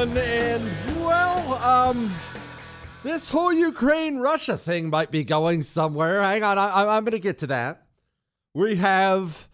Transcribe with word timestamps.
Fun. 0.00 0.16
And, 0.16 0.64
well, 1.04 1.52
um, 1.56 2.10
this 3.02 3.28
whole 3.28 3.52
Ukraine 3.52 4.16
Russia 4.16 4.56
thing 4.56 4.88
might 4.88 5.10
be 5.10 5.24
going 5.24 5.60
somewhere. 5.60 6.22
Hang 6.22 6.42
on, 6.42 6.56
I, 6.56 6.96
I'm 6.96 7.04
going 7.04 7.12
to 7.12 7.18
get 7.18 7.40
to 7.40 7.48
that. 7.48 7.82
We 8.54 8.76
have 8.76 9.46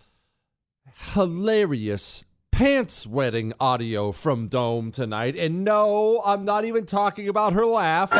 hilarious 1.15 2.25
pants 2.53 3.09
wetting 3.09 3.55
audio 3.59 4.13
from 4.13 4.47
Dome 4.47 4.93
tonight. 4.93 5.35
And 5.37 5.65
no, 5.65 6.23
I'm 6.25 6.45
not 6.45 6.65
even 6.65 6.87
talking 6.87 7.29
about 7.29 7.53
her 7.55 7.67
laugh. 7.67 8.13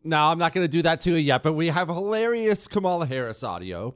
no, 0.04 0.18
I'm 0.24 0.40
not 0.40 0.52
going 0.52 0.64
to 0.64 0.68
do 0.68 0.82
that 0.82 1.00
to 1.02 1.12
you 1.12 1.18
yet, 1.18 1.44
but 1.44 1.52
we 1.52 1.68
have 1.68 1.86
hilarious 1.86 2.66
Kamala 2.66 3.06
Harris 3.06 3.44
audio. 3.44 3.94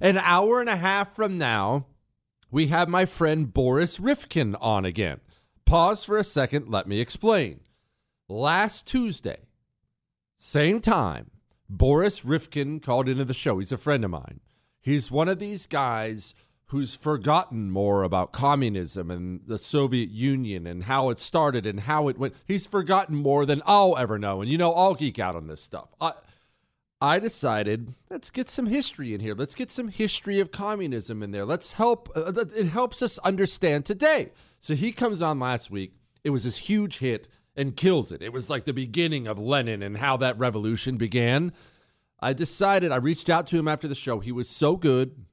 An 0.00 0.18
hour 0.18 0.58
and 0.58 0.68
a 0.68 0.76
half 0.76 1.14
from 1.14 1.38
now, 1.38 1.86
we 2.50 2.66
have 2.68 2.88
my 2.88 3.04
friend 3.04 3.54
Boris 3.54 3.98
Ryvkin 3.98 4.56
on 4.60 4.84
again. 4.84 5.20
Pause 5.68 6.04
for 6.04 6.16
a 6.16 6.24
second, 6.24 6.70
let 6.70 6.86
me 6.86 6.98
explain. 6.98 7.60
Last 8.26 8.86
Tuesday, 8.86 9.40
same 10.34 10.80
time, 10.80 11.30
Boris 11.68 12.22
Ryvkin 12.22 12.82
called 12.82 13.06
into 13.06 13.26
the 13.26 13.34
show. 13.34 13.58
He's 13.58 13.70
a 13.70 13.76
friend 13.76 14.02
of 14.02 14.10
mine. 14.10 14.40
He's 14.80 15.10
one 15.10 15.28
of 15.28 15.38
these 15.38 15.66
guys 15.66 16.34
who's 16.68 16.94
forgotten 16.94 17.70
more 17.70 18.02
about 18.02 18.32
communism 18.32 19.10
and 19.10 19.42
the 19.46 19.58
Soviet 19.58 20.08
Union 20.08 20.66
and 20.66 20.84
how 20.84 21.10
it 21.10 21.18
started 21.18 21.66
and 21.66 21.80
how 21.80 22.08
it 22.08 22.18
went. 22.18 22.34
He's 22.46 22.66
forgotten 22.66 23.16
more 23.16 23.44
than 23.44 23.60
I'll 23.66 23.94
ever 23.98 24.18
know. 24.18 24.40
And 24.40 24.50
you 24.50 24.56
know, 24.56 24.72
I'll 24.72 24.94
geek 24.94 25.18
out 25.18 25.36
on 25.36 25.48
this 25.48 25.60
stuff. 25.60 25.90
I, 26.00 26.14
I 27.00 27.20
decided 27.20 27.94
let's 28.10 28.30
get 28.30 28.48
some 28.48 28.66
history 28.66 29.14
in 29.14 29.20
here. 29.20 29.34
Let's 29.34 29.54
get 29.54 29.70
some 29.70 29.88
history 29.88 30.40
of 30.40 30.50
communism 30.50 31.22
in 31.22 31.30
there. 31.30 31.44
Let's 31.44 31.72
help. 31.72 32.10
Uh, 32.14 32.32
it 32.34 32.66
helps 32.66 33.02
us 33.02 33.18
understand 33.18 33.84
today. 33.86 34.30
So 34.58 34.74
he 34.74 34.90
comes 34.90 35.22
on 35.22 35.38
last 35.38 35.70
week. 35.70 35.92
It 36.24 36.30
was 36.30 36.44
this 36.44 36.58
huge 36.58 36.98
hit 36.98 37.28
and 37.54 37.76
kills 37.76 38.10
it. 38.10 38.22
It 38.22 38.32
was 38.32 38.50
like 38.50 38.64
the 38.64 38.72
beginning 38.72 39.28
of 39.28 39.38
Lenin 39.38 39.82
and 39.82 39.98
how 39.98 40.16
that 40.16 40.38
revolution 40.38 40.96
began. 40.96 41.52
I 42.20 42.32
decided, 42.32 42.90
I 42.90 42.96
reached 42.96 43.30
out 43.30 43.46
to 43.48 43.58
him 43.58 43.68
after 43.68 43.86
the 43.86 43.94
show. 43.94 44.18
He 44.18 44.32
was 44.32 44.48
so 44.48 44.76
good. 44.76 45.24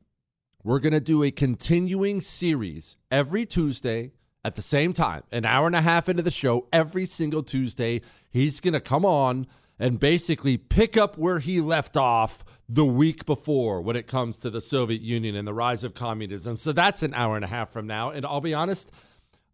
We're 0.64 0.80
going 0.80 0.94
to 0.94 1.00
do 1.00 1.24
a 1.24 1.32
continuing 1.32 2.22
series 2.22 2.98
every 3.10 3.46
Tuesday 3.46 4.12
at 4.44 4.56
the 4.56 4.62
same 4.62 4.94
time, 4.94 5.24
an 5.32 5.46
hour 5.46 5.66
and 5.66 5.76
a 5.76 5.82
half 5.82 6.08
into 6.08 6.22
the 6.22 6.30
show, 6.30 6.68
every 6.72 7.08
single 7.08 7.42
Tuesday. 7.42 8.02
He's 8.30 8.60
going 8.60 8.74
to 8.76 8.80
come 8.80 9.04
on 9.04 9.48
and 9.78 10.00
basically 10.00 10.58
pick 10.58 10.96
up 10.96 11.18
where 11.18 11.40
he 11.40 11.60
left 11.60 11.98
off 11.98 12.44
the 12.68 12.86
week 12.86 13.26
before 13.26 13.82
when 13.82 13.96
it 13.96 14.08
comes 14.08 14.38
to 14.38 14.50
the 14.50 14.62
Soviet 14.62 15.02
Union 15.02 15.36
and 15.36 15.48
the 15.48 15.54
rise 15.54 15.84
of 15.84 15.94
communism. 15.94 16.58
So 16.58 16.72
that's 16.72 17.04
an 17.04 17.14
hour 17.14 17.36
and 17.36 17.46
a 17.46 17.50
half 17.50 17.72
from 17.72 17.86
now. 17.86 18.10
And 18.10 18.26
I'll 18.26 18.42
be 18.42 18.54
honest, 18.54 18.92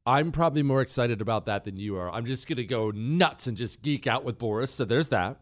I'm 0.06 0.32
probably 0.32 0.64
more 0.64 0.82
excited 0.82 1.22
about 1.22 1.46
that 1.46 1.64
than 1.64 1.78
you 1.78 1.98
are. 1.98 2.10
I'm 2.10 2.26
just 2.26 2.48
going 2.48 2.58
to 2.58 2.66
go 2.66 2.92
nuts 2.92 3.48
and 3.48 3.58
just 3.58 3.82
geek 3.82 4.08
out 4.08 4.24
with 4.24 4.38
Boris. 4.38 4.72
So 4.72 4.86
there's 4.86 5.10
that. 5.10 5.40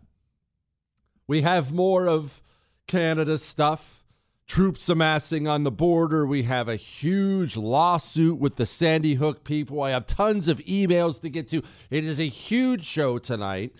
We 1.28 1.41
have 1.41 1.72
more 1.72 2.07
of 2.07 2.41
Canada 2.88 3.38
stuff. 3.38 4.03
Troops 4.47 4.90
amassing 4.90 5.47
on 5.47 5.61
the 5.61 5.72
border. 5.72 6.25
We 6.25 6.44
have 6.44 6.67
a 6.67 6.75
huge 6.75 7.56
lawsuit 7.56 8.40
with 8.40 8.56
the 8.56 8.66
Sandy 8.66 9.13
Hook 9.13 9.44
people. 9.44 9.84
I 9.84 9.91
have 9.91 10.07
tons 10.07 10.47
of 10.47 10.57
emails 10.61 11.22
to 11.22 11.29
get 11.29 11.47
to. 11.50 11.61
It 11.91 12.03
is 12.03 12.19
a 12.19 12.28
huge 12.28 12.84
show 12.84 13.19
tonight. 13.19 13.75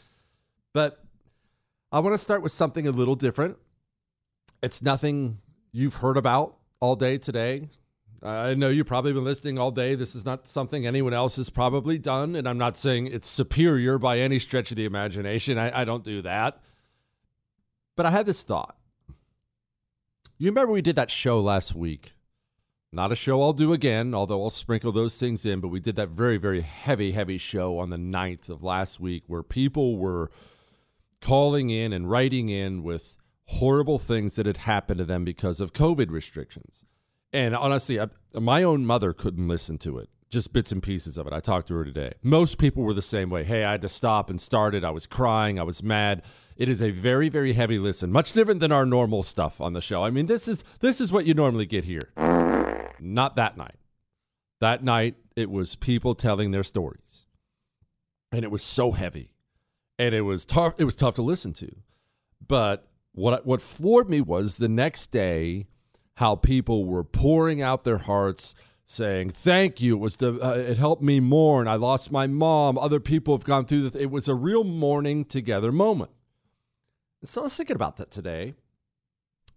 But 0.80 1.04
I 1.92 2.00
want 2.00 2.14
to 2.14 2.18
start 2.18 2.42
with 2.42 2.54
something 2.54 2.88
a 2.88 2.92
little 2.92 3.16
different. 3.16 3.58
It's 4.64 4.82
nothing 4.82 5.40
you've 5.74 5.96
heard 5.96 6.16
about 6.16 6.56
all 6.80 6.96
day 6.96 7.18
today. 7.18 7.68
I 8.24 8.54
know 8.54 8.70
you've 8.70 8.88
probably 8.88 9.12
been 9.12 9.26
listening 9.26 9.60
all 9.60 9.72
day. 9.72 9.96
This 9.96 10.16
is 10.16 10.24
not 10.24 10.48
something 10.48 10.88
anyone 10.88 11.14
else 11.14 11.36
has 11.36 11.50
probably 11.50 11.98
done. 11.98 12.34
And 12.34 12.48
I'm 12.48 12.58
not 12.58 12.78
saying 12.78 13.08
it's 13.08 13.28
superior 13.28 13.98
by 13.98 14.20
any 14.20 14.40
stretch 14.40 14.72
of 14.72 14.78
the 14.78 14.86
imagination. 14.86 15.58
I, 15.58 15.82
I 15.82 15.84
don't 15.84 16.06
do 16.06 16.22
that. 16.22 16.64
But 17.98 18.06
I 18.06 18.12
had 18.12 18.26
this 18.26 18.42
thought. 18.42 18.78
You 20.38 20.50
remember 20.50 20.72
we 20.72 20.82
did 20.82 20.96
that 20.96 21.12
show 21.12 21.42
last 21.42 21.76
week? 21.76 22.14
Not 22.94 23.12
a 23.12 23.16
show 23.16 23.42
I'll 23.42 23.52
do 23.52 23.74
again, 23.74 24.14
although 24.14 24.42
I'll 24.42 24.50
sprinkle 24.50 24.94
those 24.94 25.20
things 25.20 25.46
in. 25.46 25.60
But 25.60 25.68
we 25.68 25.82
did 25.82 25.98
that 25.98 26.08
very, 26.08 26.38
very 26.38 26.62
heavy, 26.62 27.12
heavy 27.12 27.38
show 27.38 27.80
on 27.80 27.90
the 27.90 27.98
9th 27.98 28.48
of 28.48 28.64
last 28.64 29.02
week 29.02 29.24
where 29.28 29.44
people 29.44 29.98
were 29.98 30.32
calling 31.22 31.70
in 31.70 31.94
and 31.94 32.10
writing 32.10 32.50
in 32.50 32.84
with 32.84 33.18
horrible 33.48 34.00
things 34.00 34.36
that 34.36 34.46
had 34.46 34.58
happened 34.58 35.00
to 35.00 35.06
them 35.06 35.26
because 35.26 35.60
of 35.60 35.74
COVID 35.74 36.12
restrictions. 36.12 36.86
And 37.34 37.56
honestly, 37.56 38.00
I, 38.00 38.08
my 38.34 38.64
own 38.64 38.86
mother 38.86 39.14
couldn't 39.14 39.48
listen 39.48 39.78
to 39.80 39.98
it, 39.98 40.10
just 40.30 40.54
bits 40.54 40.72
and 40.72 40.82
pieces 40.82 41.18
of 41.18 41.28
it. 41.28 41.34
I 41.34 41.40
talked 41.40 41.68
to 41.70 41.76
her 41.76 41.86
today. 41.86 42.14
Most 42.24 42.58
people 42.58 42.84
were 42.84 42.94
the 42.94 43.02
same 43.02 43.30
way. 43.30 43.44
Hey, 43.44 43.64
I 43.64 43.72
had 43.72 43.82
to 43.82 43.90
stop 43.90 44.30
and 44.30 44.40
start 44.40 44.76
it. 44.76 44.84
I 44.84 44.92
was 44.92 45.08
crying. 45.08 45.60
I 45.60 45.64
was 45.64 45.84
mad. 45.84 46.24
It 46.58 46.70
is 46.70 46.82
a 46.82 46.92
very, 46.92 47.30
very 47.30 47.54
heavy 47.54 47.80
listen, 47.80 48.12
much 48.12 48.34
different 48.34 48.60
than 48.60 48.72
our 48.72 48.86
normal 48.86 49.24
stuff 49.24 49.62
on 49.62 49.74
the 49.74 49.82
show. 49.82 50.04
I 50.04 50.10
mean, 50.10 50.26
this 50.26 50.48
is 50.48 50.64
this 50.80 51.00
is 51.00 51.12
what 51.12 51.26
you 51.26 51.34
normally 51.34 51.66
get 51.66 51.86
here. 51.86 52.12
Not 53.00 53.36
that 53.36 53.58
night. 53.58 53.76
That 54.60 54.84
night, 54.84 55.16
it 55.38 55.50
was 55.50 55.76
people 55.76 56.16
telling 56.16 56.52
their 56.52 56.64
stories, 56.64 57.26
and 58.30 58.44
it 58.44 58.52
was 58.52 58.62
so 58.62 58.92
heavy, 58.92 59.32
and 60.00 60.16
it 60.16 60.22
was 60.22 60.46
tough. 60.46 60.74
It 60.80 60.86
was 60.86 60.96
tough 60.96 61.16
to 61.16 61.22
listen 61.22 61.54
to. 61.54 61.70
But 62.48 62.88
what 63.12 63.46
what 63.46 63.62
floored 63.62 64.10
me 64.10 64.22
was 64.22 64.56
the 64.56 64.70
next 64.70 65.08
day 65.08 65.68
how 66.16 66.36
people 66.36 66.86
were 66.86 67.04
pouring 67.04 67.62
out 67.62 67.84
their 67.84 67.98
hearts 67.98 68.56
saying 68.86 69.30
thank 69.30 69.82
you. 69.82 69.98
It 69.98 70.00
was 70.00 70.18
the 70.18 70.40
uh, 70.42 70.54
it 70.54 70.78
helped 70.78 71.04
me 71.04 71.20
mourn. 71.20 71.68
I 71.68 71.76
lost 71.76 72.12
my 72.12 72.26
mom. 72.26 72.78
Other 72.78 73.02
people 73.02 73.36
have 73.36 73.44
gone 73.44 73.66
through 73.66 73.90
this 73.90 74.02
it 74.02 74.10
was 74.10 74.28
a 74.30 74.34
real 74.34 74.64
mourning 74.64 75.26
together 75.26 75.72
moment. 75.72 76.12
And 77.22 77.30
so 77.30 77.42
i 77.42 77.44
was 77.44 77.56
thinking 77.56 77.76
about 77.76 77.98
that 77.98 78.10
today. 78.10 78.56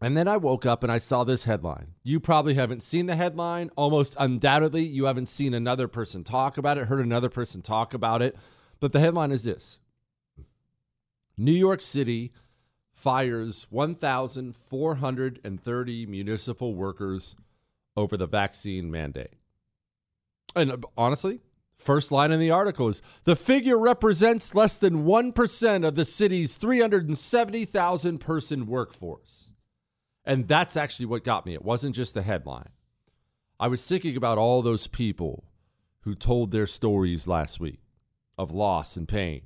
And 0.01 0.17
then 0.17 0.27
i 0.27 0.37
woke 0.37 0.67
up 0.67 0.83
and 0.83 0.91
i 0.91 0.99
saw 0.99 1.23
this 1.23 1.45
headline. 1.45 1.95
You 2.03 2.19
probably 2.19 2.55
haven't 2.55 2.83
seen 2.83 3.07
the 3.07 3.15
headline. 3.15 3.71
Almost 3.77 4.17
undoubtedly 4.19 4.83
you 4.83 5.05
haven't 5.05 5.27
seen 5.27 5.55
another 5.55 5.87
person 5.87 6.25
talk 6.25 6.59
about 6.59 6.79
it 6.79 6.89
heard 6.89 7.07
another 7.07 7.31
person 7.31 7.63
talk 7.63 7.95
about 7.95 8.23
it. 8.23 8.37
But 8.81 8.93
the 8.93 8.99
headline 8.99 9.31
is 9.31 9.45
this 9.45 9.79
new 11.37 11.53
york 11.53 11.81
city 11.81 12.33
fires 12.93 13.67
1,430 13.71 16.07
municipal 16.07 16.75
workers 16.75 17.35
over 17.97 18.17
the 18.17 18.27
vaccine 18.27 18.91
mandate. 18.91 19.35
And 20.55 20.73
uh, 20.73 20.79
honestly, 20.97 21.41
first 21.77 22.13
line 22.13 22.33
in 22.33 22.41
the 22.41 22.51
article 22.51 22.89
is 22.89 23.03
the 23.25 23.37
figure 23.37 23.79
represents 23.79 24.55
less 24.55 24.79
than 24.79 25.05
1% 25.05 25.87
of 25.87 25.95
the 25.95 26.05
city's 26.05 26.57
370,000 26.57 28.19
person 28.19 28.67
workforce. 28.67 29.51
And 30.25 30.47
that's 30.47 30.77
actually 30.77 31.07
what 31.07 31.25
got 31.25 31.47
me. 31.47 31.55
It 31.55 31.65
wasn't 31.65 31.97
just 31.97 32.15
the 32.15 32.23
headline. 32.23 32.69
I 33.59 33.69
was 33.69 33.87
thinking 33.87 34.17
about 34.17 34.39
all 34.39 34.63
those 34.63 34.87
people 34.87 35.45
who 36.01 36.15
told 36.15 36.51
their 36.51 36.67
stories 36.67 37.27
last 37.27 37.61
week. 37.61 37.79
of 38.39 38.51
loss 38.51 38.97
and 38.97 39.07
pain 39.07 39.43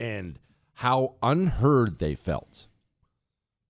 and 0.00 0.36
how 0.74 1.16
unheard 1.22 1.98
they 1.98 2.14
felt. 2.14 2.66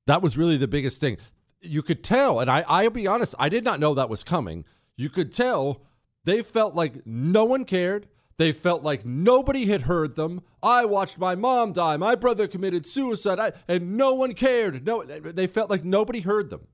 That 0.07 0.23
was 0.23 0.39
really 0.39 0.57
the 0.57 0.69
biggest 0.69 1.01
thing. 1.01 1.19
You 1.61 1.83
could 1.83 2.03
tell, 2.03 2.41
and 2.41 2.51
I, 2.51 2.65
I'll 2.69 2.91
be 2.91 3.07
honest, 3.07 3.35
I 3.39 3.49
did 3.49 3.65
not 3.65 3.81
know 3.81 3.95
that 3.95 4.11
was 4.11 4.25
coming. 4.25 4.65
You 4.97 5.09
could 5.09 5.33
tell 5.33 5.83
they 6.25 6.43
felt 6.43 6.75
like 6.75 7.07
no 7.07 7.45
one 7.45 7.65
cared. 7.65 8.09
They 8.37 8.53
felt 8.53 8.83
like 8.83 9.05
nobody 9.05 9.67
had 9.67 9.83
heard 9.83 10.17
them. 10.17 10.41
I 10.63 10.85
watched 10.85 11.19
my 11.19 11.35
mom 11.35 11.73
die. 11.73 11.97
My 11.97 12.15
brother 12.15 12.47
committed 12.49 12.87
suicide, 12.87 13.39
I, 13.39 13.53
and 13.69 13.97
no 13.97 14.13
one 14.15 14.35
cared. 14.35 14.87
No, 14.87 15.03
they 15.05 15.47
felt 15.47 15.71
like 15.71 15.85
nobody 15.85 16.21
heard 16.21 16.51
them. 16.51 16.67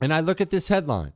And 0.00 0.14
I 0.14 0.20
look 0.20 0.40
at 0.40 0.50
this 0.50 0.68
headline 0.68 1.14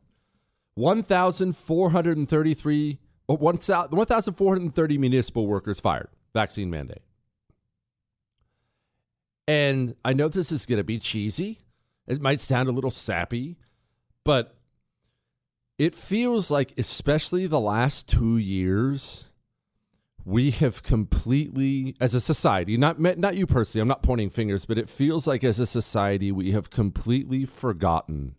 1,433, 0.75 2.99
1,430 3.27 4.99
municipal 4.99 5.47
workers 5.47 5.79
fired, 5.79 6.09
vaccine 6.33 6.71
mandate. 6.71 7.03
And 9.47 9.97
I 10.05 10.13
know 10.13 10.29
this 10.29 10.53
is 10.53 10.67
going 10.67 10.79
to 10.79 10.85
be 10.85 10.99
cheesy. 10.99 11.61
It 12.07 12.21
might 12.21 12.41
sound 12.41 12.69
a 12.69 12.73
little 12.73 12.91
sappy, 12.91 13.57
but 14.25 14.57
it 15.79 15.95
feels 15.95 16.51
like, 16.51 16.75
especially 16.77 17.47
the 17.47 17.61
last 17.61 18.09
two 18.09 18.37
years, 18.37 19.29
we 20.25 20.51
have 20.51 20.83
completely, 20.83 21.95
as 22.01 22.15
a 22.15 22.21
society, 22.21 22.77
not 22.77 23.01
not 23.01 23.37
you 23.37 23.47
personally, 23.47 23.83
I'm 23.83 23.89
not 23.89 24.03
pointing 24.03 24.31
fingers, 24.31 24.67
but 24.67 24.79
it 24.79 24.89
feels 24.89 25.27
like 25.27 25.43
as 25.43 25.59
a 25.59 25.67
society 25.67 26.31
we 26.31 26.53
have 26.53 26.71
completely 26.71 27.47
forgotten 27.47 28.35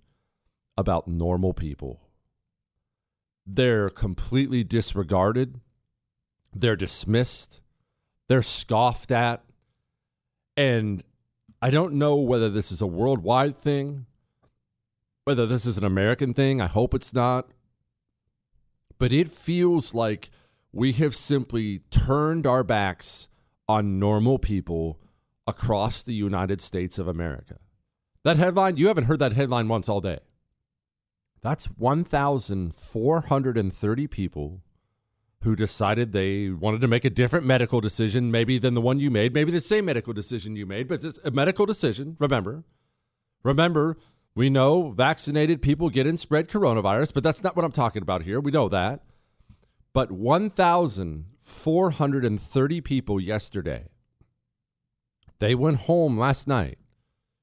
about 0.78 1.08
normal 1.08 1.54
people. 1.54 2.00
They're 3.46 3.90
completely 3.90 4.64
disregarded. 4.64 5.60
They're 6.54 6.76
dismissed. 6.76 7.62
They're 8.28 8.42
scoffed 8.42 9.12
at. 9.12 9.44
And 10.56 11.04
I 11.62 11.70
don't 11.70 11.94
know 11.94 12.16
whether 12.16 12.50
this 12.50 12.72
is 12.72 12.82
a 12.82 12.88
worldwide 12.88 13.58
thing, 13.58 14.06
whether 15.26 15.46
this 15.46 15.66
is 15.66 15.78
an 15.78 15.84
American 15.84 16.34
thing. 16.34 16.62
I 16.62 16.68
hope 16.68 16.94
it's 16.94 17.14
not. 17.14 17.50
But 18.98 19.12
it 19.14 19.30
feels 19.30 19.94
like 19.94 20.30
we 20.72 20.94
have 20.94 21.14
simply 21.16 21.80
turned 21.90 22.48
our 22.48 22.64
backs 22.64 23.28
on 23.68 24.00
normal 24.00 24.40
people 24.40 25.02
across 25.48 26.04
the 26.04 26.14
United 26.14 26.62
States 26.62 27.00
of 27.00 27.08
America. 27.08 27.58
That 28.24 28.38
headline, 28.38 28.78
you 28.78 28.88
haven't 28.88 29.06
heard 29.06 29.18
that 29.20 29.34
headline 29.34 29.68
once 29.68 29.90
all 29.90 30.02
day. 30.02 30.20
That's 31.42 31.66
1,430 31.66 34.08
people 34.08 34.62
who 35.44 35.56
decided 35.56 36.12
they 36.12 36.50
wanted 36.50 36.82
to 36.82 36.88
make 36.88 37.04
a 37.04 37.10
different 37.10 37.46
medical 37.46 37.82
decision, 37.82 38.30
maybe 38.30 38.60
than 38.60 38.76
the 38.76 38.82
one 38.82 39.00
you 39.00 39.10
made, 39.10 39.34
maybe 39.34 39.52
the 39.52 39.60
same 39.60 39.86
medical 39.86 40.14
decision 40.14 40.56
you 40.56 40.68
made, 40.68 40.88
but 40.88 41.04
it's 41.04 41.20
a 41.24 41.32
medical 41.32 41.66
decision, 41.66 42.16
remember. 42.20 42.64
Remember, 43.44 43.98
we 44.36 44.52
know 44.52 44.92
vaccinated 44.92 45.60
people 45.62 45.90
get 45.90 46.06
and 46.06 46.20
spread 46.20 46.48
coronavirus, 46.48 47.12
but 47.14 47.24
that's 47.24 47.44
not 47.44 47.56
what 47.56 47.66
I'm 47.66 47.72
talking 47.72 48.04
about 48.04 48.22
here. 48.22 48.40
We 48.40 48.52
know 48.52 48.70
that. 48.70 49.02
But 49.94 50.12
1,430 50.12 52.82
people 52.82 53.20
yesterday, 53.20 53.90
they 55.40 55.56
went 55.56 55.80
home 55.80 56.18
last 56.18 56.48
night 56.48 56.78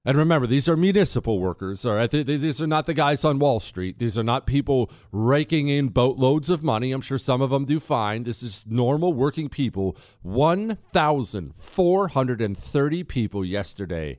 and 0.09 0.17
remember, 0.17 0.47
these 0.47 0.71
are 0.71 0.77
municipal 0.77 1.39
workers. 1.39 1.85
All 1.85 1.95
right, 1.95 2.11
these 2.11 2.63
are 2.63 2.67
not 2.67 2.87
the 2.87 2.95
guys 2.95 3.27
on 3.27 3.39
Wall 3.39 3.61
Street. 3.61 3.99
These 3.99 4.17
are 4.17 4.25
not 4.25 4.47
people 4.47 4.91
raking 5.13 5.69
in 5.69 5.89
boatloads 5.89 6.49
of 6.49 6.63
money. 6.63 6.93
I'm 6.93 7.03
sure 7.03 7.19
some 7.19 7.43
of 7.43 7.51
them 7.51 7.67
do 7.67 7.79
fine. 7.79 8.23
This 8.23 8.43
is 8.43 8.67
normal 8.67 9.13
working 9.13 9.51
people. 9.51 9.99
1,430 10.23 13.05
people 13.05 13.45
yesterday 13.45 14.19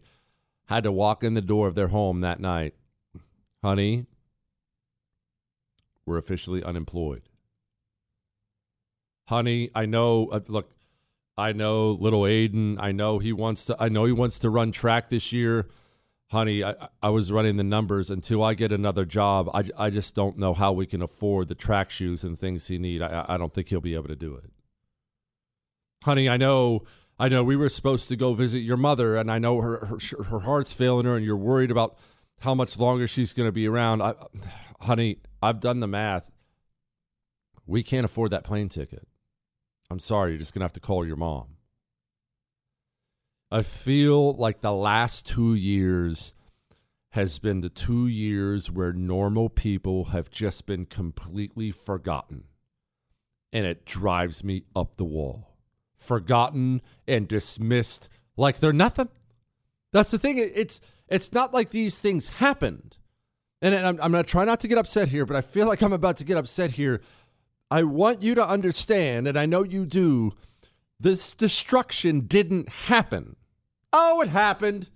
had 0.67 0.83
to 0.83 0.91
walk 0.91 1.23
in 1.23 1.33
the 1.33 1.41
door 1.41 1.67
of 1.67 1.73
their 1.73 1.87
home 1.87 2.19
that 2.19 2.39
night. 2.39 2.75
Honey, 3.63 4.05
we're 6.05 6.19
officially 6.19 6.63
unemployed. 6.63 7.23
Honey, 9.27 9.71
I 9.73 9.87
know. 9.87 10.27
Uh, 10.27 10.41
look, 10.49 10.69
I 11.35 11.51
know 11.51 11.89
little 11.89 12.21
Aiden. 12.21 12.77
I 12.79 12.91
know 12.91 13.17
he 13.17 13.33
wants 13.33 13.65
to. 13.65 13.75
I 13.79 13.89
know 13.89 14.05
he 14.05 14.11
wants 14.11 14.37
to 14.37 14.51
run 14.51 14.71
track 14.71 15.09
this 15.09 15.33
year 15.33 15.67
honey, 16.29 16.63
I, 16.63 16.75
I 17.01 17.09
was 17.09 17.31
running 17.31 17.57
the 17.57 17.63
numbers 17.63 18.09
until 18.09 18.43
I 18.43 18.53
get 18.53 18.71
another 18.71 19.05
job. 19.05 19.49
I, 19.53 19.63
I 19.77 19.89
just 19.89 20.15
don't 20.15 20.37
know 20.37 20.53
how 20.53 20.71
we 20.71 20.85
can 20.85 21.01
afford 21.01 21.47
the 21.47 21.55
track 21.55 21.91
shoes 21.91 22.23
and 22.23 22.37
things 22.37 22.67
he 22.67 22.77
need. 22.77 23.01
I, 23.01 23.25
I 23.27 23.37
don't 23.37 23.51
think 23.51 23.67
he'll 23.67 23.81
be 23.81 23.95
able 23.95 24.07
to 24.07 24.15
do 24.15 24.35
it. 24.35 24.51
Honey, 26.03 26.29
I 26.29 26.37
know, 26.37 26.83
I 27.19 27.27
know 27.27 27.43
we 27.43 27.55
were 27.55 27.69
supposed 27.69 28.07
to 28.09 28.15
go 28.15 28.33
visit 28.33 28.59
your 28.59 28.77
mother, 28.77 29.17
and 29.17 29.29
I 29.29 29.39
know 29.39 29.59
her 29.59 29.85
her, 29.85 30.23
her 30.23 30.39
heart's 30.39 30.71
failing 30.71 31.05
her, 31.05 31.17
and 31.17 31.25
you're 31.25 31.35
worried 31.35 31.71
about 31.71 31.97
how 32.41 32.55
much 32.55 32.79
longer 32.79 33.05
she's 33.05 33.33
going 33.33 33.47
to 33.47 33.51
be 33.51 33.67
around. 33.67 34.01
I, 34.01 34.13
honey, 34.81 35.19
I've 35.41 35.59
done 35.59 35.81
the 35.81 35.87
math. 35.87 36.31
We 37.67 37.83
can't 37.83 38.05
afford 38.05 38.31
that 38.31 38.43
plane 38.43 38.69
ticket. 38.69 39.07
I'm 39.91 39.99
sorry, 39.99 40.31
you're 40.31 40.39
just 40.39 40.53
going 40.53 40.61
to 40.61 40.65
have 40.65 40.73
to 40.73 40.79
call 40.79 41.05
your 41.05 41.15
mom. 41.17 41.58
I 43.51 43.63
feel 43.63 44.33
like 44.33 44.61
the 44.61 44.73
last 44.73 45.25
two 45.25 45.55
years 45.55 46.33
has 47.13 47.39
been 47.39 47.61
the 47.61 47.69
two 47.69 48.05
years 48.07 48.69
where 48.69 48.93
normal 48.93 49.49
people 49.49 50.05
have 50.05 50.29
just 50.29 50.67
been 50.67 50.85
completely 50.85 51.71
forgotten. 51.71 52.43
And 53.51 53.65
it 53.65 53.85
drives 53.85 54.43
me 54.43 54.65
up 54.75 54.95
the 54.95 55.05
wall. 55.05 55.55
Forgotten 55.95 56.83
and 57.07 57.27
dismissed 57.27 58.07
like 58.37 58.59
they're 58.59 58.71
nothing. 58.71 59.09
That's 59.91 60.11
the 60.11 60.19
thing. 60.19 60.37
It's 60.37 60.79
it's 61.07 61.33
not 61.33 61.51
like 61.51 61.71
these 61.71 61.97
things 61.97 62.35
happened. 62.35 62.97
And 63.61 63.75
I'm, 63.75 63.99
I'm 64.01 64.11
going 64.11 64.23
to 64.23 64.29
try 64.29 64.45
not 64.45 64.59
to 64.61 64.67
get 64.67 64.77
upset 64.77 65.09
here, 65.09 65.25
but 65.25 65.35
I 65.35 65.41
feel 65.41 65.67
like 65.67 65.81
I'm 65.81 65.91
about 65.91 66.17
to 66.17 66.23
get 66.23 66.37
upset 66.37 66.71
here. 66.71 67.01
I 67.71 67.83
want 67.83 68.21
you 68.21 68.35
to 68.35 68.47
understand, 68.47 69.27
and 69.27 69.37
I 69.37 69.45
know 69.45 69.63
you 69.63 69.85
do, 69.85 70.33
this 70.99 71.33
destruction 71.33 72.21
didn't 72.21 72.69
happen. 72.69 73.35
Oh, 73.91 74.21
it 74.21 74.29
happened. 74.29 74.89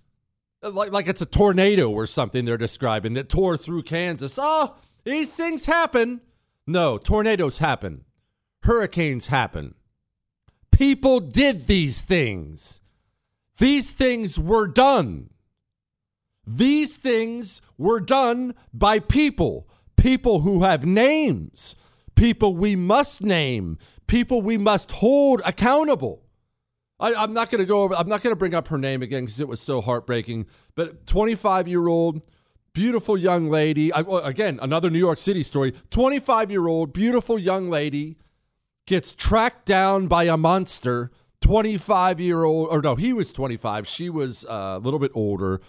Like, 0.62 0.92
like 0.92 1.08
it's 1.08 1.22
a 1.22 1.26
tornado 1.26 1.90
or 1.90 2.08
something 2.08 2.46
they're 2.46 2.58
describing 2.58 3.14
that 3.14 3.30
tore 3.30 3.58
through 3.58 3.84
Kansas. 3.84 4.40
Oh, 4.42 4.76
these 5.04 5.36
things 5.36 5.66
happen. 5.66 6.22
No, 6.66 6.98
tornadoes 6.98 7.58
happen. 7.58 8.06
Hurricanes 8.64 9.28
happen. 9.28 9.76
People 10.72 11.20
did 11.20 11.68
these 11.68 12.02
things. 12.02 12.82
These 13.58 13.92
things 13.92 14.40
were 14.40 14.68
done. 14.68 15.30
These 16.46 16.98
things 16.98 17.62
were 17.78 18.00
done 18.00 18.54
by 18.74 19.00
people, 19.00 19.68
people 19.98 20.42
who 20.42 20.64
have 20.64 20.86
names, 20.86 21.76
people 22.16 22.56
we 22.56 22.76
must 22.76 23.22
name, 23.22 23.78
people 24.08 24.42
we 24.42 24.58
must 24.58 24.92
hold 24.92 25.42
accountable. 25.46 26.24
I, 27.04 27.24
am 27.24 27.34
not 27.34 27.52
going 27.52 27.60
to 27.60 27.66
go 27.66 27.82
over. 27.82 27.96
I'm 27.96 28.08
not 28.08 28.24
going 28.24 28.32
to 28.32 28.38
bring 28.38 28.56
up 28.56 28.70
her 28.70 28.78
name 28.78 29.02
again 29.02 29.26
because 29.26 29.42
it 29.42 29.48
was 29.48 29.60
so 29.60 29.82
heartbreaking. 29.82 30.46
But 30.74 31.06
25 31.06 31.68
year 31.68 31.88
old, 31.88 32.26
beautiful 32.74 33.18
young 33.18 33.50
lady. 33.50 33.92
I, 33.92 34.04
again, 34.24 34.58
another 34.62 34.90
New 34.90 35.00
York 35.00 35.18
City 35.18 35.44
story. 35.44 35.74
25 35.90 36.50
year 36.50 36.66
old, 36.66 36.94
beautiful 36.94 37.38
young 37.38 37.70
lady 37.70 38.18
gets 38.88 39.14
tracked 39.14 39.66
down 39.66 40.08
by 40.08 40.24
a 40.24 40.38
monster. 40.38 41.12
25 41.42 42.22
year 42.22 42.46
old, 42.46 42.70
or 42.70 42.82
no, 42.82 42.96
he 42.96 43.12
was 43.12 43.34
25. 43.34 43.86
She 43.86 44.10
was 44.10 44.46
uh, 44.46 44.76
a 44.78 44.80
little 44.80 45.00
bit 45.00 45.12
older. 45.14 45.60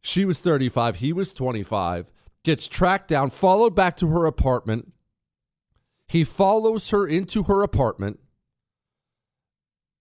She 0.00 0.24
was 0.24 0.40
35. 0.40 0.96
He 0.96 1.12
was 1.12 1.34
25. 1.34 2.10
Gets 2.42 2.68
tracked 2.68 3.08
down, 3.08 3.28
followed 3.28 3.74
back 3.74 3.98
to 3.98 4.08
her 4.08 4.24
apartment. 4.24 4.94
He 6.08 6.24
follows 6.24 6.88
her 6.88 7.06
into 7.06 7.42
her 7.42 7.62
apartment 7.62 8.18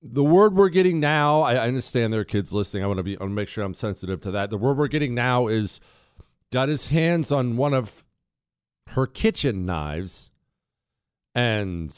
the 0.02 0.24
word 0.24 0.56
we're 0.56 0.70
getting 0.70 1.00
now, 1.00 1.42
I, 1.42 1.58
understand 1.68 2.14
there 2.14 2.22
are 2.22 2.26
kids 2.26 2.54
listening. 2.54 2.84
I 2.84 2.88
want 2.88 2.98
to 2.98 3.04
be 3.04 3.18
I 3.18 3.24
want 3.24 3.32
to 3.32 3.36
make 3.36 3.50
sure 3.50 3.64
I'm 3.64 3.74
sensitive 3.74 4.22
to 4.22 4.32
that. 4.32 4.50
The 4.50 4.58
word 4.58 4.78
we're 4.78 4.88
getting 4.88 5.14
now 5.14 5.48
is 5.48 5.80
got 6.52 6.70
his 6.70 6.88
hands 6.88 7.32
on 7.32 7.58
one 7.58 7.74
of 7.74 8.06
her 8.92 9.06
kitchen 9.06 9.66
knives 9.66 10.32
and 11.36 11.94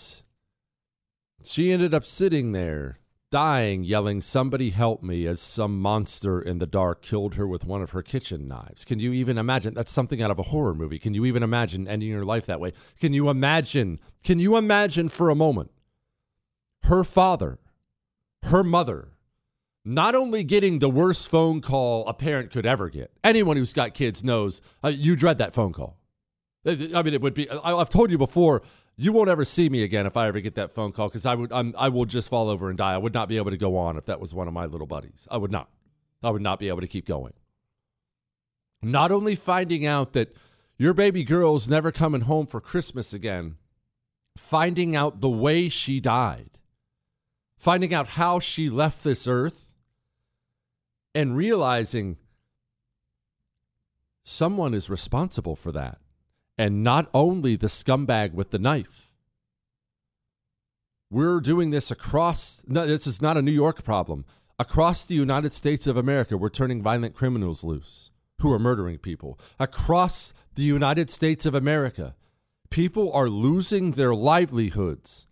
she 1.44 1.72
ended 1.72 1.94
up 1.94 2.06
sitting 2.06 2.52
there 2.52 3.00
dying 3.30 3.82
yelling 3.86 4.20
somebody 4.20 4.72
help 4.72 5.02
me 5.02 5.26
as 5.26 5.40
some 5.40 5.80
monster 5.80 6.42
in 6.42 6.58
the 6.58 6.68
dark 6.68 7.02
killed 7.02 7.36
her 7.36 7.48
with 7.48 7.64
one 7.64 7.82
of 7.82 7.92
her 7.92 8.02
kitchen 8.02 8.46
knives 8.46 8.84
can 8.84 9.00
you 9.00 9.14
even 9.14 9.38
imagine 9.38 9.74
that's 9.74 9.92
something 9.92 10.22
out 10.22 10.32
of 10.32 10.38
a 10.38 10.44
horror 10.44 10.74
movie 10.74 11.00
can 11.00 11.14
you 11.14 11.24
even 11.26 11.42
imagine 11.42 11.88
ending 11.88 12.10
your 12.10 12.26
life 12.26 12.46
that 12.46 12.60
way 12.60 12.74
can 13.00 13.14
you 13.14 13.30
imagine 13.30 13.98
can 14.22 14.38
you 14.38 14.58
imagine 14.58 15.08
for 15.08 15.30
a 15.30 15.36
moment 15.36 15.72
her 16.84 17.06
father 17.06 17.58
her 18.44 18.64
mother 18.64 19.10
not 19.84 20.14
only 20.14 20.44
getting 20.44 20.80
the 20.80 20.90
worst 20.90 21.30
phone 21.30 21.62
call 21.62 22.08
a 22.08 22.14
parent 22.14 22.52
could 22.52 22.66
ever 22.66 22.90
get. 22.90 23.12
Anyone 23.24 23.58
who's 23.58 23.74
got 23.74 23.94
kids 23.94 24.24
knows 24.24 24.62
uh, 24.84 24.90
you 24.90 25.16
dread 25.16 25.38
that 25.40 25.54
phone 25.54 25.74
call. 25.74 25.98
I 26.66 26.76
mean, 26.76 27.14
it 27.16 27.22
would 27.22 27.34
be, 27.34 27.50
I've 27.50 27.90
told 27.90 28.12
you 28.12 28.20
before, 28.20 28.62
You 28.96 29.12
won't 29.12 29.30
ever 29.30 29.44
see 29.44 29.68
me 29.70 29.82
again 29.82 30.06
if 30.06 30.16
I 30.16 30.28
ever 30.28 30.40
get 30.40 30.54
that 30.56 30.72
phone 30.72 30.92
call 30.92 31.08
because 31.08 31.26
I 31.26 31.34
would 31.34 31.52
I'm, 31.52 31.74
I 31.78 31.90
will 31.90 32.06
just 32.06 32.30
fall 32.30 32.50
over 32.50 32.70
and 32.70 32.78
die. 32.78 32.94
I 32.94 32.98
would 32.98 33.14
not 33.14 33.28
be 33.28 33.38
able 33.38 33.50
to 33.50 33.58
go 33.58 33.76
on 33.78 33.98
if 33.98 34.06
that 34.06 34.20
was 34.20 34.36
one 34.36 34.48
of 34.48 34.54
my 34.54 34.66
little 34.66 34.86
buddies. 34.86 35.28
I 35.32 35.38
would 35.38 35.52
not. 35.52 35.70
I 36.22 36.30
would 36.30 36.44
not 36.44 36.60
be 36.60 36.68
able 36.68 36.82
to 36.82 36.88
keep 36.88 37.08
going. 37.08 37.34
Not 38.84 39.12
only 39.12 39.34
finding 39.34 39.88
out 39.88 40.14
that 40.14 40.36
your 40.78 40.94
baby 40.94 41.24
girl's 41.24 41.68
never 41.68 41.92
coming 41.92 42.22
home 42.22 42.46
for 42.46 42.62
Christmas 42.62 43.12
again, 43.12 43.56
finding 44.38 44.96
out 44.96 45.22
the 45.22 45.30
way 45.30 45.68
she 45.68 46.00
died, 46.00 46.51
finding 47.62 47.94
out 47.94 48.08
how 48.08 48.40
she 48.40 48.72
left 48.72 49.04
this 49.04 49.28
earth, 49.28 49.76
and 51.14 51.38
realizing 51.38 52.18
someone 54.24 54.74
is 54.74 54.90
responsible 54.90 55.56
for 55.56 55.72
that. 55.72 56.00
And 56.58 56.84
not 56.84 57.08
only 57.14 57.56
the 57.56 57.68
scumbag 57.68 58.34
with 58.34 58.50
the 58.50 58.58
knife. 58.58 59.12
We're 61.12 61.40
doing 61.40 61.70
this 61.70 61.92
across, 61.92 62.64
no, 62.68 62.88
this 62.88 63.06
is 63.06 63.22
not 63.22 63.38
a 63.38 63.44
New 63.44 63.52
York 63.52 63.84
problem. 63.84 64.26
Across 64.58 65.06
the 65.06 65.16
United 65.16 65.54
States 65.54 65.86
of 65.86 65.98
America, 65.98 66.38
we're 66.38 66.50
turning 66.50 66.82
violent 66.82 67.14
criminals 67.14 67.64
loose 67.64 68.10
who 68.40 68.52
are 68.52 68.60
murdering 68.60 68.98
people. 68.98 69.40
Across 69.60 70.34
the 70.56 70.64
United 70.64 71.12
States 71.12 71.46
of 71.46 71.54
America, 71.54 72.16
people 72.72 73.14
are 73.14 73.30
losing 73.30 73.92
their 73.92 74.16
livelihoods. 74.16 75.28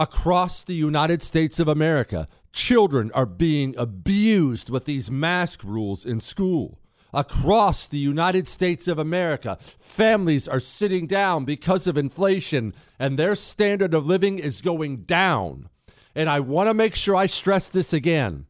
Across 0.00 0.64
the 0.64 0.74
United 0.74 1.22
States 1.22 1.58
of 1.58 1.66
America, 1.66 2.28
children 2.52 3.10
are 3.14 3.26
being 3.26 3.74
abused 3.76 4.70
with 4.70 4.84
these 4.84 5.10
mask 5.10 5.64
rules 5.64 6.06
in 6.06 6.20
school. 6.20 6.78
Across 7.12 7.88
the 7.88 7.98
United 7.98 8.46
States 8.46 8.86
of 8.86 9.00
America, 9.00 9.58
families 9.60 10.46
are 10.46 10.60
sitting 10.60 11.08
down 11.08 11.44
because 11.44 11.88
of 11.88 11.98
inflation 11.98 12.74
and 12.98 13.18
their 13.18 13.34
standard 13.34 13.92
of 13.92 14.06
living 14.06 14.38
is 14.38 14.60
going 14.60 14.98
down. 14.98 15.68
And 16.14 16.28
I 16.28 16.40
want 16.40 16.68
to 16.68 16.74
make 16.74 16.94
sure 16.94 17.16
I 17.16 17.26
stress 17.26 17.68
this 17.68 17.92
again. 17.92 18.46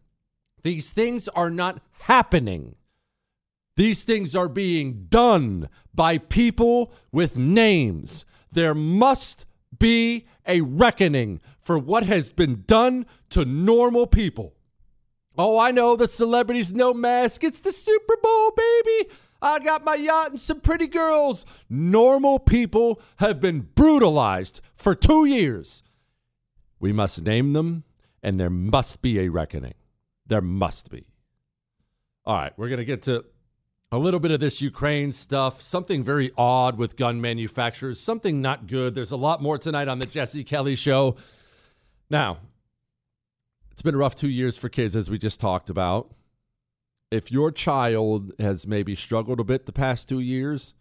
These 0.63 0.91
things 0.91 1.29
are 1.29 1.51
not 1.51 1.81
happening. 2.01 2.75
These 3.77 4.05
things 4.05 4.37
are 4.37 4.49
being 4.49 5.07
done 5.09 5.69
by 5.95 6.19
people 6.19 6.93
with 7.11 7.39
names. 7.39 8.27
There 8.51 8.75
must 8.75 9.47
be 9.79 10.27
a 10.49 10.63
reckoning 10.63 11.41
for 11.61 11.79
what 11.79 12.05
has 12.05 12.33
been 12.33 12.65
done 12.67 13.07
to 13.31 13.45
normal 13.45 14.07
people. 14.07 14.55
Oh, 15.37 15.59
I 15.59 15.71
know 15.71 15.95
the 15.95 16.09
celebrities 16.09 16.73
no 16.73 16.93
mask. 16.93 17.45
It's 17.45 17.61
the 17.61 17.71
Super 17.71 18.17
Bowl, 18.21 18.51
baby. 18.57 19.11
I 19.41 19.61
got 19.61 19.85
my 19.85 19.95
yacht 19.95 20.31
and 20.31 20.41
some 20.41 20.61
pretty 20.61 20.89
girls. 20.89 21.47
Normal 21.71 22.41
people 22.41 23.01
have 23.19 23.41
been 23.41 23.69
brutalized 23.75 24.61
for 24.75 24.97
two 24.97 25.27
years. 25.27 25.85
We 26.81 26.93
must 26.93 27.23
name 27.23 27.53
them, 27.53 27.85
and 28.23 28.41
there 28.41 28.51
must 28.51 29.01
be 29.01 29.21
a 29.21 29.29
reckoning. 29.29 29.75
There 30.27 30.41
must 30.41 30.91
be. 30.91 31.07
All 32.25 32.37
right, 32.37 32.53
we're 32.57 32.69
going 32.69 32.79
to 32.79 32.85
get 32.85 33.03
to 33.03 33.25
a 33.91 33.99
little 33.99 34.21
bit 34.21 34.31
of 34.31 34.41
this 34.41 34.61
Ukraine 34.61 35.13
stuff, 35.13 35.63
something 35.63 36.05
very 36.05 36.31
odd 36.37 36.77
with 36.77 36.97
gun 36.97 37.21
manufacturers, 37.21 37.99
something 37.99 38.41
not 38.43 38.67
good. 38.67 38.95
There's 38.95 39.13
a 39.13 39.17
lot 39.17 39.43
more 39.43 39.57
tonight 39.57 39.89
on 39.89 39.99
the 39.99 40.07
Jesse 40.07 40.45
Kelly 40.45 40.77
show. 40.77 41.17
Now, 42.11 42.39
it's 43.71 43.83
been 43.83 43.95
a 43.95 43.99
rough 43.99 44.15
two 44.15 44.29
years 44.29 44.57
for 44.57 44.69
kids, 44.69 44.95
as 44.95 45.11
we 45.11 45.19
just 45.19 45.41
talked 45.41 45.71
about. 45.71 46.13
If 47.11 47.33
your 47.33 47.51
child 47.51 48.33
has 48.39 48.67
maybe 48.67 48.95
struggled 48.95 49.41
a 49.41 49.45
bit 49.45 49.65
the 49.65 49.73
past 49.73 50.09
two 50.09 50.21
years, 50.21 50.75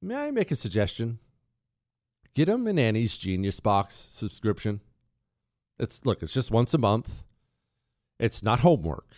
may 0.00 0.14
I 0.14 0.30
make 0.30 0.50
a 0.50 0.56
suggestion? 0.56 1.18
Get 2.34 2.46
them 2.46 2.66
an 2.66 2.78
Annie's 2.78 3.18
Genius 3.18 3.60
Box 3.60 3.94
subscription. 3.94 4.80
It's 5.78 6.04
look, 6.06 6.22
it's 6.22 6.32
just 6.32 6.50
once 6.50 6.72
a 6.72 6.78
month. 6.78 7.24
It's 8.18 8.42
not 8.42 8.60
homework. 8.60 9.14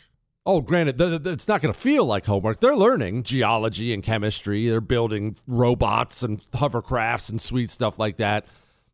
Oh, 0.47 0.63
granted, 0.63 0.99
it's 1.27 1.49
not 1.49 1.61
going 1.61 1.73
to 1.73 1.79
feel 1.79 2.07
like 2.07 2.25
homework. 2.25 2.61
They're 2.61 2.75
learning 2.75 3.25
geology 3.25 3.93
and 3.93 4.03
chemistry. 4.03 4.69
They're 4.69 4.81
building 4.81 5.37
robots 5.47 6.23
and 6.23 6.43
hovercrafts 6.53 7.29
and 7.29 7.41
sweet 7.41 7.69
stuff 7.69 7.99
like 7.99 8.17
that. 8.17 8.47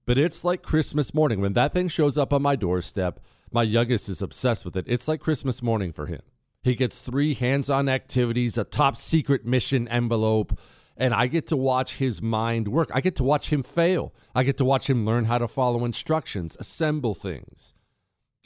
But 0.07 0.19
it's 0.19 0.45
like 0.45 0.63
Christmas 0.63 1.15
morning 1.15 1.41
when 1.41 1.53
that 1.53 1.73
thing 1.73 1.89
shows 1.89 2.19
up 2.19 2.33
on 2.33 2.43
my 2.43 2.57
doorstep. 2.57 3.21
My 3.53 3.63
youngest 3.63 4.09
is 4.09 4.23
obsessed 4.23 4.65
with 4.65 4.77
it. 4.77 4.87
It's 4.89 5.07
like 5.07 5.21
Christmas 5.21 5.63
morning 5.63 5.93
for 5.93 6.07
him. 6.07 6.23
He 6.65 6.75
gets 6.75 7.01
three 7.01 7.35
hands 7.35 7.71
on 7.71 7.89
activities, 7.89 8.59
a 8.59 8.65
top 8.65 8.97
secret 8.97 9.47
mission 9.47 9.87
envelope, 9.87 10.59
and 10.97 11.15
I 11.15 11.29
get 11.29 11.47
to 11.49 11.57
watch 11.57 11.99
his 11.99 12.21
mind 12.21 12.67
work. 12.67 12.91
I 12.93 13.01
get 13.01 13.15
to 13.17 13.25
watch 13.25 13.53
him 13.53 13.63
fail. 13.63 14.13
I 14.35 14.43
get 14.43 14.57
to 14.57 14.65
watch 14.65 14.91
him 14.91 15.05
learn 15.05 15.27
how 15.27 15.39
to 15.39 15.47
follow 15.47 15.85
instructions, 15.85 16.57
assemble 16.59 17.15
things. 17.15 17.73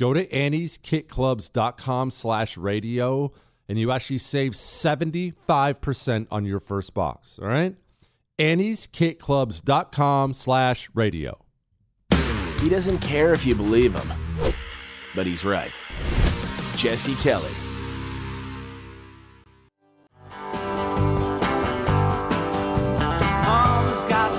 Go 0.00 0.14
to 0.14 0.26
annieskitclubs.com 0.26 2.10
slash 2.10 2.56
radio, 2.56 3.32
and 3.68 3.78
you 3.78 3.92
actually 3.92 4.18
save 4.18 4.52
75% 4.52 6.26
on 6.30 6.44
your 6.44 6.58
first 6.58 6.94
box, 6.94 7.38
all 7.38 7.46
right? 7.46 7.76
annieskitclubs.com 8.38 10.32
slash 10.32 10.88
radio. 10.94 11.38
He 12.60 12.68
doesn't 12.68 12.98
care 12.98 13.32
if 13.34 13.46
you 13.46 13.54
believe 13.54 13.94
him 13.94 14.10
but 15.14 15.26
he's 15.26 15.44
right. 15.44 15.80
Jesse 16.76 17.14
Kelly. 17.16 17.50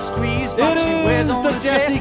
It 0.04 0.36
is 0.44 0.54
the 0.54 0.60
Jesse 0.60 1.01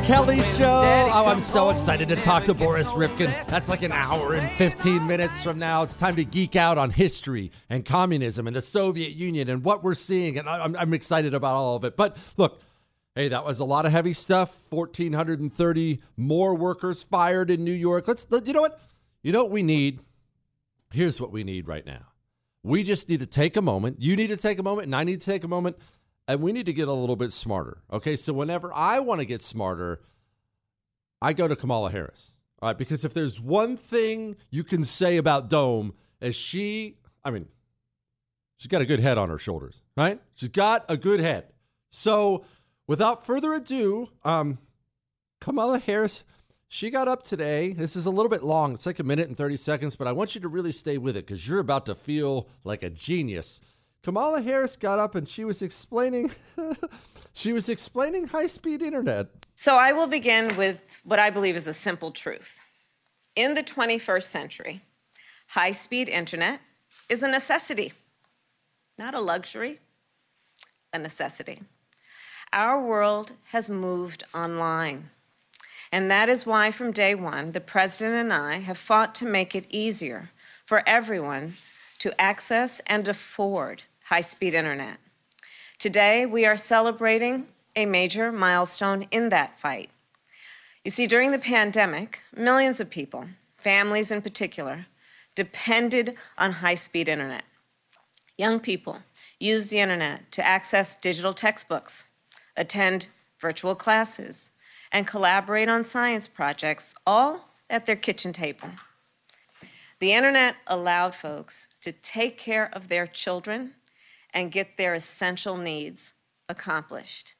Kelly 0.03 0.41
Show. 0.55 1.09
Oh, 1.13 1.25
I'm 1.27 1.41
so 1.41 1.69
excited 1.69 2.07
to 2.09 2.15
talk 2.15 2.45
to 2.45 2.53
Boris 2.53 2.87
Ryvkin. 2.89 3.45
That's 3.45 3.69
like 3.69 3.83
an 3.83 3.91
hour 3.91 4.33
and 4.33 4.49
15 4.57 5.05
minutes 5.05 5.43
from 5.43 5.59
now. 5.59 5.83
It's 5.83 5.95
time 5.95 6.15
to 6.15 6.25
geek 6.25 6.55
out 6.55 6.77
on 6.77 6.89
history 6.89 7.51
and 7.69 7.85
communism 7.85 8.47
and 8.47 8.55
the 8.55 8.61
Soviet 8.61 9.11
Union 9.11 9.49
and 9.49 9.63
what 9.63 9.83
we're 9.83 9.93
seeing. 9.93 10.37
And 10.37 10.49
I'm, 10.49 10.75
I'm 10.75 10.93
excited 10.93 11.33
about 11.33 11.55
all 11.55 11.75
of 11.75 11.83
it. 11.83 11.95
But 11.95 12.17
look, 12.37 12.61
Hey, 13.13 13.27
that 13.27 13.43
was 13.43 13.59
a 13.59 13.65
lot 13.65 13.85
of 13.85 13.91
heavy 13.91 14.13
stuff. 14.13 14.71
1,430 14.71 15.99
more 16.15 16.55
workers 16.55 17.03
fired 17.03 17.49
in 17.49 17.65
New 17.65 17.73
York. 17.73 18.07
Let's, 18.07 18.25
you 18.45 18.53
know 18.53 18.61
what? 18.61 18.79
You 19.21 19.33
know 19.33 19.43
what 19.43 19.51
we 19.51 19.63
need? 19.63 19.99
Here's 20.93 21.19
what 21.19 21.31
we 21.31 21.43
need 21.43 21.67
right 21.67 21.85
now. 21.85 22.07
We 22.63 22.83
just 22.83 23.09
need 23.09 23.19
to 23.19 23.25
take 23.25 23.57
a 23.57 23.61
moment. 23.61 23.97
You 23.99 24.15
need 24.15 24.27
to 24.27 24.37
take 24.37 24.59
a 24.59 24.63
moment, 24.63 24.85
and 24.85 24.95
I 24.95 25.03
need 25.03 25.19
to 25.19 25.25
take 25.25 25.43
a 25.43 25.47
moment, 25.49 25.77
and 26.31 26.41
we 26.41 26.51
need 26.51 26.65
to 26.65 26.73
get 26.73 26.87
a 26.87 26.93
little 26.93 27.15
bit 27.15 27.31
smarter. 27.31 27.79
Okay, 27.91 28.15
so 28.15 28.33
whenever 28.33 28.73
I 28.73 28.99
want 28.99 29.19
to 29.19 29.25
get 29.25 29.41
smarter, 29.41 30.01
I 31.21 31.33
go 31.33 31.47
to 31.47 31.55
Kamala 31.55 31.91
Harris. 31.91 32.37
All 32.61 32.69
right, 32.69 32.77
because 32.77 33.03
if 33.03 33.13
there's 33.13 33.39
one 33.39 33.75
thing 33.75 34.35
you 34.49 34.63
can 34.63 34.83
say 34.83 35.17
about 35.17 35.49
Dome, 35.49 35.93
is 36.21 36.35
she, 36.35 36.97
I 37.23 37.31
mean, 37.31 37.47
she's 38.57 38.67
got 38.67 38.81
a 38.81 38.85
good 38.85 38.99
head 38.99 39.17
on 39.17 39.29
her 39.29 39.37
shoulders, 39.37 39.81
right? 39.97 40.21
She's 40.35 40.49
got 40.49 40.85
a 40.87 40.95
good 40.95 41.19
head. 41.19 41.45
So, 41.89 42.45
without 42.87 43.25
further 43.25 43.53
ado, 43.53 44.09
um, 44.23 44.59
Kamala 45.39 45.79
Harris, 45.79 46.23
she 46.67 46.89
got 46.89 47.07
up 47.07 47.23
today. 47.23 47.73
This 47.73 47.95
is 47.97 48.05
a 48.05 48.11
little 48.11 48.29
bit 48.29 48.43
long. 48.43 48.73
It's 48.73 48.85
like 48.85 48.99
a 48.99 49.03
minute 49.03 49.27
and 49.27 49.35
30 49.35 49.57
seconds, 49.57 49.95
but 49.97 50.07
I 50.07 50.13
want 50.13 50.35
you 50.35 50.41
to 50.41 50.47
really 50.47 50.71
stay 50.71 50.97
with 50.97 51.17
it 51.17 51.25
because 51.25 51.45
you're 51.45 51.59
about 51.59 51.85
to 51.87 51.95
feel 51.95 52.47
like 52.63 52.83
a 52.83 52.89
genius. 52.89 53.59
Kamala 54.03 54.41
Harris 54.41 54.77
got 54.77 54.97
up 54.97 55.13
and 55.13 55.27
she 55.27 55.45
was 55.45 55.61
explaining 55.61 56.31
she 57.33 57.53
was 57.53 57.69
explaining 57.69 58.27
high-speed 58.27 58.81
internet. 58.81 59.27
So 59.55 59.75
I 59.75 59.91
will 59.93 60.07
begin 60.07 60.57
with 60.57 60.79
what 61.03 61.19
I 61.19 61.29
believe 61.29 61.55
is 61.55 61.67
a 61.67 61.73
simple 61.73 62.09
truth. 62.11 62.59
In 63.35 63.53
the 63.53 63.61
21st 63.61 64.23
century, 64.23 64.81
high-speed 65.47 66.09
internet 66.09 66.61
is 67.09 67.21
a 67.21 67.27
necessity, 67.27 67.93
not 68.97 69.13
a 69.13 69.21
luxury, 69.21 69.79
a 70.93 70.97
necessity. 70.97 71.61
Our 72.51 72.81
world 72.83 73.33
has 73.51 73.69
moved 73.69 74.23
online. 74.33 75.11
And 75.91 76.09
that 76.09 76.27
is 76.27 76.45
why, 76.45 76.71
from 76.71 76.91
day 76.91 77.15
one, 77.15 77.51
the 77.51 77.61
President 77.61 78.15
and 78.15 78.33
I 78.33 78.59
have 78.59 78.77
fought 78.77 79.13
to 79.15 79.25
make 79.25 79.55
it 79.55 79.67
easier 79.69 80.31
for 80.65 80.87
everyone 80.87 81.57
to 81.99 82.19
access 82.19 82.81
and 82.87 83.07
afford 83.07 83.83
high 84.11 84.19
speed 84.19 84.53
internet. 84.53 84.97
Today, 85.79 86.25
we 86.25 86.45
are 86.45 86.57
celebrating 86.57 87.47
a 87.77 87.85
major 87.85 88.29
milestone 88.29 89.07
in 89.09 89.29
that 89.29 89.57
fight. 89.57 89.89
You 90.83 90.91
see, 90.91 91.07
during 91.07 91.31
the 91.31 91.39
pandemic, 91.39 92.19
millions 92.35 92.81
of 92.81 92.89
people, 92.89 93.23
families 93.55 94.11
in 94.11 94.21
particular, 94.21 94.85
depended 95.33 96.17
on 96.37 96.51
high 96.51 96.75
speed 96.75 97.07
internet. 97.07 97.43
Young 98.37 98.59
people 98.59 98.99
used 99.39 99.69
the 99.69 99.79
internet 99.79 100.29
to 100.33 100.45
access 100.45 100.97
digital 100.97 101.31
textbooks 101.31 102.07
attend 102.57 103.07
virtual 103.39 103.75
classes, 103.75 104.49
and 104.91 105.07
collaborate 105.07 105.69
on 105.69 105.85
science 105.85 106.27
projects, 106.27 106.93
all 107.07 107.47
at 107.69 107.85
their 107.85 107.95
kitchen 107.95 108.33
table. 108.33 108.71
The 109.99 110.11
internet 110.11 110.57
allowed 110.67 111.15
folks 111.15 111.69
to 111.79 111.93
take 111.93 112.37
care 112.37 112.69
of 112.73 112.89
their 112.89 113.07
children 113.07 113.75
and 114.33 114.51
get 114.51 114.77
their 114.77 114.93
essential 114.93 115.57
needs 115.57 116.13
accomplished. 116.49 117.35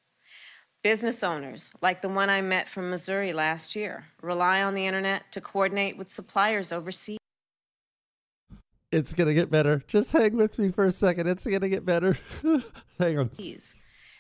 Business 0.83 1.24
owners, 1.24 1.71
like 1.81 2.01
the 2.01 2.10
one 2.10 2.29
I 2.29 2.41
met 2.41 2.67
from 2.67 2.89
Missouri 2.89 3.33
last 3.33 3.75
year, 3.75 4.05
rely 4.21 4.63
on 4.63 4.74
the 4.74 4.88
internet 4.88 5.31
to 5.33 5.41
coordinate 5.41 5.95
with 5.95 6.12
suppliers 6.12 6.71
overseas. 6.71 7.19
It's 8.91 9.13
going 9.13 9.27
to 9.27 9.33
get 9.33 9.51
better. 9.51 9.83
Just 9.88 10.12
hang 10.12 10.36
with 10.36 10.57
me 10.57 10.71
for 10.71 10.83
a 10.83 10.91
second. 10.91 11.27
It's 11.27 11.45
going 11.45 11.62
to 11.62 11.69
get 11.69 11.86
better. 11.86 12.17
hang 13.00 13.19
on. 13.19 13.31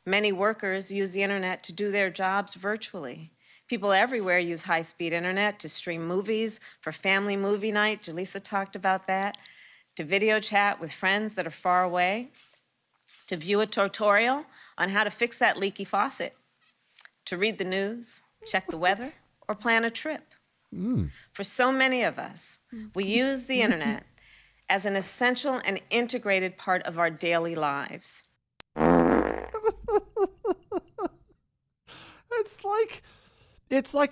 Many 0.05 0.31
workers 0.31 0.91
use 0.91 1.11
the 1.11 1.23
internet 1.23 1.63
to 1.63 1.73
do 1.73 1.91
their 1.91 2.09
jobs 2.09 2.53
virtually. 2.53 3.31
People 3.67 3.91
everywhere 3.91 4.39
use 4.39 4.63
high 4.63 4.81
speed 4.81 5.13
internet 5.13 5.59
to 5.59 5.69
stream 5.69 6.07
movies 6.07 6.59
for 6.81 6.91
family 6.91 7.37
movie 7.37 7.71
night. 7.71 8.03
Jaleesa 8.03 8.41
talked 8.43 8.75
about 8.75 9.07
that. 9.07 9.37
To 9.97 10.03
video 10.03 10.39
chat 10.39 10.79
with 10.79 10.91
friends 10.91 11.33
that 11.33 11.47
are 11.47 11.51
far 11.51 11.83
away. 11.83 12.29
To 13.31 13.37
view 13.37 13.61
a 13.61 13.65
tutorial 13.65 14.43
on 14.77 14.89
how 14.89 15.05
to 15.05 15.09
fix 15.09 15.37
that 15.37 15.57
leaky 15.57 15.85
faucet. 15.85 16.35
To 17.27 17.37
read 17.37 17.59
the 17.59 17.63
news, 17.63 18.23
check 18.45 18.67
the 18.67 18.75
weather, 18.75 19.13
or 19.47 19.55
plan 19.55 19.85
a 19.85 19.89
trip. 19.89 20.33
Mm. 20.75 21.11
For 21.31 21.45
so 21.45 21.71
many 21.71 22.03
of 22.03 22.19
us, 22.19 22.59
we 22.93 23.05
use 23.05 23.45
the 23.45 23.61
internet 23.61 24.03
as 24.69 24.85
an 24.85 24.97
essential 24.97 25.61
and 25.63 25.79
integrated 25.89 26.57
part 26.57 26.83
of 26.83 26.99
our 26.99 27.09
daily 27.09 27.55
lives. 27.55 28.23
it's 32.33 32.65
like 32.65 33.01
it's 33.69 33.93
like 33.93 34.11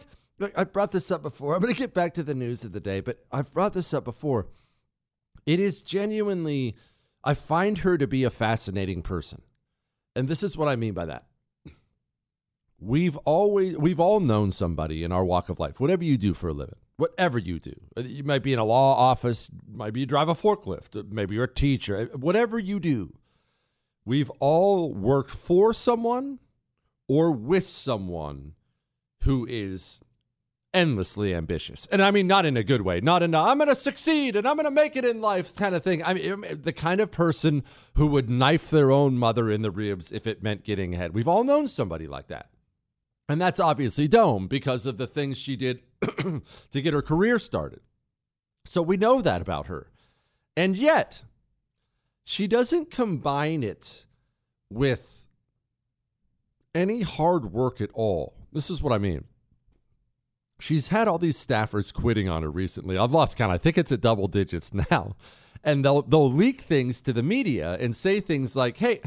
I 0.56 0.64
brought 0.64 0.94
this 0.94 1.12
up 1.12 1.24
before. 1.24 1.56
I'm 1.56 1.62
going 1.62 1.74
to 1.74 1.78
get 1.78 1.94
back 1.94 2.14
to 2.14 2.24
the 2.24 2.36
news 2.36 2.64
of 2.64 2.72
the 2.72 2.80
day, 2.80 3.02
but 3.02 3.26
I've 3.34 3.54
brought 3.54 3.74
this 3.74 3.94
up 3.94 4.06
before. 4.06 4.48
It 5.46 5.60
is 5.60 5.82
genuinely 5.82 6.78
I 7.24 7.34
find 7.34 7.80
her 7.80 7.98
to 7.98 8.08
be 8.08 8.24
a 8.24 8.30
fascinating 8.30 9.02
person. 9.02 9.42
And 10.16 10.28
this 10.28 10.44
is 10.44 10.58
what 10.58 10.68
I 10.68 10.76
mean 10.76 10.94
by 10.94 11.06
that. 11.06 11.26
We've 12.80 13.18
always 13.18 13.78
we've 13.78 14.00
all 14.00 14.22
known 14.22 14.52
somebody 14.52 15.04
in 15.04 15.12
our 15.12 15.26
walk 15.26 15.50
of 15.50 15.60
life. 15.60 15.82
Whatever 15.82 16.06
you 16.06 16.18
do 16.18 16.34
for 16.34 16.50
a 16.50 16.54
living, 16.54 16.78
whatever 16.96 17.38
you 17.38 17.60
do. 17.60 17.74
Uh, 17.98 18.02
you 18.02 18.24
might 18.24 18.44
be 18.44 18.54
in 18.54 18.60
a 18.60 18.64
law 18.64 18.96
office, 18.96 19.50
maybe 19.68 20.02
you 20.02 20.06
drive 20.06 20.30
a 20.30 20.34
forklift, 20.34 21.00
uh, 21.00 21.04
maybe 21.10 21.36
you're 21.36 21.46
a 21.46 21.54
teacher, 21.54 22.10
uh, 22.14 22.18
whatever 22.18 22.58
you 22.58 22.80
do. 22.80 23.14
We've 24.06 24.30
all 24.40 24.94
worked 24.94 25.32
for 25.32 25.74
someone 25.74 26.40
or 27.08 27.32
with 27.32 27.68
someone 27.68 28.54
who 29.24 29.46
is 29.50 30.02
endlessly 30.74 31.34
ambitious. 31.34 31.88
And 31.88 32.02
I 32.02 32.12
mean, 32.12 32.28
not 32.28 32.46
in 32.46 32.58
a 32.58 32.64
good 32.64 32.82
way, 32.82 33.02
not 33.02 33.24
in 33.24 33.34
a, 33.34 33.42
I'm 33.42 33.58
going 33.58 33.70
to 33.70 33.76
succeed 33.76 34.36
and 34.36 34.48
I'm 34.48 34.56
going 34.56 34.66
to 34.66 34.72
make 34.72 34.96
it 34.96 35.06
in 35.06 35.22
life 35.22 35.56
kind 35.56 35.76
of 35.76 35.84
thing. 35.84 36.04
I 36.04 36.14
mean, 36.14 36.32
um, 36.32 36.46
the 36.50 36.74
kind 36.74 37.02
of 37.02 37.12
person 37.12 37.64
who 37.96 38.08
would 38.08 38.30
knife 38.30 38.70
their 38.70 38.92
own 38.92 39.18
mother 39.18 39.50
in 39.50 39.62
the 39.62 39.72
ribs 39.72 40.12
if 40.12 40.28
it 40.28 40.44
meant 40.44 40.64
getting 40.64 40.94
ahead. 40.94 41.14
We've 41.14 41.28
all 41.28 41.44
known 41.44 41.68
somebody 41.68 42.08
like 42.08 42.28
that. 42.28 42.50
And 43.28 43.40
that's 43.40 43.60
obviously 43.60 44.08
Dome 44.08 44.48
because 44.48 44.86
of 44.86 44.98
the 44.98 45.08
things 45.08 45.38
she 45.38 45.56
did 45.56 45.82
to 46.02 46.82
get 46.82 46.94
her 46.94 47.02
career 47.02 47.38
started. 47.40 47.82
So 48.66 48.82
we 48.82 48.98
know 48.98 49.22
that 49.22 49.42
about 49.42 49.68
her. 49.68 49.92
And 50.58 50.76
yet, 50.76 51.24
she 52.24 52.48
doesn't 52.48 52.92
combine 52.92 53.64
it 53.64 54.06
with 54.70 55.28
any 56.76 57.02
hard 57.02 57.52
work 57.52 57.82
at 57.82 57.90
all. 57.94 58.36
This 58.52 58.70
is 58.70 58.82
what 58.82 58.94
I 58.94 58.98
mean. 58.98 59.26
She's 60.60 60.90
had 60.90 61.08
all 61.08 61.18
these 61.18 61.44
staffers 61.44 61.94
quitting 61.94 62.28
on 62.28 62.44
her 62.44 62.52
recently. 62.52 62.98
I've 62.98 63.14
lost 63.14 63.38
count. 63.38 63.52
I 63.52 63.58
think 63.58 63.78
it's 63.78 63.92
at 63.92 64.02
double 64.02 64.28
digits 64.28 64.74
now. 64.74 65.16
And 65.62 65.84
they'll 65.84 66.04
they'll 66.04 66.32
leak 66.32 66.62
things 66.62 67.02
to 67.02 67.12
the 67.12 67.22
media 67.22 67.76
and 67.82 67.94
say 67.94 68.22
things 68.22 68.56
like, 68.56 68.78
"Hey, 68.78 69.02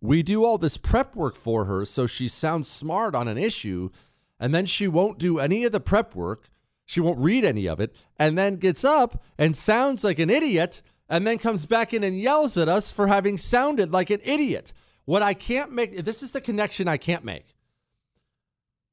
we 0.00 0.22
do 0.22 0.46
all 0.46 0.56
this 0.56 0.78
prep 0.78 1.14
work 1.14 1.36
for 1.36 1.66
her 1.66 1.84
so 1.84 2.06
she 2.06 2.26
sounds 2.26 2.70
smart 2.70 3.14
on 3.14 3.28
an 3.28 3.36
issue, 3.36 3.90
and 4.40 4.54
then 4.54 4.64
she 4.64 4.88
won't 4.88 5.18
do 5.18 5.38
any 5.38 5.64
of 5.64 5.72
the 5.72 5.78
prep 5.78 6.14
work. 6.14 6.48
She 6.86 7.00
won't 7.00 7.18
read 7.18 7.44
any 7.44 7.66
of 7.66 7.80
it, 7.80 7.94
and 8.18 8.38
then 8.38 8.56
gets 8.56 8.82
up 8.82 9.22
and 9.36 9.54
sounds 9.54 10.04
like 10.04 10.18
an 10.18 10.30
idiot, 10.30 10.80
and 11.06 11.26
then 11.26 11.36
comes 11.36 11.66
back 11.66 11.92
in 11.92 12.02
and 12.02 12.18
yells 12.18 12.56
at 12.56 12.70
us 12.70 12.90
for 12.90 13.08
having 13.08 13.36
sounded 13.36 13.92
like 13.92 14.08
an 14.08 14.20
idiot." 14.24 14.72
What 15.04 15.22
I 15.22 15.34
can't 15.34 15.70
make 15.70 16.02
this 16.02 16.22
is 16.22 16.30
the 16.32 16.40
connection 16.40 16.88
I 16.88 16.96
can't 16.96 17.24
make. 17.24 17.53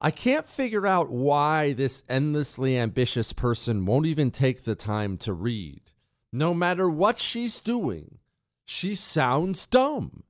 I 0.03 0.09
can't 0.09 0.47
figure 0.47 0.87
out 0.87 1.11
why 1.11 1.73
this 1.73 2.01
endlessly 2.09 2.75
ambitious 2.75 3.33
person 3.33 3.85
won't 3.85 4.07
even 4.07 4.31
take 4.31 4.63
the 4.63 4.73
time 4.73 5.15
to 5.17 5.31
read. 5.31 5.91
No 6.33 6.55
matter 6.55 6.89
what 6.89 7.19
she's 7.19 7.61
doing, 7.61 8.17
she 8.65 8.95
sounds 8.95 9.67
dumb. 9.67 10.23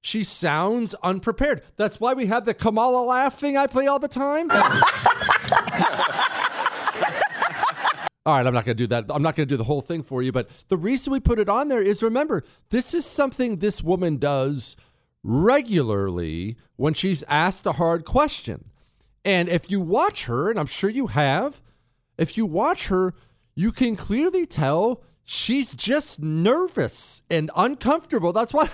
She 0.00 0.24
sounds 0.24 0.94
unprepared. 1.02 1.62
That's 1.76 2.00
why 2.00 2.14
we 2.14 2.24
have 2.26 2.46
the 2.46 2.54
Kamala 2.54 3.04
laugh 3.04 3.38
thing 3.38 3.58
I 3.58 3.66
play 3.66 3.86
all 3.86 3.98
the 3.98 4.08
time. 4.08 4.50
all 8.24 8.34
right, 8.34 8.46
I'm 8.46 8.54
not 8.54 8.64
going 8.64 8.78
to 8.78 8.82
do 8.82 8.86
that. 8.86 9.04
I'm 9.10 9.22
not 9.22 9.36
going 9.36 9.46
to 9.46 9.52
do 9.52 9.58
the 9.58 9.64
whole 9.64 9.82
thing 9.82 10.02
for 10.02 10.22
you, 10.22 10.32
but 10.32 10.48
the 10.68 10.78
reason 10.78 11.12
we 11.12 11.20
put 11.20 11.38
it 11.38 11.50
on 11.50 11.68
there 11.68 11.82
is 11.82 12.02
remember, 12.02 12.44
this 12.70 12.94
is 12.94 13.04
something 13.04 13.56
this 13.56 13.82
woman 13.82 14.16
does 14.16 14.74
regularly 15.22 16.56
when 16.76 16.94
she's 16.94 17.22
asked 17.24 17.66
a 17.66 17.72
hard 17.72 18.06
question. 18.06 18.70
And 19.24 19.48
if 19.48 19.70
you 19.70 19.80
watch 19.80 20.26
her, 20.26 20.50
and 20.50 20.58
I'm 20.58 20.66
sure 20.66 20.90
you 20.90 21.08
have, 21.08 21.60
if 22.16 22.36
you 22.36 22.46
watch 22.46 22.88
her, 22.88 23.14
you 23.54 23.72
can 23.72 23.96
clearly 23.96 24.46
tell 24.46 25.02
she's 25.24 25.74
just 25.74 26.20
nervous 26.20 27.22
and 27.28 27.50
uncomfortable. 27.56 28.32
That's 28.32 28.54
why 28.54 28.68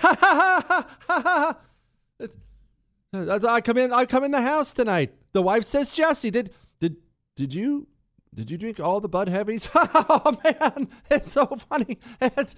I 3.13 3.61
come 3.61 3.77
in 3.77 3.91
I 3.91 4.05
come 4.05 4.23
in 4.23 4.31
the 4.31 4.41
house 4.41 4.73
tonight. 4.73 5.13
The 5.33 5.41
wife 5.41 5.65
says, 5.65 5.93
Jesse, 5.93 6.31
did 6.31 6.51
did 6.79 6.97
did 7.35 7.53
you 7.53 7.87
did 8.33 8.51
you 8.51 8.57
drink 8.57 8.79
all 8.79 8.99
the 8.99 9.09
Bud 9.09 9.29
Heavies? 9.29 9.69
oh 9.75 10.37
man, 10.43 10.89
it's 11.09 11.31
so 11.31 11.45
funny. 11.45 11.97
It's, 12.21 12.55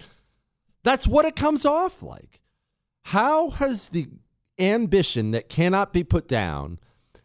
that's 0.82 1.06
what 1.06 1.24
it 1.24 1.36
comes 1.36 1.64
off 1.64 2.02
like. 2.02 2.40
How 3.06 3.50
has 3.50 3.90
the 3.90 4.08
ambition 4.58 5.30
that 5.30 5.48
cannot 5.48 5.92
be 5.92 6.04
put 6.04 6.26
down 6.28 6.78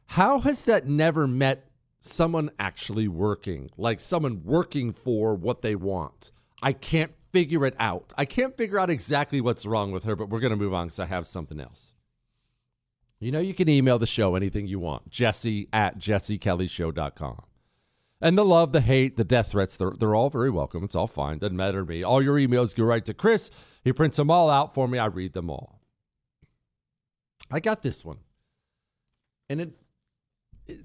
how 0.08 0.40
has 0.40 0.66
that 0.66 0.88
never 0.88 1.28
met 1.28 1.68
someone 2.00 2.52
actually 2.60 3.08
working, 3.08 3.70
like 3.78 4.00
someone 4.00 4.44
working 4.44 4.92
for 4.92 5.36
what 5.36 5.62
they 5.62 5.76
want? 5.76 6.32
I 6.62 6.72
can't 6.74 7.18
figure 7.34 7.66
it 7.66 7.76
out. 7.80 8.14
I 8.18 8.26
can't 8.26 8.56
figure 8.56 8.80
out 8.80 8.90
exactly 8.90 9.42
what's 9.42 9.66
wrong 9.66 9.92
with 9.92 10.06
her, 10.06 10.16
but 10.16 10.30
we're 10.30 10.40
going 10.40 10.52
to 10.52 10.58
move 10.58 10.74
on 10.74 10.88
because 10.88 11.00
I 11.00 11.06
have 11.08 11.28
something 11.28 11.60
else. 11.60 11.94
You 13.20 13.32
know, 13.32 13.40
you 13.40 13.54
can 13.54 13.70
email 13.70 14.00
the 14.00 14.06
show 14.06 14.36
anything 14.36 14.68
you 14.68 14.80
want, 14.80 15.10
jesse 15.10 15.68
at 15.74 15.98
jessekellyshow.com. 15.98 17.44
And 18.22 18.38
the 18.38 18.46
love, 18.46 18.72
the 18.72 18.82
hate, 18.82 19.18
the 19.18 19.26
death 19.26 19.52
threats, 19.52 19.76
they're, 19.76 19.92
they're 19.92 20.16
all 20.16 20.30
very 20.30 20.50
welcome. 20.50 20.84
It's 20.86 20.96
all 20.96 21.08
fine. 21.08 21.40
Doesn't 21.40 21.58
matter 21.58 21.82
to 21.82 21.86
me. 21.86 22.04
All 22.04 22.22
your 22.22 22.36
emails 22.36 22.74
go 22.74 22.86
right 22.86 23.04
to 23.04 23.14
Chris. 23.14 23.50
He 23.84 23.92
prints 23.92 24.16
them 24.16 24.32
all 24.32 24.50
out 24.50 24.74
for 24.74 24.88
me. 24.88 24.98
I 24.98 25.08
read 25.08 25.34
them 25.34 25.50
all. 25.50 25.82
I 27.52 27.60
got 27.60 27.82
this 27.82 28.06
one. 28.06 28.20
And 29.50 29.60
it 29.60 29.74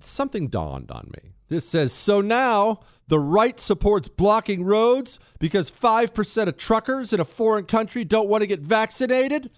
something 0.00 0.48
dawned 0.48 0.90
on 0.90 1.10
me. 1.16 1.32
This 1.48 1.68
says 1.68 1.92
so 1.92 2.20
now 2.20 2.80
the 3.08 3.18
right 3.18 3.58
supports 3.58 4.08
blocking 4.08 4.64
roads 4.64 5.18
because 5.38 5.70
5% 5.70 6.46
of 6.46 6.56
truckers 6.56 7.12
in 7.12 7.20
a 7.20 7.24
foreign 7.24 7.64
country 7.64 8.04
don't 8.04 8.28
want 8.28 8.42
to 8.42 8.46
get 8.46 8.60
vaccinated. 8.60 9.50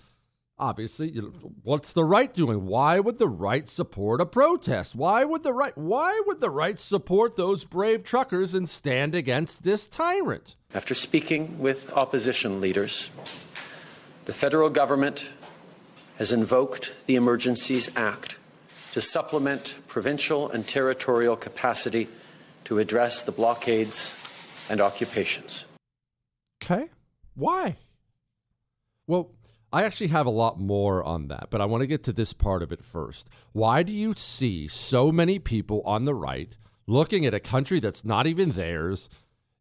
Obviously, 0.56 1.10
you 1.10 1.22
know, 1.22 1.32
what's 1.62 1.94
the 1.94 2.04
right 2.04 2.32
doing? 2.32 2.66
Why 2.66 3.00
would 3.00 3.18
the 3.18 3.28
right 3.28 3.66
support 3.66 4.20
a 4.20 4.26
protest? 4.26 4.94
Why 4.94 5.24
would 5.24 5.42
the 5.42 5.54
right 5.54 5.76
why 5.76 6.20
would 6.26 6.40
the 6.40 6.50
right 6.50 6.78
support 6.78 7.36
those 7.36 7.64
brave 7.64 8.04
truckers 8.04 8.54
and 8.54 8.68
stand 8.68 9.14
against 9.14 9.62
this 9.62 9.88
tyrant? 9.88 10.56
After 10.74 10.92
speaking 10.94 11.58
with 11.58 11.92
opposition 11.94 12.60
leaders, 12.60 13.08
the 14.26 14.34
federal 14.34 14.68
government 14.68 15.24
has 16.18 16.30
invoked 16.30 16.92
the 17.06 17.16
Emergencies 17.16 17.90
Act 17.96 18.36
to 18.92 19.00
supplement 19.00 19.76
provincial 19.88 20.50
and 20.50 20.66
territorial 20.66 21.36
capacity 21.36 22.08
to 22.64 22.78
address 22.78 23.22
the 23.22 23.32
blockades 23.32 24.14
and 24.68 24.80
occupations. 24.80 25.64
Okay. 26.62 26.88
Why? 27.34 27.76
Well, 29.06 29.30
I 29.72 29.84
actually 29.84 30.08
have 30.08 30.26
a 30.26 30.30
lot 30.30 30.58
more 30.58 31.02
on 31.04 31.28
that, 31.28 31.48
but 31.50 31.60
I 31.60 31.64
want 31.64 31.82
to 31.82 31.86
get 31.86 32.02
to 32.04 32.12
this 32.12 32.32
part 32.32 32.62
of 32.62 32.72
it 32.72 32.84
first. 32.84 33.28
Why 33.52 33.82
do 33.82 33.92
you 33.92 34.14
see 34.16 34.66
so 34.66 35.12
many 35.12 35.38
people 35.38 35.82
on 35.84 36.04
the 36.04 36.14
right 36.14 36.56
looking 36.86 37.24
at 37.24 37.34
a 37.34 37.40
country 37.40 37.78
that's 37.78 38.04
not 38.04 38.26
even 38.26 38.50
theirs 38.50 39.08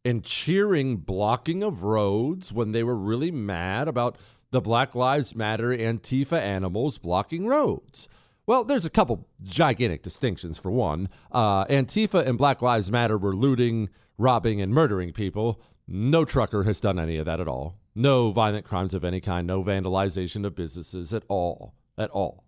and 0.04 0.24
cheering 0.24 0.98
blocking 0.98 1.62
of 1.62 1.84
roads 1.84 2.52
when 2.52 2.72
they 2.72 2.84
were 2.84 2.96
really 2.96 3.32
mad 3.32 3.88
about 3.88 4.18
the 4.52 4.62
Black 4.62 4.96
Lives 4.96 5.36
Matter 5.36 5.70
Antifa 5.70 6.42
animals 6.42 6.98
blocking 6.98 7.46
roads? 7.46 8.10
Well, 8.50 8.64
there's 8.64 8.88
a 8.88 8.90
couple 8.90 9.28
gigantic 9.44 10.02
distinctions. 10.02 10.58
For 10.58 10.72
one, 10.72 11.10
uh, 11.32 11.66
Antifa 11.66 12.26
and 12.26 12.36
Black 12.36 12.64
Lives 12.64 12.92
Matter 12.92 13.16
were 13.16 13.36
looting, 13.36 13.90
robbing, 14.18 14.60
and 14.60 14.74
murdering 14.74 15.14
people. 15.14 15.62
No 15.88 16.26
trucker 16.26 16.64
has 16.64 16.82
done 16.82 16.98
any 16.98 17.18
of 17.18 17.28
that 17.28 17.40
at 17.40 17.48
all. 17.48 17.78
No 17.94 18.32
violent 18.32 18.66
crimes 18.66 18.96
of 18.96 19.04
any 19.06 19.22
kind. 19.22 19.46
No 19.46 19.64
vandalization 19.64 20.48
of 20.48 20.56
businesses 20.56 21.14
at 21.14 21.22
all. 21.28 21.76
At 21.96 22.10
all. 22.10 22.44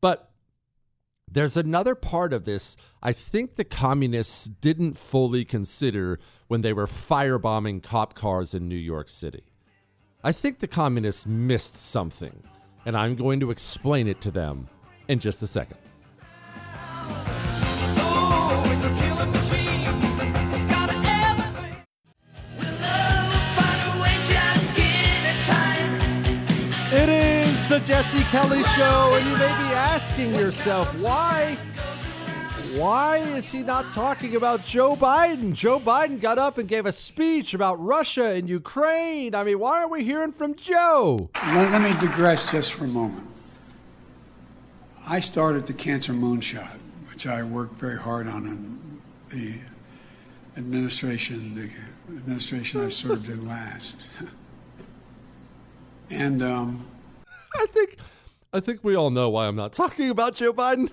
But 0.00 0.30
There's 1.30 1.58
another 1.58 1.94
part 1.94 2.32
of 2.32 2.46
this 2.46 2.78
I 3.02 3.12
think 3.12 3.56
the 3.56 3.64
communists 3.64 4.46
didn't 4.46 4.94
fully 4.94 5.44
consider 5.44 6.18
when 6.48 6.62
they 6.62 6.72
were 6.72 6.86
firebombing 6.86 7.82
cop 7.82 8.14
cars 8.14 8.54
in 8.54 8.66
New 8.66 8.76
York 8.76 9.10
City. 9.10 9.52
I 10.22 10.32
think 10.32 10.60
the 10.60 10.68
communists 10.68 11.26
missed 11.26 11.76
something, 11.76 12.44
and 12.86 12.96
I'm 12.96 13.14
going 13.14 13.40
to 13.40 13.50
explain 13.50 14.08
it 14.08 14.22
to 14.22 14.30
them 14.30 14.70
in 15.08 15.18
just 15.18 15.42
a 15.42 15.46
second. 15.46 15.76
It 26.96 27.08
is 27.08 27.68
the 27.68 27.80
Jesse 27.80 28.22
Kelly 28.30 28.62
Show, 28.62 29.14
and 29.16 29.26
you 29.26 29.32
may 29.32 29.48
be 29.48 29.74
asking 29.74 30.32
yourself, 30.34 30.88
why? 31.00 31.56
Why 32.76 33.16
is 33.16 33.50
he 33.50 33.62
not 33.62 33.90
talking 33.90 34.36
about 34.36 34.64
Joe 34.64 34.94
Biden? 34.94 35.52
Joe 35.52 35.80
Biden 35.80 36.20
got 36.20 36.38
up 36.38 36.58
and 36.58 36.68
gave 36.68 36.86
a 36.86 36.92
speech 36.92 37.52
about 37.52 37.84
Russia 37.84 38.30
and 38.30 38.48
Ukraine. 38.48 39.34
I 39.34 39.42
mean, 39.42 39.58
why 39.58 39.80
aren't 39.80 39.90
we 39.90 40.04
hearing 40.04 40.30
from 40.32 40.54
Joe? 40.54 41.30
Let, 41.34 41.72
let 41.72 41.82
me 41.82 41.90
digress 42.00 42.50
just 42.50 42.74
for 42.74 42.84
a 42.84 42.88
moment. 42.88 43.33
I 45.06 45.20
started 45.20 45.66
the 45.66 45.74
Cancer 45.74 46.12
Moonshot, 46.12 46.78
which 47.10 47.26
I 47.26 47.42
worked 47.42 47.78
very 47.78 47.98
hard 47.98 48.26
on 48.26 48.46
in 48.46 49.02
the 49.28 49.58
administration, 50.58 51.54
the 51.54 52.16
administration 52.16 52.84
I 52.84 52.88
served 52.88 53.28
in 53.28 53.46
last. 53.46 54.08
And 56.10 56.42
um, 56.42 56.86
I 57.54 57.64
think 57.70 57.96
I 58.52 58.60
think 58.60 58.84
we 58.84 58.94
all 58.94 59.10
know 59.10 59.30
why 59.30 59.48
I'm 59.48 59.56
not 59.56 59.72
talking 59.72 60.10
about 60.10 60.34
Joe 60.34 60.52
Biden. 60.52 60.90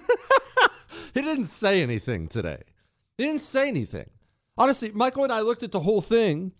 he 1.14 1.22
didn't 1.22 1.44
say 1.44 1.84
anything 1.84 2.30
today. 2.30 2.64
He 3.18 3.26
didn't 3.26 3.42
say 3.42 3.68
anything. 3.68 4.10
Honestly, 4.58 4.90
Michael 4.94 5.26
and 5.26 5.34
I 5.34 5.42
looked 5.42 5.64
at 5.64 5.74
the 5.74 5.82
whole 5.82 6.00
thing. 6.00 6.54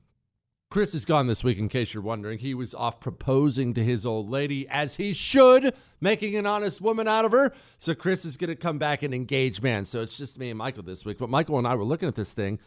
Chris 0.72 0.96
is 0.96 1.06
gone 1.06 1.28
this 1.28 1.44
week, 1.44 1.60
in 1.60 1.70
case 1.70 1.94
you're 1.94 2.02
wondering. 2.02 2.40
He 2.40 2.56
was 2.56 2.74
off 2.74 3.00
proposing 3.00 3.76
to 3.76 3.84
his 3.84 4.06
old 4.06 4.30
lady, 4.30 4.68
as 4.70 4.96
he 4.96 5.14
should, 5.14 5.76
making 6.00 6.36
an 6.36 6.48
honest 6.48 6.82
woman 6.82 7.08
out 7.08 7.26
of 7.26 7.34
her. 7.34 7.54
So 7.78 7.94
Chris 7.94 8.26
is 8.26 8.38
going 8.38 8.50
to 8.50 8.56
come 8.56 8.80
back 8.80 9.04
and 9.04 9.14
engage 9.14 9.62
man. 9.62 9.86
So 9.86 10.02
it's 10.02 10.18
just 10.18 10.40
me 10.40 10.50
and 10.50 10.58
Michael 10.58 10.82
this 10.82 11.06
week. 11.06 11.20
But 11.20 11.30
Michael 11.30 11.60
and 11.60 11.68
I 11.68 11.76
were 11.76 11.84
looking 11.84 12.08
at 12.08 12.16
this 12.16 12.34
thing. 12.34 12.58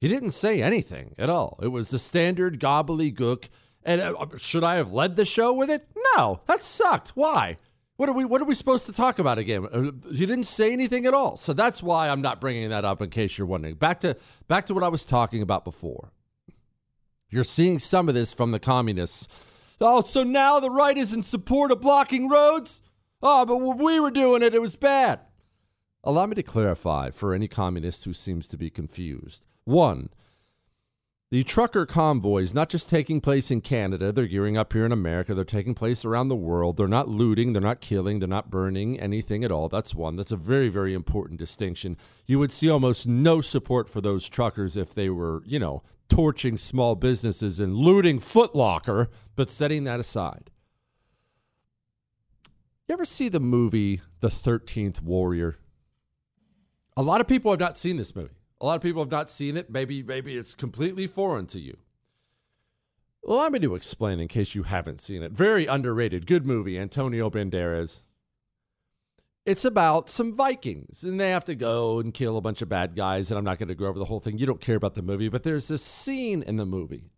He 0.00 0.06
didn't 0.06 0.30
say 0.30 0.62
anything 0.62 1.14
at 1.18 1.28
all. 1.28 1.58
It 1.62 1.68
was 1.68 1.90
the 1.90 1.98
standard 1.98 2.60
gobbledygook 2.60 3.48
and 3.82 4.02
uh, 4.02 4.26
should 4.36 4.64
I 4.64 4.74
have 4.74 4.92
led 4.92 5.16
the 5.16 5.24
show 5.24 5.50
with 5.52 5.70
it? 5.70 5.88
No, 6.14 6.42
that 6.46 6.62
sucked. 6.62 7.10
Why? 7.10 7.56
What 7.96 8.10
are 8.10 8.12
we 8.12 8.26
What 8.26 8.42
are 8.42 8.44
we 8.44 8.54
supposed 8.54 8.84
to 8.86 8.92
talk 8.92 9.18
about 9.18 9.38
again? 9.38 9.66
Uh, 9.72 9.92
you 10.10 10.26
didn't 10.26 10.44
say 10.44 10.72
anything 10.74 11.06
at 11.06 11.14
all, 11.14 11.38
so 11.38 11.54
that's 11.54 11.82
why 11.82 12.10
I'm 12.10 12.20
not 12.20 12.38
bringing 12.40 12.68
that 12.68 12.84
up. 12.84 13.00
In 13.00 13.08
case 13.08 13.38
you're 13.38 13.46
wondering, 13.46 13.76
back 13.76 14.00
to 14.00 14.16
back 14.46 14.66
to 14.66 14.74
what 14.74 14.84
I 14.84 14.88
was 14.88 15.06
talking 15.06 15.40
about 15.40 15.64
before. 15.64 16.12
You're 17.30 17.44
seeing 17.44 17.78
some 17.78 18.08
of 18.08 18.14
this 18.14 18.32
from 18.32 18.52
the 18.52 18.58
communists. 18.58 19.28
Oh, 19.80 20.00
so 20.00 20.24
now 20.24 20.58
the 20.60 20.70
right 20.70 20.96
is 20.96 21.12
in 21.12 21.22
support 21.22 21.70
of 21.70 21.80
blocking 21.80 22.28
roads? 22.28 22.82
Oh, 23.22 23.44
but 23.44 23.58
when 23.58 23.78
we 23.78 24.00
were 24.00 24.10
doing 24.10 24.42
it, 24.42 24.54
it 24.54 24.62
was 24.62 24.76
bad. 24.76 25.20
Allow 26.02 26.26
me 26.26 26.36
to 26.36 26.42
clarify 26.42 27.10
for 27.10 27.34
any 27.34 27.46
communist 27.46 28.04
who 28.04 28.12
seems 28.12 28.48
to 28.48 28.56
be 28.56 28.70
confused. 28.70 29.44
One, 29.64 30.08
the 31.30 31.44
trucker 31.44 31.84
convoys, 31.84 32.54
not 32.54 32.70
just 32.70 32.88
taking 32.88 33.20
place 33.20 33.50
in 33.50 33.60
Canada, 33.60 34.10
they're 34.12 34.26
gearing 34.26 34.56
up 34.56 34.72
here 34.72 34.86
in 34.86 34.92
America. 34.92 35.34
They're 35.34 35.44
taking 35.44 35.74
place 35.74 36.04
around 36.04 36.28
the 36.28 36.36
world. 36.36 36.78
They're 36.78 36.88
not 36.88 37.08
looting, 37.08 37.52
they're 37.52 37.60
not 37.60 37.82
killing, 37.82 38.18
they're 38.18 38.28
not 38.28 38.50
burning 38.50 38.98
anything 38.98 39.44
at 39.44 39.52
all. 39.52 39.68
That's 39.68 39.94
one. 39.94 40.16
That's 40.16 40.32
a 40.32 40.36
very, 40.36 40.70
very 40.70 40.94
important 40.94 41.38
distinction. 41.38 41.98
You 42.26 42.38
would 42.38 42.50
see 42.50 42.70
almost 42.70 43.06
no 43.06 43.42
support 43.42 43.90
for 43.90 44.00
those 44.00 44.26
truckers 44.26 44.78
if 44.78 44.94
they 44.94 45.10
were, 45.10 45.42
you 45.44 45.58
know, 45.58 45.82
torching 46.08 46.56
small 46.56 46.94
businesses 46.94 47.60
and 47.60 47.76
looting 47.76 48.18
Footlocker, 48.18 49.08
but 49.36 49.50
setting 49.50 49.84
that 49.84 50.00
aside. 50.00 50.50
You 52.88 52.94
ever 52.94 53.04
see 53.04 53.28
the 53.28 53.38
movie 53.38 54.00
The 54.20 54.28
13th 54.28 55.02
Warrior? 55.02 55.58
A 56.96 57.02
lot 57.02 57.20
of 57.20 57.28
people 57.28 57.52
have 57.52 57.60
not 57.60 57.76
seen 57.76 57.98
this 57.98 58.16
movie. 58.16 58.37
A 58.60 58.66
lot 58.66 58.76
of 58.76 58.82
people 58.82 59.02
have 59.02 59.10
not 59.10 59.30
seen 59.30 59.56
it. 59.56 59.70
Maybe 59.70 60.02
maybe 60.02 60.36
it's 60.36 60.54
completely 60.54 61.06
foreign 61.06 61.46
to 61.46 61.60
you. 61.60 61.76
Allow 63.26 63.50
me 63.50 63.58
to 63.60 63.74
explain 63.74 64.20
in 64.20 64.28
case 64.28 64.54
you 64.54 64.64
haven't 64.64 65.00
seen 65.00 65.22
it. 65.22 65.32
Very 65.32 65.66
underrated, 65.66 66.26
good 66.26 66.46
movie. 66.46 66.78
Antonio 66.78 67.28
Banderas. 67.30 68.04
It's 69.44 69.64
about 69.64 70.10
some 70.10 70.34
Vikings, 70.34 71.04
and 71.04 71.18
they 71.18 71.30
have 71.30 71.44
to 71.46 71.54
go 71.54 72.00
and 72.00 72.12
kill 72.12 72.36
a 72.36 72.40
bunch 72.42 72.60
of 72.60 72.68
bad 72.68 72.94
guys. 72.94 73.30
And 73.30 73.38
I'm 73.38 73.44
not 73.44 73.58
going 73.58 73.68
to 73.68 73.74
go 73.74 73.86
over 73.86 73.98
the 73.98 74.04
whole 74.06 74.20
thing. 74.20 74.38
You 74.38 74.46
don't 74.46 74.60
care 74.60 74.76
about 74.76 74.94
the 74.94 75.02
movie, 75.02 75.28
but 75.28 75.42
there's 75.42 75.68
this 75.68 75.82
scene 75.82 76.42
in 76.42 76.56
the 76.56 76.66
movie. 76.66 77.10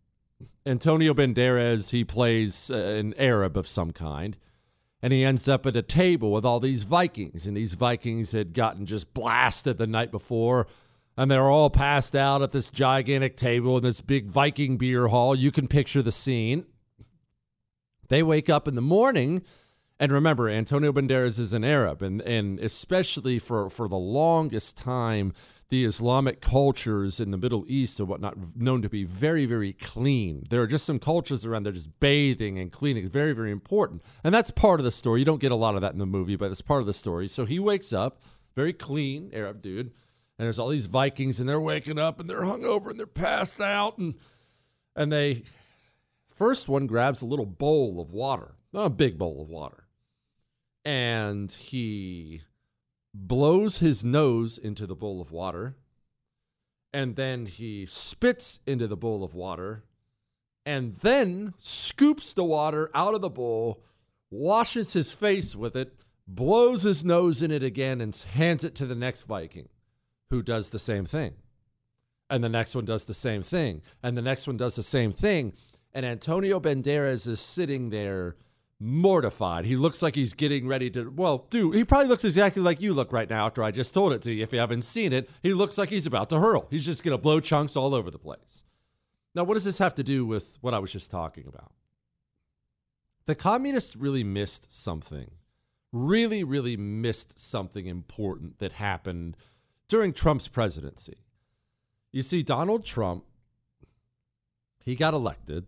Antonio 0.65 1.13
Banderas, 1.13 1.91
he 1.91 2.05
plays 2.05 2.71
uh, 2.71 2.77
an 2.77 3.15
Arab 3.15 3.57
of 3.57 3.67
some 3.67 3.93
kind, 3.93 4.37
and 5.03 5.13
he 5.13 5.25
ends 5.25 5.49
up 5.49 5.67
at 5.67 5.75
a 5.75 5.83
table 5.83 6.31
with 6.31 6.45
all 6.45 6.61
these 6.61 6.85
Vikings, 6.85 7.47
and 7.47 7.57
these 7.57 7.75
Vikings 7.75 8.33
had 8.33 8.53
gotten 8.53 8.87
just 8.87 9.13
blasted 9.13 9.79
the 9.79 9.87
night 9.87 10.11
before 10.11 10.67
and 11.21 11.31
they're 11.31 11.51
all 11.51 11.69
passed 11.69 12.17
out 12.17 12.41
at 12.41 12.51
this 12.51 12.71
gigantic 12.71 13.37
table 13.37 13.77
in 13.77 13.83
this 13.83 14.01
big 14.01 14.31
Viking 14.31 14.79
beer 14.79 15.09
hall. 15.09 15.35
You 15.35 15.53
can 15.53 15.69
picture 15.69 16.01
the 16.01 16.11
scene. 16.11 16.65
They 18.09 18.23
wake 18.23 18.49
up 18.49 18.67
in 18.67 18.75
the 18.75 18.81
morning, 18.81 19.43
and 19.99 20.13
remember, 20.13 20.49
Antonio 20.49 20.93
Banderas 20.93 21.39
is 21.39 21.53
an 21.53 21.63
Arab, 21.63 22.01
and, 22.01 22.23
and 22.23 22.59
especially 22.61 23.39
for, 23.39 23.69
for 23.69 23.87
the 23.87 23.99
longest 23.99 24.79
time, 24.79 25.35
the 25.69 25.85
Islamic 25.85 26.41
cultures 26.41 27.21
in 27.21 27.33
the 27.33 27.37
Middle 27.37 27.67
East 27.69 28.01
are 28.01 28.07
whatnot 28.07 28.57
known 28.57 28.81
to 28.81 28.89
be 28.89 29.05
very, 29.05 29.45
very 29.45 29.75
clean. 29.75 30.47
There 30.49 30.63
are 30.63 30.67
just 30.67 30.87
some 30.87 30.99
cultures 30.99 31.45
around 31.45 31.65
there 31.65 31.75
just 31.75 32.01
bathing 32.01 32.59
and 32.59 32.73
cleaning. 32.73 33.05
It's 33.05 33.13
very, 33.13 33.35
very 33.35 33.51
important. 33.51 34.03
And 34.25 34.33
that's 34.33 34.51
part 34.51 34.81
of 34.81 34.85
the 34.85 34.91
story. 34.91 35.21
You 35.21 35.27
don't 35.27 35.39
get 35.39 35.53
a 35.53 35.57
lot 35.57 35.75
of 35.75 35.83
that 35.83 35.93
in 35.93 35.99
the 35.99 36.07
movie, 36.07 36.37
but 36.37 36.51
it's 36.51 36.63
part 36.63 36.81
of 36.81 36.87
the 36.87 36.95
story. 36.95 37.29
So 37.29 37.45
he 37.45 37.59
wakes 37.59 37.93
up, 37.93 38.23
very 38.57 38.73
clean 38.73 39.31
Arab 39.35 39.61
dude 39.61 39.93
and 40.41 40.47
there's 40.47 40.59
all 40.59 40.71
these 40.71 40.87
Vikings, 40.87 41.39
and 41.39 41.47
they're 41.47 41.61
waking 41.61 41.99
up 41.99 42.19
and 42.19 42.29
they're 42.29 42.41
hungover 42.41 42.89
and 42.89 42.99
they're 42.99 43.07
passed 43.07 43.61
out, 43.61 43.99
and 43.99 44.15
and 44.97 45.13
they 45.13 45.43
first 46.27 46.67
one 46.67 46.87
grabs 46.87 47.21
a 47.21 47.27
little 47.27 47.45
bowl 47.45 48.01
of 48.01 48.11
water, 48.11 48.55
not 48.73 48.87
a 48.87 48.91
big 48.91 49.19
bowl 49.19 49.43
of 49.43 49.51
water, 49.51 49.85
and 50.83 51.53
he 51.53 52.41
blows 53.13 53.81
his 53.81 54.03
nose 54.03 54.57
into 54.57 54.87
the 54.87 54.95
bowl 54.95 55.21
of 55.21 55.31
water, 55.31 55.77
and 56.91 57.17
then 57.17 57.45
he 57.45 57.85
spits 57.85 58.61
into 58.67 58.89
the 58.89 58.97
bowl 58.97 59.23
of 59.23 59.35
water, 59.35 59.85
and 60.65 60.95
then 60.95 61.53
scoops 61.59 62.33
the 62.33 62.45
water 62.45 62.91
out 62.95 63.13
of 63.13 63.21
the 63.21 63.29
bowl, 63.29 63.83
washes 64.31 64.95
his 64.95 65.13
face 65.13 65.55
with 65.55 65.77
it, 65.77 66.01
blows 66.27 66.85
his 66.85 67.05
nose 67.05 67.43
in 67.43 67.51
it 67.51 67.63
again, 67.63 68.01
and 68.01 68.17
hands 68.33 68.65
it 68.65 68.75
to 68.75 68.87
the 68.87 68.95
next 68.95 69.25
Viking 69.25 69.69
who 70.31 70.43
does 70.43 70.71
the 70.71 70.79
same 70.79 71.05
thing. 71.05 71.35
And 72.29 72.43
the 72.43 72.49
next 72.49 72.75
one 72.75 72.85
does 72.85 73.05
the 73.05 73.15
same 73.15 73.43
thing. 73.43 73.83
And 74.03 74.17
the 74.17 74.23
next 74.23 74.47
one 74.47 74.57
does 74.57 74.77
the 74.77 74.83
same 74.83 75.13
thing. 75.13 75.53
And 75.93 76.07
Antonio 76.07 76.61
Banderas 76.61 77.27
is 77.27 77.41
sitting 77.41 77.91
there 77.91 78.37
mortified. 78.79 79.65
He 79.67 79.77
looks 79.77 80.03
like 80.03 80.15
he's 80.15 80.33
getting 80.33 80.67
ready 80.67 80.89
to, 80.91 81.11
well, 81.11 81.47
dude, 81.51 81.75
he 81.75 81.85
probably 81.85 82.07
looks 82.07 82.25
exactly 82.25 82.63
like 82.63 82.81
you 82.81 82.95
look 82.95 83.13
right 83.13 83.29
now 83.29 83.47
after 83.47 83.63
I 83.63 83.73
just 83.73 83.93
told 83.93 84.13
it 84.13 84.23
to 84.23 84.33
you. 84.33 84.43
If 84.45 84.53
you 84.53 84.61
haven't 84.61 84.83
seen 84.83 85.13
it, 85.13 85.29
he 85.43 85.53
looks 85.53 85.77
like 85.77 85.91
he's 85.91 86.07
about 86.07 86.31
to 86.31 86.39
hurl. 86.39 86.69
He's 86.71 86.87
just 86.87 87.03
going 87.03 87.17
to 87.17 87.21
blow 87.21 87.41
chunks 87.41 87.77
all 87.77 87.95
over 87.95 88.11
the 88.11 88.19
place. 88.19 88.65
Now, 89.35 89.45
what 89.45 89.55
does 89.55 89.65
this 89.65 89.79
have 89.79 89.95
to 89.97 90.03
do 90.03 90.25
with 90.25 90.59
what 90.61 90.75
I 90.75 90.79
was 90.79 90.93
just 90.93 91.11
talking 91.11 91.47
about? 91.47 91.73
The 93.27 93.35
communists 93.35 93.97
really 93.97 94.25
missed 94.25 94.73
something. 94.73 95.33
Really, 95.93 96.45
really 96.45 96.77
missed 96.77 97.39
something 97.39 97.87
important 97.87 98.61
that 98.61 98.73
happened 98.73 99.37
during 99.91 100.13
Trump's 100.13 100.49
presidency. 100.49 101.19
You 102.13 102.23
see, 102.23 102.43
Donald 102.43 102.85
Trump, 102.85 103.25
he 104.85 104.95
got 104.95 105.15
elected. 105.15 105.67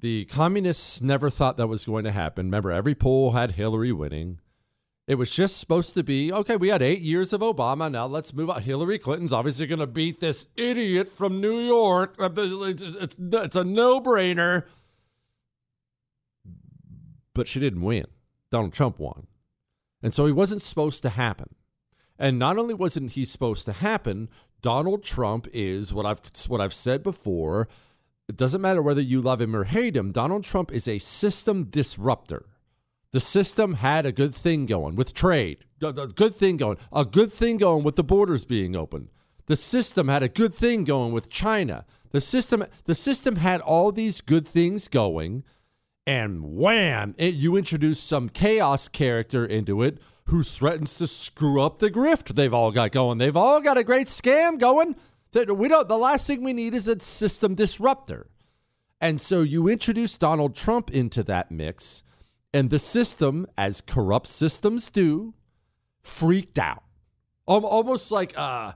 The 0.00 0.26
communists 0.26 1.00
never 1.00 1.30
thought 1.30 1.56
that 1.56 1.66
was 1.66 1.86
going 1.86 2.04
to 2.04 2.12
happen. 2.12 2.46
Remember, 2.46 2.70
every 2.70 2.94
poll 2.94 3.32
had 3.32 3.52
Hillary 3.52 3.90
winning. 3.90 4.38
It 5.06 5.14
was 5.16 5.30
just 5.30 5.56
supposed 5.58 5.94
to 5.94 6.02
be 6.02 6.32
okay, 6.32 6.56
we 6.56 6.68
had 6.68 6.82
eight 6.82 7.00
years 7.00 7.32
of 7.32 7.40
Obama. 7.40 7.90
Now 7.90 8.06
let's 8.06 8.32
move 8.32 8.50
on. 8.50 8.62
Hillary 8.62 8.98
Clinton's 8.98 9.32
obviously 9.32 9.66
going 9.66 9.78
to 9.78 9.86
beat 9.86 10.20
this 10.20 10.46
idiot 10.56 11.08
from 11.08 11.40
New 11.40 11.58
York. 11.58 12.16
It's 12.18 13.56
a 13.56 13.64
no 13.64 14.00
brainer. 14.00 14.64
But 17.34 17.48
she 17.48 17.60
didn't 17.60 17.82
win. 17.82 18.06
Donald 18.50 18.72
Trump 18.72 18.98
won. 18.98 19.26
And 20.02 20.14
so 20.14 20.26
he 20.26 20.32
wasn't 20.32 20.62
supposed 20.62 21.02
to 21.02 21.10
happen. 21.10 21.54
And 22.18 22.38
not 22.38 22.58
only 22.58 22.74
wasn't 22.74 23.12
he 23.12 23.24
supposed 23.24 23.64
to 23.66 23.72
happen, 23.72 24.28
Donald 24.62 25.02
Trump 25.02 25.46
is 25.52 25.92
what 25.92 26.06
I've 26.06 26.20
what 26.48 26.60
I've 26.60 26.74
said 26.74 27.02
before. 27.02 27.68
It 28.28 28.36
doesn't 28.36 28.62
matter 28.62 28.80
whether 28.80 29.02
you 29.02 29.20
love 29.20 29.40
him 29.40 29.54
or 29.54 29.64
hate 29.64 29.96
him. 29.96 30.12
Donald 30.12 30.44
Trump 30.44 30.72
is 30.72 30.88
a 30.88 30.98
system 30.98 31.64
disruptor. 31.64 32.46
The 33.12 33.20
system 33.20 33.74
had 33.74 34.06
a 34.06 34.12
good 34.12 34.34
thing 34.34 34.66
going 34.66 34.96
with 34.96 35.14
trade, 35.14 35.58
a 35.82 35.92
good 35.92 36.34
thing 36.34 36.56
going, 36.56 36.78
a 36.92 37.04
good 37.04 37.32
thing 37.32 37.58
going 37.58 37.84
with 37.84 37.96
the 37.96 38.02
borders 38.02 38.44
being 38.44 38.74
open. 38.74 39.10
The 39.46 39.56
system 39.56 40.08
had 40.08 40.22
a 40.22 40.28
good 40.28 40.54
thing 40.54 40.84
going 40.84 41.12
with 41.12 41.28
China. 41.28 41.84
The 42.12 42.20
system, 42.20 42.64
the 42.86 42.94
system 42.94 43.36
had 43.36 43.60
all 43.60 43.92
these 43.92 44.20
good 44.20 44.48
things 44.48 44.88
going, 44.88 45.44
and 46.06 46.56
wham! 46.56 47.14
It, 47.18 47.34
you 47.34 47.56
introduce 47.56 48.00
some 48.00 48.28
chaos 48.28 48.88
character 48.88 49.44
into 49.44 49.82
it 49.82 49.98
who 50.26 50.42
threatens 50.42 50.96
to 50.98 51.06
screw 51.06 51.60
up 51.60 51.78
the 51.78 51.90
grift 51.90 52.34
they've 52.34 52.54
all 52.54 52.72
got 52.72 52.92
going. 52.92 53.18
They've 53.18 53.36
all 53.36 53.60
got 53.60 53.78
a 53.78 53.84
great 53.84 54.06
scam 54.06 54.58
going. 54.58 54.96
We 55.34 55.68
don't. 55.68 55.88
The 55.88 55.98
last 55.98 56.26
thing 56.26 56.42
we 56.42 56.52
need 56.52 56.74
is 56.74 56.88
a 56.88 56.98
system 57.00 57.54
disruptor. 57.54 58.28
And 59.00 59.20
so 59.20 59.42
you 59.42 59.68
introduce 59.68 60.16
Donald 60.16 60.54
Trump 60.54 60.90
into 60.90 61.22
that 61.24 61.50
mix, 61.50 62.02
and 62.52 62.70
the 62.70 62.78
system, 62.78 63.46
as 63.58 63.80
corrupt 63.80 64.28
systems 64.28 64.88
do, 64.90 65.34
freaked 66.02 66.58
out. 66.58 66.84
Almost 67.46 68.10
like 68.10 68.32
uh, 68.38 68.72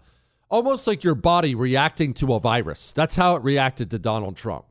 almost 0.51 0.87
like 0.87 1.05
your 1.05 1.15
body 1.15 1.55
reacting 1.55 2.13
to 2.15 2.35
a 2.35 2.41
virus. 2.41 2.93
That's 2.93 3.17
how 3.17 3.37
it 3.37 3.43
reacted 3.43 3.91
to 3.93 3.99
Donald 3.99 4.37
Trump. 4.37 4.67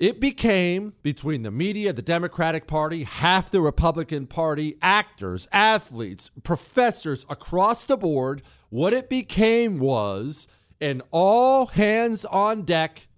It 0.00 0.18
became, 0.18 0.94
between 1.02 1.42
the 1.42 1.50
media, 1.50 1.92
the 1.92 2.00
Democratic 2.00 2.66
Party, 2.66 3.02
half 3.02 3.50
the 3.50 3.60
Republican 3.60 4.26
Party, 4.26 4.78
actors, 4.80 5.46
athletes, 5.52 6.30
professors 6.42 7.26
across 7.28 7.84
the 7.84 7.98
board, 7.98 8.40
what 8.70 8.94
it 8.94 9.10
became 9.10 9.78
was 9.78 10.48
an 10.80 11.02
all 11.10 11.66
hands 11.66 12.24
on 12.24 12.62
deck, 12.62 13.08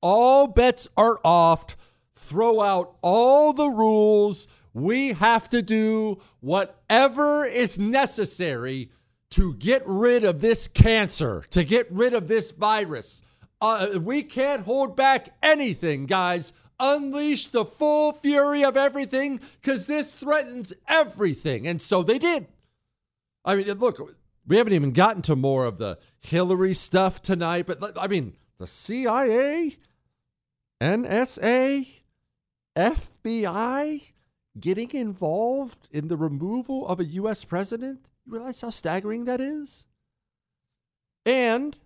all 0.00 0.46
bets 0.46 0.86
are 0.96 1.18
off, 1.24 1.76
throw 2.14 2.60
out 2.60 2.96
all 3.02 3.52
the 3.52 3.68
rules. 3.68 4.46
We 4.72 5.14
have 5.14 5.48
to 5.48 5.60
do 5.60 6.22
whatever 6.38 7.44
is 7.44 7.80
necessary 7.80 8.92
to 9.30 9.54
get 9.54 9.82
rid 9.84 10.22
of 10.22 10.40
this 10.40 10.68
cancer, 10.68 11.42
to 11.50 11.64
get 11.64 11.90
rid 11.90 12.14
of 12.14 12.28
this 12.28 12.52
virus. 12.52 13.22
Uh, 13.60 13.98
we 14.00 14.22
can't 14.22 14.62
hold 14.62 14.96
back 14.96 15.34
anything, 15.42 16.06
guys. 16.06 16.52
Unleash 16.78 17.48
the 17.48 17.64
full 17.64 18.12
fury 18.12 18.62
of 18.62 18.76
everything 18.76 19.40
because 19.60 19.86
this 19.86 20.14
threatens 20.14 20.74
everything. 20.88 21.66
And 21.66 21.80
so 21.80 22.02
they 22.02 22.18
did. 22.18 22.48
I 23.44 23.54
mean, 23.54 23.66
look, 23.78 23.98
we 24.46 24.58
haven't 24.58 24.74
even 24.74 24.92
gotten 24.92 25.22
to 25.22 25.36
more 25.36 25.64
of 25.64 25.78
the 25.78 25.98
Hillary 26.20 26.74
stuff 26.74 27.22
tonight, 27.22 27.66
but 27.66 27.96
I 27.98 28.06
mean, 28.08 28.36
the 28.58 28.66
CIA, 28.66 29.76
NSA, 30.82 32.02
FBI 32.76 34.02
getting 34.58 34.90
involved 34.92 35.88
in 35.90 36.08
the 36.08 36.16
removal 36.16 36.86
of 36.86 37.00
a 37.00 37.04
U.S. 37.04 37.44
president. 37.44 38.08
You 38.24 38.32
realize 38.32 38.60
how 38.60 38.70
staggering 38.70 39.24
that 39.24 39.40
is? 39.40 39.86
And 41.24 41.78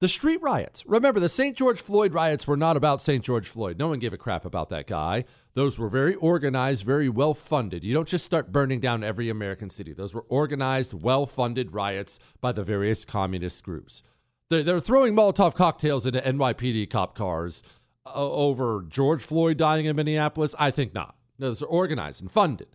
the 0.00 0.08
street 0.08 0.40
riots. 0.40 0.84
Remember, 0.86 1.18
the 1.18 1.28
St. 1.28 1.56
George 1.56 1.80
Floyd 1.80 2.14
riots 2.14 2.46
were 2.46 2.56
not 2.56 2.76
about 2.76 3.00
St. 3.00 3.24
George 3.24 3.48
Floyd. 3.48 3.78
No 3.78 3.88
one 3.88 3.98
gave 3.98 4.12
a 4.12 4.18
crap 4.18 4.44
about 4.44 4.68
that 4.68 4.86
guy. 4.86 5.24
Those 5.54 5.78
were 5.78 5.88
very 5.88 6.14
organized, 6.14 6.84
very 6.84 7.08
well 7.08 7.34
funded. 7.34 7.82
You 7.82 7.94
don't 7.94 8.06
just 8.06 8.24
start 8.24 8.52
burning 8.52 8.78
down 8.78 9.02
every 9.02 9.28
American 9.28 9.68
city. 9.70 9.92
Those 9.92 10.14
were 10.14 10.24
organized, 10.28 10.94
well 10.94 11.26
funded 11.26 11.72
riots 11.72 12.20
by 12.40 12.52
the 12.52 12.62
various 12.62 13.04
communist 13.04 13.64
groups. 13.64 14.02
They're, 14.50 14.62
they're 14.62 14.80
throwing 14.80 15.14
Molotov 15.14 15.54
cocktails 15.54 16.06
into 16.06 16.20
NYPD 16.20 16.88
cop 16.90 17.16
cars 17.16 17.62
uh, 18.06 18.12
over 18.14 18.84
George 18.88 19.22
Floyd 19.22 19.56
dying 19.56 19.86
in 19.86 19.96
Minneapolis. 19.96 20.54
I 20.58 20.70
think 20.70 20.94
not. 20.94 21.16
No, 21.40 21.48
those 21.48 21.62
are 21.62 21.66
organized 21.66 22.20
and 22.20 22.30
funded. 22.30 22.68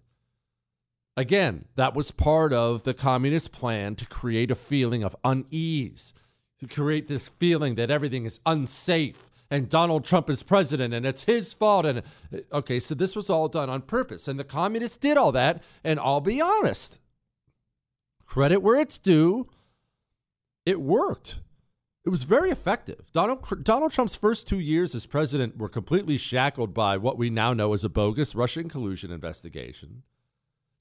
Again, 1.15 1.65
that 1.75 1.95
was 1.95 2.11
part 2.11 2.51
of 2.51 2.83
the 2.83 2.93
communist 2.93 3.51
plan 3.51 3.95
to 3.95 4.05
create 4.07 4.49
a 4.51 4.55
feeling 4.55 5.03
of 5.03 5.15
unease 5.23 6.13
to 6.67 6.75
create 6.75 7.07
this 7.07 7.27
feeling 7.27 7.75
that 7.75 7.89
everything 7.89 8.25
is 8.25 8.39
unsafe 8.45 9.29
and 9.53 9.69
Donald 9.69 10.03
Trump 10.03 10.31
is 10.31 10.41
president 10.41 10.95
and 10.95 11.05
it's 11.05 11.25
his 11.25 11.53
fault. 11.53 11.85
And 11.85 11.99
uh, 11.99 12.37
okay, 12.51 12.79
so 12.79 12.95
this 12.95 13.15
was 13.15 13.29
all 13.29 13.47
done 13.47 13.69
on 13.69 13.83
purpose. 13.83 14.27
And 14.27 14.39
the 14.39 14.43
communists 14.43 14.97
did 14.97 15.15
all 15.15 15.31
that. 15.33 15.63
And 15.83 15.99
I'll 15.99 16.21
be 16.21 16.41
honest, 16.41 16.99
credit 18.25 18.63
where 18.63 18.79
it's 18.79 18.97
due, 18.97 19.47
it 20.65 20.81
worked. 20.81 21.39
It 22.03 22.09
was 22.09 22.23
very 22.23 22.49
effective. 22.49 23.11
Donald, 23.13 23.45
Donald 23.63 23.91
Trump's 23.91 24.15
first 24.15 24.47
two 24.47 24.59
years 24.59 24.95
as 24.95 25.05
president 25.05 25.57
were 25.57 25.69
completely 25.69 26.17
shackled 26.17 26.73
by 26.73 26.97
what 26.97 27.19
we 27.19 27.29
now 27.29 27.53
know 27.53 27.73
as 27.73 27.83
a 27.83 27.89
bogus 27.89 28.33
Russian 28.33 28.67
collusion 28.67 29.11
investigation. 29.11 30.01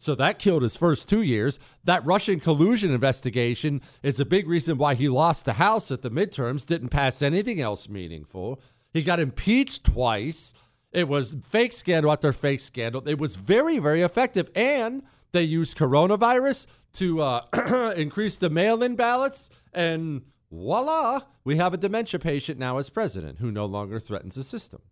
So 0.02 0.16
that 0.16 0.40
killed 0.40 0.62
his 0.62 0.76
first 0.76 1.08
two 1.08 1.22
years. 1.22 1.60
That 1.84 2.04
Russian 2.04 2.40
collusion 2.40 2.92
investigation 2.92 3.80
is 4.02 4.18
a 4.18 4.24
big 4.24 4.48
reason 4.48 4.76
why 4.76 4.96
he 4.96 5.08
lost 5.08 5.44
the 5.44 5.52
House 5.52 5.92
at 5.92 6.02
the 6.02 6.10
midterms, 6.10 6.66
didn't 6.66 6.88
pass 6.88 7.22
anything 7.22 7.60
else 7.60 7.88
meaningful. 7.88 8.60
He 8.92 9.04
got 9.04 9.20
impeached 9.20 9.84
twice. 9.84 10.54
It 10.90 11.06
was 11.06 11.36
fake 11.44 11.72
scandal 11.72 12.10
after 12.10 12.32
fake 12.32 12.58
scandal. 12.58 13.06
It 13.06 13.20
was 13.20 13.36
very, 13.36 13.78
very 13.78 14.02
effective. 14.02 14.50
And 14.56 15.04
they 15.30 15.44
used 15.44 15.78
coronavirus 15.78 16.66
to 16.94 17.22
uh, 17.22 17.92
increase 17.96 18.36
the 18.38 18.50
mail 18.50 18.82
in 18.82 18.96
ballots. 18.96 19.50
And 19.72 20.22
voila, 20.50 21.20
we 21.44 21.58
have 21.58 21.74
a 21.74 21.76
dementia 21.76 22.18
patient 22.18 22.58
now 22.58 22.78
as 22.78 22.90
president 22.90 23.38
who 23.38 23.52
no 23.52 23.66
longer 23.66 24.00
threatens 24.00 24.34
the 24.34 24.42
system. 24.42 24.82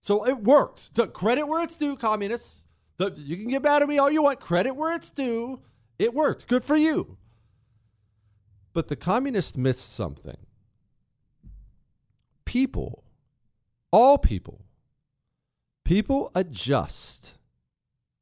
So 0.00 0.24
it 0.24 0.44
worked. 0.44 0.94
credit 1.14 1.48
where 1.48 1.64
it's 1.64 1.76
due, 1.76 1.96
communists. 1.96 2.66
So 3.00 3.10
you 3.16 3.38
can 3.38 3.48
get 3.48 3.62
mad 3.62 3.80
at 3.80 3.88
me 3.88 3.96
all 3.96 4.10
you 4.10 4.24
want. 4.24 4.40
Credit 4.40 4.76
where 4.76 4.94
it's 4.94 5.08
due. 5.08 5.62
It 5.98 6.12
worked. 6.12 6.46
Good 6.46 6.62
for 6.62 6.76
you. 6.76 7.16
But 8.74 8.88
the 8.88 8.94
communists 8.94 9.56
missed 9.56 9.90
something. 9.90 10.36
People, 12.44 13.04
all 13.90 14.18
people, 14.18 14.66
people 15.82 16.30
adjust 16.34 17.38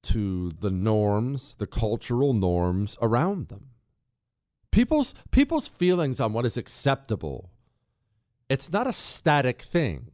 to 0.04 0.52
the 0.60 0.70
norms, 0.70 1.56
the 1.56 1.66
cultural 1.66 2.32
norms 2.32 2.96
around 3.02 3.48
them. 3.48 3.70
People's 4.70 5.12
people's 5.32 5.66
feelings 5.66 6.20
on 6.20 6.32
what 6.32 6.46
is 6.46 6.56
acceptable. 6.56 7.50
It's 8.48 8.70
not 8.70 8.86
a 8.86 8.92
static 8.92 9.60
thing. 9.60 10.12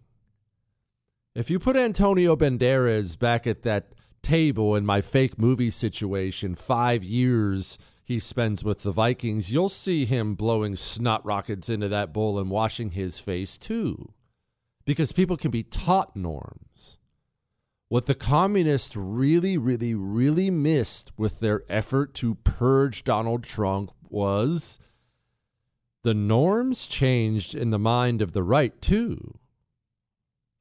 If 1.34 1.50
you 1.50 1.58
put 1.58 1.76
Antonio 1.76 2.34
Banderas 2.34 3.18
back 3.18 3.46
at 3.46 3.62
that 3.64 3.92
table 4.24 4.74
in 4.74 4.84
my 4.84 5.00
fake 5.00 5.38
movie 5.38 5.70
situation, 5.70 6.54
five 6.54 7.04
years 7.04 7.78
he 8.04 8.18
spends 8.18 8.62
with 8.62 8.82
the 8.82 8.92
Vikings, 8.92 9.52
you'll 9.52 9.70
see 9.70 10.04
him 10.04 10.34
blowing 10.34 10.76
snot 10.76 11.24
rockets 11.24 11.70
into 11.70 11.88
that 11.88 12.12
bowl 12.12 12.38
and 12.38 12.50
washing 12.50 12.90
his 12.90 13.18
face 13.18 13.56
too. 13.56 14.12
Because 14.84 15.12
people 15.12 15.36
can 15.38 15.50
be 15.50 15.62
taught 15.62 16.14
norms. 16.14 16.98
What 17.88 18.06
the 18.06 18.14
communists 18.14 18.96
really, 18.96 19.56
really, 19.56 19.94
really 19.94 20.50
missed 20.50 21.12
with 21.16 21.40
their 21.40 21.62
effort 21.68 22.12
to 22.14 22.34
purge 22.34 23.04
Donald 23.04 23.44
Trump 23.44 23.92
was 24.08 24.78
the 26.02 26.14
norms 26.14 26.86
changed 26.86 27.54
in 27.54 27.70
the 27.70 27.78
mind 27.78 28.20
of 28.20 28.32
the 28.32 28.42
right 28.42 28.78
too. 28.82 29.38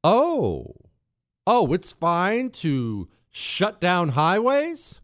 Oh, 0.02 0.74
oh, 1.46 1.72
it's 1.72 1.92
fine 1.92 2.50
to 2.50 3.08
shut 3.34 3.80
down 3.80 4.10
highways? 4.10 5.00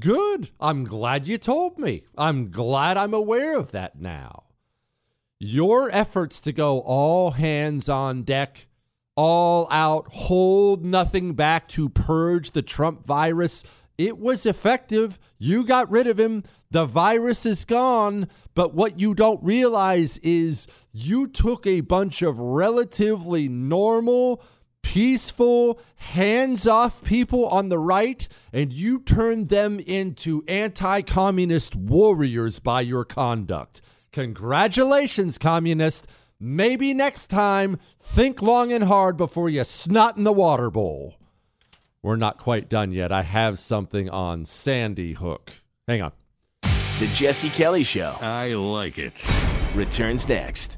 Good. 0.00 0.50
I'm 0.60 0.84
glad 0.84 1.28
you 1.28 1.38
told 1.38 1.78
me. 1.78 2.02
I'm 2.16 2.50
glad 2.50 2.96
I'm 2.96 3.14
aware 3.14 3.56
of 3.56 3.70
that 3.70 4.00
now. 4.00 4.44
Your 5.38 5.88
efforts 5.90 6.40
to 6.40 6.52
go 6.52 6.80
all 6.80 7.30
hands 7.30 7.88
on 7.88 8.24
deck, 8.24 8.66
all 9.16 9.68
out, 9.70 10.12
hold 10.12 10.84
nothing 10.84 11.34
back 11.34 11.68
to 11.68 11.88
purge 11.88 12.50
the 12.50 12.62
Trump 12.62 13.06
virus, 13.06 13.62
it 13.96 14.18
was 14.18 14.46
effective. 14.46 15.18
You 15.38 15.64
got 15.64 15.90
rid 15.90 16.06
of 16.06 16.18
him. 16.18 16.44
The 16.70 16.84
virus 16.84 17.44
is 17.44 17.64
gone. 17.64 18.28
But 18.54 18.74
what 18.74 19.00
you 19.00 19.12
don't 19.12 19.42
realize 19.42 20.18
is 20.18 20.68
you 20.92 21.26
took 21.26 21.66
a 21.66 21.80
bunch 21.80 22.22
of 22.22 22.38
relatively 22.38 23.48
normal, 23.48 24.42
peaceful, 24.88 25.78
hands 25.96 26.66
off 26.66 27.04
people 27.04 27.46
on 27.46 27.68
the 27.68 27.78
right, 27.78 28.26
and 28.54 28.72
you 28.72 28.98
turn 29.00 29.44
them 29.44 29.78
into 29.80 30.42
anti 30.48 31.02
communist 31.02 31.76
warriors 31.76 32.58
by 32.58 32.80
your 32.80 33.04
conduct. 33.04 33.82
Congratulations, 34.12 35.36
communist. 35.36 36.06
Maybe 36.40 36.94
next 36.94 37.26
time, 37.26 37.78
think 38.00 38.40
long 38.40 38.72
and 38.72 38.84
hard 38.84 39.18
before 39.18 39.50
you 39.50 39.62
snot 39.62 40.16
in 40.16 40.24
the 40.24 40.32
water 40.32 40.70
bowl. 40.70 41.16
We're 42.02 42.16
not 42.16 42.38
quite 42.38 42.70
done 42.70 42.90
yet. 42.90 43.12
I 43.12 43.22
have 43.22 43.58
something 43.58 44.08
on 44.08 44.46
Sandy 44.46 45.12
Hook. 45.12 45.52
Hang 45.86 46.00
on. 46.00 46.12
The 46.62 47.10
Jesse 47.14 47.50
Kelly 47.50 47.84
Show. 47.84 48.16
I 48.22 48.54
like 48.54 48.98
it. 48.98 49.22
Returns 49.74 50.26
next. 50.26 50.77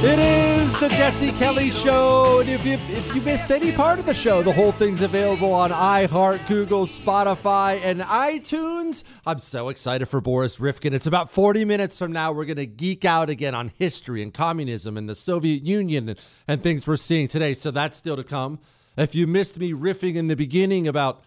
It 0.00 0.20
is 0.20 0.78
the 0.78 0.88
Jesse 0.90 1.32
Kelly 1.32 1.70
Show, 1.70 2.38
and 2.38 2.48
if 2.48 2.64
you 2.64 2.74
if 2.86 3.12
you 3.12 3.20
missed 3.20 3.50
any 3.50 3.72
part 3.72 3.98
of 3.98 4.06
the 4.06 4.14
show, 4.14 4.44
the 4.44 4.52
whole 4.52 4.70
thing's 4.70 5.02
available 5.02 5.52
on 5.52 5.72
iHeart, 5.72 6.46
Google, 6.46 6.86
Spotify, 6.86 7.80
and 7.82 8.00
iTunes. 8.02 9.02
I'm 9.26 9.40
so 9.40 9.70
excited 9.70 10.06
for 10.06 10.20
Boris 10.20 10.58
Ryvkin. 10.58 10.92
It's 10.92 11.08
about 11.08 11.32
40 11.32 11.64
minutes 11.64 11.98
from 11.98 12.12
now. 12.12 12.30
We're 12.30 12.44
gonna 12.44 12.64
geek 12.64 13.04
out 13.04 13.28
again 13.28 13.56
on 13.56 13.72
history 13.76 14.22
and 14.22 14.32
communism 14.32 14.96
and 14.96 15.08
the 15.08 15.16
Soviet 15.16 15.64
Union 15.64 16.10
and, 16.10 16.20
and 16.46 16.62
things 16.62 16.86
we're 16.86 16.96
seeing 16.96 17.26
today. 17.26 17.52
So 17.52 17.72
that's 17.72 17.96
still 17.96 18.14
to 18.16 18.22
come. 18.22 18.60
If 18.96 19.16
you 19.16 19.26
missed 19.26 19.58
me 19.58 19.72
riffing 19.72 20.14
in 20.14 20.28
the 20.28 20.36
beginning 20.36 20.86
about 20.86 21.24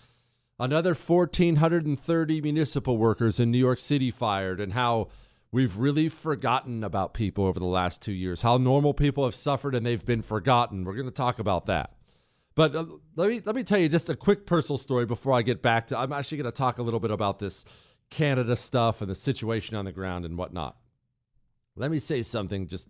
another 0.61 0.93
1,430 0.93 2.41
municipal 2.41 2.95
workers 2.95 3.37
in 3.37 3.51
New 3.51 3.57
York 3.57 3.79
City 3.79 4.11
fired 4.11 4.61
and 4.61 4.71
how 4.71 5.09
We've 5.53 5.77
really 5.77 6.07
forgotten 6.07 6.83
about 6.83 7.13
people 7.13 7.45
over 7.45 7.59
the 7.59 7.65
last 7.65 8.01
two 8.01 8.13
years, 8.13 8.41
how 8.41 8.57
normal 8.57 8.93
people 8.93 9.25
have 9.25 9.35
suffered 9.35 9.75
and 9.75 9.85
they've 9.85 10.05
been 10.05 10.21
forgotten. 10.21 10.85
We're 10.85 10.95
going 10.95 11.05
to 11.07 11.11
talk 11.11 11.39
about 11.39 11.65
that. 11.65 11.93
But 12.55 12.75
uh, 12.75 12.85
let 13.15 13.29
me 13.29 13.41
let 13.45 13.55
me 13.55 13.63
tell 13.63 13.79
you 13.79 13.89
just 13.89 14.09
a 14.09 14.15
quick 14.15 14.45
personal 14.45 14.77
story 14.77 15.05
before 15.05 15.33
I 15.33 15.41
get 15.41 15.61
back 15.61 15.87
to. 15.87 15.97
I'm 15.97 16.13
actually 16.13 16.37
going 16.37 16.51
to 16.51 16.57
talk 16.57 16.77
a 16.77 16.83
little 16.83 16.99
bit 16.99 17.11
about 17.11 17.39
this 17.39 17.65
Canada 18.09 18.55
stuff 18.55 19.01
and 19.01 19.09
the 19.09 19.15
situation 19.15 19.75
on 19.75 19.85
the 19.85 19.91
ground 19.91 20.25
and 20.25 20.37
whatnot. 20.37 20.77
Let 21.75 21.91
me 21.91 21.99
say 21.99 22.21
something. 22.21 22.67
Just 22.67 22.87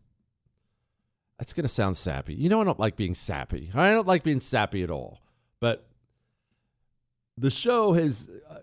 it's 1.40 1.54
going 1.54 1.64
to 1.64 1.70
sound 1.70 1.98
sappy. 1.98 2.34
You 2.34 2.50
know, 2.50 2.62
I 2.62 2.64
don't 2.64 2.80
like 2.80 2.96
being 2.96 3.16
sappy. 3.16 3.72
I 3.74 3.92
don't 3.92 4.08
like 4.08 4.24
being 4.24 4.40
sappy 4.40 4.84
at 4.84 4.92
all. 4.92 5.22
But 5.60 5.88
the 7.38 7.50
show 7.50 7.94
has 7.94 8.30
uh, 8.50 8.60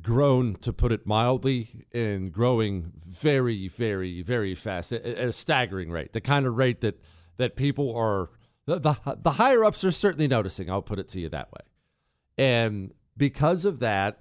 grown, 0.00 0.54
to 0.56 0.72
put 0.72 0.92
it 0.92 1.06
mildly, 1.06 1.86
and 1.92 2.32
growing 2.32 2.92
very, 2.96 3.68
very, 3.68 4.22
very 4.22 4.54
fast 4.54 4.92
at 4.92 5.04
a 5.04 5.32
staggering 5.32 5.90
rate. 5.90 6.12
The 6.12 6.20
kind 6.20 6.46
of 6.46 6.56
rate 6.56 6.80
that 6.80 7.00
that 7.36 7.56
people 7.56 7.94
are 7.96 8.28
the, 8.66 8.78
the, 8.78 9.18
the 9.22 9.32
higher 9.32 9.64
ups 9.64 9.84
are 9.84 9.90
certainly 9.90 10.28
noticing. 10.28 10.70
I'll 10.70 10.82
put 10.82 10.98
it 10.98 11.08
to 11.08 11.20
you 11.20 11.28
that 11.30 11.52
way. 11.52 11.60
And 12.38 12.92
because 13.16 13.64
of 13.64 13.80
that, 13.80 14.20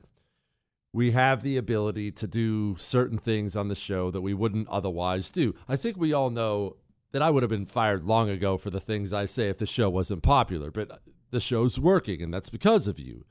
we 0.92 1.12
have 1.12 1.42
the 1.42 1.58
ability 1.58 2.12
to 2.12 2.28
do 2.28 2.76
certain 2.78 3.18
things 3.18 3.56
on 3.56 3.68
the 3.68 3.76
show 3.76 4.12
that 4.12 4.22
we 4.22 4.34
wouldn't 4.34 4.68
otherwise 4.68 5.30
do. 5.32 5.56
I 5.68 5.76
think 5.76 5.98
we 5.98 6.14
all 6.14 6.30
know 6.30 6.78
that 7.12 7.22
I 7.22 7.30
would 7.30 7.42
have 7.44 7.50
been 7.50 7.66
fired 7.66 8.04
long 8.04 8.30
ago 8.30 8.58
for 8.58 8.70
the 8.70 8.80
things 8.80 9.14
I 9.14 9.26
say 9.26 9.50
if 9.50 9.58
the 9.58 9.66
show 9.66 9.90
wasn't 9.90 10.24
popular, 10.24 10.72
but 10.72 11.02
the 11.32 11.40
show's 11.40 11.80
working, 11.80 12.22
and 12.22 12.34
that's 12.34 12.50
because 12.50 12.88
of 12.88 13.00
you. 13.00 13.26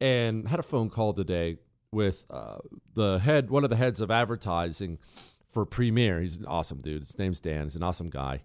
And 0.00 0.48
had 0.48 0.58
a 0.58 0.64
phone 0.64 0.90
call 0.90 1.12
today 1.12 1.58
with 1.92 2.26
uh, 2.30 2.58
the 2.94 3.18
head, 3.18 3.50
one 3.50 3.64
of 3.64 3.70
the 3.70 3.76
heads 3.76 4.00
of 4.00 4.10
advertising 4.10 4.98
for 5.46 5.64
Premier. 5.64 6.20
He's 6.20 6.36
an 6.36 6.46
awesome 6.46 6.80
dude. 6.80 7.02
His 7.02 7.18
name's 7.18 7.40
Dan. 7.40 7.64
He's 7.64 7.76
an 7.76 7.82
awesome 7.82 8.10
guy. 8.10 8.42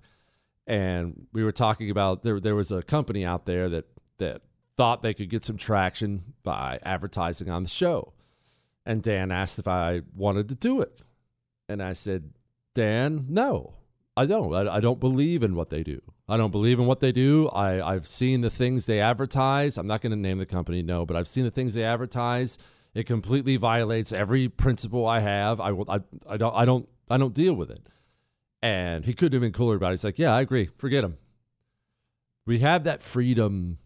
And 0.68 1.28
we 1.34 1.44
were 1.44 1.52
talking 1.52 1.90
about 1.90 2.24
there. 2.24 2.40
There 2.40 2.56
was 2.56 2.72
a 2.72 2.82
company 2.82 3.26
out 3.26 3.46
there 3.46 3.68
that 3.70 3.86
that 4.20 4.44
thought 4.78 5.02
they 5.02 5.14
could 5.14 5.30
get 5.30 5.44
some 5.44 5.58
traction 5.58 6.34
by 6.44 6.80
advertising 6.84 7.50
on 7.50 7.64
the 7.64 7.70
show. 7.70 8.14
And 8.86 9.04
Dan 9.04 9.32
asked 9.32 9.60
if 9.60 9.68
I 9.68 10.02
wanted 10.16 10.50
to 10.50 10.56
do 10.56 10.82
it, 10.82 11.02
and 11.68 11.84
I 11.84 11.94
said, 11.94 12.32
Dan, 12.74 13.26
no, 13.30 13.76
I 14.16 14.26
don't. 14.26 14.54
I, 14.54 14.76
I 14.76 14.80
don't 14.80 15.00
believe 15.00 15.44
in 15.44 15.56
what 15.56 15.70
they 15.70 15.84
do. 15.84 16.02
I 16.28 16.38
don't 16.38 16.52
believe 16.52 16.80
in 16.80 16.86
what 16.86 17.00
they 17.00 17.12
do. 17.12 17.50
I, 17.50 17.94
I've 17.94 18.08
seen 18.08 18.42
the 18.42 18.50
things 18.50 18.86
they 18.86 19.00
advertise. 19.00 19.78
I'm 19.78 19.88
not 19.88 20.02
going 20.02 20.12
to 20.12 20.18
name 20.18 20.38
the 20.38 20.46
company, 20.46 20.82
no, 20.82 21.06
but 21.06 21.18
I've 21.18 21.28
seen 21.28 21.44
the 21.44 21.52
things 21.52 21.74
they 21.74 21.84
advertise 21.84 22.58
it 22.94 23.06
completely 23.06 23.58
violates 23.58 24.12
every 24.12 24.50
principle 24.50 25.08
I 25.08 25.20
have. 25.20 25.60
I 25.60 25.72
will. 25.72 25.90
I, 25.90 26.02
I 26.28 26.38
don't. 26.38 26.54
I 26.54 26.66
don't. 26.66 26.90
I 27.10 27.18
don't 27.18 27.34
deal 27.34 27.54
with 27.54 27.72
it. 27.72 27.82
And 28.62 29.06
he 29.06 29.14
couldn't 29.14 29.34
have 29.34 29.42
been 29.42 29.54
cooler 29.54 29.76
about 29.76 29.90
it. 29.90 29.94
He's 29.94 30.04
like, 30.04 30.20
yeah, 30.20 30.36
I 30.36 30.42
agree. 30.42 30.70
Forget 30.78 31.04
him. 31.04 31.18
We 32.46 32.60
have 32.60 32.84
that 32.84 33.02
freedom 33.02 33.80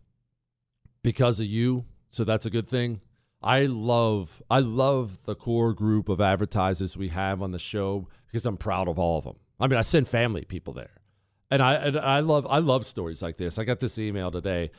because 1.02 1.40
of 1.40 1.46
you, 1.46 1.86
so 2.10 2.24
that's 2.24 2.46
a 2.46 2.50
good 2.50 2.68
thing. 2.68 3.02
I 3.44 3.68
love 3.68 4.42
I 4.50 4.60
love 4.60 5.26
the 5.26 5.36
core 5.36 5.74
group 5.74 6.10
of 6.10 6.20
advertisers 6.20 6.98
we 6.98 7.10
have 7.10 7.42
on 7.42 7.52
the 7.52 7.60
show 7.60 8.08
because 8.28 8.46
I'm 8.46 8.58
proud 8.58 8.88
of 8.88 8.98
all 8.98 9.20
of 9.20 9.24
them. 9.24 9.36
I 9.60 9.68
mean, 9.68 9.78
I 9.78 9.84
send 9.84 10.08
family 10.08 10.46
people 10.46 10.74
there, 10.74 11.02
and 11.52 11.62
I 11.62 11.76
and 11.76 12.00
I 12.00 12.22
love 12.22 12.48
I 12.50 12.58
love 12.58 12.86
stories 12.86 13.22
like 13.22 13.38
this. 13.38 13.60
I 13.60 13.64
got 13.66 13.80
this 13.80 14.00
email 14.00 14.32
today 14.32 14.72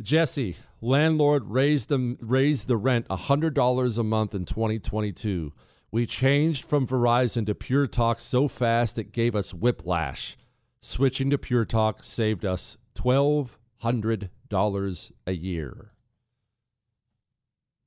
Jesse, 0.00 0.56
landlord 0.80 1.44
raised 1.46 1.88
the, 1.88 2.16
raised 2.20 2.68
the 2.68 2.76
rent 2.76 3.08
$100 3.08 3.98
a 3.98 4.02
month 4.02 4.34
in 4.34 4.44
2022. 4.44 5.52
We 5.90 6.06
changed 6.06 6.64
from 6.64 6.86
Verizon 6.86 7.46
to 7.46 7.54
Pure 7.54 7.86
Talk 7.88 8.18
so 8.18 8.48
fast 8.48 8.98
it 8.98 9.12
gave 9.12 9.36
us 9.36 9.54
whiplash. 9.54 10.36
Switching 10.80 11.30
to 11.30 11.38
Pure 11.38 11.66
Talk 11.66 12.02
saved 12.02 12.44
us 12.44 12.76
$1,200 12.96 15.12
a 15.26 15.32
year. 15.32 15.90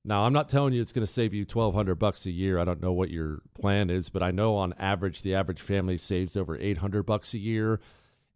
Now, 0.06 0.24
I'm 0.24 0.32
not 0.32 0.48
telling 0.48 0.74
you 0.74 0.80
it's 0.80 0.94
going 0.94 1.06
to 1.06 1.12
save 1.12 1.34
you 1.34 1.42
1200 1.42 1.96
bucks 1.96 2.26
a 2.26 2.32
year. 2.32 2.58
I 2.58 2.64
don't 2.64 2.82
know 2.82 2.94
what 2.94 3.10
your 3.10 3.42
plan 3.54 3.90
is, 3.90 4.10
but 4.10 4.24
I 4.24 4.32
know 4.32 4.56
on 4.56 4.74
average 4.80 5.22
the 5.22 5.36
average 5.36 5.60
family 5.60 5.98
saves 5.98 6.38
over 6.38 6.58
800 6.58 7.04
bucks 7.04 7.34
a 7.34 7.38
year, 7.38 7.82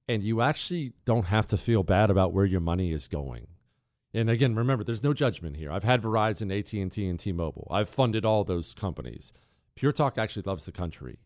and 0.09 0.21
you 0.21 0.41
actually 0.41 0.91
don't 1.05 1.27
have 1.27 1.47
to 1.47 1.55
feel 1.55 1.83
bad 1.83 2.09
about 2.09 2.33
where 2.33 2.43
your 2.43 2.59
money 2.59 2.91
is 2.91 3.07
going. 3.07 3.47
And 4.13 4.29
again, 4.29 4.55
remember, 4.55 4.83
there's 4.83 5.03
no 5.03 5.13
judgment 5.13 5.57
here. 5.57 5.71
I've 5.71 5.83
had 5.83 6.01
Verizon, 6.01 6.57
AT&T, 6.57 7.07
and 7.07 7.19
T-Mobile. 7.19 7.67
I've 7.71 7.87
funded 7.87 8.25
all 8.25 8.43
those 8.43 8.73
companies. 8.73 9.31
Pure 9.75 9.93
Talk 9.93 10.17
actually 10.17 10.43
loves 10.43 10.65
the 10.65 10.71
country. 10.71 11.19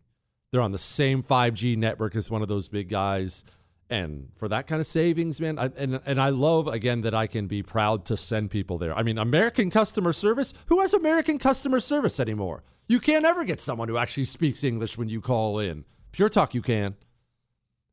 They're 0.52 0.62
on 0.62 0.72
the 0.72 0.78
same 0.78 1.24
5G 1.24 1.78
network 1.78 2.16
as 2.16 2.30
one 2.30 2.42
of 2.42 2.48
those 2.48 2.70
big 2.70 2.90
guys. 2.90 3.44
And 3.90 4.30
for 4.36 4.48
that 4.48 4.68
kind 4.68 4.80
of 4.80 4.88
savings, 4.88 5.40
man, 5.40 5.60
I, 5.60 5.70
and 5.78 6.00
and 6.06 6.20
I 6.20 6.30
love 6.30 6.68
again 6.68 7.02
that 7.02 7.14
I 7.14 7.28
can 7.28 7.46
be 7.46 7.62
proud 7.62 8.06
to 8.06 8.18
send 8.18 8.50
people 8.50 8.80
there. 8.80 8.98
I 8.98 9.04
mean, 9.04 9.20
American 9.20 9.70
customer 9.70 10.12
service. 10.12 10.54
Who 10.68 10.82
has 10.82 10.94
American 10.94 11.38
customer 11.38 11.80
service 11.80 12.20
anymore? 12.20 12.64
You 12.88 13.00
can't 13.00 13.26
ever 13.26 13.44
get 13.44 13.60
someone 13.60 13.88
who 13.88 13.98
actually 13.98 14.26
speaks 14.26 14.64
English 14.64 14.98
when 14.98 15.10
you 15.10 15.22
call 15.22 15.60
in. 15.60 15.86
Pure 16.12 16.30
Talk, 16.30 16.56
you 16.56 16.64
can. 16.64 16.96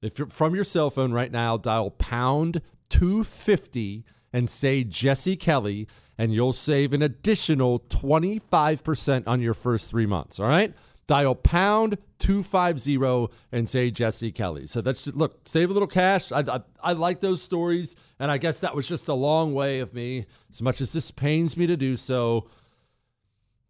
If 0.01 0.19
you're 0.19 0.29
from 0.29 0.55
your 0.55 0.65
cell 0.65 0.89
phone 0.89 1.13
right 1.13 1.31
now, 1.31 1.57
dial 1.59 1.91
pound 1.91 2.63
two 2.89 3.23
fifty 3.23 4.05
and 4.33 4.49
say 4.49 4.85
Jesse 4.85 5.37
Kelly, 5.37 5.87
and 6.17 6.33
you'll 6.33 6.53
save 6.53 6.93
an 6.93 7.03
additional 7.03 7.81
25% 7.81 9.25
on 9.27 9.41
your 9.41 9.55
first 9.55 9.91
three 9.91 10.07
months. 10.07 10.39
All 10.39 10.47
right? 10.47 10.75
Dial 11.07 11.35
pound 11.35 11.99
250 12.21 13.29
and 13.51 13.69
say 13.69 13.91
Jesse 13.91 14.31
Kelly. 14.31 14.67
So 14.67 14.81
that's 14.81 15.05
just, 15.05 15.17
look, 15.17 15.41
save 15.47 15.69
a 15.71 15.73
little 15.73 15.89
cash. 15.89 16.31
I, 16.31 16.41
I, 16.41 16.61
I 16.83 16.93
like 16.93 17.21
those 17.21 17.43
stories. 17.43 17.97
And 18.19 18.31
I 18.31 18.39
guess 18.39 18.61
that 18.61 18.77
was 18.77 18.87
just 18.87 19.09
a 19.09 19.15
long 19.15 19.53
way 19.53 19.81
of 19.81 19.93
me, 19.93 20.27
as 20.51 20.63
much 20.63 20.81
as 20.81 20.93
this 20.93 21.11
pains 21.11 21.57
me 21.57 21.67
to 21.67 21.77
do 21.77 21.97
so, 21.97 22.49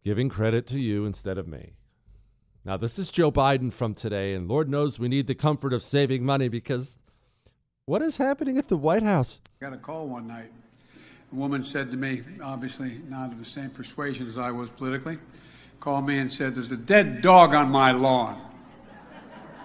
giving 0.04 0.28
credit 0.28 0.66
to 0.68 0.78
you 0.78 1.06
instead 1.06 1.38
of 1.38 1.48
me. 1.48 1.72
Now, 2.64 2.76
this 2.76 2.98
is 2.98 3.10
Joe 3.10 3.32
Biden 3.32 3.72
from 3.72 3.92
today, 3.92 4.34
and 4.34 4.46
Lord 4.46 4.68
knows 4.68 4.98
we 4.98 5.08
need 5.08 5.26
the 5.26 5.34
comfort 5.34 5.72
of 5.72 5.82
saving 5.82 6.24
money 6.24 6.48
because 6.48 6.96
what 7.92 8.00
is 8.00 8.16
happening 8.16 8.56
at 8.56 8.68
the 8.68 8.76
White 8.78 9.02
House? 9.02 9.38
I 9.60 9.66
got 9.66 9.74
a 9.74 9.76
call 9.76 10.08
one 10.08 10.26
night. 10.26 10.50
A 11.30 11.34
woman 11.34 11.62
said 11.62 11.90
to 11.90 11.96
me, 11.98 12.22
obviously 12.42 12.98
not 13.06 13.32
of 13.32 13.38
the 13.38 13.44
same 13.44 13.68
persuasion 13.68 14.26
as 14.26 14.38
I 14.38 14.50
was 14.50 14.70
politically, 14.70 15.18
called 15.78 16.06
me 16.06 16.16
and 16.16 16.32
said, 16.32 16.54
There's 16.54 16.72
a 16.72 16.76
dead 16.78 17.20
dog 17.20 17.52
on 17.52 17.68
my 17.68 17.92
lawn. 17.92 18.40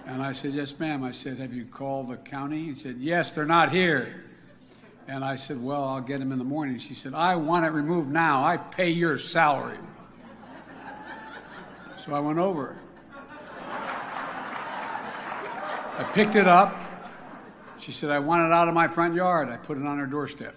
And 0.04 0.22
I 0.22 0.32
said, 0.32 0.52
Yes, 0.52 0.78
ma'am. 0.78 1.04
I 1.04 1.12
said, 1.12 1.38
Have 1.38 1.54
you 1.54 1.64
called 1.64 2.10
the 2.10 2.18
county? 2.18 2.64
He 2.64 2.74
said, 2.74 2.96
Yes, 2.98 3.30
they're 3.30 3.46
not 3.46 3.72
here. 3.72 4.24
And 5.06 5.24
I 5.24 5.36
said, 5.36 5.64
Well, 5.64 5.82
I'll 5.82 6.02
get 6.02 6.20
him 6.20 6.30
in 6.30 6.38
the 6.38 6.44
morning. 6.44 6.78
She 6.80 6.92
said, 6.92 7.14
I 7.14 7.36
want 7.36 7.64
it 7.64 7.70
removed 7.70 8.10
now. 8.10 8.44
I 8.44 8.58
pay 8.58 8.90
your 8.90 9.18
salary. 9.18 9.78
So 12.04 12.14
I 12.14 12.20
went 12.20 12.38
over. 12.38 12.76
I 15.98 16.04
picked 16.12 16.36
it 16.36 16.46
up. 16.46 16.87
She 17.80 17.92
said, 17.92 18.10
I 18.10 18.18
want 18.18 18.44
it 18.44 18.52
out 18.52 18.68
of 18.68 18.74
my 18.74 18.88
front 18.88 19.14
yard. 19.14 19.48
I 19.48 19.56
put 19.56 19.78
it 19.78 19.86
on 19.86 19.98
her 19.98 20.06
doorstep. 20.06 20.56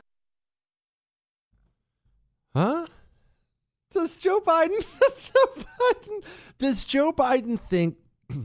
Huh? 2.56 2.88
Does 3.92 4.18
Joe 4.18 4.40
Biden? 4.40 4.80
Does 5.00 5.32
Joe 5.32 5.64
Biden? 5.64 6.24
Does 6.58 6.86
Joe 6.86 7.12
Biden 7.12 7.60
think? 7.60 7.98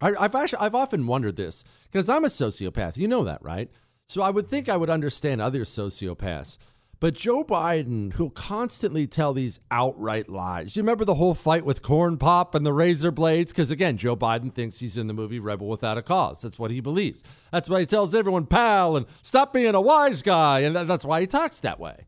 I, 0.00 0.12
have 0.20 0.34
actually, 0.34 0.58
I've 0.58 0.74
often 0.74 1.06
wondered 1.06 1.36
this 1.36 1.64
because 1.84 2.08
I'm 2.08 2.24
a 2.24 2.28
sociopath. 2.28 2.96
You 2.96 3.08
know 3.08 3.24
that, 3.24 3.42
right? 3.42 3.70
So 4.08 4.22
I 4.22 4.30
would 4.30 4.46
think 4.46 4.68
I 4.68 4.76
would 4.76 4.90
understand 4.90 5.40
other 5.40 5.60
sociopaths. 5.60 6.58
But 6.98 7.14
Joe 7.14 7.44
Biden, 7.44 8.14
who'll 8.14 8.30
constantly 8.30 9.06
tell 9.06 9.34
these 9.34 9.60
outright 9.70 10.30
lies. 10.30 10.76
You 10.76 10.82
remember 10.82 11.04
the 11.04 11.16
whole 11.16 11.34
fight 11.34 11.66
with 11.66 11.82
Corn 11.82 12.16
Pop 12.16 12.54
and 12.54 12.64
the 12.64 12.72
razor 12.72 13.10
blades? 13.10 13.52
Because 13.52 13.70
again, 13.70 13.98
Joe 13.98 14.16
Biden 14.16 14.54
thinks 14.54 14.78
he's 14.78 14.96
in 14.96 15.06
the 15.06 15.12
movie 15.12 15.38
Rebel 15.38 15.68
Without 15.68 15.98
a 15.98 16.02
Cause. 16.02 16.40
That's 16.40 16.58
what 16.58 16.70
he 16.70 16.80
believes. 16.80 17.22
That's 17.52 17.68
why 17.68 17.80
he 17.80 17.86
tells 17.86 18.14
everyone, 18.14 18.46
pal, 18.46 18.96
and 18.96 19.04
stop 19.20 19.52
being 19.52 19.74
a 19.74 19.80
wise 19.80 20.22
guy. 20.22 20.60
And 20.60 20.74
that's 20.74 21.04
why 21.04 21.20
he 21.20 21.26
talks 21.26 21.60
that 21.60 21.78
way. 21.78 22.06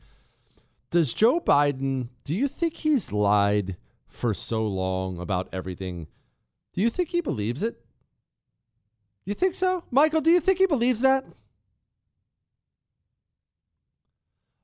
Does 0.90 1.12
Joe 1.12 1.38
Biden, 1.38 2.08
do 2.24 2.34
you 2.34 2.48
think 2.48 2.78
he's 2.78 3.12
lied 3.12 3.76
for 4.06 4.32
so 4.32 4.66
long 4.66 5.18
about 5.18 5.50
everything? 5.52 6.06
Do 6.72 6.80
you 6.80 6.88
think 6.88 7.10
he 7.10 7.20
believes 7.20 7.62
it? 7.62 7.84
You 9.26 9.34
think 9.34 9.54
so? 9.54 9.84
Michael, 9.90 10.22
do 10.22 10.30
you 10.30 10.40
think 10.40 10.58
he 10.58 10.66
believes 10.66 11.02
that? 11.02 11.26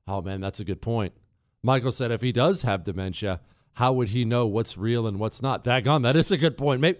Oh 0.07 0.21
man, 0.21 0.41
that's 0.41 0.59
a 0.59 0.65
good 0.65 0.81
point. 0.81 1.13
Michael 1.63 1.91
said 1.91 2.11
if 2.11 2.21
he 2.21 2.31
does 2.31 2.61
have 2.61 2.83
dementia, 2.83 3.41
how 3.73 3.91
would 3.93 4.09
he 4.09 4.23
know 4.23 4.45
what's 4.45 4.77
real 4.77 5.07
and 5.07 5.19
what's 5.19 5.41
not? 5.41 5.63
Daggone, 5.63 6.03
that 6.03 6.15
is 6.15 6.31
a 6.31 6.37
good 6.37 6.57
point. 6.57 6.81
Maybe, 6.81 6.99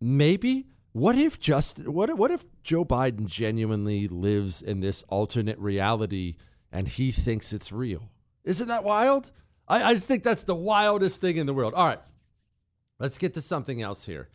maybe. 0.00 0.66
What 0.92 1.16
if 1.16 1.40
just 1.40 1.88
what 1.88 2.16
what 2.16 2.30
if 2.30 2.44
Joe 2.62 2.84
Biden 2.84 3.26
genuinely 3.26 4.06
lives 4.06 4.62
in 4.62 4.80
this 4.80 5.02
alternate 5.08 5.58
reality 5.58 6.36
and 6.70 6.86
he 6.86 7.10
thinks 7.10 7.52
it's 7.52 7.72
real? 7.72 8.10
Isn't 8.44 8.68
that 8.68 8.84
wild? 8.84 9.32
I, 9.66 9.82
I 9.82 9.94
just 9.94 10.06
think 10.06 10.22
that's 10.22 10.44
the 10.44 10.54
wildest 10.54 11.20
thing 11.20 11.36
in 11.36 11.46
the 11.46 11.54
world. 11.54 11.74
All 11.74 11.86
right, 11.86 12.00
let's 13.00 13.18
get 13.18 13.34
to 13.34 13.40
something 13.40 13.82
else 13.82 14.06
here. 14.06 14.28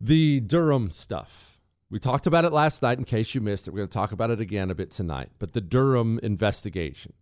The 0.00 0.40
Durham 0.40 0.90
stuff. 0.90 1.55
We 1.88 2.00
talked 2.00 2.26
about 2.26 2.44
it 2.44 2.52
last 2.52 2.82
night. 2.82 2.98
In 2.98 3.04
case 3.04 3.34
you 3.34 3.40
missed 3.40 3.68
it, 3.68 3.70
we're 3.70 3.78
going 3.78 3.88
to 3.88 3.94
talk 3.94 4.12
about 4.12 4.30
it 4.30 4.40
again 4.40 4.70
a 4.70 4.74
bit 4.74 4.90
tonight. 4.90 5.30
But 5.38 5.52
the 5.52 5.60
Durham 5.60 6.18
investigation 6.22 7.12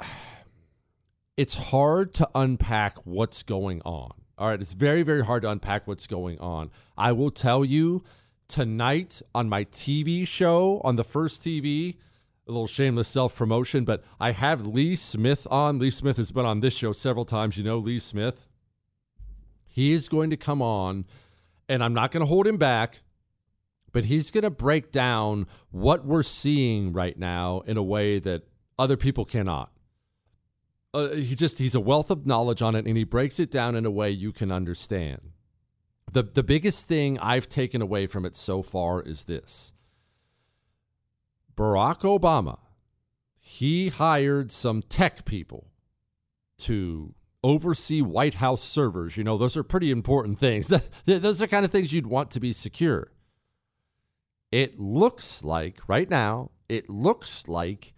it's 1.36 1.54
hard 1.54 2.14
to 2.14 2.28
unpack 2.34 3.04
what's 3.04 3.42
going 3.42 3.82
on. 3.82 4.12
All 4.38 4.48
right, 4.48 4.60
it's 4.60 4.74
very, 4.74 5.02
very 5.02 5.24
hard 5.24 5.42
to 5.42 5.50
unpack 5.50 5.86
what's 5.86 6.06
going 6.06 6.38
on. 6.38 6.70
I 6.96 7.12
will 7.12 7.30
tell 7.30 7.64
you 7.64 8.04
tonight 8.46 9.20
on 9.34 9.48
my 9.48 9.64
TV 9.64 10.26
show 10.26 10.80
on 10.84 10.96
the 10.96 11.04
first 11.04 11.42
TV, 11.42 11.96
a 12.46 12.52
little 12.52 12.66
shameless 12.66 13.08
self 13.08 13.36
promotion, 13.36 13.84
but 13.84 14.02
I 14.18 14.30
have 14.30 14.66
Lee 14.66 14.94
Smith 14.94 15.46
on. 15.50 15.78
Lee 15.78 15.90
Smith 15.90 16.16
has 16.16 16.32
been 16.32 16.46
on 16.46 16.60
this 16.60 16.74
show 16.74 16.92
several 16.92 17.24
times. 17.24 17.58
You 17.58 17.64
know 17.64 17.78
Lee 17.78 17.98
Smith. 17.98 18.48
He 19.66 19.92
is 19.92 20.08
going 20.08 20.30
to 20.30 20.36
come 20.36 20.62
on, 20.62 21.04
and 21.68 21.84
I'm 21.84 21.92
not 21.92 22.10
going 22.10 22.22
to 22.22 22.26
hold 22.26 22.46
him 22.46 22.56
back, 22.56 23.00
but 23.98 24.04
he's 24.04 24.30
going 24.30 24.44
to 24.44 24.50
break 24.50 24.92
down 24.92 25.44
what 25.72 26.06
we're 26.06 26.22
seeing 26.22 26.92
right 26.92 27.18
now 27.18 27.62
in 27.66 27.76
a 27.76 27.82
way 27.82 28.20
that 28.20 28.44
other 28.78 28.96
people 28.96 29.24
cannot. 29.24 29.72
Uh, 30.94 31.08
he 31.08 31.34
just 31.34 31.58
he's 31.58 31.74
a 31.74 31.80
wealth 31.80 32.08
of 32.08 32.24
knowledge 32.24 32.62
on 32.62 32.76
it 32.76 32.86
and 32.86 32.96
he 32.96 33.02
breaks 33.02 33.40
it 33.40 33.50
down 33.50 33.74
in 33.74 33.84
a 33.84 33.90
way 33.90 34.08
you 34.08 34.30
can 34.30 34.52
understand. 34.52 35.32
The 36.12 36.22
the 36.22 36.44
biggest 36.44 36.86
thing 36.86 37.18
i've 37.18 37.48
taken 37.48 37.82
away 37.82 38.06
from 38.06 38.24
it 38.24 38.36
so 38.36 38.62
far 38.62 39.02
is 39.02 39.24
this. 39.24 39.72
Barack 41.56 42.02
obama 42.02 42.58
he 43.36 43.88
hired 43.88 44.52
some 44.52 44.80
tech 44.82 45.24
people 45.24 45.72
to 46.58 47.16
oversee 47.42 48.00
white 48.00 48.34
house 48.34 48.62
servers. 48.62 49.16
You 49.16 49.24
know 49.24 49.36
those 49.36 49.56
are 49.56 49.64
pretty 49.64 49.90
important 49.90 50.38
things. 50.38 50.68
Those 51.04 51.42
are 51.42 51.48
kind 51.48 51.64
of 51.64 51.72
things 51.72 51.92
you'd 51.92 52.06
want 52.06 52.30
to 52.30 52.38
be 52.38 52.52
secure 52.52 53.10
it 54.50 54.78
looks 54.78 55.44
like 55.44 55.80
right 55.88 56.08
now 56.08 56.50
it 56.68 56.88
looks 56.88 57.48
like 57.48 57.94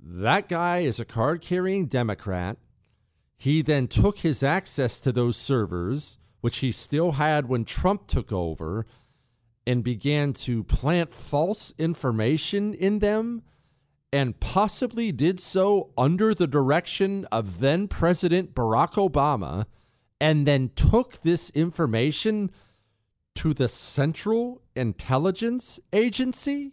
that 0.00 0.48
guy 0.48 0.80
is 0.80 0.98
a 0.98 1.04
card 1.04 1.40
carrying 1.40 1.86
Democrat. 1.86 2.56
He 3.36 3.62
then 3.62 3.86
took 3.86 4.18
his 4.18 4.42
access 4.42 5.00
to 5.00 5.12
those 5.12 5.36
servers, 5.36 6.18
which 6.40 6.58
he 6.58 6.72
still 6.72 7.12
had 7.12 7.48
when 7.48 7.64
Trump 7.64 8.08
took 8.08 8.32
over, 8.32 8.86
and 9.64 9.84
began 9.84 10.32
to 10.32 10.64
plant 10.64 11.12
false 11.12 11.72
information 11.78 12.74
in 12.74 12.98
them 12.98 13.42
and 14.12 14.40
possibly 14.40 15.12
did 15.12 15.38
so 15.40 15.90
under 15.96 16.34
the 16.34 16.48
direction 16.48 17.26
of 17.32 17.60
then 17.60 17.88
President 17.88 18.54
Barack 18.54 18.94
Obama, 18.94 19.66
and 20.20 20.46
then 20.46 20.70
took 20.74 21.22
this 21.22 21.50
information 21.50 22.50
to 23.36 23.54
the 23.54 23.68
Central 23.68 24.61
Intelligence 24.74 25.80
Agency 25.92 26.72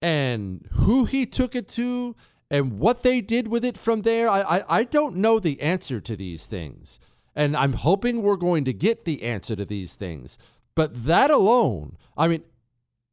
and 0.00 0.68
who 0.72 1.04
he 1.04 1.26
took 1.26 1.54
it 1.54 1.68
to 1.68 2.16
and 2.50 2.78
what 2.78 3.02
they 3.02 3.20
did 3.20 3.48
with 3.48 3.64
it 3.64 3.78
from 3.78 4.02
there. 4.02 4.28
I, 4.28 4.42
I, 4.42 4.78
I 4.80 4.84
don't 4.84 5.16
know 5.16 5.38
the 5.38 5.60
answer 5.60 6.00
to 6.00 6.16
these 6.16 6.46
things. 6.46 6.98
And 7.34 7.56
I'm 7.56 7.72
hoping 7.72 8.22
we're 8.22 8.36
going 8.36 8.64
to 8.66 8.72
get 8.72 9.04
the 9.04 9.22
answer 9.22 9.56
to 9.56 9.64
these 9.64 9.94
things. 9.94 10.38
But 10.74 11.04
that 11.04 11.30
alone, 11.30 11.96
I 12.16 12.28
mean, 12.28 12.42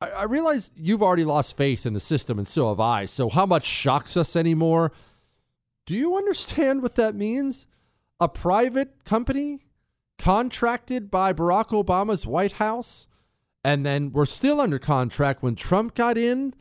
I, 0.02 0.10
I 0.10 0.24
realize 0.24 0.72
you've 0.76 1.04
already 1.04 1.24
lost 1.24 1.56
faith 1.56 1.86
in 1.86 1.94
the 1.94 2.00
system, 2.00 2.38
and 2.38 2.48
so 2.48 2.70
have 2.70 2.80
I. 2.80 3.06
So, 3.06 3.30
how 3.30 3.46
much 3.46 3.66
shocks 3.66 4.18
us 4.18 4.36
anymore? 4.36 4.92
Do 5.86 5.96
you 5.96 6.16
understand 6.16 6.82
what 6.82 6.96
that 6.96 7.16
means? 7.16 7.66
A 8.20 8.28
private 8.28 9.06
company 9.06 9.60
contracted 10.18 11.10
by 11.10 11.34
Barack 11.34 11.70
Obama's 11.70 12.28
White 12.28 12.54
House, 12.54 13.08
and 13.64 13.86
then 13.86 14.12
we're 14.12 14.26
still 14.26 14.62
under 14.62 14.80
contract 14.80 15.44
when 15.44 15.56
Trump 15.56 15.96
got 15.96 16.18
in 16.18 16.54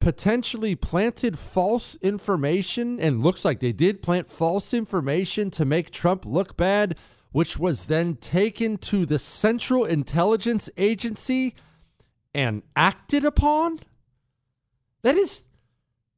potentially 0.00 0.74
planted 0.74 1.38
false 1.38 1.96
information 1.96 3.00
and 3.00 3.22
looks 3.22 3.44
like 3.44 3.60
they 3.60 3.72
did 3.72 4.02
plant 4.02 4.28
false 4.28 4.72
information 4.72 5.50
to 5.50 5.64
make 5.64 5.90
Trump 5.90 6.24
look 6.24 6.56
bad, 6.56 6.96
which 7.32 7.58
was 7.58 7.86
then 7.86 8.16
taken 8.16 8.78
to 8.78 9.04
the 9.04 9.18
Central 9.18 9.84
Intelligence 9.84 10.70
Agency 10.76 11.54
and 12.32 12.62
acted 12.76 13.24
upon? 13.24 13.80
That 15.02 15.16
is 15.16 15.46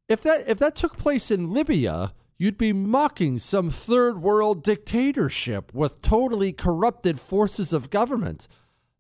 if 0.09 0.23
that 0.23 0.49
if 0.49 0.59
that 0.59 0.77
took 0.77 0.97
place 0.97 1.31
in 1.31 1.53
Libya, 1.53 2.13
you'd 2.39 2.59
be 2.59 2.73
mocking 2.73 3.39
some 3.39 3.71
third 3.71 4.21
world 4.21 4.63
dictatorship 4.63 5.73
with 5.73 6.03
totally 6.03 6.53
corrupted 6.53 7.19
forces 7.19 7.73
of 7.73 7.91
government. 7.91 8.49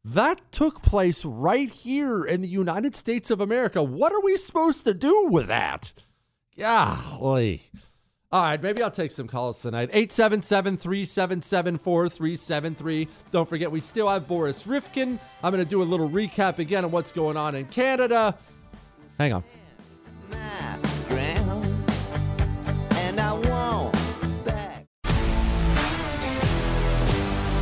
That 0.04 0.40
took 0.50 0.82
place 0.82 1.24
right 1.24 1.68
here 1.68 2.24
in 2.24 2.40
the 2.40 2.48
United 2.48 2.94
States 2.94 3.30
of 3.30 3.40
America. 3.40 3.82
What 3.82 4.12
are 4.12 4.20
we 4.20 4.36
supposed 4.36 4.84
to 4.84 4.94
do 4.94 5.28
with 5.30 5.48
that? 5.48 5.92
Golly. 6.56 7.70
All 8.32 8.42
right, 8.42 8.62
maybe 8.62 8.82
I'll 8.82 8.92
take 8.92 9.10
some 9.10 9.26
calls 9.26 9.60
tonight. 9.60 9.90
877 9.92 10.76
377 10.76 11.78
4373. 11.78 13.08
Don't 13.32 13.48
forget, 13.48 13.70
we 13.70 13.80
still 13.80 14.08
have 14.08 14.28
Boris 14.28 14.62
Ryvkin. 14.62 15.18
I'm 15.42 15.52
going 15.52 15.64
to 15.64 15.68
do 15.68 15.82
a 15.82 15.84
little 15.84 16.08
recap 16.08 16.58
again 16.58 16.84
on 16.84 16.92
what's 16.92 17.12
going 17.12 17.36
on 17.36 17.54
in 17.56 17.66
Canada. 17.66 18.38
Hang 19.18 19.32
on. 19.32 19.44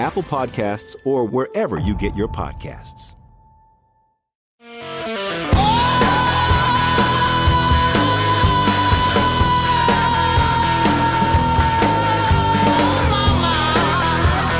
Apple 0.00 0.22
Podcasts, 0.22 0.96
or 1.04 1.26
wherever 1.26 1.78
you 1.78 1.94
get 1.94 2.16
your 2.16 2.26
podcasts. 2.26 3.12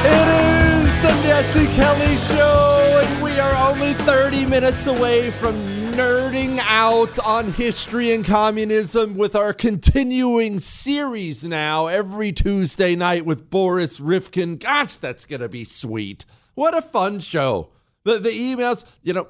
It 0.03 0.29
is 0.29 1.03
the 1.03 1.23
Jesse 1.23 1.67
Kelly 1.75 2.17
Show, 2.17 3.03
and 3.03 3.23
we 3.23 3.41
are 3.41 3.71
only 3.71 3.95
30 3.95 4.45
minutes 4.45 4.89
away 4.89 5.31
from 5.31 5.57
nerding 5.91 6.59
out 6.63 7.19
on 7.19 7.53
history 7.53 8.13
and 8.13 8.25
communism 8.25 9.17
with 9.17 9.35
our 9.35 9.53
continuing 9.53 10.59
series 10.59 11.43
now 11.45 11.89
every 11.89 12.33
Tuesday 12.33 12.95
night 12.95 13.27
with 13.27 13.51
Boris 13.51 13.99
Ryvkin. 13.99 14.59
Gosh, 14.59 14.99
that's 14.99 15.27
going 15.27 15.41
to 15.41 15.49
be 15.49 15.65
sweet. 15.65 16.25
What 16.55 16.77
a 16.77 16.83
fun 16.83 17.19
show. 17.19 17.71
The, 18.05 18.19
the 18.19 18.31
emails, 18.31 18.85
you 19.03 19.13
know, 19.13 19.29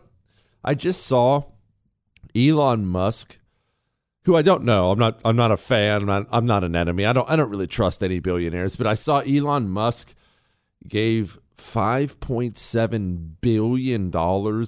I 0.62 0.74
just 0.74 1.06
saw 1.06 1.44
Elon 2.36 2.86
Musk, 2.86 3.38
who 4.24 4.36
I 4.36 4.42
don't 4.42 4.64
know. 4.64 4.90
I'm 4.90 4.98
not 4.98 5.18
I'm 5.24 5.36
not 5.36 5.50
a 5.50 5.56
fan. 5.56 6.02
I'm 6.02 6.06
not, 6.06 6.26
I'm 6.30 6.46
not 6.46 6.62
an 6.62 6.76
enemy. 6.76 7.06
I 7.06 7.12
don't 7.12 7.28
I 7.30 7.36
don't 7.36 7.50
really 7.50 7.66
trust 7.66 8.02
any 8.02 8.18
billionaires, 8.18 8.76
but 8.76 8.86
I 8.86 8.94
saw 8.94 9.20
Elon 9.20 9.68
Musk 9.68 10.14
gave 10.86 11.38
$5.7 11.60 13.30
billion 13.40 14.10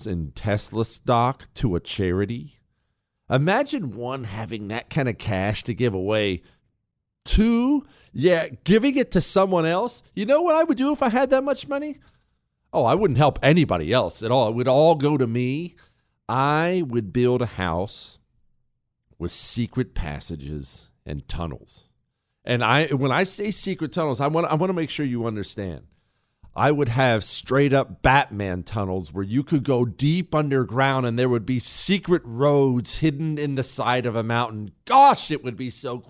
in 0.06 0.32
Tesla 0.32 0.84
stock 0.84 1.52
to 1.54 1.74
a 1.74 1.80
charity. 1.80 2.60
Imagine 3.30 3.96
one 3.96 4.24
having 4.24 4.68
that 4.68 4.90
kind 4.90 5.08
of 5.08 5.18
cash 5.18 5.64
to 5.64 5.74
give 5.74 5.94
away. 5.94 6.42
Two, 7.24 7.86
yeah, 8.12 8.48
giving 8.64 8.96
it 8.96 9.10
to 9.12 9.20
someone 9.20 9.64
else. 9.64 10.02
You 10.14 10.26
know 10.26 10.42
what 10.42 10.54
I 10.54 10.64
would 10.64 10.76
do 10.76 10.92
if 10.92 11.02
I 11.02 11.08
had 11.08 11.30
that 11.30 11.44
much 11.44 11.66
money? 11.66 11.98
Oh, 12.72 12.84
I 12.84 12.94
wouldn't 12.94 13.18
help 13.18 13.38
anybody 13.42 13.92
else 13.92 14.22
at 14.22 14.30
all. 14.30 14.48
It 14.48 14.54
would 14.54 14.68
all 14.68 14.94
go 14.94 15.16
to 15.16 15.26
me. 15.26 15.74
I 16.28 16.84
would 16.86 17.12
build 17.12 17.42
a 17.42 17.46
house 17.46 18.18
with 19.18 19.32
secret 19.32 19.94
passages 19.94 20.90
and 21.06 21.26
tunnels. 21.26 21.90
And 22.44 22.62
I 22.62 22.86
when 22.86 23.12
I 23.12 23.22
say 23.22 23.50
secret 23.50 23.92
tunnels, 23.92 24.20
I 24.20 24.26
want 24.26 24.46
I 24.46 24.54
want 24.54 24.70
to 24.70 24.74
make 24.74 24.90
sure 24.90 25.06
you 25.06 25.26
understand. 25.26 25.82
I 26.54 26.70
would 26.70 26.90
have 26.90 27.24
straight 27.24 27.72
up 27.72 28.02
Batman 28.02 28.62
tunnels 28.62 29.12
where 29.12 29.24
you 29.24 29.42
could 29.42 29.64
go 29.64 29.86
deep 29.86 30.34
underground 30.34 31.06
and 31.06 31.18
there 31.18 31.28
would 31.28 31.46
be 31.46 31.58
secret 31.58 32.20
roads 32.26 32.98
hidden 32.98 33.38
in 33.38 33.54
the 33.54 33.62
side 33.62 34.04
of 34.04 34.16
a 34.16 34.22
mountain. 34.22 34.72
Gosh, 34.84 35.30
it 35.30 35.42
would 35.42 35.56
be 35.56 35.70
so 35.70 36.02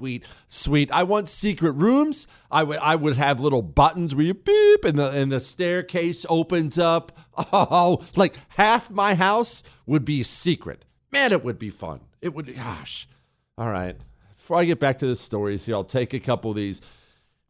sweet. 0.48 0.90
I 0.90 1.04
want 1.04 1.28
secret 1.28 1.72
rooms. 1.72 2.26
I 2.50 2.64
would 2.64 2.78
I 2.78 2.96
would 2.96 3.16
have 3.16 3.38
little 3.38 3.62
buttons 3.62 4.16
where 4.16 4.24
you 4.24 4.34
beep 4.34 4.84
and 4.84 4.98
the 4.98 5.10
and 5.10 5.30
the 5.30 5.40
staircase 5.40 6.26
opens 6.28 6.78
up. 6.78 7.16
Oh, 7.54 8.04
like 8.16 8.36
half 8.48 8.90
my 8.90 9.14
house 9.14 9.62
would 9.86 10.04
be 10.04 10.22
secret. 10.22 10.84
Man, 11.10 11.32
it 11.32 11.44
would 11.44 11.58
be 11.58 11.70
fun. 11.70 12.00
It 12.20 12.34
would 12.34 12.54
gosh. 12.54 13.08
All 13.56 13.68
right. 13.68 13.96
Before 14.36 14.58
I 14.58 14.64
get 14.64 14.80
back 14.80 14.98
to 14.98 15.06
the 15.06 15.16
stories 15.16 15.66
here, 15.66 15.76
I'll 15.76 15.84
take 15.84 16.12
a 16.12 16.20
couple 16.20 16.50
of 16.50 16.56
these. 16.56 16.80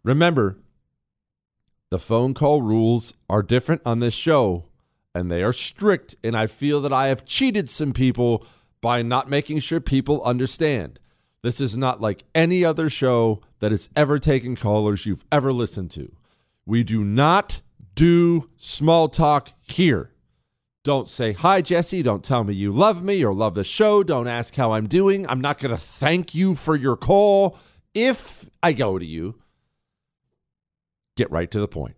Remember, 0.04 0.58
the 1.92 1.98
phone 1.98 2.32
call 2.32 2.62
rules 2.62 3.12
are 3.28 3.42
different 3.42 3.82
on 3.84 3.98
this 3.98 4.14
show, 4.14 4.64
and 5.14 5.30
they 5.30 5.42
are 5.42 5.52
strict. 5.52 6.16
And 6.24 6.34
I 6.34 6.46
feel 6.46 6.80
that 6.80 6.92
I 6.92 7.08
have 7.08 7.26
cheated 7.26 7.68
some 7.68 7.92
people 7.92 8.46
by 8.80 9.02
not 9.02 9.28
making 9.28 9.58
sure 9.58 9.78
people 9.78 10.22
understand. 10.24 10.98
This 11.42 11.60
is 11.60 11.76
not 11.76 12.00
like 12.00 12.24
any 12.34 12.64
other 12.64 12.88
show 12.88 13.42
that 13.58 13.72
has 13.72 13.90
ever 13.94 14.18
taken 14.18 14.56
callers 14.56 15.04
you've 15.04 15.26
ever 15.30 15.52
listened 15.52 15.90
to. 15.90 16.10
We 16.64 16.82
do 16.82 17.04
not 17.04 17.60
do 17.94 18.48
small 18.56 19.10
talk 19.10 19.50
here. 19.68 20.12
Don't 20.84 21.10
say, 21.10 21.32
Hi, 21.32 21.60
Jesse. 21.60 22.02
Don't 22.02 22.24
tell 22.24 22.42
me 22.42 22.54
you 22.54 22.72
love 22.72 23.02
me 23.02 23.22
or 23.22 23.34
love 23.34 23.54
the 23.54 23.64
show. 23.64 24.02
Don't 24.02 24.28
ask 24.28 24.54
how 24.54 24.72
I'm 24.72 24.88
doing. 24.88 25.28
I'm 25.28 25.42
not 25.42 25.58
going 25.58 25.74
to 25.74 25.80
thank 25.80 26.34
you 26.34 26.54
for 26.54 26.74
your 26.74 26.96
call. 26.96 27.58
If 27.92 28.48
I 28.62 28.72
go 28.72 28.98
to 28.98 29.04
you, 29.04 29.41
get 31.16 31.30
right 31.30 31.50
to 31.50 31.60
the 31.60 31.68
point. 31.68 31.96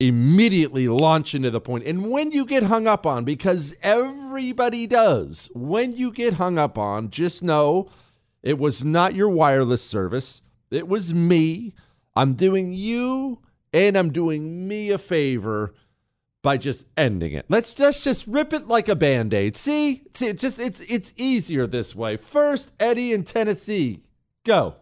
Immediately 0.00 0.88
launch 0.88 1.34
into 1.34 1.50
the 1.50 1.60
point. 1.60 1.86
And 1.86 2.10
when 2.10 2.32
you 2.32 2.44
get 2.44 2.64
hung 2.64 2.86
up 2.86 3.06
on, 3.06 3.24
because 3.24 3.76
everybody 3.82 4.86
does, 4.86 5.50
when 5.54 5.96
you 5.96 6.10
get 6.10 6.34
hung 6.34 6.58
up 6.58 6.76
on, 6.76 7.10
just 7.10 7.42
know 7.42 7.88
it 8.42 8.58
was 8.58 8.84
not 8.84 9.14
your 9.14 9.28
wireless 9.28 9.84
service. 9.84 10.42
It 10.70 10.88
was 10.88 11.14
me. 11.14 11.74
I'm 12.16 12.34
doing 12.34 12.72
you 12.72 13.40
and 13.72 13.96
I'm 13.96 14.10
doing 14.10 14.68
me 14.68 14.90
a 14.90 14.98
favor 14.98 15.74
by 16.42 16.58
just 16.58 16.86
ending 16.96 17.32
it. 17.32 17.46
Let's 17.48 17.76
let's 17.78 18.04
just 18.04 18.26
rip 18.26 18.52
it 18.52 18.68
like 18.68 18.88
a 18.88 18.94
band-aid. 18.94 19.56
See? 19.56 20.02
See, 20.12 20.28
it's 20.28 20.42
just 20.42 20.58
it's 20.58 20.80
it's 20.80 21.14
easier 21.16 21.66
this 21.66 21.94
way. 21.96 22.16
First, 22.16 22.72
Eddie 22.78 23.12
in 23.12 23.24
Tennessee. 23.24 24.02
Go. 24.44 24.76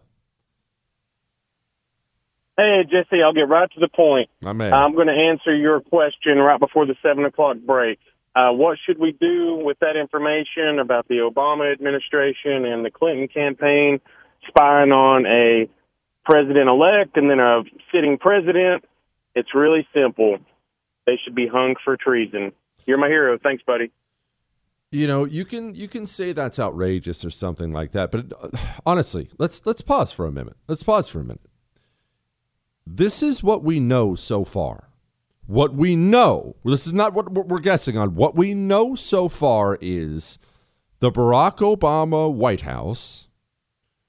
Hey, 2.55 2.83
Jesse, 2.83 3.23
I'll 3.23 3.33
get 3.33 3.49
right 3.49 3.69
to 3.71 3.79
the 3.79 3.87
point. 3.87 4.29
My 4.41 4.53
man. 4.53 4.73
I'm 4.73 4.93
going 4.93 5.07
to 5.07 5.13
answer 5.13 5.55
your 5.55 5.81
question 5.81 6.37
right 6.37 6.59
before 6.59 6.85
the 6.85 6.95
7 7.01 7.25
o'clock 7.25 7.57
break. 7.65 7.99
Uh, 8.35 8.51
what 8.51 8.77
should 8.85 8.99
we 8.99 9.11
do 9.11 9.55
with 9.63 9.79
that 9.79 9.95
information 9.95 10.79
about 10.79 11.07
the 11.07 11.17
Obama 11.17 11.71
administration 11.71 12.65
and 12.65 12.85
the 12.85 12.91
Clinton 12.91 13.27
campaign 13.27 13.99
spying 14.47 14.91
on 14.91 15.25
a 15.25 15.67
president 16.25 16.69
elect 16.69 17.17
and 17.17 17.29
then 17.29 17.39
a 17.39 17.63
sitting 17.91 18.17
president? 18.19 18.85
It's 19.35 19.55
really 19.55 19.87
simple. 19.93 20.37
They 21.05 21.19
should 21.23 21.35
be 21.35 21.47
hung 21.47 21.75
for 21.83 21.97
treason. 21.97 22.51
You're 22.85 22.99
my 22.99 23.07
hero. 23.07 23.37
Thanks, 23.41 23.63
buddy. 23.65 23.91
You 24.91 25.07
know, 25.07 25.25
you 25.25 25.43
can 25.43 25.73
you 25.73 25.87
can 25.87 26.05
say 26.05 26.33
that's 26.33 26.59
outrageous 26.59 27.25
or 27.25 27.31
something 27.31 27.71
like 27.71 27.93
that, 27.93 28.11
but 28.11 28.31
uh, 28.39 28.49
honestly, 28.85 29.27
let's 29.39 29.65
let's 29.65 29.81
pause 29.81 30.11
for 30.11 30.27
a 30.27 30.31
minute. 30.31 30.55
Let's 30.67 30.83
pause 30.83 31.07
for 31.07 31.19
a 31.19 31.23
minute. 31.23 31.41
This 32.85 33.23
is 33.23 33.43
what 33.43 33.63
we 33.63 33.79
know 33.79 34.15
so 34.15 34.43
far. 34.43 34.89
What 35.45 35.73
we 35.73 35.95
know, 35.95 36.55
this 36.63 36.87
is 36.87 36.93
not 36.93 37.13
what 37.13 37.31
we're 37.33 37.59
guessing 37.59 37.97
on. 37.97 38.15
What 38.15 38.35
we 38.35 38.53
know 38.53 38.95
so 38.95 39.27
far 39.27 39.77
is 39.81 40.39
the 40.99 41.11
Barack 41.11 41.57
Obama 41.57 42.31
White 42.31 42.61
House, 42.61 43.27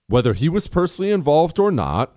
whether 0.07 0.33
he 0.33 0.49
was 0.49 0.69
personally 0.69 1.11
involved 1.11 1.59
or 1.59 1.73
not, 1.73 2.17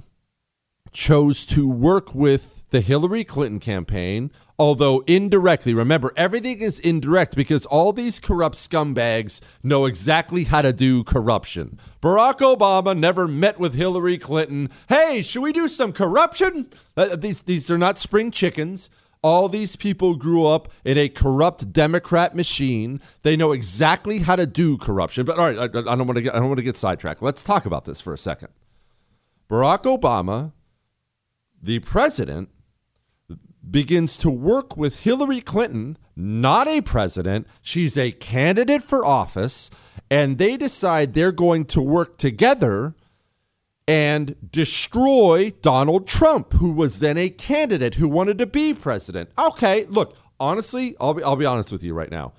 chose 0.91 1.45
to 1.45 1.67
work 1.67 2.13
with 2.13 2.63
the 2.69 2.81
Hillary 2.81 3.23
Clinton 3.23 3.59
campaign 3.59 4.31
although 4.59 5.03
indirectly. 5.07 5.73
Remember, 5.73 6.11
everything 6.15 6.61
is 6.61 6.79
indirect 6.79 7.35
because 7.35 7.65
all 7.67 7.93
these 7.93 8.19
corrupt 8.19 8.55
scumbags 8.55 9.39
know 9.63 9.85
exactly 9.85 10.45
how 10.45 10.61
to 10.61 10.73
do 10.73 11.03
corruption. 11.03 11.79
Barack 12.01 12.39
Obama 12.39 12.97
never 12.97 13.27
met 13.27 13.59
with 13.59 13.73
Hillary 13.73 14.17
Clinton. 14.17 14.69
Hey, 14.89 15.21
should 15.21 15.41
we 15.41 15.53
do 15.53 15.67
some 15.67 15.93
corruption? 15.93 16.71
Uh, 16.95 17.15
these 17.15 17.43
these 17.43 17.69
are 17.69 17.77
not 17.77 17.97
spring 17.97 18.31
chickens. 18.31 18.89
All 19.23 19.49
these 19.49 19.75
people 19.75 20.15
grew 20.15 20.45
up 20.45 20.71
in 20.85 20.97
a 20.97 21.09
corrupt 21.09 21.73
Democrat 21.73 22.35
machine. 22.35 23.01
They 23.23 23.35
know 23.35 23.51
exactly 23.51 24.19
how 24.19 24.35
to 24.35 24.45
do 24.45 24.77
corruption. 24.77 25.25
But 25.25 25.39
all 25.39 25.51
right, 25.51 25.57
I, 25.57 25.79
I 25.79 25.95
don't 25.95 26.07
want 26.07 26.17
to 26.17 26.21
get 26.21 26.35
I 26.35 26.39
don't 26.39 26.47
want 26.47 26.57
to 26.57 26.63
get 26.63 26.77
sidetracked. 26.77 27.21
Let's 27.21 27.43
talk 27.43 27.65
about 27.65 27.85
this 27.85 27.99
for 27.99 28.13
a 28.13 28.17
second. 28.17 28.49
Barack 29.49 29.83
Obama, 29.83 30.51
the 31.61 31.79
president, 31.79 32.49
begins 33.69 34.17
to 34.19 34.29
work 34.29 34.77
with 34.77 35.03
Hillary 35.03 35.41
Clinton, 35.41 35.97
not 36.15 36.67
a 36.67 36.81
president. 36.81 37.47
She's 37.61 37.97
a 37.97 38.11
candidate 38.11 38.83
for 38.83 39.05
office. 39.05 39.69
And 40.09 40.37
they 40.37 40.55
decide 40.57 41.13
they're 41.13 41.31
going 41.31 41.65
to 41.65 41.81
work 41.81 42.17
together 42.17 42.95
and 43.87 44.35
destroy 44.51 45.51
Donald 45.61 46.07
Trump, 46.07 46.53
who 46.53 46.71
was 46.71 46.99
then 46.99 47.17
a 47.17 47.29
candidate 47.29 47.95
who 47.95 48.07
wanted 48.07 48.37
to 48.37 48.45
be 48.45 48.73
president. 48.73 49.29
Okay, 49.37 49.85
look, 49.85 50.17
honestly, 50.39 50.95
I'll 50.99 51.13
be, 51.13 51.23
I'll 51.23 51.35
be 51.35 51.45
honest 51.45 51.71
with 51.71 51.83
you 51.83 51.93
right 51.93 52.11
now 52.11 52.33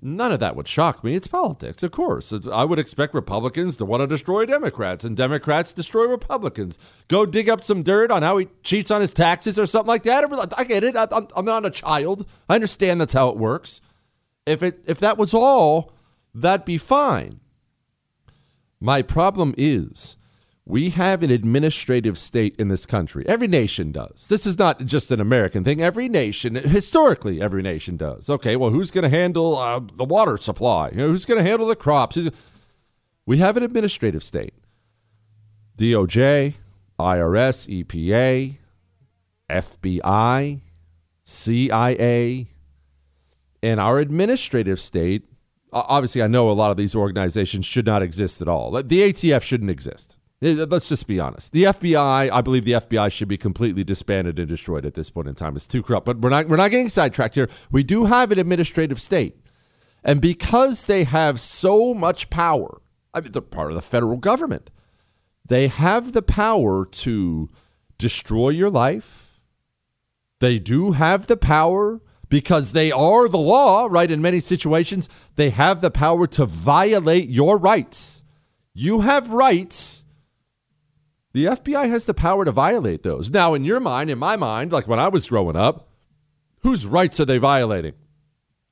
none 0.00 0.32
of 0.32 0.40
that 0.40 0.56
would 0.56 0.68
shock 0.68 1.04
me. 1.04 1.14
It's 1.14 1.26
politics, 1.26 1.82
of 1.82 1.90
course. 1.90 2.32
I 2.50 2.64
would 2.64 2.78
expect 2.78 3.14
Republicans 3.14 3.76
to 3.78 3.84
want 3.84 4.00
to 4.02 4.06
destroy 4.06 4.46
Democrats 4.46 5.04
and 5.04 5.16
Democrats 5.16 5.72
destroy 5.72 6.06
Republicans. 6.06 6.78
Go 7.08 7.26
dig 7.26 7.48
up 7.48 7.62
some 7.62 7.82
dirt 7.82 8.10
on 8.10 8.22
how 8.22 8.38
he 8.38 8.48
cheats 8.62 8.90
on 8.90 9.00
his 9.00 9.12
taxes 9.12 9.58
or 9.58 9.66
something 9.66 9.88
like 9.88 10.02
that. 10.04 10.24
I 10.56 10.64
get 10.64 10.84
it. 10.84 10.96
I'm 10.96 11.44
not 11.44 11.66
a 11.66 11.70
child. 11.70 12.26
I 12.48 12.56
understand 12.56 13.00
that's 13.00 13.12
how 13.12 13.28
it 13.28 13.36
works. 13.36 13.80
If 14.46 14.62
it 14.62 14.80
if 14.86 14.98
that 15.00 15.16
was 15.16 15.32
all, 15.32 15.92
that'd 16.34 16.66
be 16.66 16.78
fine. 16.78 17.40
My 18.80 19.00
problem 19.00 19.54
is 19.56 20.16
we 20.66 20.90
have 20.90 21.22
an 21.22 21.30
administrative 21.30 22.16
state 22.16 22.56
in 22.58 22.68
this 22.68 22.86
country. 22.86 23.24
Every 23.28 23.46
nation 23.46 23.92
does. 23.92 24.28
This 24.28 24.46
is 24.46 24.58
not 24.58 24.86
just 24.86 25.10
an 25.10 25.20
American 25.20 25.62
thing. 25.62 25.82
Every 25.82 26.08
nation, 26.08 26.54
historically, 26.54 27.40
every 27.40 27.62
nation 27.62 27.98
does. 27.98 28.30
Okay, 28.30 28.56
well, 28.56 28.70
who's 28.70 28.90
going 28.90 29.02
to 29.02 29.10
handle 29.10 29.58
uh, 29.58 29.80
the 29.80 30.04
water 30.04 30.38
supply? 30.38 30.88
You 30.88 30.96
know, 30.96 31.08
who's 31.08 31.26
going 31.26 31.42
to 31.42 31.48
handle 31.48 31.66
the 31.66 31.76
crops? 31.76 32.18
We 33.26 33.38
have 33.38 33.58
an 33.58 33.62
administrative 33.62 34.22
state. 34.22 34.54
DOJ, 35.76 36.54
IRS, 36.98 37.84
EPA, 37.84 38.56
FBI, 39.50 40.60
CIA, 41.24 42.46
and 43.62 43.80
our 43.80 43.98
administrative 43.98 44.80
state. 44.80 45.24
Obviously, 45.72 46.22
I 46.22 46.26
know 46.26 46.50
a 46.50 46.52
lot 46.52 46.70
of 46.70 46.78
these 46.78 46.94
organizations 46.94 47.66
should 47.66 47.84
not 47.84 48.00
exist 48.00 48.40
at 48.40 48.48
all. 48.48 48.70
The 48.70 49.12
ATF 49.12 49.42
shouldn't 49.42 49.70
exist. 49.70 50.16
Eh, 50.42 50.64
let's 50.68 50.88
just 50.88 51.06
be 51.06 51.20
honest. 51.20 51.52
The 51.52 51.64
FBI, 51.64 52.30
I 52.30 52.40
believe 52.40 52.64
the 52.64 52.72
FBI 52.72 53.10
should 53.12 53.28
be 53.28 53.36
completely 53.36 53.84
disbanded 53.84 54.38
and 54.38 54.48
destroyed 54.48 54.84
at 54.84 54.94
this 54.94 55.10
point 55.10 55.28
in 55.28 55.34
time. 55.34 55.56
It's 55.56 55.66
too 55.66 55.82
corrupt. 55.82 56.06
But 56.06 56.18
we're 56.18 56.30
not 56.30 56.48
we're 56.48 56.56
not 56.56 56.70
getting 56.70 56.88
sidetracked 56.88 57.34
here. 57.34 57.48
We 57.70 57.82
do 57.82 58.06
have 58.06 58.32
an 58.32 58.38
administrative 58.38 59.00
state. 59.00 59.36
And 60.02 60.20
because 60.20 60.84
they 60.84 61.04
have 61.04 61.40
so 61.40 61.94
much 61.94 62.28
power, 62.30 62.80
I 63.14 63.20
mean 63.20 63.32
they're 63.32 63.42
part 63.42 63.70
of 63.70 63.74
the 63.74 63.82
federal 63.82 64.18
government. 64.18 64.70
They 65.46 65.68
have 65.68 66.12
the 66.12 66.22
power 66.22 66.84
to 66.84 67.48
destroy 67.98 68.50
your 68.50 68.70
life. 68.70 69.40
They 70.40 70.58
do 70.58 70.92
have 70.92 71.26
the 71.26 71.36
power 71.36 72.00
because 72.28 72.72
they 72.72 72.90
are 72.90 73.28
the 73.28 73.38
law, 73.38 73.86
right? 73.90 74.10
In 74.10 74.20
many 74.20 74.40
situations, 74.40 75.08
they 75.36 75.50
have 75.50 75.80
the 75.80 75.90
power 75.90 76.26
to 76.28 76.44
violate 76.44 77.28
your 77.28 77.56
rights. 77.56 78.22
You 78.74 79.00
have 79.00 79.32
rights 79.32 80.03
the 81.34 81.46
FBI 81.46 81.88
has 81.88 82.06
the 82.06 82.14
power 82.14 82.44
to 82.44 82.52
violate 82.52 83.02
those. 83.02 83.28
Now, 83.28 83.54
in 83.54 83.64
your 83.64 83.80
mind, 83.80 84.08
in 84.08 84.18
my 84.18 84.36
mind, 84.36 84.72
like 84.72 84.86
when 84.86 85.00
I 85.00 85.08
was 85.08 85.26
growing 85.26 85.56
up, 85.56 85.88
whose 86.60 86.86
rights 86.86 87.18
are 87.18 87.24
they 87.24 87.38
violating? 87.38 87.94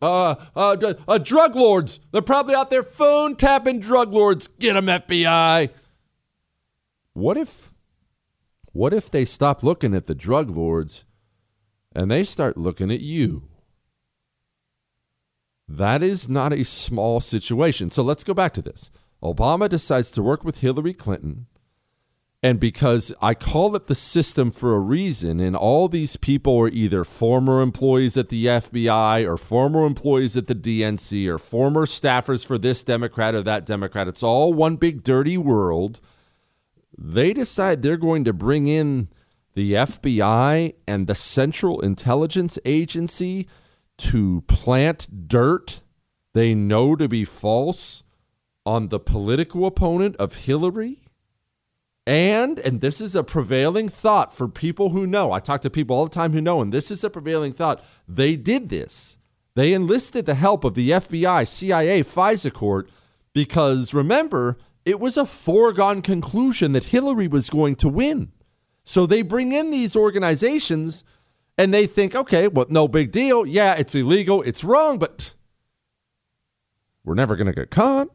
Uh, 0.01 0.37
uh, 0.55 0.95
uh, 1.09 1.19
drug 1.19 1.57
lords. 1.57 1.99
They're 2.13 2.23
probably 2.23 2.55
out 2.55 2.71
there 2.71 2.85
phone 2.85 3.35
tapping 3.35 3.81
drug 3.81 4.13
lords. 4.13 4.47
Get 4.61 4.75
them, 4.75 4.87
FBI. 4.87 5.71
What 7.15 7.37
if, 7.37 7.75
what 8.73 8.95
if 8.95 9.11
they 9.11 9.25
stop 9.25 9.65
looking 9.65 9.93
at 9.93 10.07
the 10.07 10.15
drug 10.15 10.49
lords 10.51 11.05
and 11.95 12.11
they 12.11 12.23
start 12.23 12.57
looking 12.57 12.93
at 12.93 13.01
you? 13.01 13.49
That 15.67 16.03
is 16.03 16.29
not 16.29 16.53
a 16.53 16.65
small 16.65 17.21
situation. 17.21 17.91
So 17.91 18.05
let's 18.05 18.25
go 18.25 18.35
back 18.35 18.55
to 18.55 18.63
this. 18.63 18.93
Obama 19.21 19.69
decides 19.69 20.13
to 20.13 20.23
work 20.23 20.45
with 20.45 20.61
Hillary 20.61 20.95
Clinton. 20.95 21.47
And 22.45 22.59
because 22.59 23.15
I 23.23 23.35
call 23.35 23.77
it 23.77 23.87
the 23.87 23.95
system 23.95 24.51
for 24.51 24.75
a 24.75 24.81
reason, 24.81 25.39
and 25.39 25.55
all 25.55 25.89
these 25.89 26.17
people 26.17 26.59
are 26.59 26.69
either 26.69 27.05
former 27.05 27.63
employees 27.63 28.17
at 28.17 28.31
the 28.31 28.47
FBI 28.47 29.25
or 29.25 29.37
former 29.37 29.87
employees 29.87 30.37
at 30.37 30.49
the 30.49 30.55
DNC 30.55 31.29
or 31.29 31.39
former 31.39 31.87
staffers 31.87 32.45
for 32.45 32.59
this 32.59 32.83
Democrat 32.83 33.37
or 33.37 33.43
that 33.43 33.65
Democrat, 33.65 34.09
it's 34.09 34.25
all 34.25 34.53
one 34.53 34.75
big 34.75 35.05
dirty 35.05 35.39
world. 35.39 36.01
They 36.99 37.33
decide 37.33 37.83
they're 37.83 37.97
going 37.97 38.25
to 38.25 38.33
bring 38.33 38.67
in 38.67 39.09
the 39.55 39.75
FBI 39.75 40.75
and 40.89 41.07
the 41.07 41.15
Central 41.15 41.81
Intelligence 41.81 42.59
Agency 42.65 43.47
to 43.99 44.41
plant 44.49 45.29
dirt 45.29 45.83
they 46.33 46.55
know 46.55 46.97
to 46.97 47.09
be 47.09 47.25
false 47.25 48.03
on 48.65 48.89
the 48.89 49.01
political 49.01 49.67
opponent 49.67 50.17
of 50.17 50.47
Hillary. 50.47 51.02
And, 52.07 52.59
and 52.59 52.81
this 52.81 53.01
is 53.01 53.15
a 53.15 53.23
prevailing 53.23 53.89
thought 53.89 54.35
for 54.35 54.49
people 54.49 54.91
who 54.91 55.07
know. 55.07 55.31
I 55.33 55.39
talk 55.39 55.61
to 55.61 55.71
people 55.71 55.97
all 55.97 56.05
the 56.05 56.11
time 56.11 56.33
who 56.33 56.41
know, 56.41 56.61
and 56.61 56.73
this 56.73 56.91
is 56.91 57.05
a 57.05 57.11
prevailing 57.11 57.53
thought. 57.53 57.83
They 58.09 58.35
did 58.35 58.69
this. 58.69 59.19
They 59.55 59.73
enlisted 59.73 60.27
the 60.27 60.35
help 60.35 60.65
of 60.65 60.75
the 60.75 60.91
FBI, 60.91 61.47
CIA, 61.47 62.03
FISA 62.03 62.53
court, 62.53 62.91
because 63.33 63.95
remember, 63.95 64.59
it 64.85 64.99
was 64.99 65.17
a 65.17 65.27
foregone 65.27 66.03
conclusion 66.03 66.73
that 66.73 66.85
Hillary 66.85 67.29
was 67.29 67.51
going 67.51 67.77
to 67.77 67.89
win. 67.89 68.33
So 68.85 69.07
they 69.07 69.23
bring 69.23 69.53
in 69.53 69.71
these 69.71 69.95
organizations 69.95 71.05
and 71.57 71.73
they 71.73 71.87
think, 71.87 72.15
okay, 72.15 72.49
well, 72.49 72.67
no 72.69 72.89
big 72.89 73.13
deal. 73.13 73.47
Yeah, 73.47 73.75
it's 73.75 73.95
illegal, 73.95 74.43
it's 74.43 74.65
wrong, 74.65 74.99
but 74.99 75.35
we're 77.05 77.15
never 77.15 77.37
going 77.37 77.47
to 77.47 77.53
get 77.53 77.71
caught. 77.71 78.09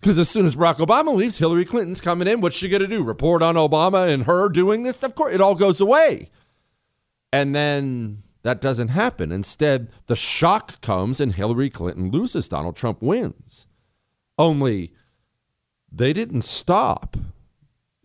Because 0.00 0.18
as 0.18 0.30
soon 0.30 0.46
as 0.46 0.56
Barack 0.56 0.76
Obama 0.76 1.14
leaves, 1.14 1.38
Hillary 1.38 1.66
Clinton's 1.66 2.00
coming 2.00 2.26
in. 2.26 2.40
What's 2.40 2.56
she 2.56 2.68
going 2.68 2.80
to 2.80 2.88
do? 2.88 3.02
Report 3.02 3.42
on 3.42 3.56
Obama 3.56 4.08
and 4.08 4.24
her 4.24 4.48
doing 4.48 4.82
this? 4.82 5.02
Of 5.02 5.14
course, 5.14 5.34
it 5.34 5.42
all 5.42 5.54
goes 5.54 5.80
away. 5.80 6.28
And 7.32 7.54
then 7.54 8.22
that 8.42 8.62
doesn't 8.62 8.88
happen. 8.88 9.30
Instead, 9.30 9.88
the 10.06 10.16
shock 10.16 10.80
comes 10.80 11.20
and 11.20 11.34
Hillary 11.34 11.68
Clinton 11.68 12.10
loses. 12.10 12.48
Donald 12.48 12.76
Trump 12.76 13.02
wins. 13.02 13.66
Only 14.38 14.94
they 15.92 16.14
didn't 16.14 16.42
stop. 16.42 17.16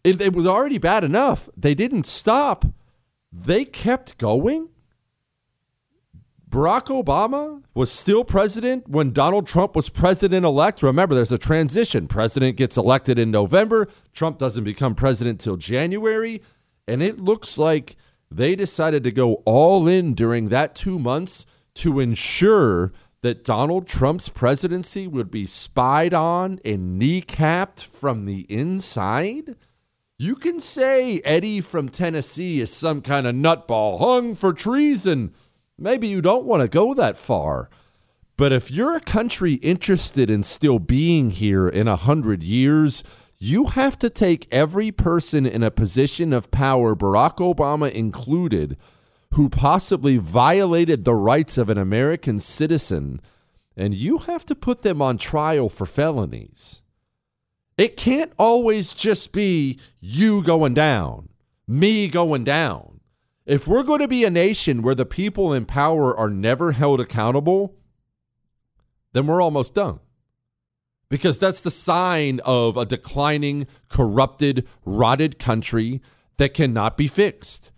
It, 0.04 0.22
it 0.22 0.34
was 0.34 0.46
already 0.46 0.78
bad 0.78 1.04
enough. 1.04 1.48
They 1.56 1.74
didn't 1.74 2.06
stop. 2.06 2.66
They 3.32 3.64
kept 3.64 4.18
going 4.18 4.70
Barack 6.50 6.86
Obama 6.86 7.64
was 7.74 7.92
still 7.92 8.24
president 8.24 8.88
when 8.88 9.12
Donald 9.12 9.48
Trump 9.48 9.76
was 9.76 9.90
president 9.90 10.46
elect. 10.46 10.84
Remember, 10.84 11.16
there's 11.16 11.32
a 11.32 11.38
transition. 11.38 12.08
President 12.08 12.56
gets 12.56 12.78
elected 12.78 13.18
in 13.20 13.32
November. 13.32 13.88
Trump 14.14 14.38
doesn't 14.38 14.64
become 14.64 14.96
president 14.96 15.40
till 15.40 15.58
January. 15.58 16.42
And 16.88 17.02
it 17.02 17.20
looks 17.20 17.58
like 17.58 17.96
they 18.30 18.56
decided 18.56 19.04
to 19.04 19.12
go 19.12 19.36
all 19.46 19.88
in 19.88 20.14
during 20.14 20.50
that 20.50 20.76
two 20.76 21.00
months 21.00 21.46
to 21.76 22.00
ensure 22.00 22.94
that 23.22 23.44
Donald 23.44 23.88
Trump's 23.88 24.30
presidency 24.30 25.08
would 25.08 25.32
be 25.32 25.48
spied 25.48 26.14
on 26.14 26.60
and 26.64 27.02
kneecapped 27.02 27.84
from 27.84 28.26
the 28.26 28.42
inside. 28.42 29.56
You 30.20 30.36
can 30.36 30.60
say 30.60 31.22
Eddie 31.26 31.60
from 31.60 31.90
Tennessee 31.90 32.62
is 32.62 32.72
some 32.72 33.02
kind 33.02 33.26
of 33.26 33.36
nutball 33.36 34.00
hung 34.00 34.36
for 34.36 34.54
treason. 34.54 35.34
Maybe 35.78 36.08
you 36.08 36.22
don't 36.22 36.46
want 36.46 36.62
to 36.62 36.68
go 36.68 36.94
that 36.94 37.18
far. 37.18 37.70
But 38.38 38.52
if 38.52 38.70
you're 38.70 38.96
a 38.96 39.02
country 39.02 39.54
interested 39.56 40.30
in 40.30 40.44
still 40.44 40.80
being 40.80 41.32
here 41.32 41.68
in 41.68 41.88
a 41.88 41.96
hundred 41.96 42.44
years, 42.44 43.04
you 43.38 43.68
have 43.68 43.98
to 44.00 44.10
take 44.10 44.48
every 44.52 44.92
person 44.92 45.46
in 45.46 45.64
a 45.64 45.72
position 45.72 46.34
of 46.34 46.52
power, 46.52 46.96
Barack 46.96 47.38
Obama 47.38 47.92
included, 47.92 48.78
who 49.34 49.50
possibly 49.50 50.18
violated 50.18 51.04
the 51.04 51.16
rights 51.16 51.58
of 51.58 51.70
an 51.70 51.78
American 51.78 52.40
citizen, 52.40 53.22
and 53.76 53.94
you 53.94 54.20
have 54.20 54.46
to 54.46 54.56
put 54.56 54.82
them 54.82 55.02
on 55.02 55.18
trial 55.18 55.68
for 55.68 55.86
felonies. 55.86 56.82
It 57.78 57.98
can't 57.98 58.32
always 58.40 58.94
just 58.94 59.34
be 59.34 59.80
you 60.00 60.42
going 60.42 60.74
down, 60.74 61.30
me 61.68 62.08
going 62.08 62.46
down. 62.46 62.95
If 63.46 63.68
we're 63.68 63.84
going 63.84 64.00
to 64.00 64.08
be 64.08 64.24
a 64.24 64.30
nation 64.30 64.82
where 64.82 64.96
the 64.96 65.06
people 65.06 65.54
in 65.54 65.66
power 65.66 66.16
are 66.18 66.30
never 66.30 66.72
held 66.72 67.00
accountable, 67.00 67.76
then 69.14 69.28
we're 69.28 69.42
almost 69.42 69.76
done. 69.76 70.00
Because 71.10 71.38
that's 71.38 71.60
the 71.60 71.70
sign 71.70 72.42
of 72.44 72.76
a 72.76 72.86
declining, 72.86 73.68
corrupted, 73.88 74.68
rotted 74.84 75.38
country 75.38 76.02
that 76.38 76.56
cannot 76.56 76.98
be 76.98 77.08
fixed. 77.08 77.72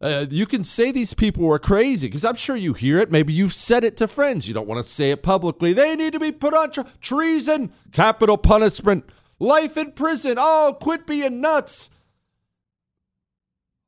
Uh, 0.00 0.26
you 0.30 0.46
can 0.46 0.64
say 0.64 0.90
these 0.90 1.14
people 1.14 1.50
are 1.50 1.58
crazy 1.58 2.08
because 2.08 2.24
I'm 2.24 2.34
sure 2.34 2.56
you 2.56 2.72
hear 2.72 2.98
it. 2.98 3.10
Maybe 3.10 3.32
you've 3.32 3.54
said 3.54 3.84
it 3.84 3.96
to 3.98 4.08
friends. 4.08 4.48
You 4.48 4.54
don't 4.54 4.66
want 4.66 4.84
to 4.84 4.90
say 4.90 5.10
it 5.10 5.22
publicly. 5.22 5.72
They 5.72 5.94
need 5.96 6.14
to 6.14 6.20
be 6.20 6.32
put 6.32 6.54
on 6.54 6.72
treason, 7.00 7.72
capital 7.92 8.36
punishment, 8.36 9.04
life 9.38 9.76
in 9.76 9.92
prison. 9.92 10.36
Oh, 10.38 10.76
quit 10.80 11.06
being 11.06 11.40
nuts. 11.40 11.90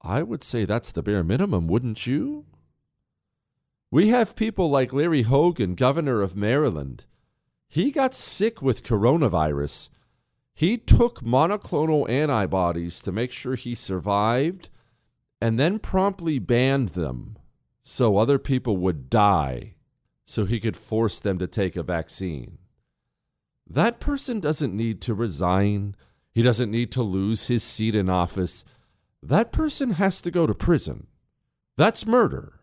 I 0.07 0.23
would 0.23 0.45
say 0.45 0.65
that's 0.65 0.93
the 0.93 1.03
bare 1.03 1.25
minimum, 1.25 1.67
wouldn't 1.67 2.07
you? 2.07 2.47
We 3.91 4.09
have 4.09 4.37
people 4.37 4.71
like 4.71 4.93
Larry 4.93 5.23
Hogan, 5.23 5.75
governor 5.75 6.23
of 6.23 6.37
Maryland. 6.37 7.07
He 7.69 7.91
got 7.91 8.15
sick 8.15 8.63
with 8.63 8.85
coronavirus. 8.85 9.91
He 10.55 10.79
took 10.79 11.23
monoclonal 11.23 12.09
antibodies 12.09 13.01
to 13.01 13.13
make 13.13 13.33
sure 13.33 13.57
he 13.57 13.75
survived 13.75 14.69
and 15.41 15.59
then 15.59 15.79
promptly 15.79 16.39
banned 16.39 16.91
them 16.91 17.37
so 17.83 18.17
other 18.17 18.39
people 18.39 18.77
would 18.77 19.11
die 19.11 19.75
so 20.25 20.45
he 20.45 20.61
could 20.61 20.77
force 20.77 21.21
them 21.21 21.39
to 21.39 21.47
take 21.47 21.77
a 21.77 21.83
vaccine. 21.83 22.59
That 23.69 24.01
person 24.01 24.41
doesn't 24.41 24.75
need 24.75 25.01
to 25.03 25.15
resign. 25.15 25.97
He 26.33 26.43
doesn't 26.43 26.71
need 26.71 26.93
to 26.93 27.03
lose 27.03 27.49
his 27.49 27.63
seat 27.63 27.95
in 27.95 28.09
office 28.09 28.65
that 29.29 29.53
person 29.53 29.93
has 29.93 30.21
to 30.23 30.31
go 30.31 30.47
to 30.47 30.55
prison. 30.55 31.07
That's 31.77 32.07
murder. 32.07 32.61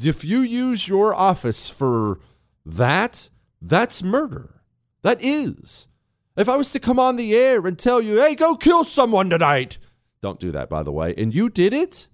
If 0.00 0.24
you 0.24 0.40
use 0.40 0.88
your 0.88 1.14
office 1.14 1.68
for 1.68 2.20
that, 2.64 3.30
that's 3.60 4.02
murder. 4.02 4.62
That 5.02 5.18
is. 5.22 5.88
If 6.36 6.48
I 6.48 6.56
was 6.56 6.70
to 6.70 6.80
come 6.80 6.98
on 6.98 7.16
the 7.16 7.34
air 7.34 7.66
and 7.66 7.78
tell 7.78 8.00
you, 8.00 8.20
hey, 8.20 8.34
go 8.34 8.56
kill 8.56 8.84
someone 8.84 9.28
tonight, 9.28 9.78
don't 10.20 10.40
do 10.40 10.50
that, 10.52 10.70
by 10.70 10.82
the 10.82 10.92
way, 10.92 11.14
and 11.18 11.34
you 11.34 11.50
did 11.50 11.72
it, 11.72 12.08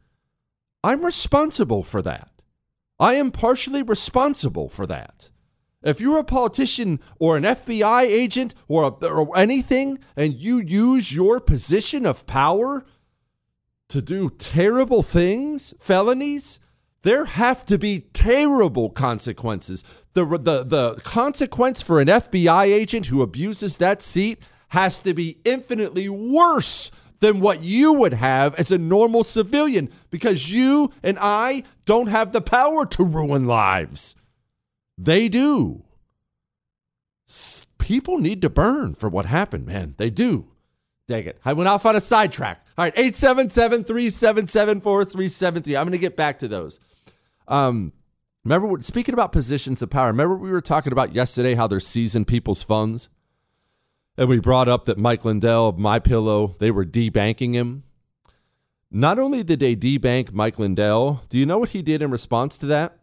I'm 0.83 1.05
responsible 1.05 1.83
for 1.83 2.03
that. 2.03 2.31
I 2.99 3.15
am 3.15 3.31
partially 3.31 3.83
responsible 3.83 4.69
for 4.69 4.87
that. 4.87 5.31
If 5.83 6.01
you're 6.01 6.19
a 6.19 6.25
politician 6.25 6.99
or 7.21 7.37
an 7.37 7.45
FBI 7.45 8.03
agent 8.03 8.55
or, 8.67 8.85
a, 8.85 9.07
or 9.07 9.37
anything 9.39 10.01
and 10.17 10.35
you 10.35 10.59
use 10.59 11.13
your 11.13 11.39
position 11.39 12.05
of 12.05 12.27
power 12.27 12.85
to 13.89 14.03
do 14.03 14.31
terrible 14.31 15.03
things, 15.03 15.75
felonies, 15.79 16.61
there 17.03 17.25
have 17.25 17.65
to 17.67 17.79
be 17.79 18.01
terrible 18.13 18.91
consequences. 18.91 19.85
The, 20.15 20.27
the, 20.27 20.65
the 20.65 20.95
consequence 21.05 21.81
for 21.81 22.01
an 22.01 22.09
FBI 22.09 22.67
agent 22.67 23.07
who 23.07 23.23
abuses 23.23 23.77
that 23.79 24.03
seat 24.03 24.43
has 24.71 25.01
to 25.03 25.15
be 25.15 25.39
infinitely 25.45 26.09
worse 26.09 26.91
than 27.21 27.41
what 27.41 27.63
you 27.63 27.93
would 27.93 28.15
have 28.15 28.55
as 28.57 28.71
a 28.71 28.79
normal 28.79 29.25
civilian 29.25 29.91
because 30.11 30.53
you 30.53 30.93
and 31.03 31.19
I 31.21 31.65
don't 31.85 32.09
have 32.09 32.33
the 32.33 32.41
power 32.41 32.87
to 32.87 33.05
ruin 33.05 33.45
lives. 33.45 34.15
They 34.97 35.29
do. 35.29 35.85
People 37.79 38.19
need 38.19 38.43
to 38.43 38.51
burn 38.51 38.95
for 38.95 39.09
what 39.09 39.27
happened, 39.27 39.67
man. 39.67 39.95
They 39.97 40.11
do. 40.11 40.49
Dang 41.09 41.25
it. 41.25 41.41
I 41.43 41.55
went 41.55 41.69
off 41.69 41.87
on 41.87 41.97
a 41.97 42.01
sidetrack. 42.01 42.65
All 42.77 42.85
right, 42.85 42.93
877 42.95 43.85
377 43.85 44.81
4373. 44.83 45.77
I'm 45.77 45.85
going 45.85 45.93
to 45.93 45.99
get 45.99 46.17
back 46.17 46.39
to 46.41 46.49
those. 46.49 46.79
Um, 47.49 47.95
remember, 48.45 48.81
speaking 48.83 49.15
about 49.15 49.33
positions 49.33 49.83
of 49.83 49.89
power, 49.89 50.09
remember 50.09 50.37
we 50.37 50.51
were 50.51 50.61
talking 50.61 50.93
about 50.93 51.15
yesterday 51.15 51.55
how 51.55 51.67
they're 51.67 51.81
seizing 51.81 52.27
people's 52.27 52.63
funds? 52.63 53.09
And 54.19 54.29
we 54.29 54.39
brought 54.39 54.69
up 54.69 54.85
that 54.85 54.99
Mike 54.99 55.25
Lindell 55.25 55.69
of 55.69 55.79
My 55.79 55.99
Pillow, 55.99 56.55
they 56.59 56.71
were 56.71 56.85
debanking 56.85 57.55
him. 57.55 57.85
Not 58.91 59.19
only 59.19 59.43
did 59.43 59.61
they 59.61 59.77
debank 59.77 60.33
Mike 60.33 60.59
Lindell, 60.59 61.23
do 61.31 61.39
you 61.39 61.47
know 61.47 61.59
what 61.59 61.71
he 61.71 61.83
did 61.83 62.03
in 62.03 62.11
response 62.11 62.59
to 62.59 62.67
that? 62.67 62.98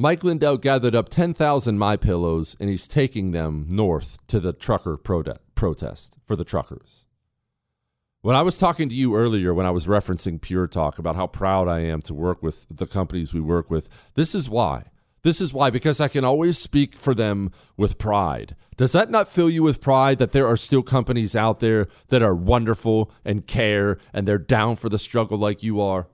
Mike 0.00 0.22
Lindell 0.22 0.58
gathered 0.58 0.94
up 0.94 1.08
10,000 1.08 1.76
My 1.76 1.96
Pillows 1.96 2.56
and 2.60 2.70
he's 2.70 2.86
taking 2.86 3.32
them 3.32 3.66
north 3.68 4.24
to 4.28 4.38
the 4.38 4.52
trucker 4.52 4.96
protest 4.96 6.18
for 6.24 6.36
the 6.36 6.44
truckers. 6.44 7.04
When 8.20 8.36
I 8.36 8.42
was 8.42 8.58
talking 8.58 8.88
to 8.88 8.94
you 8.94 9.16
earlier, 9.16 9.52
when 9.52 9.66
I 9.66 9.72
was 9.72 9.88
referencing 9.88 10.40
Pure 10.40 10.68
Talk 10.68 11.00
about 11.00 11.16
how 11.16 11.26
proud 11.26 11.66
I 11.66 11.80
am 11.80 12.00
to 12.02 12.14
work 12.14 12.44
with 12.44 12.64
the 12.70 12.86
companies 12.86 13.34
we 13.34 13.40
work 13.40 13.72
with, 13.72 13.88
this 14.14 14.36
is 14.36 14.48
why. 14.48 14.84
This 15.22 15.40
is 15.40 15.52
why, 15.52 15.68
because 15.68 16.00
I 16.00 16.06
can 16.06 16.24
always 16.24 16.58
speak 16.58 16.94
for 16.94 17.12
them 17.12 17.50
with 17.76 17.98
pride. 17.98 18.54
Does 18.76 18.92
that 18.92 19.10
not 19.10 19.26
fill 19.26 19.50
you 19.50 19.64
with 19.64 19.80
pride 19.80 20.18
that 20.18 20.30
there 20.30 20.46
are 20.46 20.56
still 20.56 20.84
companies 20.84 21.34
out 21.34 21.58
there 21.58 21.88
that 22.06 22.22
are 22.22 22.36
wonderful 22.36 23.10
and 23.24 23.48
care 23.48 23.98
and 24.12 24.28
they're 24.28 24.38
down 24.38 24.76
for 24.76 24.88
the 24.88 24.96
struggle 24.96 25.38
like 25.38 25.64
you 25.64 25.80
are? 25.80 26.06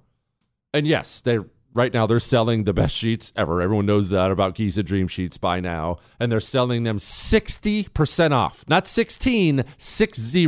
And 0.72 0.86
yes, 0.86 1.20
they 1.20 1.38
right 1.74 1.92
now 1.92 2.06
they're 2.06 2.20
selling 2.20 2.64
the 2.64 2.72
best 2.72 2.94
sheets 2.94 3.32
ever. 3.36 3.60
Everyone 3.60 3.86
knows 3.86 4.08
that 4.08 4.30
about 4.30 4.54
Giza 4.54 4.82
Dream 4.82 5.08
Sheets 5.08 5.36
by 5.36 5.60
now, 5.60 5.98
and 6.18 6.32
they're 6.32 6.40
selling 6.40 6.84
them 6.84 6.98
60% 6.98 8.30
off. 8.30 8.64
Not 8.68 8.86
16, 8.86 9.64
60. 9.76 10.46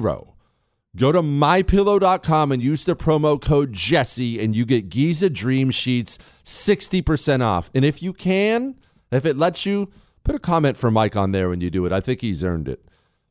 Go 0.96 1.12
to 1.12 1.20
mypillow.com 1.20 2.52
and 2.52 2.62
use 2.62 2.86
the 2.86 2.96
promo 2.96 3.38
code 3.40 3.74
Jesse 3.74 4.42
and 4.42 4.56
you 4.56 4.64
get 4.64 4.88
Giza 4.88 5.28
Dream 5.28 5.70
Sheets 5.70 6.18
60% 6.42 7.42
off. 7.42 7.70
And 7.74 7.84
if 7.84 8.02
you 8.02 8.14
can, 8.14 8.76
if 9.10 9.26
it 9.26 9.36
lets 9.36 9.66
you, 9.66 9.90
put 10.24 10.34
a 10.34 10.38
comment 10.38 10.78
for 10.78 10.90
Mike 10.90 11.14
on 11.14 11.32
there 11.32 11.50
when 11.50 11.60
you 11.60 11.68
do 11.68 11.84
it. 11.84 11.92
I 11.92 12.00
think 12.00 12.22
he's 12.22 12.42
earned 12.42 12.66
it. 12.66 12.82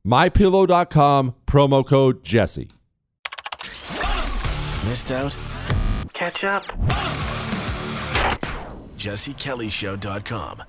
mypillow.com 0.06 1.34
promo 1.48 1.86
code 1.86 2.24
Jesse. 2.24 2.70
Missed 4.86 5.12
out? 5.12 5.36
Catch 6.14 6.44
up. 6.44 6.64
JesseKellyShow.com. 9.06 10.64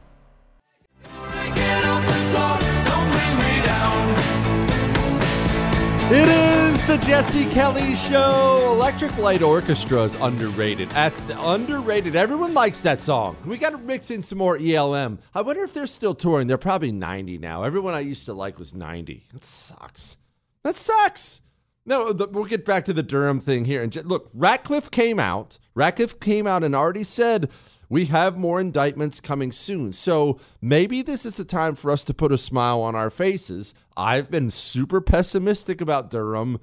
It 6.08 6.28
is 6.28 6.86
the 6.86 6.98
Jesse 6.98 7.46
Kelly 7.46 7.94
Show. 7.94 8.68
Electric 8.72 9.16
Light 9.16 9.40
Orchestra 9.40 10.02
is 10.02 10.16
underrated. 10.16 10.90
That's 10.90 11.20
the 11.20 11.40
underrated. 11.42 12.14
Everyone 12.14 12.52
likes 12.52 12.82
that 12.82 13.00
song. 13.00 13.38
We 13.46 13.56
got 13.56 13.70
to 13.70 13.78
mix 13.78 14.10
in 14.10 14.20
some 14.20 14.36
more 14.36 14.58
ELO. 14.58 15.16
I 15.34 15.40
wonder 15.40 15.62
if 15.62 15.72
they're 15.72 15.86
still 15.86 16.14
touring. 16.14 16.46
They're 16.46 16.58
probably 16.58 16.92
90 16.92 17.38
now. 17.38 17.62
Everyone 17.62 17.94
I 17.94 18.00
used 18.00 18.26
to 18.26 18.34
like 18.34 18.58
was 18.58 18.74
90. 18.74 19.28
That 19.32 19.44
sucks. 19.44 20.18
That 20.62 20.76
sucks. 20.76 21.40
No, 21.86 22.12
the, 22.12 22.26
we'll 22.26 22.44
get 22.44 22.66
back 22.66 22.84
to 22.86 22.92
the 22.92 23.02
Durham 23.02 23.38
thing 23.38 23.64
here. 23.64 23.82
And 23.82 23.94
look, 24.04 24.28
Ratcliffe 24.34 24.90
came 24.90 25.20
out. 25.20 25.58
Ratcliffe 25.74 26.18
came 26.18 26.46
out 26.46 26.64
and 26.64 26.74
already 26.74 27.04
said 27.04 27.48
we 27.88 28.06
have 28.06 28.36
more 28.36 28.60
indictments 28.60 29.20
coming 29.20 29.52
soon. 29.52 29.92
So 29.92 30.38
maybe 30.60 31.02
this 31.02 31.24
is 31.24 31.36
the 31.36 31.44
time 31.44 31.74
for 31.74 31.90
us 31.90 32.04
to 32.04 32.14
put 32.14 32.32
a 32.32 32.38
smile 32.38 32.80
on 32.80 32.94
our 32.94 33.10
faces. 33.10 33.74
I've 33.96 34.30
been 34.30 34.50
super 34.50 35.00
pessimistic 35.00 35.80
about 35.80 36.10
Durham. 36.10 36.58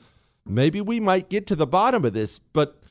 Maybe 0.45 0.81
we 0.81 0.99
might 0.99 1.29
get 1.29 1.47
to 1.47 1.55
the 1.55 1.67
bottom 1.67 2.03
of 2.03 2.13
this, 2.13 2.39
but 2.39 2.81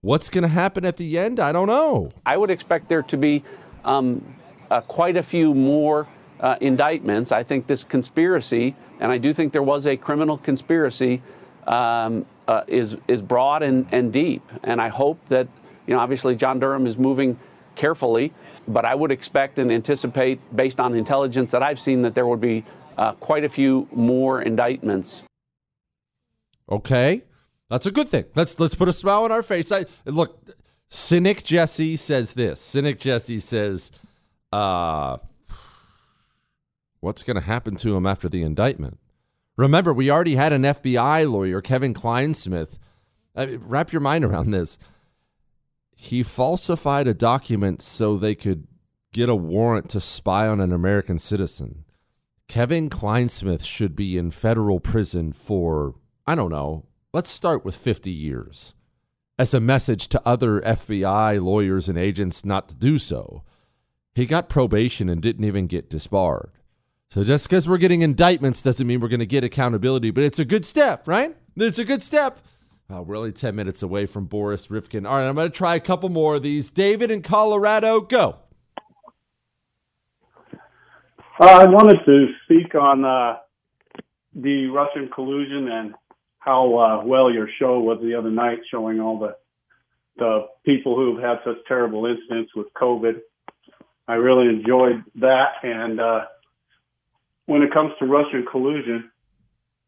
what's 0.00 0.30
going 0.30 0.42
to 0.42 0.48
happen 0.48 0.84
at 0.84 0.96
the 0.96 1.18
end? 1.18 1.38
I 1.38 1.52
don't 1.52 1.68
know. 1.68 2.10
I 2.24 2.36
would 2.36 2.50
expect 2.50 2.88
there 2.88 3.02
to 3.02 3.16
be 3.16 3.44
um, 3.84 4.36
uh, 4.70 4.80
quite 4.80 5.16
a 5.16 5.22
few 5.22 5.54
more 5.54 6.08
uh, 6.40 6.56
indictments. 6.60 7.30
I 7.30 7.42
think 7.42 7.66
this 7.66 7.84
conspiracy, 7.84 8.74
and 9.00 9.12
I 9.12 9.18
do 9.18 9.34
think 9.34 9.52
there 9.52 9.62
was 9.62 9.86
a 9.86 9.96
criminal 9.96 10.38
conspiracy, 10.38 11.22
um, 11.66 12.26
uh, 12.48 12.64
is 12.66 12.96
is 13.06 13.22
broad 13.22 13.62
and, 13.62 13.86
and 13.92 14.12
deep. 14.12 14.42
And 14.64 14.80
I 14.80 14.88
hope 14.88 15.20
that 15.28 15.46
you 15.86 15.94
know, 15.94 16.00
obviously, 16.00 16.36
John 16.36 16.58
Durham 16.58 16.86
is 16.86 16.96
moving 16.96 17.38
carefully, 17.74 18.32
but 18.68 18.84
I 18.84 18.94
would 18.94 19.10
expect 19.10 19.58
and 19.58 19.72
anticipate, 19.72 20.40
based 20.54 20.80
on 20.80 20.94
intelligence 20.94 21.50
that 21.50 21.62
I've 21.62 21.80
seen, 21.80 22.02
that 22.02 22.14
there 22.14 22.26
would 22.26 22.40
be 22.40 22.64
uh, 22.96 23.12
quite 23.12 23.44
a 23.44 23.48
few 23.48 23.88
more 23.92 24.42
indictments. 24.42 25.22
Okay, 26.70 27.22
that's 27.68 27.86
a 27.86 27.90
good 27.90 28.08
thing. 28.08 28.24
Let's 28.34 28.58
let's 28.58 28.74
put 28.74 28.88
a 28.88 28.92
smile 28.92 29.24
on 29.24 29.32
our 29.32 29.42
face. 29.42 29.72
I 29.72 29.86
look. 30.04 30.38
Cynic 30.88 31.42
Jesse 31.42 31.96
says 31.96 32.34
this. 32.34 32.60
Cynic 32.60 32.98
Jesse 32.98 33.40
says, 33.40 33.90
uh, 34.52 35.16
"What's 37.00 37.22
going 37.22 37.36
to 37.36 37.40
happen 37.42 37.76
to 37.76 37.96
him 37.96 38.06
after 38.06 38.28
the 38.28 38.42
indictment?" 38.42 38.98
Remember, 39.56 39.92
we 39.92 40.10
already 40.10 40.34
had 40.34 40.52
an 40.52 40.62
FBI 40.62 41.30
lawyer, 41.30 41.60
Kevin 41.60 41.92
Clinesmith. 41.92 42.78
I 43.34 43.46
mean, 43.46 43.60
wrap 43.64 43.92
your 43.92 44.00
mind 44.00 44.24
around 44.24 44.50
this 44.50 44.78
he 46.02 46.24
falsified 46.24 47.06
a 47.06 47.14
document 47.14 47.80
so 47.80 48.16
they 48.16 48.34
could 48.34 48.66
get 49.12 49.28
a 49.28 49.36
warrant 49.36 49.88
to 49.88 50.00
spy 50.00 50.48
on 50.48 50.60
an 50.60 50.72
American 50.72 51.16
citizen. 51.16 51.84
Kevin 52.48 52.90
Clinesmith 52.90 53.64
should 53.64 53.94
be 53.94 54.18
in 54.18 54.32
federal 54.32 54.80
prison 54.80 55.32
for, 55.32 55.94
I 56.26 56.34
don't 56.34 56.50
know, 56.50 56.86
let's 57.12 57.30
start 57.30 57.64
with 57.64 57.76
50 57.76 58.10
years 58.10 58.74
as 59.38 59.54
a 59.54 59.60
message 59.60 60.08
to 60.08 60.20
other 60.26 60.60
FBI 60.62 61.40
lawyers 61.40 61.88
and 61.88 61.96
agents 61.96 62.44
not 62.44 62.68
to 62.70 62.74
do 62.74 62.98
so. 62.98 63.44
He 64.12 64.26
got 64.26 64.48
probation 64.48 65.08
and 65.08 65.22
didn't 65.22 65.44
even 65.44 65.68
get 65.68 65.88
disbarred. 65.88 66.50
So 67.10 67.22
just 67.22 67.48
because 67.48 67.68
we're 67.68 67.78
getting 67.78 68.02
indictments 68.02 68.60
doesn't 68.60 68.88
mean 68.88 68.98
we're 68.98 69.06
going 69.06 69.20
to 69.20 69.26
get 69.26 69.44
accountability, 69.44 70.10
but 70.10 70.24
it's 70.24 70.40
a 70.40 70.44
good 70.44 70.64
step, 70.64 71.06
right? 71.06 71.36
It's 71.56 71.78
a 71.78 71.84
good 71.84 72.02
step. 72.02 72.40
Uh, 72.92 73.00
we're 73.00 73.16
only 73.16 73.32
10 73.32 73.54
minutes 73.54 73.82
away 73.82 74.04
from 74.04 74.26
Boris 74.26 74.66
Ryvkin. 74.66 75.08
All 75.08 75.16
right, 75.16 75.26
I'm 75.26 75.34
going 75.34 75.50
to 75.50 75.56
try 75.56 75.76
a 75.76 75.80
couple 75.80 76.10
more 76.10 76.34
of 76.34 76.42
these. 76.42 76.68
David 76.68 77.10
in 77.10 77.22
Colorado, 77.22 78.00
go. 78.00 78.36
Uh, 81.40 81.44
I 81.44 81.64
wanted 81.64 82.04
to 82.04 82.26
speak 82.44 82.74
on 82.74 83.04
uh, 83.04 83.38
the 84.34 84.66
Russian 84.66 85.08
collusion 85.08 85.68
and 85.68 85.94
how 86.38 86.76
uh, 86.76 87.04
well 87.06 87.32
your 87.32 87.48
show 87.58 87.80
was 87.80 87.98
the 88.02 88.14
other 88.14 88.30
night, 88.30 88.58
showing 88.70 89.00
all 89.00 89.18
the 89.18 89.36
the 90.18 90.46
people 90.66 90.94
who've 90.94 91.22
had 91.22 91.38
such 91.42 91.56
terrible 91.66 92.04
incidents 92.04 92.54
with 92.54 92.66
COVID. 92.74 93.20
I 94.06 94.14
really 94.14 94.48
enjoyed 94.48 95.02
that, 95.14 95.52
and 95.62 95.98
uh, 95.98 96.20
when 97.46 97.62
it 97.62 97.72
comes 97.72 97.92
to 98.00 98.04
Russian 98.04 98.44
collusion, 98.50 99.10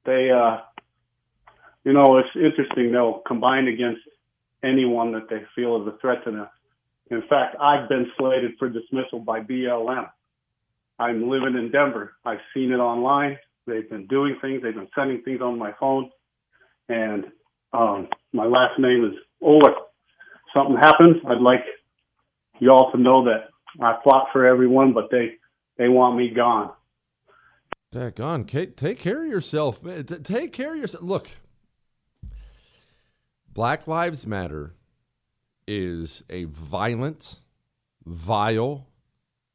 they 0.07 0.31
you 1.85 1.93
know, 1.93 2.19
it's 2.19 2.29
interesting. 2.35 2.93
They'll 2.93 3.23
combine 3.27 3.69
against 3.69 4.01
anyone 4.63 5.13
that 5.13 5.29
they 5.29 5.43
feel 5.55 5.83
is 5.83 5.89
a 5.89 5.99
threat 5.99 6.25
to 6.25 6.31
them. 6.31 6.49
In 7.11 7.23
fact, 7.29 7.57
I've 7.61 7.89
been 7.89 8.07
slated 8.19 8.53
for 8.59 8.69
dismissal 8.69 9.21
by 9.21 9.41
BLM. 9.41 10.09
I'm 10.99 11.29
living 11.29 11.57
in 11.57 11.71
Denver. 11.71 12.15
I've 12.25 12.39
seen 12.55 12.73
it 12.73 12.77
online. 12.77 13.39
They've 13.67 13.89
been 13.89 14.07
doing 14.07 14.37
things. 14.41 14.63
They've 14.63 14.75
been 14.75 14.89
sending 14.95 15.23
things 15.23 15.41
on 15.43 15.59
my 15.59 15.73
phone. 15.79 16.11
And 16.89 17.27
um, 17.73 18.09
my 18.33 18.47
last 18.47 18.79
name 18.79 19.05
is 19.05 19.19
Oleg. 19.43 19.75
Something 20.55 20.77
happens. 20.77 21.17
I'd 21.27 21.41
like 21.41 21.65
you 22.61 22.71
all 22.71 22.91
to 22.93 22.99
know 22.99 23.25
that 23.25 23.49
I 23.83 23.99
fought 24.05 24.29
for 24.33 24.47
everyone, 24.47 24.93
but 24.93 25.11
they 25.11 25.35
they 25.77 25.89
want 25.89 26.17
me 26.17 26.31
gone. 26.31 26.71
Gone. 28.15 28.45
Take 28.45 28.99
care 28.99 29.25
of 29.25 29.29
yourself. 29.29 29.81
Take 30.23 30.53
care 30.53 30.73
of 30.73 30.79
yourself. 30.79 31.03
Look, 31.03 31.29
Black 33.55 33.87
Lives 33.87 34.27
Matter 34.27 34.75
is 35.69 36.25
a 36.29 36.43
violent, 36.43 37.39
vile, 38.05 38.89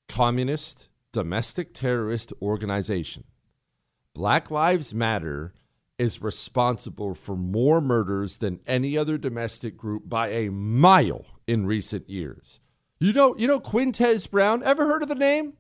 communist, 0.08 0.88
domestic 1.12 1.74
terrorist 1.74 2.32
organization. 2.42 3.26
Black 4.16 4.50
Lives 4.50 4.94
Matter 4.94 5.54
is 5.98 6.22
responsible 6.22 7.14
for 7.14 7.36
more 7.36 7.82
murders 7.82 8.38
than 8.38 8.62
any 8.66 8.98
other 8.98 9.18
domestic 9.18 9.76
group 9.76 10.08
by 10.08 10.30
a 10.30 10.50
mile 10.50 11.26
in 11.46 11.66
recent 11.66 12.10
years. 12.10 12.62
You 13.02 13.12
know, 13.12 13.36
you 13.38 13.50
know 13.50 13.60
Quintez 13.60 14.32
Brown? 14.32 14.64
Ever 14.64 14.88
heard 14.88 15.04
of 15.04 15.10
the 15.10 15.16
name? 15.16 15.56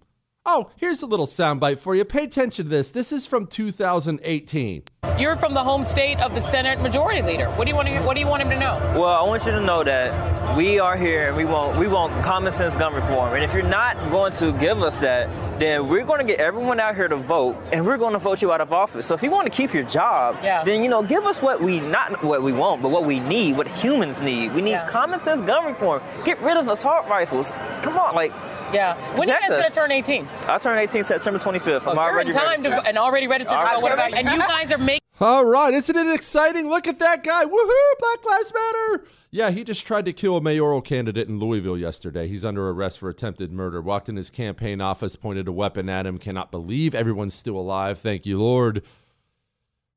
Oh, 0.51 0.71
here's 0.77 1.03
a 1.03 1.05
little 1.05 1.27
soundbite 1.27 1.77
for 1.77 1.93
you. 1.93 2.03
Pay 2.03 2.23
attention 2.23 2.65
to 2.65 2.69
this. 2.71 2.89
This 2.89 3.11
is 3.11 3.27
from 3.27 3.45
2018. 3.45 4.81
You're 5.19 5.35
from 5.35 5.53
the 5.53 5.63
home 5.63 5.83
state 5.83 6.17
of 6.17 6.33
the 6.33 6.41
Senate 6.41 6.81
Majority 6.81 7.21
Leader. 7.21 7.51
What 7.51 7.65
do 7.65 7.69
you 7.69 7.75
want? 7.75 7.87
To, 7.87 8.01
what 8.01 8.15
do 8.15 8.19
you 8.19 8.25
want 8.25 8.41
him 8.41 8.49
to 8.49 8.57
know? 8.57 8.79
Well, 8.95 9.09
I 9.09 9.21
want 9.27 9.45
you 9.45 9.51
to 9.51 9.61
know 9.61 9.83
that 9.83 10.57
we 10.57 10.79
are 10.79 10.97
here 10.97 11.27
and 11.27 11.37
we 11.37 11.45
want 11.45 11.77
we 11.77 11.87
want 11.87 12.23
common 12.23 12.51
sense 12.51 12.75
gun 12.75 12.95
reform. 12.95 13.35
And 13.35 13.43
if 13.43 13.53
you're 13.53 13.61
not 13.61 14.09
going 14.09 14.31
to 14.31 14.51
give 14.53 14.81
us 14.81 14.99
that, 15.01 15.29
then 15.59 15.87
we're 15.87 16.05
going 16.05 16.19
to 16.19 16.25
get 16.25 16.39
everyone 16.39 16.79
out 16.79 16.95
here 16.95 17.07
to 17.07 17.15
vote, 17.15 17.57
and 17.71 17.85
we're 17.85 17.97
going 17.97 18.13
to 18.13 18.19
vote 18.19 18.41
you 18.41 18.51
out 18.51 18.61
of 18.61 18.71
office. 18.71 19.05
So 19.05 19.13
if 19.13 19.23
you 19.23 19.31
want 19.31 19.51
to 19.51 19.55
keep 19.55 19.73
your 19.73 19.83
job, 19.83 20.37
yeah. 20.41 20.63
then 20.63 20.81
you 20.83 20.89
know 20.89 21.03
give 21.03 21.25
us 21.25 21.41
what 21.41 21.61
we 21.61 21.79
not 21.79 22.23
what 22.23 22.43
we 22.43 22.51
want, 22.51 22.81
but 22.81 22.89
what 22.89 23.05
we 23.05 23.19
need, 23.19 23.57
what 23.57 23.67
humans 23.67 24.21
need. 24.21 24.53
We 24.53 24.61
need 24.61 24.71
yeah. 24.71 24.87
common 24.89 25.19
sense 25.19 25.41
gun 25.41 25.65
reform. 25.65 26.01
Get 26.25 26.41
rid 26.41 26.57
of 26.57 26.67
assault 26.67 27.07
rifles. 27.07 27.51
Come 27.81 27.97
on, 27.97 28.15
like 28.15 28.31
yeah. 28.73 28.95
When 29.17 29.29
are 29.29 29.33
you 29.33 29.39
guys 29.39 29.49
going 29.49 29.63
to 29.63 29.71
turn 29.71 29.91
18? 29.91 30.27
I'll 30.43 30.59
turn 30.59 30.77
18 30.77 31.03
September 31.03 31.39
25th. 31.39 31.87
I'm 31.87 31.97
oh, 31.97 32.01
already 32.01 32.31
time 32.31 32.49
registered. 32.49 32.71
To, 32.71 32.87
and 32.87 32.97
already 32.97 33.27
registered. 33.27 33.55
Right. 33.55 34.13
and 34.15 34.29
you 34.29 34.39
guys 34.39 34.71
are 34.71 34.77
making. 34.77 34.99
All 35.21 35.45
right, 35.45 35.73
isn't 35.73 35.95
it 35.97 36.13
exciting? 36.13 36.69
Look 36.69 36.87
at 36.87 36.99
that 36.99 37.23
guy. 37.23 37.43
Woohoo, 37.43 37.99
Black 37.99 38.25
Lives 38.25 38.53
Matter. 38.53 39.05
Yeah, 39.31 39.51
he 39.51 39.63
just 39.65 39.85
tried 39.85 40.05
to 40.05 40.13
kill 40.13 40.37
a 40.37 40.41
mayoral 40.41 40.81
candidate 40.81 41.27
in 41.27 41.39
Louisville 41.39 41.77
yesterday. 41.77 42.27
He's 42.27 42.45
under 42.45 42.69
arrest 42.69 42.99
for 42.99 43.09
attempted 43.09 43.51
murder. 43.51 43.81
Walked 43.81 44.07
in 44.07 44.15
his 44.15 44.29
campaign 44.29 44.79
office, 44.79 45.15
pointed 45.17 45.47
a 45.47 45.51
weapon 45.51 45.89
at 45.89 46.07
him. 46.07 46.17
Cannot 46.17 46.51
believe 46.51 46.95
everyone's 46.95 47.33
still 47.33 47.57
alive. 47.57 47.99
Thank 47.99 48.25
you, 48.25 48.39
Lord. 48.39 48.81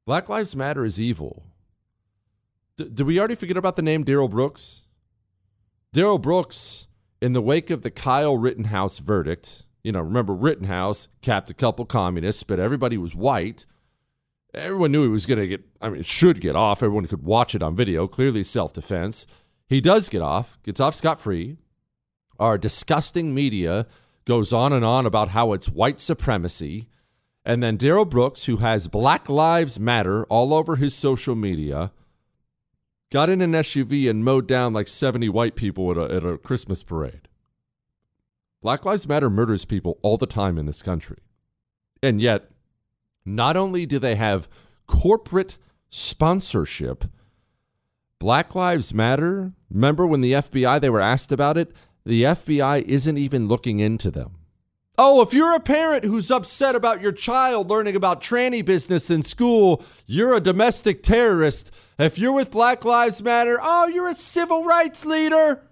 Black 0.05 0.29
Lives 0.29 0.57
Matter 0.57 0.85
is 0.85 1.01
evil. 1.01 1.45
D- 2.77 2.91
did 2.93 3.07
we 3.07 3.19
already 3.19 3.37
forget 3.37 3.57
about 3.57 3.77
the 3.77 3.83
name 3.83 4.03
Darrell 4.03 4.29
Brooks? 4.29 4.83
Darrell 5.93 6.19
Brooks 6.19 6.89
In 7.21 7.33
the 7.33 7.43
wake 7.43 7.71
of 7.71 7.83
the 7.83 7.91
Kyle 7.91 8.37
Rittenhouse 8.37 8.99
verdict, 8.99 9.65
you 9.85 9.93
know, 9.93 10.01
remember 10.01 10.35
Rittenhouse 10.35 11.07
capped 11.21 11.51
a 11.51 11.55
couple 11.55 11.85
communists, 11.85 12.43
but 12.43 12.59
everybody 12.59 12.99
was 12.99 13.15
white. 13.15 13.65
Everyone 14.55 14.93
knew 14.93 15.03
he 15.03 15.09
was 15.09 15.27
going 15.27 15.39
to 15.39 15.49
get, 15.49 15.65
I 15.81 15.89
mean, 15.89 16.03
should 16.03 16.41
get 16.41 16.57
off. 16.57 16.83
Everyone 16.83 17.07
could 17.07 17.23
watch 17.23 17.55
it 17.55 17.63
on 17.63 17.75
video. 17.75 18.07
Clearly 18.07 18.43
self 18.43 18.73
defense. 18.73 19.27
He 19.67 19.81
does 19.81 20.09
get 20.09 20.21
off, 20.21 20.59
gets 20.63 20.81
off 20.81 20.95
scot 20.95 21.21
free. 21.21 21.57
Our 22.39 22.59
disgusting 22.59 23.35
media 23.35 23.87
goes 24.25 24.53
on 24.53 24.73
and 24.73 24.85
on 24.85 25.07
about 25.07 25.31
how 25.31 25.53
it's 25.53 25.69
white 25.69 26.01
supremacy. 26.01 26.89
And 27.45 27.63
then 27.63 27.77
Darrell 27.77 28.05
Brooks, 28.05 28.45
who 28.45 28.59
has 28.59 28.89
Black 28.89 29.29
Lives 29.29 29.81
Matter 29.81 30.25
all 30.27 30.53
over 30.53 30.77
his 30.77 30.95
social 30.95 31.35
media, 31.35 31.91
got 33.11 33.31
in 33.31 33.41
an 33.41 33.53
SUV 33.53 34.09
and 34.09 34.25
mowed 34.25 34.47
down 34.47 34.73
like 34.73 34.89
70 34.89 35.29
white 35.31 35.57
people 35.57 35.91
at 35.91 35.97
a, 35.97 36.15
at 36.15 36.25
a 36.25 36.39
Christmas 36.39 36.83
parade. 36.83 37.29
Black 38.61 38.85
Lives 38.85 39.09
Matter 39.09 39.29
murders 39.29 39.65
people 39.65 39.99
all 40.03 40.17
the 40.17 40.27
time 40.27 40.57
in 40.57 40.67
this 40.67 40.83
country. 40.83 41.19
And 42.03 42.21
yet, 42.21 42.51
not 43.25 43.57
only 43.57 43.87
do 43.87 43.99
they 43.99 44.17
have 44.17 44.49
corporate 44.87 45.57
sponsorship, 45.89 47.05
Black 48.19 48.55
Lives 48.55 48.95
Matter, 48.95 49.53
remember 49.71 50.07
when 50.07 50.21
the 50.21 50.33
FBI 50.33 50.81
they 50.81 50.91
were 50.91 51.01
asked 51.01 51.33
about 51.33 51.57
it, 51.57 51.73
the 52.05 52.23
FBI 52.23 52.83
isn't 52.83 53.19
even 53.19 53.49
looking 53.49 53.81
into 53.81 54.11
them. 54.11 54.37
Oh, 54.99 55.23
if 55.23 55.33
you're 55.33 55.55
a 55.55 55.61
parent 55.61 56.05
who's 56.05 56.31
upset 56.31 56.77
about 56.77 57.01
your 57.01 57.13
child 57.13 57.71
learning 57.71 57.97
about 57.97 58.21
tranny 58.21 58.65
business 58.65 59.11
in 59.11 59.23
school, 59.23 59.83
you're 60.07 60.35
a 60.35 60.41
domestic 60.41 61.03
terrorist. 61.03 61.75
If 61.99 62.19
you're 62.19 62.33
with 62.33 62.51
Black 62.51 62.85
Lives 62.85 63.23
Matter, 63.23 63.59
oh, 63.61 63.87
you're 63.87 64.09
a 64.09 64.15
civil 64.15 64.65
rights 64.65 65.07
leader. 65.07 65.63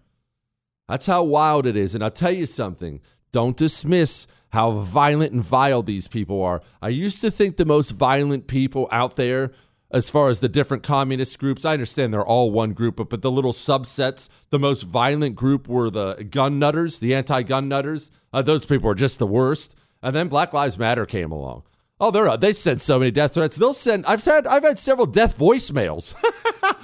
That's 0.88 1.06
how 1.06 1.22
wild 1.22 1.66
it 1.66 1.76
is. 1.76 1.94
And 1.94 2.02
I'll 2.02 2.10
tell 2.10 2.32
you 2.32 2.46
something 2.46 3.00
don't 3.30 3.56
dismiss 3.56 4.26
how 4.50 4.70
violent 4.70 5.32
and 5.32 5.42
vile 5.42 5.82
these 5.82 6.08
people 6.08 6.42
are. 6.42 6.62
I 6.82 6.88
used 6.88 7.20
to 7.22 7.30
think 7.30 7.56
the 7.56 7.64
most 7.64 7.90
violent 7.90 8.46
people 8.46 8.88
out 8.90 9.16
there, 9.16 9.52
as 9.90 10.10
far 10.10 10.28
as 10.28 10.40
the 10.40 10.48
different 10.48 10.82
communist 10.82 11.38
groups, 11.38 11.64
I 11.64 11.72
understand 11.72 12.12
they're 12.12 12.24
all 12.24 12.50
one 12.50 12.72
group, 12.72 12.96
but, 12.96 13.10
but 13.10 13.22
the 13.22 13.30
little 13.30 13.52
subsets, 13.52 14.28
the 14.50 14.58
most 14.58 14.82
violent 14.82 15.34
group 15.34 15.68
were 15.68 15.90
the 15.90 16.26
gun 16.30 16.58
nutters, 16.58 16.98
the 16.98 17.14
anti 17.14 17.42
gun 17.42 17.68
nutters. 17.68 18.10
Uh, 18.32 18.42
those 18.42 18.66
people 18.66 18.88
are 18.90 18.94
just 18.94 19.18
the 19.18 19.26
worst. 19.26 19.76
And 20.02 20.16
then 20.16 20.28
Black 20.28 20.52
Lives 20.52 20.78
Matter 20.78 21.06
came 21.06 21.30
along. 21.30 21.64
Oh, 22.00 22.10
they're 22.10 22.34
they 22.38 22.54
send 22.54 22.80
so 22.80 22.98
many 22.98 23.10
death 23.10 23.34
threats. 23.34 23.56
They'll 23.56 23.74
send. 23.74 24.06
I've 24.06 24.22
said 24.22 24.46
I've 24.46 24.62
had 24.62 24.78
several 24.78 25.06
death 25.06 25.38
voicemails. 25.38 26.14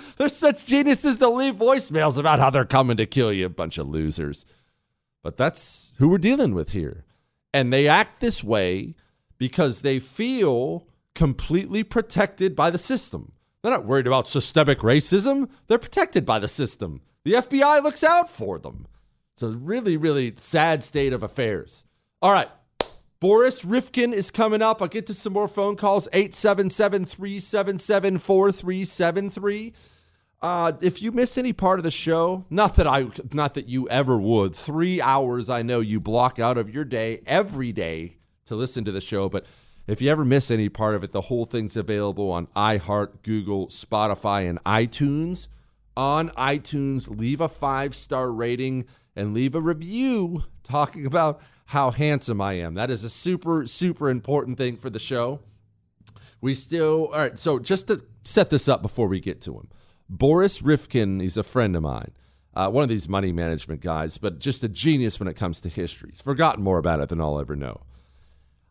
they're 0.19 0.29
such 0.29 0.67
geniuses 0.67 1.17
to 1.19 1.31
leave 1.31 1.55
voicemails 1.55 2.19
about 2.19 2.39
how 2.39 2.51
they're 2.51 2.67
coming 2.67 2.99
to 2.99 3.07
kill 3.07 3.33
you, 3.33 3.47
a 3.47 3.49
bunch 3.49 3.79
of 3.79 3.89
losers. 3.89 4.45
But 5.23 5.39
that's 5.39 5.95
who 5.97 6.11
we're 6.11 6.19
dealing 6.19 6.55
with 6.55 6.73
here, 6.73 7.06
and 7.57 7.73
they 7.73 7.89
act 7.89 8.21
this 8.21 8.45
way 8.45 8.95
because 9.39 9.81
they 9.81 9.99
feel 9.99 10.87
completely 11.15 11.83
protected 11.83 12.55
by 12.55 12.69
the 12.69 12.77
system. 12.77 13.33
They're 13.63 13.73
not 13.73 13.87
worried 13.87 14.07
about 14.07 14.29
systemic 14.29 14.81
racism. 14.81 15.49
They're 15.67 15.79
protected 15.79 16.27
by 16.27 16.39
the 16.39 16.49
system. 16.49 17.01
The 17.25 17.33
FBI 17.33 17.83
looks 17.83 18.05
out 18.05 18.29
for 18.29 18.59
them. 18.59 18.87
It's 19.33 19.43
a 19.43 19.49
really, 19.49 19.97
really 19.97 20.35
sad 20.37 20.85
state 20.85 21.15
of 21.15 21.23
affairs. 21.23 21.87
All 22.21 22.31
right. 22.31 22.51
Boris 23.21 23.63
Ryvkin 23.63 24.13
is 24.13 24.31
coming 24.31 24.61
up. 24.61 24.83
I'll 24.83 24.89
get 24.89 25.07
to 25.07 25.15
some 25.15 25.33
more 25.33 25.49
phone 25.49 25.77
calls 25.77 26.09
877 26.13 27.07
377 27.07 28.19
4373. 28.19 29.73
Uh, 30.43 30.73
if 30.83 31.01
you 31.01 31.13
miss 31.13 31.39
any 31.39 31.53
part 31.53 31.79
of 31.79 31.83
the 31.83 31.91
show, 31.91 32.45
not 32.51 32.77
that 32.77 32.87
I, 32.87 33.07
not 33.33 33.55
that 33.55 33.69
you 33.69 33.89
ever 33.89 34.19
would. 34.19 34.55
Three 34.55 35.01
hours, 35.01 35.49
I 35.49 35.63
know 35.63 35.81
you 35.81 35.99
block 35.99 36.39
out 36.39 36.59
of 36.59 36.69
your 36.69 36.85
day 36.85 37.23
every 37.27 37.73
day 37.73 38.19
to 38.45 38.55
listen 38.55 38.85
to 38.85 38.93
the 38.93 39.01
show. 39.01 39.29
But 39.29 39.47
if 39.87 40.03
you 40.03 40.11
ever 40.11 40.25
miss 40.25 40.51
any 40.51 40.69
part 40.69 40.95
of 40.95 41.05
it, 41.05 41.13
the 41.13 41.23
whole 41.23 41.45
thing's 41.45 41.77
available 41.77 42.31
on 42.31 42.49
iHeart, 42.57 43.23
Google, 43.23 43.69
Spotify, 43.69 44.49
and 44.49 44.63
iTunes. 44.65 45.49
On 45.97 46.29
iTunes, 46.31 47.09
leave 47.19 47.41
a 47.41 47.49
five 47.49 47.95
star 47.95 48.31
rating 48.31 48.85
and 49.15 49.33
leave 49.33 49.55
a 49.55 49.61
review 49.61 50.45
talking 50.63 51.07
about 51.07 51.41
how 51.67 51.91
handsome 51.91 52.41
I 52.41 52.55
am. 52.55 52.75
That 52.75 52.91
is 52.91 53.03
a 53.03 53.09
super, 53.09 53.67
super 53.67 54.11
important 54.11 54.59
thing 54.59 54.77
for 54.77 54.91
the 54.91 54.99
show. 54.99 55.41
We 56.41 56.55
still, 56.55 57.07
all 57.07 57.19
right, 57.19 57.39
so 57.39 57.59
just 57.59 57.89
to 57.89 58.05
set 58.25 58.51
this 58.51 58.69
up 58.69 58.83
before 58.83 59.09
we 59.09 59.21
get 59.21 59.41
to 59.43 59.55
him, 59.55 59.69
Boris 60.09 60.61
Ryvkin, 60.61 61.21
he's 61.21 61.37
a 61.37 61.43
friend 61.43 61.75
of 61.77 61.83
mine, 61.83 62.13
uh, 62.55 62.69
one 62.71 62.83
of 62.83 62.89
these 62.89 63.09
money 63.09 63.33
management 63.33 63.81
guys, 63.81 64.19
but 64.19 64.39
just 64.39 64.65
a 64.65 64.69
genius 64.69 65.19
when 65.19 65.29
it 65.29 65.35
comes 65.35 65.61
to 65.61 65.69
history. 65.69 66.11
He's 66.13 66.21
forgotten 66.21 66.63
more 66.63 66.79
about 66.79 67.01
it 67.01 67.09
than 67.09 67.21
I'll 67.21 67.41
ever 67.41 67.57
know. 67.57 67.83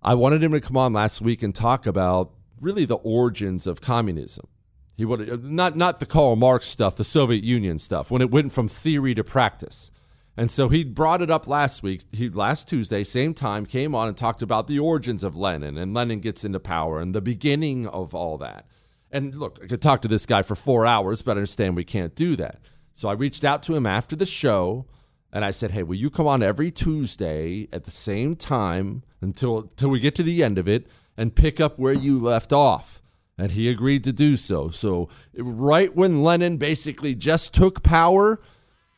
I 0.02 0.14
wanted 0.14 0.44
him 0.44 0.52
to 0.52 0.62
come 0.62 0.78
on 0.78 0.94
last 0.94 1.22
week 1.22 1.44
and 1.44 1.54
talk 1.54 1.86
about 1.86 2.32
really 2.62 2.86
the 2.86 2.96
origins 2.96 3.68
of 3.68 3.82
communism. 3.82 4.48
He 4.96 5.04
would 5.04 5.44
not 5.44 5.76
not 5.76 6.00
the 6.00 6.06
Karl 6.06 6.36
Marx 6.36 6.68
stuff, 6.68 6.96
the 6.96 7.04
Soviet 7.04 7.44
Union 7.44 7.78
stuff, 7.78 8.10
when 8.10 8.22
it 8.22 8.32
went 8.32 8.54
from 8.54 8.68
theory 8.68 9.14
to 9.16 9.24
practice. 9.24 9.92
And 10.38 10.52
so 10.52 10.70
he 10.70 10.84
brought 10.84 11.22
it 11.22 11.30
up 11.30 11.48
last 11.48 11.82
week. 11.82 12.04
He 12.12 12.30
last 12.30 12.68
Tuesday, 12.68 13.04
same 13.04 13.34
time, 13.34 13.66
came 13.66 13.96
on 13.96 14.08
and 14.08 14.18
talked 14.18 14.42
about 14.42 14.68
the 14.68 14.80
origins 14.80 15.24
of 15.24 15.36
Lenin 15.36 15.78
and 15.78 15.94
Lenin 15.94 16.20
gets 16.20 16.46
into 16.46 16.60
power 16.60 17.00
and 17.00 17.16
the 17.16 17.22
beginning 17.22 17.88
of 17.88 18.14
all 18.14 18.38
that. 18.38 18.68
And 19.12 19.36
look, 19.36 19.60
I 19.64 19.68
could 19.68 19.82
talk 19.82 20.02
to 20.02 20.08
this 20.08 20.26
guy 20.26 20.42
for 20.42 20.56
four 20.56 20.86
hours, 20.86 21.22
but 21.22 21.32
I 21.32 21.40
understand 21.40 21.76
we 21.76 21.84
can't 21.84 22.16
do 22.16 22.36
that. 22.36 22.60
So 22.92 23.10
I 23.10 23.14
reached 23.14 23.46
out 23.46 23.64
to 23.64 23.76
him 23.76 23.86
after 23.86 24.16
the 24.16 24.26
show 24.26 24.86
and 25.32 25.44
I 25.44 25.52
said, 25.52 25.72
Hey, 25.72 25.84
will 25.84 25.96
you 25.96 26.10
come 26.10 26.28
on 26.28 26.42
every 26.42 26.72
Tuesday 26.72 27.68
at 27.74 27.84
the 27.84 27.92
same 27.92 28.36
time 28.36 29.04
until 29.22 29.60
until 29.60 29.90
we 29.90 30.00
get 30.00 30.16
to 30.16 30.24
the 30.24 30.44
end 30.44 30.58
of 30.58 30.68
it 30.68 30.88
and 31.18 31.36
pick 31.36 31.60
up 31.60 31.78
where 31.78 31.94
you 31.94 32.20
left 32.20 32.54
off? 32.54 33.02
And 33.38 33.52
he 33.52 33.70
agreed 33.70 34.06
to 34.06 34.14
do 34.14 34.38
so. 34.38 34.70
So 34.70 35.10
right 35.38 35.94
when 35.94 36.24
Lenin 36.24 36.56
basically 36.56 37.16
just 37.16 37.54
took 37.54 37.84
power, 37.84 38.40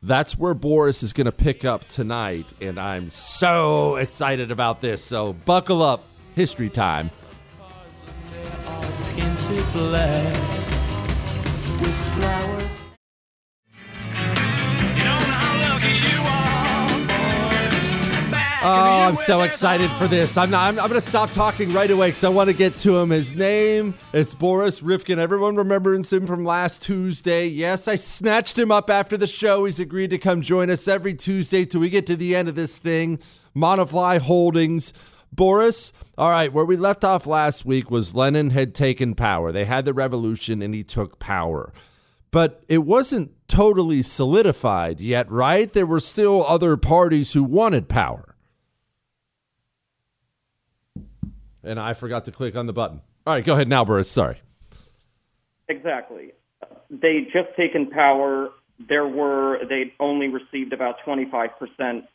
that's 0.03 0.37
where 0.37 0.53
Boris 0.53 1.01
is 1.01 1.11
going 1.11 1.25
to 1.25 1.31
pick 1.31 1.65
up 1.65 1.85
tonight, 1.85 2.53
and 2.61 2.79
I'm 2.79 3.09
so 3.09 3.95
excited 3.95 4.51
about 4.51 4.79
this. 4.79 5.03
So 5.03 5.33
buckle 5.33 5.81
up, 5.81 6.05
history 6.35 6.69
time. 6.69 7.09
Oh, 18.69 19.05
I'm 19.07 19.15
so 19.15 19.43
excited 19.43 19.89
for 19.91 20.09
this. 20.09 20.35
I'm 20.35 20.49
not. 20.49 20.67
I'm, 20.67 20.77
I'm 20.77 20.89
going 20.89 20.99
to 20.99 21.07
stop 21.07 21.31
talking 21.31 21.71
right 21.71 21.89
away 21.89 22.07
because 22.07 22.25
I 22.25 22.29
want 22.29 22.49
to 22.49 22.53
get 22.53 22.75
to 22.77 22.97
him. 22.97 23.11
His 23.11 23.33
name 23.33 23.95
it's 24.11 24.35
Boris 24.35 24.81
Ryvkin. 24.81 25.17
Everyone 25.17 25.55
remembers 25.55 26.11
him 26.11 26.27
from 26.27 26.43
last 26.43 26.81
Tuesday. 26.81 27.47
Yes, 27.47 27.87
I 27.87 27.95
snatched 27.95 28.59
him 28.59 28.69
up 28.69 28.89
after 28.89 29.15
the 29.15 29.27
show. 29.27 29.63
He's 29.63 29.79
agreed 29.79 30.09
to 30.09 30.17
come 30.17 30.41
join 30.41 30.69
us 30.69 30.89
every 30.89 31.13
Tuesday 31.13 31.63
till 31.63 31.79
we 31.79 31.89
get 31.89 32.05
to 32.07 32.17
the 32.17 32.35
end 32.35 32.49
of 32.49 32.55
this 32.55 32.75
thing. 32.75 33.19
Monofly 33.55 34.19
Holdings. 34.19 34.91
Boris, 35.37 35.93
all 36.17 36.29
right, 36.29 36.51
where 36.51 36.65
we 36.65 36.75
left 36.75 37.05
off 37.05 37.25
last 37.25 37.63
week 37.63 37.89
was 37.89 38.13
Lenin 38.13 38.49
had 38.49 38.75
taken 38.75 39.15
power. 39.15 39.53
They 39.53 39.63
had 39.63 39.85
the 39.85 39.93
revolution 39.93 40.61
and 40.61 40.75
he 40.75 40.83
took 40.83 41.17
power. 41.19 41.71
But 42.31 42.61
it 42.67 42.79
wasn't 42.79 43.31
totally 43.47 44.01
solidified 44.01 44.99
yet, 44.99 45.31
right? 45.31 45.71
There 45.71 45.85
were 45.85 46.01
still 46.01 46.45
other 46.45 46.75
parties 46.75 47.31
who 47.31 47.45
wanted 47.45 47.87
power. 47.87 48.27
and 51.67 51.79
I 51.79 51.93
forgot 51.93 52.25
to 52.25 52.31
click 52.31 52.55
on 52.55 52.65
the 52.65 52.73
button. 52.73 53.01
All 53.25 53.33
right, 53.33 53.43
go 53.43 53.53
ahead 53.53 53.67
now, 53.67 53.83
Boris. 53.83 54.09
Sorry. 54.09 54.41
Exactly. 55.67 56.31
They 56.89 57.27
just 57.33 57.55
taken 57.57 57.89
power. 57.89 58.49
There 58.87 59.07
were 59.07 59.59
they 59.67 59.93
only 59.99 60.29
received 60.29 60.71
about 60.71 60.95
25 61.03 61.49
percent 61.59 62.05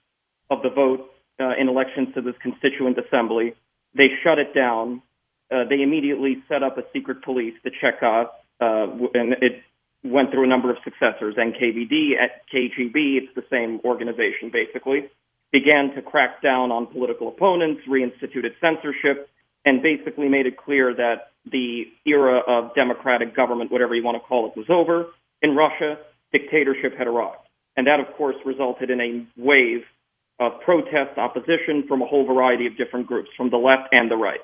of 0.51 0.63
the 0.63 0.71
vote 0.71 1.11
uh, 1.41 1.53
in 1.59 1.69
elections 1.69 2.09
to 2.15 2.21
this 2.21 2.35
constituent 2.43 2.99
assembly. 2.99 3.55
They 3.95 4.09
shut 4.23 4.39
it 4.39 4.55
down. 4.55 5.03
Uh, 5.51 5.65
they 5.69 5.83
immediately 5.83 6.43
set 6.49 6.63
up 6.63 6.79
a 6.79 6.83
secret 6.93 7.23
police, 7.23 7.55
the 7.65 7.71
Cheka, 7.71 8.27
uh, 8.61 9.09
and 9.15 9.35
it 9.43 9.63
went 10.05 10.31
through 10.31 10.45
a 10.45 10.49
number 10.49 10.71
of 10.71 10.77
successors, 10.83 11.37
NKVD, 11.37 12.13
at 12.21 12.43
KGB. 12.53 13.19
It's 13.19 13.35
the 13.35 13.45
same 13.51 13.81
organization, 13.85 14.51
basically. 14.53 15.11
Began 15.53 15.95
to 15.95 16.03
crack 16.03 16.43
down 16.43 16.73
on 16.73 16.87
political 16.87 17.29
opponents, 17.29 17.83
reinstituted 17.89 18.53
censorship, 18.61 19.29
and 19.65 19.83
basically 19.83 20.29
made 20.29 20.47
it 20.47 20.57
clear 20.57 20.95
that 20.95 21.33
the 21.51 21.85
era 22.07 22.41
of 22.47 22.75
democratic 22.75 23.37
government, 23.37 23.71
whatever 23.71 23.95
you 23.95 24.03
want 24.03 24.17
to 24.17 24.27
call 24.27 24.47
it, 24.47 24.57
was 24.57 24.67
over. 24.71 25.07
In 25.43 25.55
Russia, 25.55 25.99
dictatorship 26.33 26.97
had 26.97 27.07
arrived. 27.07 27.37
And 27.77 27.87
that, 27.87 28.01
of 28.01 28.15
course, 28.17 28.37
resulted 28.45 28.91
in 28.91 29.01
a 29.01 29.27
wave 29.37 29.83
of 30.43 30.61
protest, 30.61 31.19
opposition 31.19 31.85
from 31.87 32.03
a 32.03 32.07
whole 32.07 32.27
variety 32.27 32.67
of 32.67 32.77
different 32.77 33.07
groups, 33.07 33.31
from 33.37 33.51
the 33.51 33.57
left 33.57 33.89
and 33.93 34.11
the 34.11 34.17
right. 34.17 34.41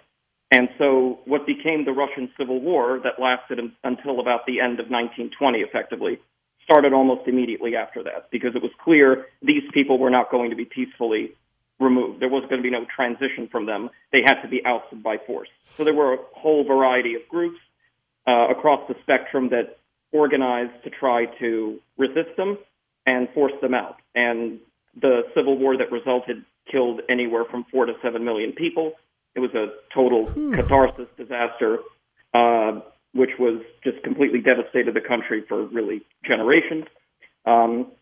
And 0.50 0.68
so, 0.78 1.18
what 1.26 1.46
became 1.46 1.84
the 1.84 1.92
Russian 1.92 2.30
Civil 2.38 2.60
War, 2.60 3.00
that 3.04 3.20
lasted 3.20 3.58
until 3.84 4.20
about 4.20 4.46
the 4.46 4.60
end 4.60 4.80
of 4.80 4.88
1920, 4.88 5.58
effectively, 5.58 6.18
started 6.62 6.92
almost 6.92 7.26
immediately 7.26 7.74
after 7.76 8.02
that 8.04 8.30
because 8.30 8.54
it 8.54 8.62
was 8.62 8.70
clear 8.82 9.26
these 9.42 9.62
people 9.74 9.98
were 9.98 10.10
not 10.10 10.30
going 10.30 10.50
to 10.50 10.56
be 10.56 10.64
peacefully 10.64 11.32
removed. 11.80 12.20
There 12.20 12.28
was 12.28 12.44
going 12.48 12.62
to 12.62 12.62
be 12.62 12.70
no 12.70 12.86
transition 12.94 13.48
from 13.50 13.66
them. 13.66 13.90
They 14.12 14.22
had 14.24 14.40
to 14.42 14.48
be 14.48 14.62
ousted 14.64 15.02
by 15.02 15.18
force. 15.26 15.48
So 15.64 15.84
there 15.84 15.94
were 15.94 16.14
a 16.14 16.18
whole 16.32 16.64
variety 16.64 17.14
of 17.14 17.22
groups 17.28 17.58
uh, 18.26 18.48
across 18.48 18.86
the 18.88 18.94
spectrum 19.02 19.50
that 19.50 19.78
organized 20.12 20.84
to 20.84 20.90
try 20.90 21.26
to 21.40 21.78
resist 21.96 22.36
them 22.36 22.58
and 23.06 23.28
force 23.34 23.52
them 23.60 23.74
out. 23.74 23.96
And 24.14 24.60
the 25.00 25.22
civil 25.34 25.58
war 25.58 25.76
that 25.76 25.90
resulted 25.92 26.44
killed 26.70 27.00
anywhere 27.08 27.44
from 27.44 27.64
four 27.70 27.86
to 27.86 27.94
seven 28.02 28.24
million 28.24 28.52
people. 28.52 28.92
It 29.34 29.40
was 29.40 29.54
a 29.54 29.68
total 29.94 30.26
catharsis 30.54 31.08
disaster, 31.16 31.78
uh, 32.34 32.80
which 33.14 33.30
was 33.38 33.62
just 33.84 34.02
completely 34.02 34.40
devastated 34.40 34.94
the 34.94 35.00
country 35.00 35.44
for 35.48 35.64
really 35.66 36.02
generations. 36.24 36.84
Um, 37.44 37.92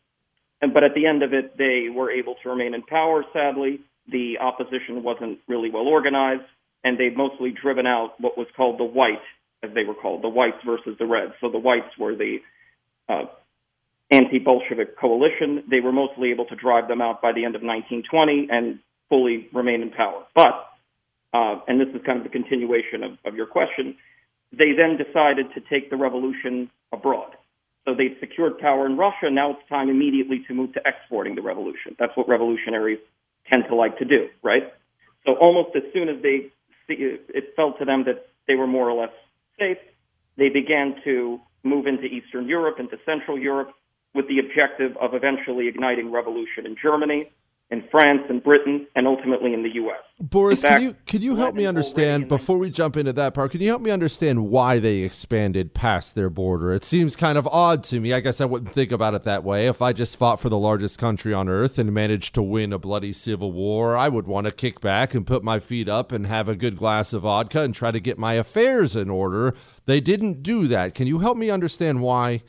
and, 0.60 0.72
but 0.72 0.84
at 0.84 0.94
the 0.94 1.06
end 1.06 1.22
of 1.22 1.32
it, 1.32 1.56
they 1.58 1.88
were 1.94 2.10
able 2.10 2.36
to 2.42 2.48
remain 2.48 2.74
in 2.74 2.82
power. 2.82 3.24
Sadly, 3.32 3.80
the 4.10 4.38
opposition 4.40 5.02
wasn't 5.02 5.38
really 5.46 5.70
well 5.70 5.86
organized, 5.86 6.44
and 6.82 6.98
they've 6.98 7.16
mostly 7.16 7.50
driven 7.50 7.86
out 7.86 8.20
what 8.20 8.38
was 8.38 8.46
called 8.56 8.78
the 8.78 8.84
white, 8.84 9.22
as 9.62 9.70
they 9.74 9.84
were 9.84 9.94
called, 9.94 10.22
the 10.22 10.28
whites 10.28 10.58
versus 10.64 10.96
the 10.98 11.06
reds. 11.06 11.32
So 11.40 11.50
the 11.50 11.58
whites 11.58 11.96
were 11.98 12.14
the 12.14 12.38
uh, 13.08 13.26
anti-Bolshevik 14.10 14.98
coalition. 14.98 15.64
They 15.68 15.80
were 15.80 15.92
mostly 15.92 16.30
able 16.30 16.46
to 16.46 16.56
drive 16.56 16.88
them 16.88 17.00
out 17.00 17.20
by 17.20 17.32
the 17.32 17.44
end 17.44 17.56
of 17.56 17.62
1920 17.62 18.48
and 18.50 18.78
fully 19.08 19.48
remain 19.52 19.82
in 19.82 19.90
power. 19.90 20.24
But, 20.34 20.66
uh, 21.32 21.60
and 21.66 21.80
this 21.80 21.88
is 21.94 22.04
kind 22.04 22.18
of 22.18 22.24
the 22.24 22.30
continuation 22.30 23.02
of, 23.02 23.18
of 23.24 23.34
your 23.34 23.46
question, 23.46 23.96
they 24.52 24.72
then 24.76 24.96
decided 24.96 25.46
to 25.54 25.60
take 25.60 25.90
the 25.90 25.96
revolution 25.96 26.70
abroad. 26.92 27.36
So 27.84 27.94
they'd 27.94 28.16
secured 28.20 28.58
power 28.58 28.86
in 28.86 28.96
Russia. 28.96 29.30
Now 29.30 29.52
it's 29.52 29.68
time 29.68 29.88
immediately 29.88 30.44
to 30.48 30.54
move 30.54 30.72
to 30.74 30.80
exporting 30.84 31.34
the 31.34 31.42
revolution. 31.42 31.94
That's 31.98 32.16
what 32.16 32.28
revolutionaries 32.28 32.98
tend 33.50 33.64
to 33.68 33.74
like 33.76 33.98
to 33.98 34.04
do, 34.04 34.28
right? 34.42 34.72
So 35.24 35.34
almost 35.34 35.76
as 35.76 35.82
soon 35.92 36.08
as 36.08 36.20
they 36.22 36.50
it 36.88 37.52
felt 37.56 37.78
to 37.80 37.84
them 37.84 38.04
that 38.04 38.26
they 38.46 38.54
were 38.54 38.66
more 38.66 38.88
or 38.88 39.00
less 39.00 39.12
safe, 39.58 39.78
they 40.36 40.48
began 40.48 40.94
to 41.04 41.40
move 41.64 41.86
into 41.86 42.04
Eastern 42.04 42.48
Europe, 42.48 42.78
into 42.78 42.96
Central 43.04 43.38
Europe, 43.38 43.72
with 44.16 44.26
the 44.28 44.38
objective 44.38 44.96
of 45.00 45.14
eventually 45.14 45.68
igniting 45.68 46.10
revolution 46.10 46.64
in 46.64 46.74
Germany, 46.80 47.30
in 47.68 47.82
France 47.90 48.22
and 48.28 48.42
Britain, 48.42 48.86
and 48.94 49.08
ultimately 49.08 49.52
in 49.52 49.64
the 49.64 49.74
U.S. 49.74 49.98
Boris, 50.20 50.62
In 50.62 50.68
fact, 50.68 50.74
can 50.76 50.82
you 50.82 50.96
can 51.04 51.22
you 51.22 51.34
help 51.34 51.56
me 51.56 51.66
understand 51.66 52.28
before 52.28 52.58
we 52.58 52.70
jump 52.70 52.96
into 52.96 53.12
that 53.14 53.34
part? 53.34 53.50
Can 53.50 53.60
you 53.60 53.68
help 53.68 53.82
me 53.82 53.90
understand 53.90 54.48
why 54.48 54.78
they 54.78 54.98
expanded 54.98 55.74
past 55.74 56.14
their 56.14 56.30
border? 56.30 56.72
It 56.72 56.84
seems 56.84 57.16
kind 57.16 57.36
of 57.36 57.46
odd 57.48 57.82
to 57.84 57.98
me. 57.98 58.12
I 58.12 58.20
guess 58.20 58.40
I 58.40 58.44
wouldn't 58.44 58.72
think 58.72 58.92
about 58.92 59.14
it 59.14 59.24
that 59.24 59.42
way. 59.42 59.66
If 59.66 59.82
I 59.82 59.92
just 59.92 60.16
fought 60.16 60.38
for 60.38 60.48
the 60.48 60.58
largest 60.58 61.00
country 61.00 61.34
on 61.34 61.48
earth 61.48 61.76
and 61.76 61.92
managed 61.92 62.34
to 62.36 62.42
win 62.42 62.72
a 62.72 62.78
bloody 62.78 63.12
civil 63.12 63.50
war, 63.50 63.96
I 63.96 64.08
would 64.08 64.28
want 64.28 64.46
to 64.46 64.52
kick 64.52 64.80
back 64.80 65.12
and 65.12 65.26
put 65.26 65.42
my 65.42 65.58
feet 65.58 65.88
up 65.88 66.12
and 66.12 66.26
have 66.28 66.48
a 66.48 66.54
good 66.54 66.76
glass 66.76 67.12
of 67.12 67.22
vodka 67.22 67.62
and 67.62 67.74
try 67.74 67.90
to 67.90 68.00
get 68.00 68.16
my 68.16 68.34
affairs 68.34 68.94
in 68.94 69.10
order. 69.10 69.54
They 69.86 70.00
didn't 70.00 70.42
do 70.44 70.68
that. 70.68 70.94
Can 70.94 71.08
you 71.08 71.18
help 71.18 71.36
me 71.36 71.50
understand 71.50 72.00
why? 72.00 72.42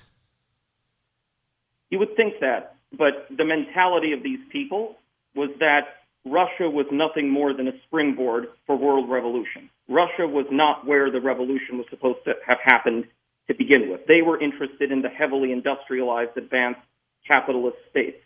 You 1.89 1.99
would 1.99 2.15
think 2.15 2.35
that, 2.41 2.75
but 2.97 3.27
the 3.35 3.45
mentality 3.45 4.13
of 4.13 4.23
these 4.23 4.39
people 4.51 4.95
was 5.35 5.49
that 5.59 5.81
Russia 6.25 6.69
was 6.69 6.85
nothing 6.91 7.29
more 7.29 7.53
than 7.53 7.67
a 7.67 7.71
springboard 7.85 8.47
for 8.65 8.75
world 8.75 9.09
revolution. 9.09 9.69
Russia 9.87 10.27
was 10.27 10.45
not 10.51 10.85
where 10.85 11.09
the 11.09 11.21
revolution 11.21 11.77
was 11.77 11.85
supposed 11.89 12.19
to 12.25 12.33
have 12.45 12.57
happened 12.63 13.05
to 13.47 13.53
begin 13.53 13.89
with. 13.89 14.01
They 14.07 14.21
were 14.21 14.41
interested 14.41 14.91
in 14.91 15.01
the 15.01 15.09
heavily 15.09 15.51
industrialized, 15.51 16.35
advanced 16.35 16.81
capitalist 17.25 17.77
states 17.89 18.17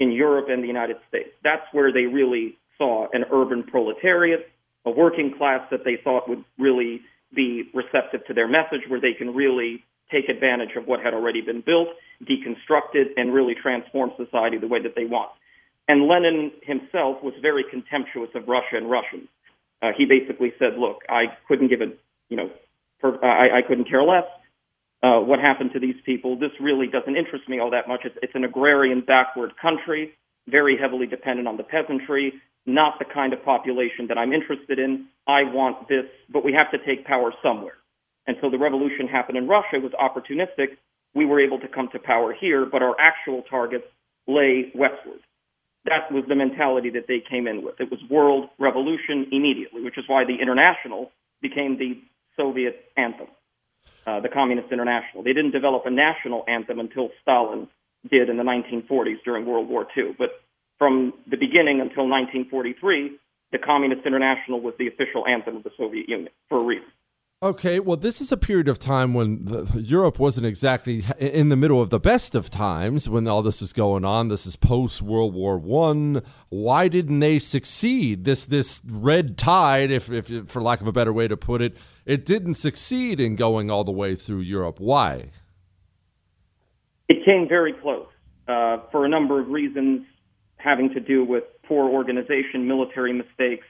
in 0.00 0.10
Europe 0.10 0.46
and 0.48 0.62
the 0.62 0.66
United 0.66 0.96
States. 1.08 1.30
That's 1.44 1.66
where 1.72 1.92
they 1.92 2.06
really 2.06 2.58
saw 2.76 3.06
an 3.12 3.24
urban 3.32 3.62
proletariat, 3.62 4.48
a 4.84 4.90
working 4.90 5.34
class 5.38 5.60
that 5.70 5.84
they 5.84 5.96
thought 6.02 6.28
would 6.28 6.44
really 6.58 7.02
be 7.32 7.70
receptive 7.72 8.26
to 8.26 8.34
their 8.34 8.48
message, 8.48 8.80
where 8.88 9.00
they 9.00 9.12
can 9.12 9.34
really 9.34 9.84
take 10.14 10.28
advantage 10.28 10.76
of 10.76 10.86
what 10.86 11.00
had 11.04 11.12
already 11.18 11.42
been 11.50 11.62
built, 11.70 11.88
deconstruct 12.22 12.94
it, 12.94 13.08
and 13.16 13.34
really 13.34 13.54
transform 13.66 14.10
society 14.16 14.56
the 14.58 14.68
way 14.74 14.80
that 14.86 14.94
they 14.94 15.06
want. 15.16 15.30
And 15.88 16.06
Lenin 16.06 16.52
himself 16.62 17.22
was 17.22 17.34
very 17.42 17.64
contemptuous 17.74 18.30
of 18.34 18.48
Russia 18.48 18.76
and 18.80 18.90
Russians. 18.90 19.28
Uh, 19.82 19.90
he 19.98 20.04
basically 20.06 20.52
said, 20.58 20.78
"Look, 20.78 21.02
I 21.08 21.24
couldn't 21.46 21.68
give 21.68 21.82
a, 21.82 21.92
you 22.30 22.36
know, 22.38 22.50
per, 23.00 23.10
I, 23.22 23.58
I 23.58 23.62
couldn't 23.68 23.88
care 23.88 24.02
less 24.02 24.24
uh, 25.02 25.20
what 25.20 25.40
happened 25.40 25.70
to 25.74 25.80
these 25.80 26.00
people. 26.06 26.38
This 26.38 26.52
really 26.58 26.86
doesn't 26.86 27.16
interest 27.16 27.48
me 27.48 27.58
all 27.60 27.70
that 27.70 27.86
much. 27.86 28.00
It's, 28.04 28.16
it's 28.22 28.34
an 28.34 28.44
agrarian, 28.44 29.02
backward 29.02 29.52
country, 29.60 30.14
very 30.48 30.78
heavily 30.80 31.06
dependent 31.06 31.46
on 31.48 31.58
the 31.58 31.64
peasantry, 31.64 32.32
not 32.64 32.98
the 32.98 33.04
kind 33.04 33.34
of 33.34 33.44
population 33.44 34.06
that 34.08 34.16
I'm 34.16 34.32
interested 34.32 34.78
in. 34.78 35.06
I 35.28 35.42
want 35.42 35.88
this, 35.88 36.06
but 36.32 36.44
we 36.44 36.52
have 36.54 36.70
to 36.70 36.78
take 36.86 37.04
power 37.04 37.32
somewhere." 37.42 37.76
So 38.40 38.50
the 38.50 38.58
revolution 38.58 39.08
happened 39.08 39.38
in 39.38 39.48
Russia. 39.48 39.76
It 39.76 39.82
was 39.82 39.92
opportunistic. 39.92 40.76
We 41.14 41.24
were 41.24 41.40
able 41.40 41.58
to 41.60 41.68
come 41.68 41.88
to 41.92 41.98
power 41.98 42.34
here, 42.38 42.66
but 42.66 42.82
our 42.82 42.94
actual 43.00 43.42
targets 43.48 43.86
lay 44.26 44.70
westward. 44.74 45.20
That 45.86 46.12
was 46.12 46.24
the 46.28 46.34
mentality 46.34 46.90
that 46.90 47.06
they 47.08 47.20
came 47.20 47.46
in 47.46 47.64
with. 47.64 47.80
It 47.80 47.90
was 47.90 48.00
world 48.10 48.50
revolution 48.58 49.28
immediately, 49.32 49.82
which 49.82 49.96
is 49.96 50.04
why 50.06 50.24
the 50.24 50.36
International 50.40 51.10
became 51.40 51.78
the 51.78 52.00
Soviet 52.36 52.84
anthem, 52.98 53.28
uh, 54.06 54.20
the 54.20 54.28
Communist 54.28 54.72
International. 54.72 55.22
They 55.22 55.32
didn't 55.32 55.52
develop 55.52 55.86
a 55.86 55.90
national 55.90 56.44
anthem 56.46 56.80
until 56.80 57.08
Stalin 57.22 57.68
did 58.10 58.28
in 58.28 58.36
the 58.36 58.42
1940s 58.42 59.22
during 59.24 59.46
World 59.46 59.68
War 59.68 59.86
II. 59.96 60.14
But 60.18 60.40
from 60.78 61.14
the 61.26 61.36
beginning 61.36 61.80
until 61.80 62.08
1943, 62.08 63.18
the 63.52 63.58
Communist 63.58 64.04
International 64.04 64.60
was 64.60 64.74
the 64.78 64.88
official 64.88 65.26
anthem 65.26 65.56
of 65.56 65.62
the 65.62 65.70
Soviet 65.78 66.08
Union 66.08 66.30
for 66.48 66.60
a 66.60 66.64
reason. 66.64 66.88
Okay, 67.44 67.78
well, 67.78 67.98
this 67.98 68.22
is 68.22 68.32
a 68.32 68.38
period 68.38 68.68
of 68.68 68.78
time 68.78 69.12
when 69.12 69.44
the, 69.44 69.78
Europe 69.78 70.18
wasn't 70.18 70.46
exactly 70.46 71.04
in 71.18 71.50
the 71.50 71.56
middle 71.56 71.78
of 71.78 71.90
the 71.90 72.00
best 72.00 72.34
of 72.34 72.48
times 72.48 73.06
when 73.06 73.28
all 73.28 73.42
this 73.42 73.60
is 73.60 73.74
going 73.74 74.02
on. 74.02 74.28
This 74.28 74.46
is 74.46 74.56
post 74.56 75.02
World 75.02 75.34
War 75.34 75.58
One. 75.58 76.22
Why 76.48 76.88
didn't 76.88 77.20
they 77.20 77.38
succeed? 77.38 78.24
This 78.24 78.46
this 78.46 78.80
red 78.88 79.36
tide, 79.36 79.90
if, 79.90 80.10
if 80.10 80.48
for 80.48 80.62
lack 80.62 80.80
of 80.80 80.86
a 80.86 80.92
better 80.92 81.12
way 81.12 81.28
to 81.28 81.36
put 81.36 81.60
it, 81.60 81.76
it 82.06 82.24
didn't 82.24 82.54
succeed 82.54 83.20
in 83.20 83.36
going 83.36 83.70
all 83.70 83.84
the 83.84 83.92
way 83.92 84.14
through 84.14 84.40
Europe. 84.40 84.80
Why? 84.80 85.28
It 87.10 87.26
came 87.26 87.46
very 87.46 87.74
close 87.74 88.08
uh, 88.48 88.78
for 88.90 89.04
a 89.04 89.08
number 89.10 89.38
of 89.38 89.48
reasons, 89.48 90.06
having 90.56 90.94
to 90.94 91.00
do 91.00 91.22
with 91.22 91.44
poor 91.64 91.90
organization, 91.90 92.66
military 92.66 93.12
mistakes, 93.12 93.66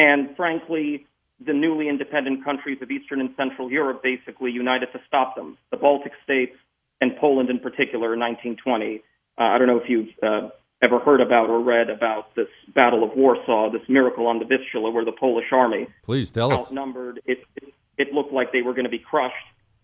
and 0.00 0.34
frankly 0.36 1.06
the 1.46 1.52
newly 1.52 1.88
independent 1.88 2.44
countries 2.44 2.78
of 2.82 2.90
Eastern 2.90 3.20
and 3.20 3.30
Central 3.36 3.70
Europe 3.70 4.02
basically 4.02 4.50
united 4.50 4.86
to 4.92 5.00
stop 5.06 5.36
them. 5.36 5.58
The 5.70 5.76
Baltic 5.76 6.12
states 6.22 6.56
and 7.00 7.16
Poland 7.16 7.50
in 7.50 7.58
particular 7.58 8.14
in 8.14 8.20
1920. 8.20 9.02
Uh, 9.36 9.42
I 9.42 9.58
don't 9.58 9.66
know 9.66 9.78
if 9.78 9.88
you've 9.88 10.08
uh, 10.22 10.48
ever 10.82 10.98
heard 10.98 11.20
about 11.20 11.50
or 11.50 11.60
read 11.60 11.90
about 11.90 12.34
this 12.34 12.48
Battle 12.74 13.02
of 13.02 13.16
Warsaw, 13.16 13.70
this 13.70 13.82
miracle 13.88 14.26
on 14.26 14.38
the 14.38 14.44
Vistula, 14.44 14.90
where 14.90 15.04
the 15.04 15.12
Polish 15.12 15.46
army 15.52 15.86
Please 16.02 16.30
tell 16.30 16.52
us. 16.52 16.68
outnumbered. 16.68 17.20
It, 17.26 17.38
it, 17.56 17.74
it 17.96 18.12
looked 18.12 18.32
like 18.32 18.52
they 18.52 18.62
were 18.62 18.72
going 18.72 18.84
to 18.84 18.90
be 18.90 18.98
crushed. 18.98 19.34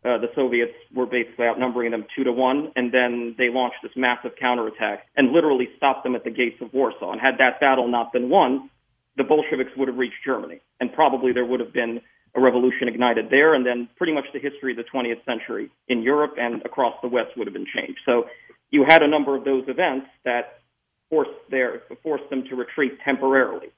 Uh, 0.02 0.16
the 0.16 0.28
Soviets 0.34 0.72
were 0.94 1.04
basically 1.04 1.44
outnumbering 1.44 1.90
them 1.90 2.06
two 2.16 2.24
to 2.24 2.32
one, 2.32 2.72
and 2.74 2.92
then 2.92 3.34
they 3.36 3.50
launched 3.50 3.76
this 3.82 3.92
massive 3.96 4.32
counterattack 4.40 5.06
and 5.14 5.30
literally 5.30 5.68
stopped 5.76 6.04
them 6.04 6.14
at 6.14 6.24
the 6.24 6.30
gates 6.30 6.56
of 6.62 6.72
Warsaw. 6.72 7.12
And 7.12 7.20
had 7.20 7.34
that 7.38 7.60
battle 7.60 7.86
not 7.86 8.10
been 8.12 8.30
won, 8.30 8.70
the 9.16 9.24
Bolsheviks 9.24 9.70
would 9.76 9.88
have 9.88 9.98
reached 9.98 10.22
Germany, 10.24 10.60
and 10.80 10.92
probably 10.92 11.32
there 11.32 11.44
would 11.44 11.60
have 11.60 11.72
been 11.72 12.00
a 12.34 12.40
revolution 12.40 12.88
ignited 12.88 13.26
there, 13.30 13.54
and 13.54 13.66
then 13.66 13.88
pretty 13.96 14.12
much 14.12 14.24
the 14.32 14.38
history 14.38 14.72
of 14.72 14.76
the 14.76 14.84
20th 14.84 15.24
century 15.24 15.70
in 15.88 16.02
Europe 16.02 16.34
and 16.38 16.62
across 16.64 16.94
the 17.02 17.08
West 17.08 17.30
would 17.36 17.46
have 17.46 17.54
been 17.54 17.66
changed. 17.66 17.98
So 18.06 18.26
you 18.70 18.84
had 18.88 19.02
a 19.02 19.08
number 19.08 19.36
of 19.36 19.44
those 19.44 19.64
events 19.66 20.06
that 20.24 20.60
forced 21.08 21.30
their 21.50 21.82
forced 22.02 22.30
them 22.30 22.44
to 22.48 22.54
retreat 22.54 22.92
temporarily. 23.04 23.68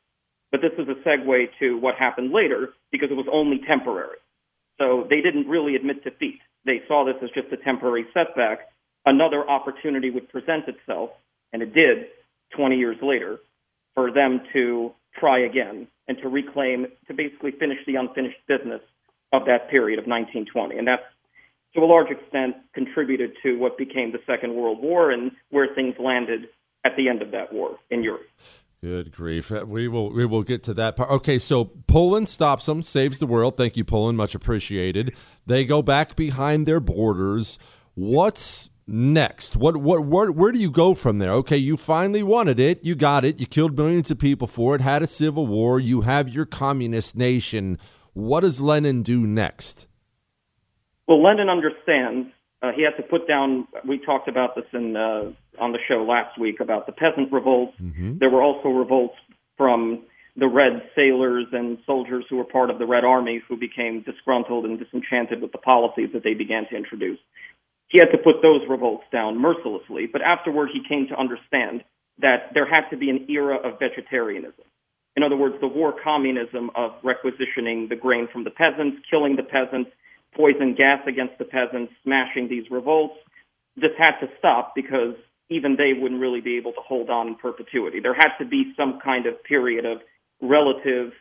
But 0.50 0.60
this 0.60 0.72
is 0.78 0.86
a 0.86 1.08
segue 1.08 1.46
to 1.60 1.78
what 1.78 1.94
happened 1.94 2.30
later 2.30 2.74
because 2.90 3.10
it 3.10 3.14
was 3.14 3.26
only 3.32 3.60
temporary. 3.66 4.18
So 4.78 5.06
they 5.08 5.22
didn't 5.22 5.48
really 5.48 5.74
admit 5.76 6.04
defeat. 6.04 6.40
They 6.66 6.82
saw 6.86 7.04
this 7.04 7.16
as 7.22 7.30
just 7.30 7.52
a 7.52 7.56
temporary 7.56 8.06
setback. 8.12 8.68
Another 9.06 9.48
opportunity 9.48 10.10
would 10.10 10.28
present 10.28 10.68
itself, 10.68 11.10
and 11.52 11.62
it 11.62 11.72
did 11.72 12.08
20 12.54 12.76
years 12.76 12.96
later, 13.02 13.38
for 13.94 14.12
them 14.12 14.42
to 14.52 14.92
try 15.18 15.40
again 15.40 15.86
and 16.08 16.18
to 16.18 16.28
reclaim, 16.28 16.86
to 17.06 17.14
basically 17.14 17.52
finish 17.52 17.78
the 17.86 17.96
unfinished 17.96 18.38
business 18.48 18.80
of 19.32 19.44
that 19.46 19.70
period 19.70 19.98
of 19.98 20.06
1920. 20.06 20.76
And 20.78 20.86
that's, 20.86 21.02
to 21.74 21.80
a 21.80 21.86
large 21.86 22.10
extent, 22.10 22.56
contributed 22.74 23.32
to 23.42 23.58
what 23.58 23.78
became 23.78 24.12
the 24.12 24.20
Second 24.26 24.54
World 24.54 24.82
War 24.82 25.10
and 25.10 25.32
where 25.50 25.74
things 25.74 25.94
landed 25.98 26.48
at 26.84 26.96
the 26.96 27.08
end 27.08 27.22
of 27.22 27.30
that 27.30 27.52
war 27.52 27.78
in 27.90 28.02
Europe. 28.02 28.26
Good 28.82 29.12
grief. 29.12 29.52
Uh, 29.52 29.64
We 29.64 29.86
will 29.86 30.12
we 30.12 30.26
will 30.26 30.42
get 30.42 30.64
to 30.64 30.74
that 30.74 30.96
part. 30.96 31.08
Okay, 31.08 31.38
so 31.38 31.66
Poland 31.86 32.28
stops 32.28 32.66
them, 32.66 32.82
saves 32.82 33.20
the 33.20 33.28
world. 33.28 33.56
Thank 33.56 33.76
you, 33.76 33.84
Poland. 33.84 34.18
Much 34.18 34.34
appreciated. 34.34 35.14
They 35.46 35.64
go 35.64 35.82
back 35.82 36.16
behind 36.16 36.66
their 36.66 36.80
borders. 36.80 37.60
What's 37.94 38.70
next? 38.86 39.56
What, 39.56 39.76
what, 39.76 40.04
where, 40.04 40.30
where 40.30 40.52
do 40.52 40.58
you 40.58 40.70
go 40.70 40.94
from 40.94 41.18
there? 41.18 41.32
Okay, 41.32 41.56
you 41.56 41.76
finally 41.76 42.22
wanted 42.22 42.60
it. 42.60 42.84
You 42.84 42.94
got 42.94 43.24
it. 43.24 43.40
You 43.40 43.46
killed 43.46 43.76
millions 43.76 44.10
of 44.10 44.18
people 44.18 44.46
for 44.46 44.74
it, 44.74 44.80
had 44.80 45.02
a 45.02 45.06
civil 45.06 45.46
war. 45.46 45.80
You 45.80 46.02
have 46.02 46.28
your 46.28 46.46
communist 46.46 47.16
nation. 47.16 47.78
What 48.12 48.40
does 48.40 48.60
Lenin 48.60 49.02
do 49.02 49.26
next? 49.26 49.88
Well, 51.06 51.22
Lenin 51.22 51.48
understands. 51.48 52.28
Uh, 52.62 52.70
he 52.72 52.82
had 52.82 52.96
to 52.96 53.02
put 53.02 53.26
down. 53.26 53.66
We 53.86 53.98
talked 53.98 54.28
about 54.28 54.54
this 54.54 54.66
in 54.72 54.96
uh, 54.96 55.32
on 55.58 55.72
the 55.72 55.78
show 55.88 56.04
last 56.04 56.38
week 56.38 56.60
about 56.60 56.86
the 56.86 56.92
peasant 56.92 57.32
revolts. 57.32 57.74
Mm-hmm. 57.80 58.18
There 58.18 58.30
were 58.30 58.42
also 58.42 58.68
revolts 58.68 59.16
from 59.56 60.04
the 60.36 60.46
Red 60.46 60.82
sailors 60.94 61.46
and 61.52 61.78
soldiers 61.84 62.24
who 62.30 62.36
were 62.36 62.44
part 62.44 62.70
of 62.70 62.78
the 62.78 62.86
Red 62.86 63.04
Army 63.04 63.42
who 63.46 63.56
became 63.56 64.02
disgruntled 64.02 64.64
and 64.64 64.78
disenchanted 64.78 65.42
with 65.42 65.52
the 65.52 65.58
policies 65.58 66.10
that 66.14 66.24
they 66.24 66.34
began 66.34 66.66
to 66.70 66.76
introduce. 66.76 67.18
He 67.92 67.98
had 67.98 68.10
to 68.10 68.18
put 68.18 68.40
those 68.40 68.62
revolts 68.68 69.04
down 69.12 69.36
mercilessly, 69.36 70.06
but 70.10 70.22
afterward 70.22 70.70
he 70.72 70.80
came 70.88 71.06
to 71.08 71.20
understand 71.20 71.84
that 72.18 72.48
there 72.54 72.66
had 72.66 72.88
to 72.88 72.96
be 72.96 73.10
an 73.10 73.26
era 73.28 73.56
of 73.56 73.78
vegetarianism. 73.78 74.64
In 75.14 75.22
other 75.22 75.36
words, 75.36 75.56
the 75.60 75.68
war 75.68 75.94
communism 76.02 76.70
of 76.74 76.92
requisitioning 77.04 77.88
the 77.90 77.96
grain 77.96 78.28
from 78.32 78.44
the 78.44 78.50
peasants, 78.50 78.96
killing 79.10 79.36
the 79.36 79.42
peasants, 79.42 79.90
poison 80.34 80.74
gas 80.74 81.00
against 81.06 81.36
the 81.36 81.44
peasants, 81.44 81.92
smashing 82.02 82.48
these 82.48 82.64
revolts. 82.70 83.16
This 83.76 83.92
had 83.98 84.18
to 84.20 84.28
stop 84.38 84.72
because 84.74 85.14
even 85.50 85.76
they 85.76 85.92
wouldn't 85.92 86.20
really 86.20 86.40
be 86.40 86.56
able 86.56 86.72
to 86.72 86.80
hold 86.80 87.10
on 87.10 87.28
in 87.28 87.34
perpetuity. 87.34 88.00
There 88.00 88.14
had 88.14 88.38
to 88.38 88.46
be 88.46 88.72
some 88.74 89.00
kind 89.04 89.26
of 89.26 89.44
period 89.44 89.84
of 89.84 89.98
relative 90.40 91.12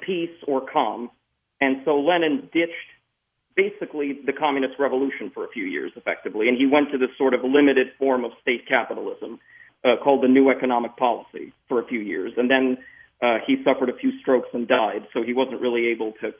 peace 0.00 0.34
or 0.48 0.60
calm. 0.60 1.08
And 1.60 1.82
so 1.84 2.00
Lenin 2.00 2.48
ditched 2.52 2.90
basically 3.56 4.20
the 4.24 4.32
communist 4.32 4.74
revolution 4.78 5.30
for 5.32 5.44
a 5.44 5.48
few 5.48 5.64
years, 5.64 5.92
effectively, 5.96 6.48
and 6.48 6.56
he 6.56 6.66
went 6.66 6.92
to 6.92 6.98
this 6.98 7.10
sort 7.16 7.34
of 7.34 7.40
limited 7.42 7.88
form 7.98 8.24
of 8.24 8.32
state 8.42 8.68
capitalism 8.68 9.40
uh, 9.84 9.96
called 10.02 10.22
the 10.22 10.28
New 10.28 10.50
Economic 10.50 10.96
Policy 10.96 11.52
for 11.68 11.80
a 11.80 11.86
few 11.86 12.00
years. 12.00 12.32
And 12.36 12.50
then 12.50 12.78
uh, 13.22 13.38
he 13.46 13.56
suffered 13.64 13.88
a 13.88 13.96
few 13.96 14.18
strokes 14.20 14.48
and 14.52 14.68
died, 14.68 15.06
so 15.12 15.22
he 15.22 15.32
wasn't 15.32 15.60
really 15.60 15.86
able 15.88 16.12
to 16.20 16.32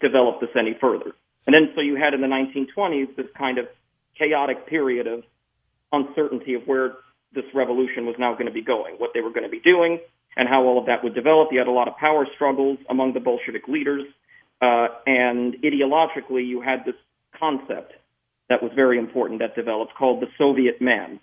develop 0.00 0.40
this 0.40 0.50
any 0.58 0.76
further. 0.80 1.12
And 1.46 1.54
then 1.54 1.72
so 1.74 1.80
you 1.80 1.96
had 1.96 2.14
in 2.14 2.20
the 2.20 2.26
1920s 2.26 3.16
this 3.16 3.26
kind 3.36 3.58
of 3.58 3.66
chaotic 4.18 4.66
period 4.66 5.06
of 5.06 5.24
uncertainty 5.92 6.54
of 6.54 6.62
where 6.66 6.94
this 7.34 7.44
revolution 7.54 8.06
was 8.06 8.16
now 8.18 8.32
going 8.32 8.46
to 8.46 8.52
be 8.52 8.62
going, 8.62 8.94
what 8.98 9.10
they 9.14 9.20
were 9.20 9.30
going 9.30 9.44
to 9.44 9.50
be 9.50 9.60
doing, 9.60 9.98
and 10.36 10.48
how 10.48 10.62
all 10.64 10.78
of 10.78 10.86
that 10.86 11.02
would 11.02 11.14
develop. 11.14 11.48
You 11.52 11.58
had 11.58 11.68
a 11.68 11.72
lot 11.72 11.88
of 11.88 11.96
power 11.96 12.26
struggles 12.34 12.78
among 12.88 13.14
the 13.14 13.20
Bolshevik 13.20 13.68
leaders, 13.68 14.04
uh, 14.64 14.88
and 15.06 15.56
ideologically, 15.62 16.46
you 16.46 16.62
had 16.62 16.84
this 16.86 16.94
concept 17.38 17.92
that 18.48 18.62
was 18.62 18.72
very 18.74 18.98
important 18.98 19.40
that 19.40 19.54
developed 19.54 19.94
called 19.94 20.22
the 20.22 20.28
Soviet 20.38 20.80
man. 20.80 21.20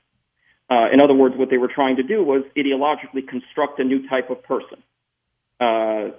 Uh, 0.69 0.87
in 0.93 1.01
other 1.01 1.15
words, 1.15 1.35
what 1.37 1.49
they 1.49 1.57
were 1.57 1.71
trying 1.73 1.95
to 1.95 2.03
do 2.03 2.23
was 2.23 2.43
ideologically 2.55 3.27
construct 3.27 3.79
a 3.79 3.83
new 3.83 4.07
type 4.07 4.29
of 4.29 4.43
person, 4.43 4.77
uh, 5.59 6.09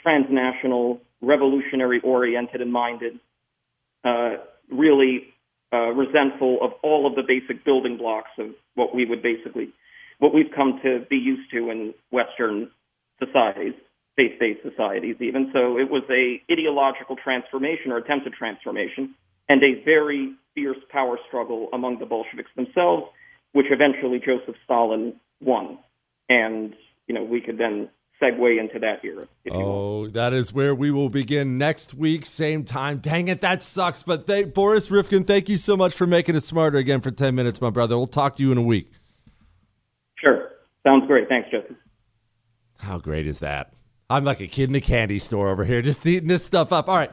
transnational, 0.00 1.00
revolutionary 1.20 2.00
oriented 2.00 2.60
and 2.60 2.72
minded, 2.72 3.18
uh, 4.04 4.36
really 4.70 5.34
uh, 5.72 5.90
resentful 5.90 6.58
of 6.62 6.72
all 6.82 7.06
of 7.06 7.16
the 7.16 7.22
basic 7.26 7.64
building 7.64 7.96
blocks 7.96 8.30
of 8.38 8.50
what 8.74 8.94
we 8.94 9.04
would 9.04 9.22
basically, 9.22 9.70
what 10.18 10.32
we've 10.32 10.52
come 10.54 10.78
to 10.84 11.04
be 11.10 11.16
used 11.16 11.50
to 11.50 11.70
in 11.70 11.94
Western 12.10 12.70
societies, 13.18 13.74
faith-based 14.16 14.60
societies 14.62 15.16
even. 15.20 15.50
So 15.52 15.78
it 15.78 15.90
was 15.90 16.02
a 16.10 16.42
ideological 16.50 17.16
transformation 17.16 17.90
or 17.92 17.96
attempted 17.98 18.32
transformation 18.32 19.14
and 19.48 19.62
a 19.62 19.82
very 19.84 20.34
fierce 20.54 20.78
power 20.90 21.18
struggle 21.26 21.68
among 21.72 21.98
the 21.98 22.06
Bolsheviks 22.06 22.50
themselves, 22.56 23.06
which 23.52 23.66
eventually 23.70 24.20
Joseph 24.24 24.56
Stalin 24.64 25.14
won. 25.40 25.78
And, 26.28 26.74
you 27.06 27.14
know, 27.14 27.24
we 27.24 27.40
could 27.40 27.58
then 27.58 27.90
segue 28.22 28.60
into 28.60 28.78
that 28.78 29.04
era. 29.04 29.26
Oh, 29.50 30.08
that 30.08 30.32
is 30.32 30.52
where 30.52 30.74
we 30.74 30.90
will 30.90 31.08
begin 31.08 31.58
next 31.58 31.92
week, 31.92 32.24
same 32.24 32.64
time. 32.64 32.98
Dang 32.98 33.28
it, 33.28 33.40
that 33.40 33.62
sucks. 33.62 34.02
But 34.02 34.26
they, 34.26 34.44
Boris 34.44 34.88
Ryvkin, 34.88 35.26
thank 35.26 35.48
you 35.48 35.56
so 35.56 35.76
much 35.76 35.92
for 35.92 36.06
making 36.06 36.36
it 36.36 36.44
smarter 36.44 36.78
again 36.78 37.00
for 37.00 37.10
10 37.10 37.34
minutes, 37.34 37.60
my 37.60 37.70
brother. 37.70 37.96
We'll 37.96 38.06
talk 38.06 38.36
to 38.36 38.42
you 38.42 38.52
in 38.52 38.58
a 38.58 38.62
week. 38.62 38.92
Sure. 40.16 40.50
Sounds 40.84 41.06
great. 41.06 41.28
Thanks, 41.28 41.50
Justin. 41.50 41.76
How 42.78 42.98
great 42.98 43.26
is 43.26 43.40
that? 43.40 43.72
I'm 44.14 44.24
like 44.24 44.40
a 44.40 44.46
kid 44.46 44.68
in 44.68 44.76
a 44.76 44.80
candy 44.80 45.18
store 45.18 45.48
over 45.48 45.64
here, 45.64 45.82
just 45.82 46.06
eating 46.06 46.28
this 46.28 46.44
stuff 46.44 46.72
up. 46.72 46.88
All 46.88 46.96
right. 46.96 47.10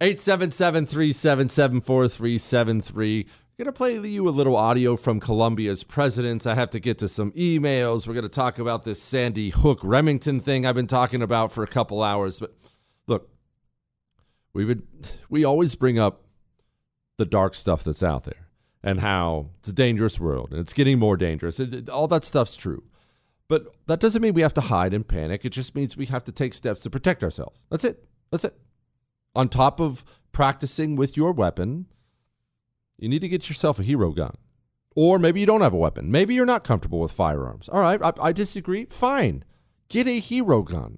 877 0.00 0.86
377 0.86 1.80
4373. 1.82 3.26
We're 3.58 3.64
going 3.64 3.72
to 3.72 3.76
play 3.76 3.98
you 4.08 4.26
a 4.26 4.30
little 4.30 4.56
audio 4.56 4.96
from 4.96 5.20
Colombia's 5.20 5.84
president. 5.84 6.46
I 6.46 6.54
have 6.54 6.70
to 6.70 6.80
get 6.80 6.96
to 6.98 7.08
some 7.08 7.32
emails. 7.32 8.08
We're 8.08 8.14
going 8.14 8.22
to 8.22 8.30
talk 8.30 8.58
about 8.58 8.84
this 8.84 9.00
Sandy 9.00 9.50
Hook 9.50 9.80
Remington 9.82 10.40
thing 10.40 10.64
I've 10.64 10.74
been 10.74 10.86
talking 10.86 11.20
about 11.20 11.52
for 11.52 11.62
a 11.62 11.66
couple 11.66 12.02
hours. 12.02 12.40
But 12.40 12.56
look, 13.06 13.28
we 14.54 14.64
would 14.64 14.84
we 15.28 15.44
always 15.44 15.74
bring 15.74 15.98
up 15.98 16.22
the 17.18 17.26
dark 17.26 17.54
stuff 17.54 17.84
that's 17.84 18.02
out 18.02 18.24
there 18.24 18.48
and 18.82 19.00
how 19.00 19.50
it's 19.58 19.68
a 19.68 19.74
dangerous 19.74 20.18
world 20.18 20.48
and 20.50 20.60
it's 20.60 20.72
getting 20.72 20.98
more 20.98 21.18
dangerous. 21.18 21.60
It, 21.60 21.74
it, 21.74 21.88
all 21.90 22.08
that 22.08 22.24
stuff's 22.24 22.56
true. 22.56 22.84
But 23.52 23.66
that 23.84 24.00
doesn't 24.00 24.22
mean 24.22 24.32
we 24.32 24.40
have 24.40 24.54
to 24.54 24.62
hide 24.62 24.94
and 24.94 25.06
panic. 25.06 25.44
It 25.44 25.50
just 25.50 25.74
means 25.74 25.94
we 25.94 26.06
have 26.06 26.24
to 26.24 26.32
take 26.32 26.54
steps 26.54 26.80
to 26.84 26.88
protect 26.88 27.22
ourselves. 27.22 27.66
That's 27.70 27.84
it. 27.84 28.02
That's 28.30 28.46
it. 28.46 28.56
On 29.34 29.46
top 29.46 29.78
of 29.78 30.06
practicing 30.32 30.96
with 30.96 31.18
your 31.18 31.32
weapon, 31.32 31.84
you 32.96 33.10
need 33.10 33.18
to 33.18 33.28
get 33.28 33.50
yourself 33.50 33.78
a 33.78 33.82
hero 33.82 34.12
gun. 34.12 34.38
Or 34.96 35.18
maybe 35.18 35.40
you 35.40 35.44
don't 35.44 35.60
have 35.60 35.74
a 35.74 35.76
weapon. 35.76 36.10
Maybe 36.10 36.32
you're 36.32 36.46
not 36.46 36.64
comfortable 36.64 37.00
with 37.00 37.12
firearms. 37.12 37.68
All 37.68 37.82
right, 37.82 38.00
I, 38.02 38.12
I 38.22 38.32
disagree. 38.32 38.86
Fine. 38.86 39.44
Get 39.90 40.06
a 40.06 40.18
hero 40.18 40.62
gun. 40.62 40.96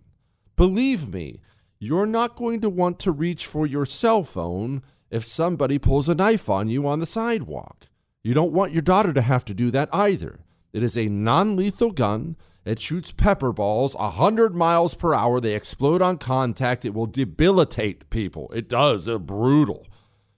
Believe 0.55 1.13
me, 1.13 1.41
you're 1.81 2.07
not 2.07 2.37
going 2.37 2.61
to 2.61 2.71
want 2.71 3.01
to 3.01 3.11
reach 3.11 3.47
for 3.47 3.67
your 3.67 3.85
cell 3.85 4.23
phone 4.23 4.85
if 5.11 5.25
somebody 5.25 5.81
pulls 5.81 6.09
a 6.09 6.15
knife 6.15 6.49
on 6.49 6.69
you 6.69 6.87
on 6.87 7.01
the 7.01 7.05
sidewalk. 7.05 7.89
You 8.23 8.33
don't 8.33 8.53
want 8.53 8.73
your 8.73 8.83
daughter 8.83 9.13
to 9.13 9.23
have 9.23 9.45
to 9.47 9.55
do 9.55 9.73
that 9.73 9.89
either. 9.93 10.39
It 10.75 10.83
is 10.83 10.99
a 10.99 11.09
non 11.09 11.57
lethal 11.57 11.93
gun. 11.93 12.37
It 12.65 12.81
shoots 12.81 13.13
pepper 13.13 13.53
balls 13.53 13.95
100 13.95 14.55
miles 14.55 14.95
per 14.95 15.15
hour. 15.15 15.41
They 15.41 15.55
explode 15.55 16.03
on 16.03 16.19
contact. 16.19 16.85
It 16.85 16.95
will 16.95 17.07
debilitate 17.07 18.11
people. 18.11 18.51
It 18.53 18.69
does. 18.69 19.05
They're 19.05 19.21
brutal. 19.21 19.87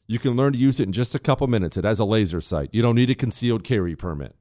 You 0.07 0.19
can 0.19 0.37
learn 0.37 0.53
to 0.53 0.59
use 0.59 0.79
it 0.79 0.85
in 0.85 0.93
just 0.93 1.15
a 1.15 1.19
couple 1.19 1.47
minutes. 1.47 1.79
It 1.79 1.85
has 1.85 1.99
a 1.99 2.05
laser 2.05 2.43
sight. 2.43 2.69
You 2.73 2.83
don't 2.83 2.97
need 2.97 3.09
a 3.11 3.15
concealed 3.15 3.65
carry 3.65 3.97
permit. 3.97 4.37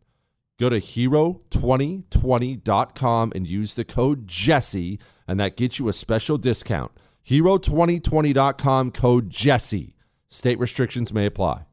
Go 0.59 0.67
to 0.69 0.81
hero2020.com 0.81 3.31
and 3.33 3.47
use 3.47 3.73
the 3.73 3.85
code 3.85 4.27
Jesse, 4.27 4.99
and 5.27 5.39
that 5.39 5.57
gets 5.57 5.79
you 5.79 5.87
a 5.87 5.93
special 5.93 6.37
discount. 6.37 6.91
Hero2020.com 7.25 8.91
code 8.91 9.29
Jesse. 9.29 9.95
State 10.29 10.59
restrictions 10.59 11.13
may 11.13 11.25
apply. 11.25 11.63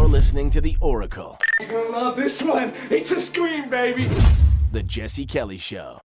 You're 0.00 0.08
listening 0.08 0.48
to 0.52 0.62
The 0.62 0.78
Oracle, 0.80 1.36
You're 1.60 1.68
gonna 1.68 1.90
love 1.90 2.16
this 2.16 2.42
one. 2.42 2.72
It's 2.88 3.10
a 3.10 3.20
scream, 3.20 3.68
baby. 3.68 4.08
The 4.72 4.82
Jesse 4.82 5.26
Kelly 5.26 5.58
Show. 5.58 6.00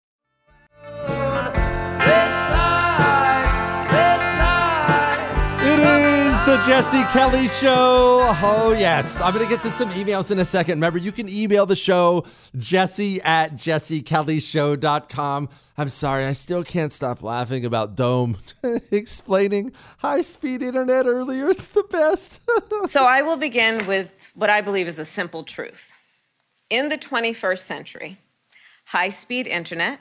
It 5.62 5.80
is 5.80 6.44
the 6.44 6.62
Jesse 6.64 7.02
Kelly 7.12 7.48
Show. 7.48 8.28
Oh, 8.42 8.76
yes. 8.78 9.20
I'm 9.20 9.34
going 9.34 9.44
to 9.44 9.50
get 9.52 9.60
to 9.64 9.70
some 9.70 9.90
emails 9.90 10.30
in 10.30 10.38
a 10.38 10.44
second. 10.44 10.78
Remember, 10.78 10.98
you 10.98 11.10
can 11.10 11.28
email 11.28 11.66
the 11.66 11.74
show, 11.74 12.24
jesse 12.56 13.20
at 13.22 13.54
jessekellyshow.com. 13.54 15.48
I'm 15.80 15.88
sorry, 15.88 16.26
I 16.26 16.34
still 16.34 16.62
can't 16.62 16.92
stop 16.92 17.22
laughing 17.22 17.64
about 17.64 17.96
Dome 17.96 18.36
explaining 18.90 19.72
high 19.96 20.20
speed 20.20 20.60
internet 20.60 21.06
earlier. 21.06 21.48
It's 21.48 21.68
the 21.68 21.84
best. 21.84 22.42
so 22.84 23.04
I 23.04 23.22
will 23.22 23.38
begin 23.38 23.86
with 23.86 24.10
what 24.34 24.50
I 24.50 24.60
believe 24.60 24.88
is 24.88 24.98
a 24.98 25.06
simple 25.06 25.42
truth. 25.42 25.96
In 26.68 26.90
the 26.90 26.98
21st 26.98 27.60
century, 27.60 28.18
high 28.84 29.08
speed 29.08 29.46
internet 29.46 30.00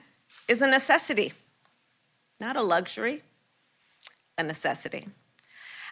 is 0.49 0.61
a 0.61 0.67
necessity, 0.67 1.31
not 2.41 2.57
a 2.57 2.61
luxury, 2.61 3.23
a 4.37 4.43
necessity. 4.43 5.07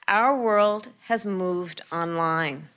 Our 0.09 0.37
world 0.37 0.89
has 1.03 1.25
moved 1.25 1.79
online. 1.93 2.67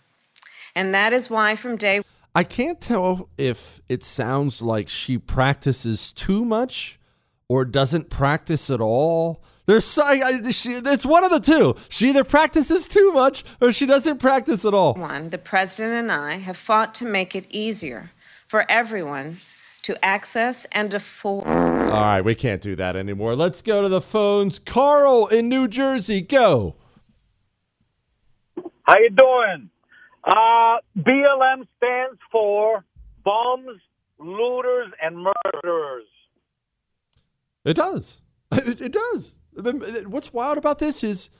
And 0.76 0.94
that 0.94 1.12
is 1.12 1.28
why 1.28 1.56
from 1.56 1.76
day 1.76 2.02
I 2.36 2.44
can't 2.44 2.80
tell 2.80 3.28
if 3.36 3.80
it 3.88 4.04
sounds 4.04 4.62
like 4.62 4.88
she 4.88 5.18
practices 5.18 6.12
too 6.12 6.44
much 6.44 6.99
or 7.50 7.64
doesn't 7.64 8.08
practice 8.08 8.70
at 8.70 8.80
all. 8.80 9.42
There's 9.66 9.84
so- 9.84 10.04
I, 10.04 10.22
I- 10.44 10.50
she, 10.52 10.70
it's 10.70 11.04
one 11.04 11.24
of 11.24 11.32
the 11.32 11.40
two. 11.40 11.74
She 11.88 12.08
either 12.10 12.22
practices 12.22 12.86
too 12.86 13.10
much 13.12 13.42
or 13.60 13.72
she 13.72 13.86
doesn't 13.86 14.18
practice 14.18 14.64
at 14.64 14.72
all. 14.72 14.94
one, 14.94 15.30
the 15.30 15.36
president 15.38 15.94
and 15.94 16.12
I 16.12 16.36
have 16.38 16.56
fought 16.56 16.94
to 16.96 17.04
make 17.04 17.34
it 17.34 17.46
easier 17.50 18.12
for 18.46 18.64
everyone 18.70 19.38
to 19.82 19.92
access 20.04 20.64
and 20.70 20.94
afford. 20.94 21.44
All 21.48 21.90
right, 21.90 22.20
we 22.20 22.36
can't 22.36 22.60
do 22.62 22.76
that 22.76 22.94
anymore. 22.94 23.34
Let's 23.34 23.62
go 23.62 23.82
to 23.82 23.88
the 23.88 24.00
phones. 24.00 24.60
Carl 24.60 25.26
in 25.26 25.48
New 25.48 25.66
Jersey, 25.66 26.20
go. 26.20 26.76
How 28.84 28.96
you 28.98 29.10
doing? 29.10 29.70
Uh, 30.22 30.78
BLM 30.98 31.66
stands 31.78 32.20
for 32.30 32.84
bums, 33.24 33.80
looters, 34.20 34.92
and 35.02 35.16
murderers. 35.16 36.04
It 37.64 37.74
does. 37.74 38.22
It, 38.52 38.80
it 38.80 38.92
does. 38.92 39.38
What's 39.54 40.32
wild 40.32 40.58
about 40.58 40.80
this 40.80 41.04
is 41.04 41.30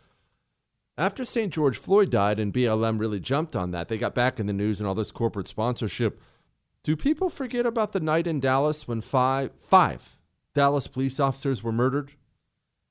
after 0.97 1.25
St. 1.25 1.53
George 1.53 1.77
Floyd 1.77 2.09
died 2.09 2.39
and 2.39 2.53
BLM 2.53 3.01
really 3.01 3.19
jumped 3.19 3.57
on 3.57 3.73
that, 3.73 3.89
they 3.89 3.99
got 3.99 4.15
back 4.15 4.39
in 4.39 4.47
the 4.47 4.53
news 4.53 4.79
and 4.79 4.87
all 4.87 4.95
this 4.95 5.11
corporate 5.11 5.49
sponsorship. 5.49 6.21
Do 6.85 6.95
people 6.95 7.29
forget 7.29 7.67
about 7.67 7.91
the 7.91 8.01
night 8.01 8.29
in 8.29 8.39
Dallas 8.39 8.87
when 8.87 9.01
five 9.01 9.53
five 9.57 10.19
Dallas 10.55 10.87
police 10.87 11.19
officers 11.19 11.63
were 11.65 11.73
murdered? 11.73 12.13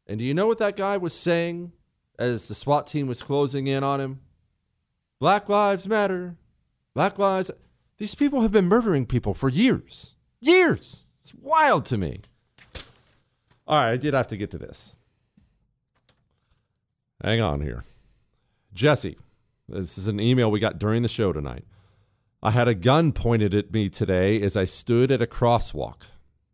And 0.05 0.19
do 0.19 0.25
you 0.25 0.33
know 0.33 0.47
what 0.47 0.57
that 0.57 0.75
guy 0.75 0.97
was 0.97 1.13
saying 1.13 1.71
as 2.17 2.47
the 2.47 2.55
SWAT 2.55 2.87
team 2.87 3.07
was 3.07 3.23
closing 3.23 3.67
in 3.67 3.83
on 3.83 4.01
him? 4.01 4.19
Black 5.19 5.47
lives 5.47 5.87
matter. 5.87 6.35
Black 6.95 7.19
lives. 7.19 7.51
These 7.99 8.15
people 8.15 8.41
have 8.41 8.51
been 8.51 8.67
murdering 8.67 9.05
people 9.05 9.33
for 9.33 9.49
years. 9.49 10.15
Years. 10.39 11.07
It's 11.21 11.33
wild 11.35 11.85
to 11.85 11.97
me. 11.97 12.21
All 13.69 13.77
right, 13.77 13.91
I 13.91 13.97
did 13.97 14.15
have 14.15 14.25
to 14.27 14.37
get 14.37 14.49
to 14.51 14.57
this. 14.57 14.97
Hang 17.23 17.39
on 17.39 17.61
here. 17.61 17.83
Jesse, 18.73 19.15
this 19.67 19.95
is 19.95 20.07
an 20.07 20.19
email 20.19 20.49
we 20.49 20.59
got 20.59 20.79
during 20.79 21.03
the 21.03 21.07
show 21.07 21.31
tonight. 21.31 21.65
I 22.41 22.49
had 22.49 22.67
a 22.67 22.73
gun 22.73 23.11
pointed 23.11 23.53
at 23.53 23.71
me 23.71 23.87
today 23.87 24.41
as 24.41 24.57
I 24.57 24.63
stood 24.63 25.11
at 25.11 25.21
a 25.21 25.27
crosswalk. 25.27 26.03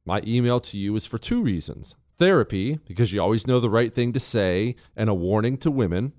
My 0.03 0.21
email 0.27 0.59
to 0.59 0.77
you 0.77 0.93
is 0.97 1.05
for 1.05 1.17
two 1.17 1.41
reasons 1.41 1.95
therapy, 2.17 2.79
because 2.85 3.11
you 3.11 3.21
always 3.21 3.47
know 3.47 3.59
the 3.59 3.69
right 3.69 3.93
thing 3.93 4.13
to 4.13 4.19
say, 4.19 4.75
and 4.95 5.09
a 5.09 5.13
warning 5.13 5.57
to 5.57 5.71
women. 5.71 6.13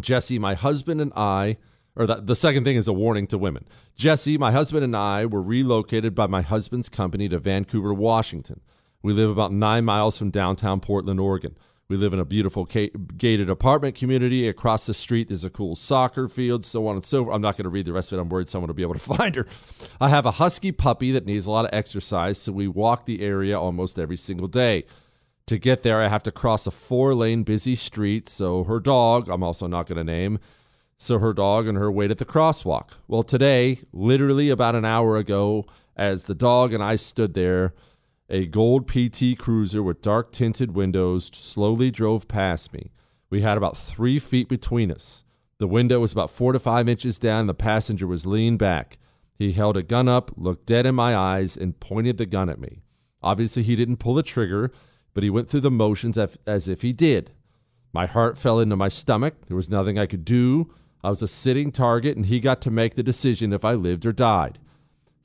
Jesse, 0.00 0.38
my 0.38 0.54
husband 0.54 1.00
and 1.00 1.12
I, 1.14 1.56
or 1.96 2.06
the, 2.06 2.16
the 2.16 2.36
second 2.36 2.64
thing 2.64 2.76
is 2.76 2.86
a 2.86 2.92
warning 2.92 3.26
to 3.28 3.38
women. 3.38 3.66
Jesse, 3.96 4.38
my 4.38 4.52
husband 4.52 4.84
and 4.84 4.94
I 4.96 5.26
were 5.26 5.42
relocated 5.42 6.14
by 6.14 6.26
my 6.26 6.42
husband's 6.42 6.88
company 6.88 7.28
to 7.30 7.38
Vancouver, 7.38 7.92
Washington. 7.94 8.60
We 9.02 9.12
live 9.12 9.30
about 9.30 9.52
nine 9.52 9.84
miles 9.84 10.18
from 10.18 10.30
downtown 10.30 10.80
Portland, 10.80 11.20
Oregon. 11.20 11.56
We 11.88 11.96
live 11.96 12.12
in 12.12 12.18
a 12.18 12.24
beautiful 12.24 12.64
gated 12.64 13.48
apartment 13.48 13.94
community. 13.94 14.46
Across 14.46 14.86
the 14.86 14.92
street, 14.92 15.28
there's 15.28 15.44
a 15.44 15.50
cool 15.50 15.74
soccer 15.74 16.28
field, 16.28 16.64
so 16.64 16.86
on 16.86 16.96
and 16.96 17.06
so 17.06 17.24
forth. 17.24 17.34
I'm 17.34 17.40
not 17.40 17.56
going 17.56 17.64
to 17.64 17.70
read 17.70 17.86
the 17.86 17.94
rest 17.94 18.12
of 18.12 18.18
it. 18.18 18.20
I'm 18.22 18.28
worried 18.28 18.48
someone 18.48 18.66
will 18.66 18.74
be 18.74 18.82
able 18.82 18.94
to 18.94 19.00
find 19.16 19.36
her. 19.36 19.46
I 20.00 20.08
have 20.08 20.26
a 20.26 20.32
husky 20.32 20.72
puppy 20.72 21.12
that 21.12 21.24
needs 21.24 21.46
a 21.46 21.50
lot 21.50 21.64
of 21.64 21.70
exercise, 21.72 22.38
so 22.38 22.52
we 22.52 22.68
walk 22.68 23.06
the 23.06 23.22
area 23.22 23.58
almost 23.58 23.98
every 23.98 24.18
single 24.18 24.48
day. 24.48 24.84
To 25.46 25.56
get 25.56 25.82
there, 25.82 26.02
I 26.02 26.08
have 26.08 26.22
to 26.24 26.32
cross 26.32 26.66
a 26.66 26.70
four 26.70 27.14
lane 27.14 27.42
busy 27.42 27.74
street, 27.74 28.28
so 28.28 28.64
her 28.64 28.80
dog, 28.80 29.30
I'm 29.30 29.42
also 29.42 29.66
not 29.66 29.86
going 29.86 29.96
to 29.96 30.04
name, 30.04 30.40
so 30.98 31.18
her 31.20 31.32
dog 31.32 31.66
and 31.66 31.78
her 31.78 31.90
wait 31.90 32.10
at 32.10 32.18
the 32.18 32.26
crosswalk. 32.26 32.90
Well, 33.06 33.22
today, 33.22 33.78
literally 33.92 34.50
about 34.50 34.74
an 34.74 34.84
hour 34.84 35.16
ago, 35.16 35.64
as 35.96 36.26
the 36.26 36.34
dog 36.34 36.74
and 36.74 36.82
I 36.82 36.96
stood 36.96 37.32
there, 37.32 37.72
a 38.28 38.46
gold 38.46 38.86
PT 38.86 39.38
Cruiser 39.38 39.82
with 39.82 40.02
dark 40.02 40.32
tinted 40.32 40.74
windows 40.74 41.30
slowly 41.32 41.90
drove 41.90 42.28
past 42.28 42.72
me. 42.72 42.90
We 43.30 43.40
had 43.40 43.56
about 43.56 43.76
three 43.76 44.18
feet 44.18 44.48
between 44.48 44.90
us. 44.90 45.24
The 45.58 45.66
window 45.66 46.00
was 46.00 46.12
about 46.12 46.30
four 46.30 46.52
to 46.52 46.58
five 46.58 46.88
inches 46.88 47.18
down. 47.18 47.46
The 47.46 47.54
passenger 47.54 48.06
was 48.06 48.26
leaned 48.26 48.58
back. 48.58 48.98
He 49.34 49.52
held 49.52 49.76
a 49.76 49.82
gun 49.82 50.08
up, 50.08 50.30
looked 50.36 50.66
dead 50.66 50.84
in 50.84 50.94
my 50.94 51.16
eyes, 51.16 51.56
and 51.56 51.80
pointed 51.80 52.18
the 52.18 52.26
gun 52.26 52.50
at 52.50 52.60
me. 52.60 52.82
Obviously, 53.22 53.62
he 53.62 53.76
didn't 53.76 53.96
pull 53.96 54.14
the 54.14 54.22
trigger, 54.22 54.72
but 55.14 55.22
he 55.22 55.30
went 55.30 55.48
through 55.48 55.60
the 55.60 55.70
motions 55.70 56.18
as 56.18 56.68
if 56.68 56.82
he 56.82 56.92
did. 56.92 57.32
My 57.92 58.06
heart 58.06 58.36
fell 58.36 58.60
into 58.60 58.76
my 58.76 58.88
stomach. 58.88 59.46
There 59.46 59.56
was 59.56 59.70
nothing 59.70 59.98
I 59.98 60.06
could 60.06 60.24
do. 60.24 60.72
I 61.02 61.10
was 61.10 61.22
a 61.22 61.28
sitting 61.28 61.72
target, 61.72 62.16
and 62.16 62.26
he 62.26 62.40
got 62.40 62.60
to 62.62 62.70
make 62.70 62.94
the 62.94 63.02
decision 63.02 63.52
if 63.52 63.64
I 63.64 63.72
lived 63.72 64.04
or 64.04 64.12
died. 64.12 64.58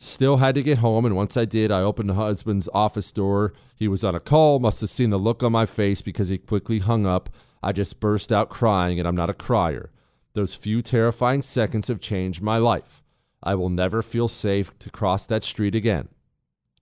Still 0.03 0.35
had 0.35 0.55
to 0.55 0.61
get 0.61 0.79
home, 0.79 1.05
and 1.05 1.15
once 1.15 1.37
I 1.37 1.45
did, 1.45 1.71
I 1.71 1.79
opened 1.79 2.09
the 2.09 2.15
husband's 2.15 2.67
office 2.73 3.09
door. 3.13 3.53
He 3.73 3.87
was 3.87 4.03
on 4.03 4.15
a 4.15 4.19
call, 4.19 4.59
must 4.59 4.81
have 4.81 4.89
seen 4.89 5.11
the 5.11 5.17
look 5.17 5.41
on 5.41 5.53
my 5.53 5.65
face 5.65 6.01
because 6.01 6.27
he 6.27 6.37
quickly 6.37 6.79
hung 6.79 7.05
up. 7.05 7.29
I 7.63 7.71
just 7.71 8.01
burst 8.01 8.29
out 8.29 8.49
crying, 8.49 8.99
and 8.99 9.07
I'm 9.07 9.15
not 9.15 9.29
a 9.29 9.33
crier. 9.33 9.91
Those 10.33 10.55
few 10.55 10.81
terrifying 10.81 11.41
seconds 11.41 11.87
have 11.87 12.01
changed 12.01 12.41
my 12.41 12.57
life. 12.57 13.01
I 13.41 13.55
will 13.55 13.69
never 13.69 14.01
feel 14.01 14.27
safe 14.27 14.77
to 14.79 14.89
cross 14.89 15.25
that 15.27 15.45
street 15.45 15.73
again. 15.73 16.09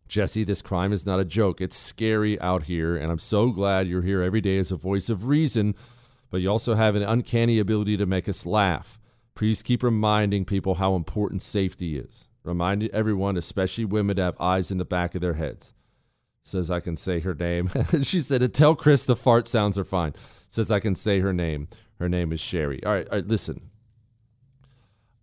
Jesse, 0.07 0.43
this 0.43 0.63
crime 0.63 0.91
is 0.91 1.05
not 1.05 1.19
a 1.19 1.23
joke. 1.23 1.61
It's 1.61 1.77
scary 1.77 2.41
out 2.41 2.63
here, 2.63 2.97
and 2.97 3.11
I'm 3.11 3.19
so 3.19 3.51
glad 3.51 3.87
you're 3.87 4.01
here 4.01 4.23
every 4.23 4.41
day 4.41 4.57
as 4.57 4.71
a 4.71 4.75
voice 4.75 5.11
of 5.11 5.27
reason, 5.27 5.75
but 6.31 6.41
you 6.41 6.49
also 6.49 6.73
have 6.73 6.95
an 6.95 7.03
uncanny 7.03 7.59
ability 7.59 7.97
to 7.97 8.07
make 8.07 8.27
us 8.27 8.47
laugh. 8.47 8.97
Please 9.35 9.61
keep 9.61 9.83
reminding 9.83 10.43
people 10.43 10.75
how 10.75 10.95
important 10.95 11.43
safety 11.43 11.99
is. 11.99 12.27
Remind 12.43 12.83
everyone, 12.89 13.37
especially 13.37 13.85
women, 13.85 14.15
to 14.15 14.23
have 14.23 14.41
eyes 14.41 14.71
in 14.71 14.77
the 14.77 14.85
back 14.85 15.13
of 15.15 15.21
their 15.21 15.35
heads. 15.35 15.73
Says 16.43 16.71
I 16.71 16.79
can 16.79 16.95
say 16.95 17.19
her 17.19 17.35
name. 17.35 17.69
she 18.01 18.19
said, 18.21 18.41
to 18.41 18.47
"Tell 18.47 18.75
Chris 18.75 19.05
the 19.05 19.15
fart 19.15 19.47
sounds 19.47 19.77
are 19.77 19.83
fine." 19.83 20.13
Says 20.47 20.71
I 20.71 20.79
can 20.79 20.95
say 20.95 21.19
her 21.19 21.33
name. 21.33 21.67
Her 21.99 22.09
name 22.09 22.33
is 22.33 22.39
Sherry. 22.39 22.83
All 22.83 22.93
right, 22.93 23.07
all 23.09 23.17
right. 23.17 23.27
Listen, 23.27 23.69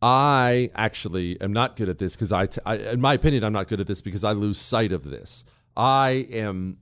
I 0.00 0.70
actually 0.76 1.40
am 1.40 1.52
not 1.52 1.76
good 1.76 1.88
at 1.88 1.98
this 1.98 2.14
because 2.14 2.30
I, 2.30 2.46
t- 2.46 2.60
I, 2.64 2.76
in 2.76 3.00
my 3.00 3.14
opinion, 3.14 3.42
I'm 3.42 3.52
not 3.52 3.66
good 3.66 3.80
at 3.80 3.88
this 3.88 4.00
because 4.00 4.22
I 4.22 4.32
lose 4.32 4.58
sight 4.58 4.92
of 4.92 5.04
this. 5.04 5.44
I 5.76 6.28
am, 6.30 6.78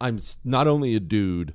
I'm 0.00 0.18
not 0.44 0.66
only 0.66 0.96
a 0.96 1.00
dude, 1.00 1.54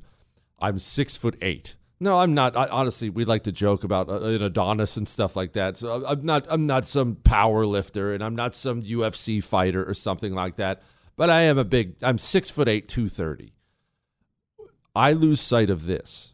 I'm 0.59 0.79
six 0.79 1.17
foot 1.17 1.38
eight. 1.41 1.75
No, 1.99 2.19
I'm 2.19 2.33
not. 2.33 2.55
I, 2.55 2.67
honestly, 2.67 3.09
we 3.09 3.25
like 3.25 3.43
to 3.43 3.51
joke 3.51 3.83
about 3.83 4.09
uh, 4.09 4.21
an 4.21 4.43
Adonis 4.43 4.97
and 4.97 5.07
stuff 5.07 5.35
like 5.35 5.53
that. 5.53 5.77
So 5.77 6.05
I'm 6.05 6.21
not. 6.21 6.45
I'm 6.49 6.65
not 6.65 6.85
some 6.85 7.15
power 7.15 7.65
lifter, 7.65 8.13
and 8.13 8.23
I'm 8.23 8.35
not 8.35 8.53
some 8.53 8.83
UFC 8.83 9.43
fighter 9.43 9.87
or 9.87 9.93
something 9.93 10.33
like 10.33 10.55
that. 10.57 10.81
But 11.15 11.29
I 11.29 11.41
am 11.41 11.57
a 11.57 11.63
big. 11.63 11.95
I'm 12.03 12.19
six 12.19 12.51
foot 12.51 12.67
eight, 12.67 12.87
two 12.87 13.09
thirty. 13.09 13.53
I 14.95 15.13
lose 15.13 15.41
sight 15.41 15.69
of 15.69 15.85
this. 15.85 16.33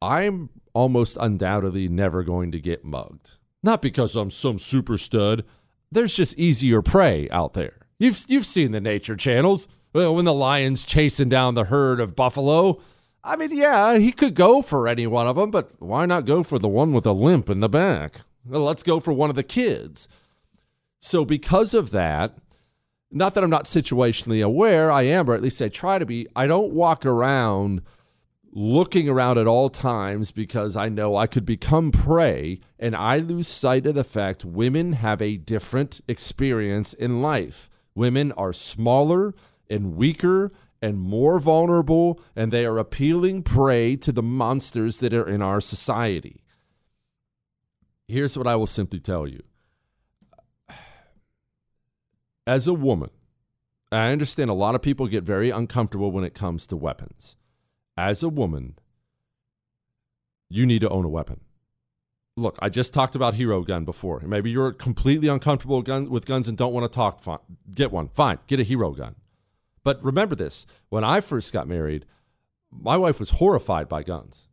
I'm 0.00 0.50
almost 0.74 1.16
undoubtedly 1.20 1.88
never 1.88 2.24
going 2.24 2.50
to 2.52 2.60
get 2.60 2.84
mugged. 2.84 3.36
Not 3.62 3.80
because 3.80 4.16
I'm 4.16 4.30
some 4.30 4.58
super 4.58 4.98
stud. 4.98 5.44
There's 5.90 6.16
just 6.16 6.38
easier 6.38 6.82
prey 6.82 7.28
out 7.30 7.52
there. 7.52 7.86
You've 7.98 8.18
you've 8.26 8.46
seen 8.46 8.72
the 8.72 8.80
nature 8.80 9.14
channels 9.14 9.68
when 9.92 10.24
the 10.24 10.34
lion's 10.34 10.84
chasing 10.84 11.28
down 11.28 11.54
the 11.54 11.64
herd 11.64 12.00
of 12.00 12.16
buffalo 12.16 12.80
I 13.24 13.36
mean, 13.36 13.56
yeah, 13.56 13.98
he 13.98 14.10
could 14.10 14.34
go 14.34 14.62
for 14.62 14.88
any 14.88 15.06
one 15.06 15.28
of 15.28 15.36
them, 15.36 15.50
but 15.50 15.70
why 15.78 16.06
not 16.06 16.26
go 16.26 16.42
for 16.42 16.58
the 16.58 16.68
one 16.68 16.92
with 16.92 17.06
a 17.06 17.12
limp 17.12 17.48
in 17.48 17.60
the 17.60 17.68
back? 17.68 18.22
Well, 18.44 18.62
let's 18.62 18.82
go 18.82 18.98
for 18.98 19.12
one 19.12 19.30
of 19.30 19.36
the 19.36 19.44
kids. 19.44 20.08
So, 20.98 21.24
because 21.24 21.74
of 21.74 21.90
that, 21.90 22.36
not 23.10 23.34
that 23.34 23.44
I'm 23.44 23.50
not 23.50 23.64
situationally 23.64 24.44
aware, 24.44 24.90
I 24.90 25.02
am, 25.02 25.28
or 25.28 25.34
at 25.34 25.42
least 25.42 25.62
I 25.62 25.68
try 25.68 25.98
to 25.98 26.06
be. 26.06 26.26
I 26.34 26.46
don't 26.46 26.72
walk 26.72 27.06
around 27.06 27.82
looking 28.52 29.08
around 29.08 29.38
at 29.38 29.46
all 29.46 29.70
times 29.70 30.30
because 30.30 30.76
I 30.76 30.88
know 30.88 31.16
I 31.16 31.26
could 31.26 31.46
become 31.46 31.90
prey 31.90 32.60
and 32.78 32.94
I 32.94 33.18
lose 33.18 33.48
sight 33.48 33.86
of 33.86 33.94
the 33.94 34.04
fact 34.04 34.44
women 34.44 34.92
have 34.94 35.22
a 35.22 35.38
different 35.38 36.00
experience 36.06 36.92
in 36.92 37.22
life. 37.22 37.70
Women 37.94 38.32
are 38.32 38.52
smaller 38.52 39.34
and 39.70 39.96
weaker 39.96 40.52
and 40.82 40.98
more 40.98 41.38
vulnerable, 41.38 42.20
and 42.34 42.50
they 42.50 42.66
are 42.66 42.76
appealing 42.76 43.44
prey 43.44 43.94
to 43.96 44.10
the 44.10 44.22
monsters 44.22 44.98
that 44.98 45.14
are 45.14 45.28
in 45.28 45.40
our 45.40 45.60
society. 45.60 46.42
Here's 48.08 48.36
what 48.36 48.48
I 48.48 48.56
will 48.56 48.66
simply 48.66 48.98
tell 48.98 49.26
you. 49.28 49.42
As 52.46 52.66
a 52.66 52.74
woman, 52.74 53.10
I 53.92 54.10
understand 54.10 54.50
a 54.50 54.54
lot 54.54 54.74
of 54.74 54.82
people 54.82 55.06
get 55.06 55.22
very 55.22 55.50
uncomfortable 55.50 56.10
when 56.10 56.24
it 56.24 56.34
comes 56.34 56.66
to 56.66 56.76
weapons. 56.76 57.36
As 57.96 58.22
a 58.24 58.28
woman, 58.28 58.74
you 60.50 60.66
need 60.66 60.80
to 60.80 60.88
own 60.88 61.04
a 61.04 61.08
weapon. 61.08 61.40
Look, 62.36 62.58
I 62.60 62.70
just 62.70 62.92
talked 62.92 63.14
about 63.14 63.34
hero 63.34 63.62
gun 63.62 63.84
before. 63.84 64.20
Maybe 64.20 64.50
you're 64.50 64.72
completely 64.72 65.28
uncomfortable 65.28 65.82
with 66.08 66.26
guns 66.26 66.48
and 66.48 66.58
don't 66.58 66.72
want 66.72 66.90
to 66.90 66.94
talk. 66.94 67.20
Fine. 67.20 67.38
Get 67.72 67.92
one. 67.92 68.08
Fine. 68.08 68.38
Get 68.46 68.58
a 68.58 68.64
hero 68.64 68.92
gun. 68.92 69.16
But 69.84 70.02
remember 70.02 70.34
this: 70.34 70.66
when 70.88 71.04
I 71.04 71.20
first 71.20 71.52
got 71.52 71.68
married, 71.68 72.06
my 72.70 72.96
wife 72.96 73.18
was 73.20 73.30
horrified 73.30 73.88
by 73.88 74.02
guns. 74.02 74.48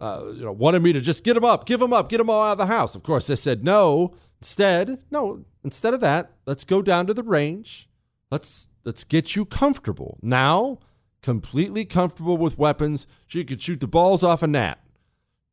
Uh, 0.00 0.32
you 0.34 0.44
know, 0.44 0.52
wanted 0.52 0.82
me 0.82 0.92
to 0.92 1.00
just 1.00 1.22
get 1.22 1.34
them 1.34 1.44
up, 1.44 1.64
give 1.64 1.78
them 1.78 1.92
up, 1.92 2.08
get 2.08 2.18
them 2.18 2.28
all 2.28 2.42
out 2.42 2.52
of 2.52 2.58
the 2.58 2.66
house. 2.66 2.94
Of 2.94 3.02
course, 3.02 3.30
I 3.30 3.34
said 3.34 3.62
no. 3.62 4.14
Instead, 4.40 4.98
no. 5.10 5.44
Instead 5.62 5.94
of 5.94 6.00
that, 6.00 6.32
let's 6.46 6.64
go 6.64 6.82
down 6.82 7.06
to 7.06 7.14
the 7.14 7.22
range. 7.22 7.88
Let's 8.30 8.68
let's 8.84 9.04
get 9.04 9.36
you 9.36 9.44
comfortable. 9.44 10.18
Now, 10.20 10.80
completely 11.22 11.84
comfortable 11.84 12.36
with 12.36 12.58
weapons, 12.58 13.06
so 13.28 13.38
you 13.38 13.44
could 13.44 13.62
shoot 13.62 13.78
the 13.78 13.86
balls 13.86 14.24
off 14.24 14.42
a 14.42 14.48
gnat. 14.48 14.80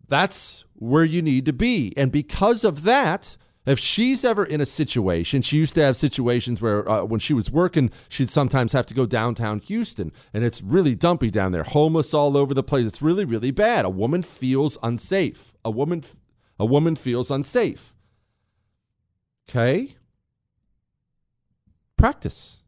That's 0.08 0.66
where 0.74 1.04
you 1.04 1.22
need 1.22 1.46
to 1.46 1.54
be, 1.54 1.94
and 1.96 2.12
because 2.12 2.64
of 2.64 2.82
that, 2.84 3.38
if 3.66 3.78
she's 3.78 4.24
ever 4.26 4.44
in 4.44 4.62
a 4.62 4.66
situation, 4.66 5.42
she 5.42 5.58
used 5.58 5.76
to 5.76 5.82
have 5.82 5.98
situations 5.98 6.62
where 6.62 6.90
uh, 6.90 7.04
when 7.04 7.20
she 7.20 7.34
was 7.34 7.52
working, 7.52 7.92
she'd 8.08 8.30
sometimes 8.30 8.72
have 8.72 8.86
to 8.88 8.94
go 8.94 9.06
downtown 9.06 9.60
Houston, 9.60 10.12
and 10.34 10.44
it's 10.44 10.62
really 10.62 10.96
dumpy 10.96 11.30
down 11.30 11.52
there, 11.52 11.64
homeless 11.64 12.14
all 12.14 12.38
over 12.38 12.54
the 12.54 12.64
place. 12.64 12.88
It's 12.88 13.02
really, 13.02 13.26
really 13.26 13.52
bad. 13.52 13.86
A 13.86 13.90
woman 13.90 14.22
feels 14.22 14.78
unsafe. 14.82 15.54
A 15.64 15.70
woman, 15.70 16.04
A 16.60 16.66
woman 16.66 16.96
feels 16.96 17.32
unsafe. 17.32 17.96
Okay? 19.50 19.96
Practice. 21.98 22.64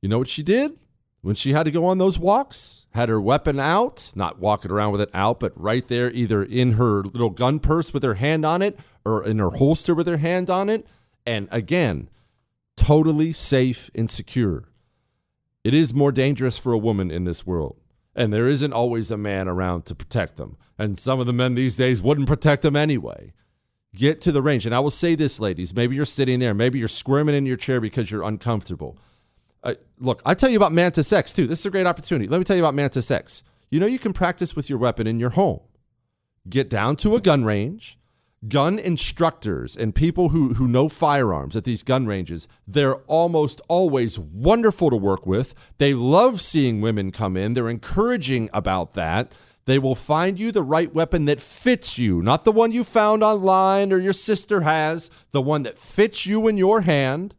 You 0.00 0.08
know 0.08 0.18
what 0.18 0.28
she 0.28 0.42
did? 0.42 0.78
When 1.20 1.34
she 1.34 1.52
had 1.52 1.64
to 1.64 1.70
go 1.70 1.84
on 1.86 1.98
those 1.98 2.18
walks, 2.18 2.86
had 2.90 3.08
her 3.08 3.20
weapon 3.20 3.58
out, 3.58 4.12
not 4.14 4.38
walking 4.38 4.70
around 4.70 4.92
with 4.92 5.00
it 5.00 5.10
out, 5.12 5.40
but 5.40 5.52
right 5.60 5.86
there, 5.88 6.10
either 6.12 6.42
in 6.42 6.72
her 6.72 7.02
little 7.02 7.30
gun 7.30 7.58
purse 7.58 7.92
with 7.92 8.04
her 8.04 8.14
hand 8.14 8.44
on 8.44 8.62
it 8.62 8.78
or 9.04 9.24
in 9.24 9.38
her 9.38 9.50
holster 9.50 9.94
with 9.94 10.06
her 10.06 10.18
hand 10.18 10.48
on 10.48 10.68
it. 10.68 10.86
And 11.26 11.48
again, 11.50 12.08
totally 12.76 13.32
safe 13.32 13.90
and 13.94 14.08
secure. 14.08 14.68
It 15.64 15.74
is 15.74 15.92
more 15.92 16.12
dangerous 16.12 16.56
for 16.56 16.72
a 16.72 16.78
woman 16.78 17.10
in 17.10 17.24
this 17.24 17.44
world. 17.44 17.76
And 18.14 18.32
there 18.32 18.48
isn't 18.48 18.72
always 18.72 19.10
a 19.10 19.16
man 19.16 19.48
around 19.48 19.84
to 19.86 19.94
protect 19.94 20.36
them. 20.36 20.56
And 20.78 20.98
some 20.98 21.20
of 21.20 21.26
the 21.26 21.32
men 21.32 21.54
these 21.54 21.76
days 21.76 22.00
wouldn't 22.00 22.28
protect 22.28 22.62
them 22.62 22.76
anyway. 22.76 23.32
Get 23.94 24.20
to 24.22 24.32
the 24.32 24.42
range. 24.42 24.66
And 24.66 24.74
I 24.74 24.80
will 24.80 24.90
say 24.90 25.14
this, 25.14 25.40
ladies. 25.40 25.74
Maybe 25.74 25.96
you're 25.96 26.04
sitting 26.04 26.38
there. 26.38 26.54
Maybe 26.54 26.78
you're 26.78 26.88
squirming 26.88 27.34
in 27.34 27.46
your 27.46 27.56
chair 27.56 27.80
because 27.80 28.10
you're 28.10 28.22
uncomfortable. 28.22 28.98
Uh, 29.62 29.74
look, 29.98 30.22
I 30.24 30.34
tell 30.34 30.50
you 30.50 30.56
about 30.56 30.72
Mantis 30.72 31.12
X 31.12 31.32
too. 31.32 31.46
This 31.46 31.60
is 31.60 31.66
a 31.66 31.70
great 31.70 31.86
opportunity. 31.86 32.28
Let 32.28 32.38
me 32.38 32.44
tell 32.44 32.56
you 32.56 32.62
about 32.62 32.74
Mantis 32.74 33.10
X. 33.10 33.42
You 33.70 33.80
know, 33.80 33.86
you 33.86 33.98
can 33.98 34.12
practice 34.12 34.56
with 34.56 34.70
your 34.70 34.78
weapon 34.78 35.06
in 35.06 35.18
your 35.18 35.30
home. 35.30 35.60
Get 36.48 36.70
down 36.70 36.96
to 36.96 37.16
a 37.16 37.20
gun 37.20 37.44
range. 37.44 37.98
Gun 38.46 38.78
instructors 38.78 39.76
and 39.76 39.92
people 39.92 40.28
who, 40.28 40.54
who 40.54 40.68
know 40.68 40.88
firearms 40.88 41.56
at 41.56 41.64
these 41.64 41.82
gun 41.82 42.06
ranges, 42.06 42.46
they're 42.68 42.98
almost 43.08 43.60
always 43.66 44.16
wonderful 44.16 44.90
to 44.90 44.96
work 44.96 45.26
with. 45.26 45.54
They 45.78 45.92
love 45.92 46.40
seeing 46.40 46.80
women 46.80 47.10
come 47.10 47.36
in. 47.36 47.54
They're 47.54 47.68
encouraging 47.68 48.48
about 48.52 48.94
that. 48.94 49.32
They 49.64 49.80
will 49.80 49.96
find 49.96 50.38
you 50.38 50.52
the 50.52 50.62
right 50.62 50.94
weapon 50.94 51.24
that 51.24 51.40
fits 51.40 51.98
you, 51.98 52.22
not 52.22 52.44
the 52.44 52.52
one 52.52 52.70
you 52.70 52.84
found 52.84 53.24
online 53.24 53.92
or 53.92 53.98
your 53.98 54.12
sister 54.12 54.60
has, 54.60 55.10
the 55.32 55.42
one 55.42 55.64
that 55.64 55.76
fits 55.76 56.24
you 56.24 56.46
in 56.46 56.56
your 56.56 56.82
hand. 56.82 57.34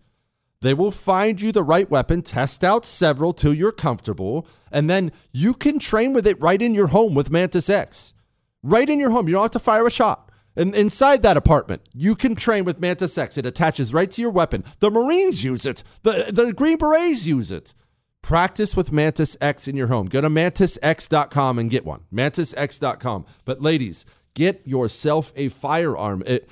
They 0.62 0.74
will 0.74 0.92
find 0.92 1.40
you 1.40 1.52
the 1.52 1.64
right 1.64 1.90
weapon, 1.90 2.22
test 2.22 2.64
out 2.64 2.86
several 2.86 3.32
till 3.32 3.54
you're 3.54 3.72
comfortable, 3.72 4.46
and 4.72 4.90
then 4.90 5.12
you 5.32 5.54
can 5.54 5.80
train 5.80 6.12
with 6.12 6.28
it 6.28 6.40
right 6.42 6.62
in 6.62 6.76
your 6.76 6.88
home 6.88 7.14
with 7.14 7.32
Mantis 7.32 7.70
X. 7.70 8.14
Right 8.62 8.90
in 8.90 9.00
your 9.00 9.12
home. 9.12 9.28
You 9.28 9.36
don't 9.36 9.44
have 9.44 9.52
to 9.52 9.60
fire 9.60 9.88
a 9.88 9.92
shot. 9.92 10.30
And 10.58 10.76
inside 10.76 11.22
that 11.22 11.38
apartment, 11.38 11.84
you 11.94 12.16
can 12.16 12.36
train 12.36 12.66
with 12.66 12.82
Mantis 12.82 13.18
X. 13.18 13.38
It 13.38 13.46
attaches 13.46 13.94
right 13.94 14.12
to 14.12 14.22
your 14.22 14.32
weapon. 14.32 14.66
The 14.80 14.92
Marines 14.92 15.46
use 15.46 15.66
it. 15.66 15.84
The, 16.04 16.26
the 16.30 16.52
Green 16.52 16.78
Berets 16.78 17.26
use 17.26 17.52
it. 17.52 17.74
Practice 18.22 18.76
with 18.76 18.92
Mantis 18.92 19.38
X 19.40 19.70
in 19.70 19.78
your 19.78 19.88
home. 19.88 20.08
Go 20.08 20.20
to 20.20 20.30
mantisx.com 20.30 21.58
and 21.58 21.70
get 21.70 21.86
one. 21.86 22.02
Mantisx.com. 22.14 23.26
But 23.46 23.62
ladies, 23.62 24.06
get 24.34 24.62
yourself 24.68 25.32
a 25.38 25.48
firearm. 25.48 26.24
It, 26.26 26.50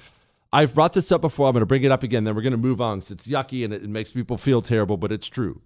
I've 0.52 0.74
brought 0.74 0.94
this 0.94 1.12
up 1.12 1.22
before. 1.22 1.48
I'm 1.48 1.54
going 1.54 1.62
to 1.62 1.66
bring 1.66 1.84
it 1.84 1.92
up 1.92 2.04
again. 2.04 2.24
Then 2.24 2.36
we're 2.36 2.42
going 2.42 2.52
to 2.52 2.58
move 2.58 2.82
on 2.82 3.00
because 3.00 3.12
it's 3.12 3.28
yucky 3.28 3.64
and 3.64 3.74
it, 3.74 3.84
it 3.84 3.90
makes 3.90 4.12
people 4.12 4.38
feel 4.38 4.62
terrible, 4.62 4.98
but 4.98 5.12
it's 5.12 5.28
true. 5.28 5.62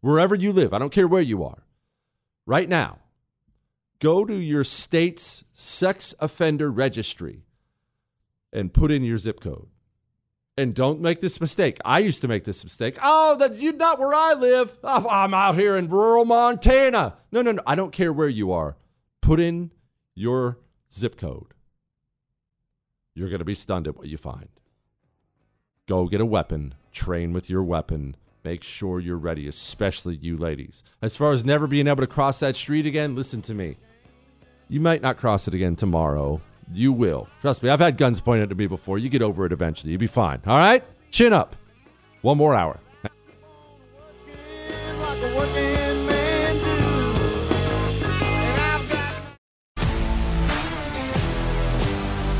Wherever 0.00 0.34
you 0.34 0.52
live, 0.52 0.74
I 0.74 0.78
don't 0.78 0.92
care 0.92 1.08
where 1.08 1.22
you 1.22 1.42
are, 1.44 1.64
right 2.46 2.68
now, 2.68 2.98
go 4.00 4.24
to 4.24 4.34
your 4.34 4.64
state's 4.64 5.44
sex 5.52 6.14
offender 6.20 6.70
registry 6.70 7.44
and 8.52 8.72
put 8.72 8.90
in 8.90 9.02
your 9.02 9.16
zip 9.16 9.40
code. 9.40 9.68
And 10.56 10.74
don't 10.74 11.00
make 11.00 11.18
this 11.18 11.40
mistake. 11.40 11.78
I 11.84 11.98
used 11.98 12.20
to 12.20 12.28
make 12.28 12.44
this 12.44 12.62
mistake. 12.62 12.96
Oh, 13.02 13.36
that 13.38 13.58
you're 13.58 13.72
not 13.72 13.98
where 13.98 14.14
I 14.14 14.34
live. 14.34 14.76
Oh, 14.84 15.08
I'm 15.08 15.34
out 15.34 15.56
here 15.56 15.76
in 15.76 15.88
rural 15.88 16.24
Montana. 16.24 17.16
No, 17.32 17.42
no, 17.42 17.52
no. 17.52 17.62
I 17.66 17.74
don't 17.74 17.92
care 17.92 18.12
where 18.12 18.28
you 18.28 18.52
are. 18.52 18.76
Put 19.20 19.40
in 19.40 19.72
your 20.14 20.60
zip 20.92 21.16
code. 21.16 21.53
You're 23.14 23.28
going 23.28 23.38
to 23.38 23.44
be 23.44 23.54
stunned 23.54 23.86
at 23.86 23.96
what 23.96 24.08
you 24.08 24.16
find. 24.16 24.48
Go 25.86 26.06
get 26.06 26.20
a 26.20 26.26
weapon, 26.26 26.74
train 26.92 27.32
with 27.32 27.48
your 27.48 27.62
weapon, 27.62 28.16
make 28.42 28.62
sure 28.64 29.00
you're 29.00 29.16
ready, 29.16 29.46
especially 29.46 30.16
you 30.16 30.36
ladies. 30.36 30.82
As 31.00 31.16
far 31.16 31.32
as 31.32 31.44
never 31.44 31.66
being 31.66 31.86
able 31.86 32.02
to 32.02 32.06
cross 32.06 32.40
that 32.40 32.56
street 32.56 32.86
again, 32.86 33.14
listen 33.14 33.42
to 33.42 33.54
me. 33.54 33.76
You 34.68 34.80
might 34.80 35.02
not 35.02 35.18
cross 35.18 35.46
it 35.46 35.54
again 35.54 35.76
tomorrow. 35.76 36.40
You 36.72 36.92
will. 36.92 37.28
Trust 37.40 37.62
me, 37.62 37.68
I've 37.68 37.80
had 37.80 37.96
guns 37.98 38.20
pointed 38.20 38.50
at 38.50 38.56
me 38.56 38.66
before. 38.66 38.98
You 38.98 39.08
get 39.10 39.22
over 39.22 39.44
it 39.44 39.52
eventually. 39.52 39.92
You'll 39.92 40.00
be 40.00 40.06
fine. 40.06 40.40
All 40.46 40.56
right? 40.56 40.82
Chin 41.10 41.32
up. 41.32 41.54
One 42.22 42.38
more 42.38 42.54
hour. 42.54 42.80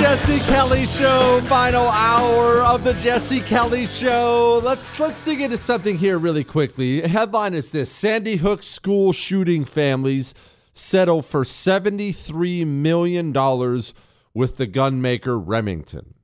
Jesse 0.00 0.38
Kelly 0.40 0.86
Show, 0.86 1.42
final 1.42 1.86
hour 1.86 2.62
of 2.62 2.84
the 2.84 2.94
Jesse 2.94 3.40
Kelly 3.40 3.84
Show. 3.84 4.58
Let's 4.64 4.98
let's 4.98 5.22
dig 5.22 5.42
into 5.42 5.58
something 5.58 5.98
here 5.98 6.16
really 6.16 6.42
quickly. 6.42 7.02
Headline 7.02 7.52
is 7.52 7.70
this: 7.70 7.92
Sandy 7.92 8.36
Hook 8.36 8.62
school 8.62 9.12
shooting 9.12 9.66
families 9.66 10.32
settle 10.72 11.20
for 11.20 11.44
seventy-three 11.44 12.64
million 12.64 13.30
dollars 13.30 13.92
with 14.32 14.56
the 14.56 14.66
gunmaker 14.66 15.38
Remington. 15.38 16.14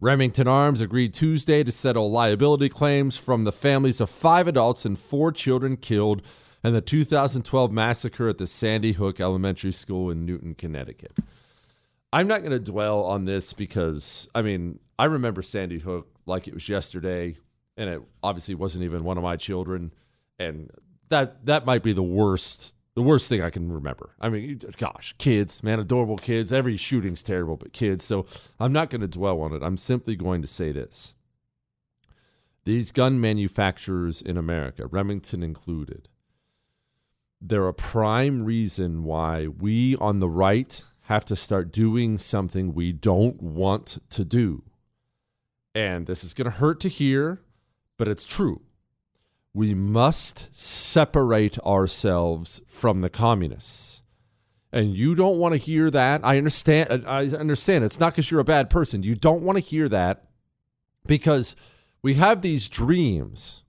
Remington 0.00 0.48
Arms 0.48 0.80
agreed 0.80 1.12
Tuesday 1.12 1.62
to 1.62 1.70
settle 1.70 2.10
liability 2.10 2.70
claims 2.70 3.18
from 3.18 3.44
the 3.44 3.52
families 3.52 4.00
of 4.00 4.08
five 4.08 4.48
adults 4.48 4.86
and 4.86 4.98
four 4.98 5.32
children 5.32 5.76
killed 5.76 6.22
in 6.64 6.72
the 6.72 6.80
2012 6.80 7.70
massacre 7.70 8.30
at 8.30 8.38
the 8.38 8.46
Sandy 8.46 8.92
Hook 8.92 9.20
Elementary 9.20 9.72
School 9.72 10.10
in 10.10 10.24
Newtown, 10.24 10.54
Connecticut. 10.54 11.12
I'm 12.12 12.26
not 12.26 12.40
going 12.40 12.52
to 12.52 12.58
dwell 12.58 13.04
on 13.04 13.24
this 13.24 13.52
because, 13.52 14.28
I 14.34 14.42
mean, 14.42 14.80
I 14.98 15.04
remember 15.04 15.42
Sandy 15.42 15.78
Hook 15.78 16.08
like 16.26 16.48
it 16.48 16.54
was 16.54 16.68
yesterday, 16.68 17.36
and 17.76 17.88
it 17.88 18.02
obviously 18.22 18.54
wasn't 18.54 18.84
even 18.84 19.04
one 19.04 19.16
of 19.16 19.22
my 19.22 19.36
children, 19.36 19.92
and 20.38 20.70
that 21.08 21.46
that 21.46 21.64
might 21.64 21.82
be 21.82 21.92
the 21.92 22.02
worst 22.02 22.74
the 22.94 23.02
worst 23.02 23.28
thing 23.28 23.40
I 23.40 23.50
can 23.50 23.72
remember. 23.72 24.10
I 24.20 24.28
mean, 24.28 24.60
gosh, 24.76 25.14
kids, 25.18 25.62
man, 25.62 25.78
adorable 25.78 26.18
kids. 26.18 26.52
Every 26.52 26.76
shooting's 26.76 27.22
terrible, 27.22 27.56
but 27.56 27.72
kids. 27.72 28.04
So 28.04 28.26
I'm 28.58 28.72
not 28.72 28.90
going 28.90 29.00
to 29.00 29.08
dwell 29.08 29.40
on 29.40 29.54
it. 29.54 29.62
I'm 29.62 29.76
simply 29.76 30.16
going 30.16 30.42
to 30.42 30.48
say 30.48 30.72
this. 30.72 31.14
These 32.64 32.92
gun 32.92 33.20
manufacturers 33.20 34.20
in 34.20 34.36
America, 34.36 34.86
Remington 34.86 35.42
included, 35.42 36.08
they're 37.40 37.68
a 37.68 37.72
prime 37.72 38.44
reason 38.44 39.04
why 39.04 39.46
we 39.46 39.96
on 39.96 40.18
the 40.18 40.28
right 40.28 40.84
have 41.10 41.24
to 41.24 41.34
start 41.34 41.72
doing 41.72 42.16
something 42.16 42.72
we 42.72 42.92
don't 42.92 43.42
want 43.42 43.98
to 44.10 44.24
do. 44.24 44.62
And 45.74 46.06
this 46.06 46.22
is 46.22 46.34
going 46.34 46.44
to 46.44 46.56
hurt 46.56 46.78
to 46.82 46.88
hear, 46.88 47.42
but 47.98 48.06
it's 48.06 48.24
true. 48.24 48.60
We 49.52 49.74
must 49.74 50.54
separate 50.54 51.58
ourselves 51.66 52.60
from 52.68 53.00
the 53.00 53.10
communists. 53.10 54.02
And 54.72 54.96
you 54.96 55.16
don't 55.16 55.38
want 55.38 55.52
to 55.52 55.58
hear 55.58 55.90
that. 55.90 56.20
I 56.22 56.38
understand 56.38 57.04
I 57.04 57.26
understand 57.26 57.84
it's 57.84 57.98
not 57.98 58.12
because 58.12 58.30
you're 58.30 58.38
a 58.38 58.44
bad 58.44 58.70
person. 58.70 59.02
You 59.02 59.16
don't 59.16 59.42
want 59.42 59.58
to 59.58 59.64
hear 59.64 59.88
that 59.88 60.26
because 61.08 61.56
we 62.02 62.14
have 62.14 62.40
these 62.40 62.68
dreams. 62.68 63.64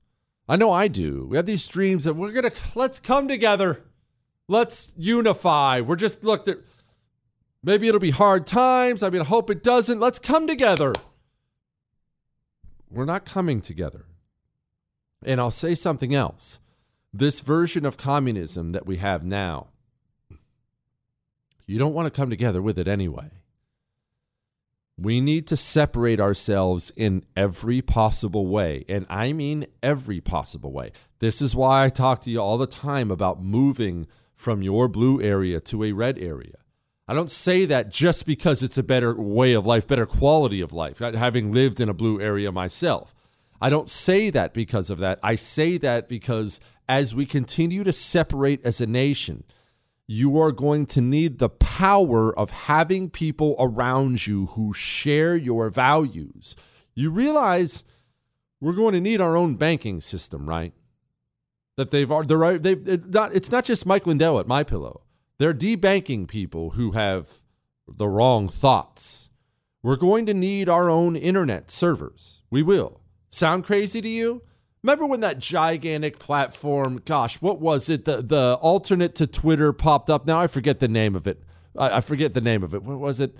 I 0.47 0.57
know 0.57 0.69
I 0.69 0.87
do. 0.87 1.25
We 1.25 1.37
have 1.37 1.47
these 1.47 1.65
dreams 1.65 2.03
that 2.03 2.13
we're 2.13 2.33
going 2.33 2.51
to 2.51 2.55
let's 2.75 2.99
come 2.99 3.27
together. 3.27 3.83
Let's 4.47 4.91
unify. 4.95 5.81
We're 5.81 5.95
just 5.95 6.23
look 6.23 6.45
there 6.45 6.59
Maybe 7.63 7.87
it'll 7.87 7.99
be 7.99 8.11
hard 8.11 8.47
times. 8.47 9.03
I 9.03 9.09
mean, 9.09 9.21
I 9.21 9.25
hope 9.25 9.49
it 9.49 9.61
doesn't. 9.61 9.99
Let's 9.99 10.19
come 10.19 10.47
together. 10.47 10.93
We're 12.89 13.05
not 13.05 13.25
coming 13.25 13.61
together. 13.61 14.05
And 15.23 15.39
I'll 15.39 15.51
say 15.51 15.75
something 15.75 16.15
else. 16.15 16.59
This 17.13 17.41
version 17.41 17.85
of 17.85 17.97
communism 17.97 18.71
that 18.71 18.85
we 18.85 18.97
have 18.97 19.23
now, 19.23 19.67
you 21.67 21.77
don't 21.77 21.93
want 21.93 22.07
to 22.07 22.17
come 22.17 22.29
together 22.29 22.61
with 22.61 22.79
it 22.79 22.87
anyway. 22.87 23.29
We 24.97 25.21
need 25.21 25.47
to 25.47 25.57
separate 25.57 26.19
ourselves 26.19 26.91
in 26.95 27.23
every 27.35 27.81
possible 27.81 28.47
way. 28.47 28.85
And 28.89 29.05
I 29.09 29.33
mean 29.33 29.67
every 29.81 30.21
possible 30.21 30.71
way. 30.71 30.91
This 31.19 31.41
is 31.41 31.55
why 31.55 31.85
I 31.85 31.89
talk 31.89 32.21
to 32.21 32.31
you 32.31 32.39
all 32.39 32.57
the 32.57 32.67
time 32.67 33.11
about 33.11 33.41
moving 33.41 34.07
from 34.33 34.61
your 34.61 34.87
blue 34.87 35.21
area 35.21 35.59
to 35.61 35.83
a 35.83 35.91
red 35.91 36.17
area. 36.17 36.60
I 37.11 37.13
don't 37.13 37.29
say 37.29 37.65
that 37.65 37.89
just 37.89 38.25
because 38.25 38.63
it's 38.63 38.77
a 38.77 38.83
better 38.83 39.13
way 39.13 39.51
of 39.51 39.65
life, 39.65 39.85
better 39.85 40.05
quality 40.05 40.61
of 40.61 40.71
life, 40.71 40.99
having 40.99 41.51
lived 41.51 41.81
in 41.81 41.89
a 41.89 41.93
blue 41.93 42.21
area 42.21 42.53
myself. 42.53 43.13
I 43.59 43.69
don't 43.69 43.89
say 43.89 44.29
that 44.29 44.53
because 44.53 44.89
of 44.89 44.99
that. 44.99 45.19
I 45.21 45.35
say 45.35 45.77
that 45.79 46.07
because 46.07 46.61
as 46.87 47.13
we 47.13 47.25
continue 47.25 47.83
to 47.83 47.91
separate 47.91 48.65
as 48.65 48.79
a 48.79 48.87
nation, 48.87 49.43
you 50.07 50.39
are 50.39 50.53
going 50.53 50.85
to 50.85 51.01
need 51.01 51.39
the 51.39 51.49
power 51.49 52.33
of 52.39 52.51
having 52.51 53.09
people 53.09 53.57
around 53.59 54.25
you 54.25 54.45
who 54.45 54.71
share 54.71 55.35
your 55.35 55.69
values. 55.69 56.55
You 56.95 57.11
realize 57.11 57.83
we're 58.61 58.71
going 58.71 58.93
to 58.93 59.01
need 59.01 59.19
our 59.19 59.35
own 59.35 59.55
banking 59.55 59.99
system, 59.99 60.47
right? 60.47 60.71
That 61.75 61.91
they've 61.91 62.07
they're 62.07 62.57
they've 62.57 63.13
not, 63.13 63.35
it's 63.35 63.51
not 63.51 63.65
just 63.65 63.85
Mike 63.85 64.07
Lindell 64.07 64.39
at 64.39 64.47
My 64.47 64.63
Pillow. 64.63 65.00
They're 65.41 65.55
debanking 65.55 66.27
people 66.27 66.71
who 66.71 66.91
have 66.91 67.39
the 67.87 68.07
wrong 68.07 68.47
thoughts. 68.47 69.31
We're 69.81 69.95
going 69.95 70.27
to 70.27 70.35
need 70.35 70.69
our 70.69 70.87
own 70.87 71.15
internet 71.15 71.71
servers. 71.71 72.43
We 72.51 72.61
will. 72.61 73.01
Sound 73.31 73.63
crazy 73.63 74.01
to 74.01 74.07
you? 74.07 74.43
Remember 74.83 75.07
when 75.07 75.21
that 75.21 75.39
gigantic 75.39 76.19
platform, 76.19 77.01
gosh, 77.05 77.41
what 77.41 77.59
was 77.59 77.89
it? 77.89 78.05
The 78.05 78.21
the 78.21 78.59
alternate 78.61 79.15
to 79.15 79.25
Twitter 79.25 79.73
popped 79.73 80.11
up. 80.11 80.27
Now 80.27 80.39
I 80.39 80.45
forget 80.45 80.77
the 80.77 80.87
name 80.87 81.15
of 81.15 81.25
it. 81.25 81.41
I, 81.75 81.97
I 81.97 82.01
forget 82.01 82.35
the 82.35 82.41
name 82.41 82.61
of 82.61 82.75
it. 82.75 82.83
What 82.83 82.99
was 82.99 83.19
it? 83.19 83.35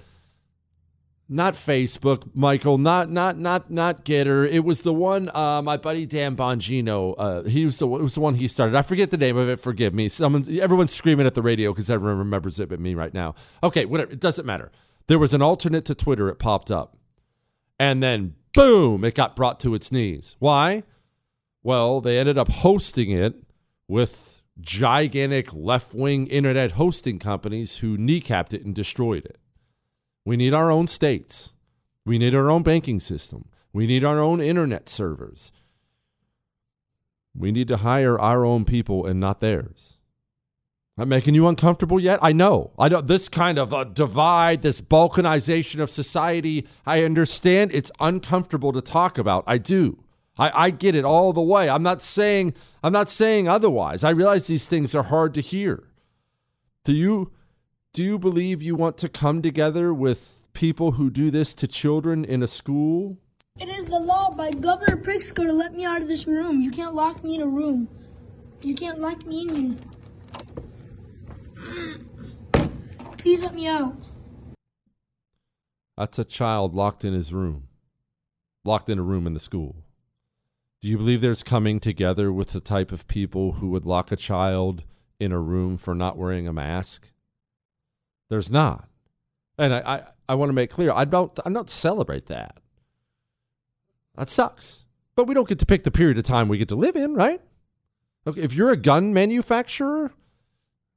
Not 1.33 1.53
Facebook, 1.53 2.29
Michael. 2.33 2.77
Not 2.77 3.09
not 3.09 3.37
not 3.37 3.71
not 3.71 4.03
Gettr. 4.03 4.51
It 4.51 4.65
was 4.65 4.81
the 4.81 4.93
one 4.93 5.29
uh, 5.33 5.61
my 5.61 5.77
buddy 5.77 6.05
Dan 6.05 6.35
Bongino. 6.35 7.15
Uh, 7.17 7.43
he 7.43 7.63
was 7.63 7.79
the 7.79 7.87
it 7.87 8.01
was 8.01 8.15
the 8.15 8.19
one 8.19 8.35
he 8.35 8.49
started. 8.49 8.75
I 8.75 8.81
forget 8.81 9.11
the 9.11 9.17
name 9.17 9.37
of 9.37 9.47
it. 9.47 9.55
Forgive 9.55 9.93
me. 9.93 10.09
Someone, 10.09 10.43
everyone's 10.59 10.91
screaming 10.91 11.25
at 11.25 11.33
the 11.33 11.41
radio 11.41 11.71
because 11.71 11.89
everyone 11.89 12.17
remembers 12.17 12.59
it 12.59 12.67
but 12.67 12.81
me 12.81 12.95
right 12.95 13.13
now. 13.13 13.35
Okay, 13.63 13.85
whatever. 13.85 14.11
It 14.11 14.19
doesn't 14.19 14.45
matter. 14.45 14.73
There 15.07 15.17
was 15.17 15.33
an 15.33 15.41
alternate 15.41 15.85
to 15.85 15.95
Twitter. 15.95 16.27
It 16.27 16.35
popped 16.35 16.69
up, 16.69 16.97
and 17.79 18.03
then 18.03 18.35
boom, 18.53 19.05
it 19.05 19.15
got 19.15 19.37
brought 19.37 19.57
to 19.61 19.73
its 19.73 19.89
knees. 19.89 20.35
Why? 20.39 20.83
Well, 21.63 22.01
they 22.01 22.19
ended 22.19 22.37
up 22.37 22.49
hosting 22.49 23.09
it 23.09 23.41
with 23.87 24.41
gigantic 24.59 25.53
left 25.53 25.93
wing 25.93 26.27
internet 26.27 26.71
hosting 26.71 27.19
companies 27.19 27.77
who 27.77 27.97
kneecapped 27.97 28.53
it 28.53 28.65
and 28.65 28.75
destroyed 28.75 29.23
it. 29.23 29.37
We 30.25 30.37
need 30.37 30.53
our 30.53 30.71
own 30.71 30.87
states. 30.87 31.53
We 32.05 32.17
need 32.17 32.35
our 32.35 32.49
own 32.49 32.63
banking 32.63 32.99
system. 32.99 33.45
We 33.73 33.87
need 33.87 34.03
our 34.03 34.19
own 34.19 34.41
internet 34.41 34.89
servers. 34.89 35.51
We 37.35 37.51
need 37.51 37.67
to 37.69 37.77
hire 37.77 38.19
our 38.19 38.45
own 38.45 38.65
people 38.65 39.05
and 39.05 39.19
not 39.19 39.39
theirs. 39.39 39.99
I'm 40.97 41.09
making 41.09 41.35
you 41.35 41.47
uncomfortable 41.47 41.99
yet? 41.99 42.19
I 42.21 42.33
know. 42.33 42.71
I 42.77 42.89
don't. 42.89 43.07
This 43.07 43.29
kind 43.29 43.57
of 43.57 43.71
a 43.71 43.85
divide, 43.85 44.61
this 44.61 44.81
balkanization 44.81 45.79
of 45.79 45.89
society. 45.89 46.67
I 46.85 47.03
understand 47.03 47.71
it's 47.73 47.91
uncomfortable 47.99 48.71
to 48.73 48.81
talk 48.81 49.17
about. 49.17 49.43
I 49.47 49.57
do. 49.57 50.03
I, 50.37 50.65
I 50.65 50.69
get 50.69 50.95
it 50.95 51.05
all 51.05 51.33
the 51.33 51.41
way. 51.41 51.69
I'm 51.69 51.83
not 51.83 52.01
saying 52.01 52.53
I'm 52.83 52.93
not 52.93 53.09
saying 53.09 53.47
otherwise. 53.47 54.03
I 54.03 54.09
realize 54.09 54.47
these 54.47 54.67
things 54.67 54.93
are 54.93 55.03
hard 55.03 55.33
to 55.35 55.41
hear. 55.41 55.83
Do 56.83 56.93
you 56.93 57.31
do 57.93 58.03
you 58.03 58.17
believe 58.17 58.61
you 58.61 58.75
want 58.75 58.97
to 58.97 59.09
come 59.09 59.41
together 59.41 59.93
with 59.93 60.43
people 60.53 60.91
who 60.91 61.09
do 61.09 61.29
this 61.29 61.53
to 61.55 61.67
children 61.67 62.23
in 62.23 62.41
a 62.41 62.47
school? 62.47 63.17
It 63.59 63.67
is 63.67 63.85
the 63.85 63.99
law 63.99 64.33
by 64.33 64.51
Governor 64.51 64.95
Pritzker 64.95 65.45
to 65.45 65.51
let 65.51 65.73
me 65.73 65.83
out 65.83 66.01
of 66.01 66.07
this 66.07 66.25
room. 66.25 66.61
You 66.61 66.71
can't 66.71 66.95
lock 66.95 67.23
me 67.23 67.35
in 67.35 67.41
a 67.41 67.47
room. 67.47 67.89
You 68.61 68.75
can't 68.75 68.99
lock 68.99 69.25
me 69.25 69.41
in 69.41 69.55
here. 69.55 69.75
Please 73.17 73.41
let 73.41 73.53
me 73.53 73.67
out. 73.67 73.95
That's 75.97 76.17
a 76.17 76.23
child 76.23 76.73
locked 76.73 77.03
in 77.03 77.13
his 77.13 77.33
room, 77.33 77.67
locked 78.63 78.89
in 78.89 78.99
a 78.99 79.03
room 79.03 79.27
in 79.27 79.33
the 79.33 79.39
school. 79.39 79.83
Do 80.81 80.87
you 80.87 80.97
believe 80.97 81.21
there's 81.21 81.43
coming 81.43 81.79
together 81.79 82.31
with 82.31 82.53
the 82.53 82.61
type 82.61 82.91
of 82.91 83.07
people 83.07 83.53
who 83.53 83.69
would 83.69 83.85
lock 83.85 84.11
a 84.11 84.15
child 84.15 84.83
in 85.19 85.31
a 85.31 85.39
room 85.39 85.77
for 85.77 85.93
not 85.93 86.17
wearing 86.17 86.47
a 86.47 86.53
mask? 86.53 87.11
There's 88.31 88.49
not. 88.49 88.87
And 89.57 89.73
I, 89.73 89.79
I, 89.79 90.03
I 90.29 90.35
want 90.35 90.47
to 90.47 90.53
make 90.53 90.69
clear 90.69 90.93
I 90.93 91.03
don't 91.03 91.37
I 91.45 91.49
don't 91.49 91.69
celebrate 91.69 92.27
that. 92.27 92.61
That 94.15 94.29
sucks. 94.29 94.85
But 95.15 95.25
we 95.27 95.33
don't 95.33 95.49
get 95.49 95.59
to 95.59 95.65
pick 95.65 95.83
the 95.83 95.91
period 95.91 96.17
of 96.17 96.23
time 96.23 96.47
we 96.47 96.57
get 96.57 96.69
to 96.69 96.75
live 96.75 96.95
in, 96.95 97.13
right? 97.13 97.41
Okay, 98.25 98.39
if 98.39 98.53
you're 98.53 98.71
a 98.71 98.77
gun 98.77 99.13
manufacturer, 99.13 100.13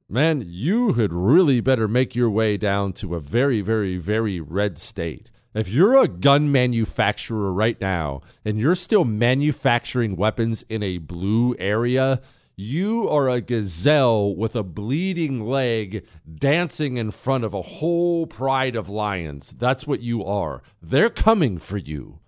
man, 0.07 0.45
you 0.47 0.93
had 0.93 1.11
really 1.11 1.59
better 1.59 1.89
make 1.89 2.15
your 2.15 2.29
way 2.29 2.55
down 2.55 2.93
to 2.93 3.15
a 3.15 3.19
very, 3.19 3.59
very, 3.59 3.97
very 3.97 4.39
red 4.39 4.77
state. 4.77 5.29
If 5.53 5.67
you're 5.67 6.01
a 6.01 6.07
gun 6.07 6.53
manufacturer 6.53 7.51
right 7.51 7.79
now 7.81 8.21
and 8.45 8.61
you're 8.61 8.75
still 8.75 9.03
manufacturing 9.03 10.15
weapons 10.15 10.63
in 10.69 10.81
a 10.81 10.99
blue 10.99 11.53
area, 11.59 12.21
you 12.55 13.07
are 13.09 13.29
a 13.29 13.41
gazelle 13.41 14.35
with 14.35 14.55
a 14.55 14.63
bleeding 14.63 15.43
leg 15.45 16.05
dancing 16.33 16.97
in 16.97 17.11
front 17.11 17.43
of 17.43 17.53
a 17.53 17.61
whole 17.61 18.27
pride 18.27 18.75
of 18.75 18.89
lions. 18.89 19.51
That's 19.51 19.85
what 19.85 20.01
you 20.01 20.23
are. 20.23 20.61
They're 20.81 21.09
coming 21.09 21.57
for 21.57 21.77
you. 21.77 22.19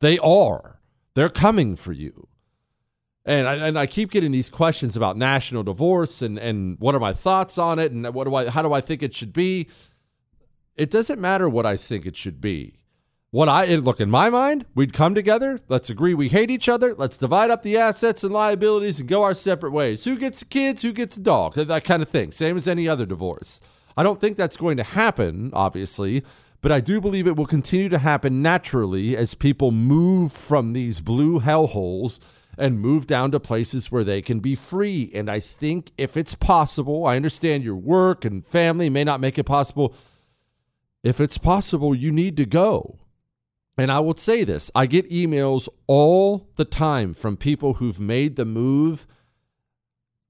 They 0.00 0.18
are. 0.18 0.80
They're 1.14 1.28
coming 1.28 1.76
for 1.76 1.92
you. 1.92 2.28
And 3.24 3.48
I, 3.48 3.54
and 3.54 3.78
I 3.78 3.86
keep 3.86 4.10
getting 4.10 4.30
these 4.30 4.50
questions 4.50 4.96
about 4.96 5.16
national 5.16 5.64
divorce 5.64 6.22
and, 6.22 6.38
and 6.38 6.78
what 6.78 6.94
are 6.94 7.00
my 7.00 7.12
thoughts 7.12 7.58
on 7.58 7.78
it 7.78 7.90
and 7.90 8.12
what 8.14 8.24
do 8.24 8.34
I 8.34 8.50
how 8.50 8.62
do 8.62 8.72
I 8.72 8.80
think 8.80 9.02
it 9.02 9.14
should 9.14 9.32
be? 9.32 9.68
It 10.76 10.90
doesn't 10.90 11.20
matter 11.20 11.48
what 11.48 11.66
I 11.66 11.76
think 11.76 12.06
it 12.06 12.16
should 12.16 12.40
be. 12.40 12.78
What 13.32 13.48
I 13.48 13.74
look 13.74 14.00
in 14.00 14.08
my 14.08 14.30
mind, 14.30 14.66
we'd 14.76 14.92
come 14.92 15.14
together. 15.14 15.60
Let's 15.68 15.90
agree 15.90 16.14
we 16.14 16.28
hate 16.28 16.48
each 16.48 16.68
other. 16.68 16.94
Let's 16.94 17.16
divide 17.16 17.50
up 17.50 17.62
the 17.62 17.76
assets 17.76 18.22
and 18.22 18.32
liabilities 18.32 19.00
and 19.00 19.08
go 19.08 19.24
our 19.24 19.34
separate 19.34 19.72
ways. 19.72 20.04
Who 20.04 20.16
gets 20.16 20.38
the 20.38 20.44
kids? 20.44 20.82
Who 20.82 20.92
gets 20.92 21.16
the 21.16 21.22
dog? 21.22 21.54
That 21.54 21.82
kind 21.82 22.02
of 22.02 22.08
thing. 22.08 22.30
Same 22.30 22.56
as 22.56 22.68
any 22.68 22.88
other 22.88 23.04
divorce. 23.04 23.60
I 23.96 24.04
don't 24.04 24.20
think 24.20 24.36
that's 24.36 24.56
going 24.56 24.76
to 24.76 24.84
happen, 24.84 25.50
obviously, 25.54 26.22
but 26.60 26.70
I 26.70 26.78
do 26.80 27.00
believe 27.00 27.26
it 27.26 27.36
will 27.36 27.46
continue 27.46 27.88
to 27.88 27.98
happen 27.98 28.42
naturally 28.42 29.16
as 29.16 29.34
people 29.34 29.72
move 29.72 30.30
from 30.30 30.72
these 30.72 31.00
blue 31.00 31.40
hellholes 31.40 32.20
and 32.56 32.80
move 32.80 33.06
down 33.08 33.32
to 33.32 33.40
places 33.40 33.90
where 33.90 34.04
they 34.04 34.22
can 34.22 34.38
be 34.38 34.54
free. 34.54 35.10
And 35.12 35.28
I 35.28 35.40
think 35.40 35.90
if 35.98 36.16
it's 36.16 36.36
possible, 36.36 37.04
I 37.04 37.16
understand 37.16 37.64
your 37.64 37.76
work 37.76 38.24
and 38.24 38.46
family 38.46 38.88
may 38.88 39.02
not 39.02 39.20
make 39.20 39.36
it 39.36 39.44
possible. 39.44 39.94
If 41.02 41.20
it's 41.20 41.38
possible, 41.38 41.92
you 41.92 42.12
need 42.12 42.36
to 42.36 42.46
go. 42.46 43.00
And 43.78 43.92
I 43.92 44.00
will 44.00 44.16
say 44.16 44.44
this 44.44 44.70
I 44.74 44.86
get 44.86 45.10
emails 45.10 45.68
all 45.86 46.48
the 46.56 46.64
time 46.64 47.14
from 47.14 47.36
people 47.36 47.74
who've 47.74 48.00
made 48.00 48.36
the 48.36 48.44
move. 48.44 49.06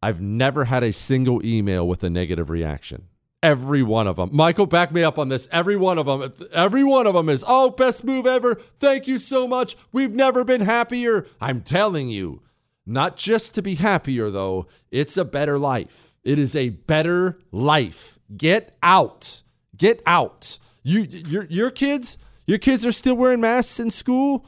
I've 0.03 0.21
never 0.21 0.67
had 0.67 0.83
a 0.83 0.93
single 0.93 1.45
email 1.45 1.87
with 1.87 2.05
a 2.05 2.11
negative 2.11 2.51
reaction. 2.51 3.09
Every 3.43 3.83
one 3.83 4.07
of 4.07 4.17
them. 4.17 4.31
Michael, 4.33 4.67
back 4.67 4.93
me 4.93 5.03
up 5.03 5.19
on 5.19 5.29
this. 5.29 5.49
Every 5.53 5.77
one 5.77 5.99
of 5.99 6.07
them. 6.07 6.33
Every 6.53 6.85
one 6.85 7.07
of 7.07 7.15
them 7.15 7.29
is, 7.29 7.45
oh, 7.47 7.71
best 7.71 8.03
move 8.03 8.27
ever. 8.27 8.57
Thank 8.79 9.07
you 9.07 9.19
so 9.19 9.47
much. 9.47 9.77
We've 9.93 10.13
never 10.13 10.43
been 10.43 10.63
happier. 10.63 11.27
I'm 11.41 11.61
telling 11.61 12.09
you, 12.09 12.43
not 12.85 13.17
just 13.17 13.55
to 13.55 13.63
be 13.63 13.77
happier, 13.77 14.31
though, 14.31 14.67
it's 14.91 15.17
a 15.17 15.25
better 15.25 15.59
life. 15.59 16.17
It 16.25 16.39
is 16.39 16.57
a 16.57 16.71
better 16.71 17.39
life. 17.53 18.19
Get 18.37 18.77
out. 18.83 19.43
Get 19.77 20.03
out. 20.07 20.59
You, 20.83 21.03
your, 21.03 21.45
your 21.45 21.71
kids, 21.71 22.19
your 22.47 22.59
kids 22.59 22.87
are 22.87 22.93
still 22.93 23.17
wearing 23.17 23.41
masks 23.41 23.81
in 23.81 23.91
school? 23.91 24.47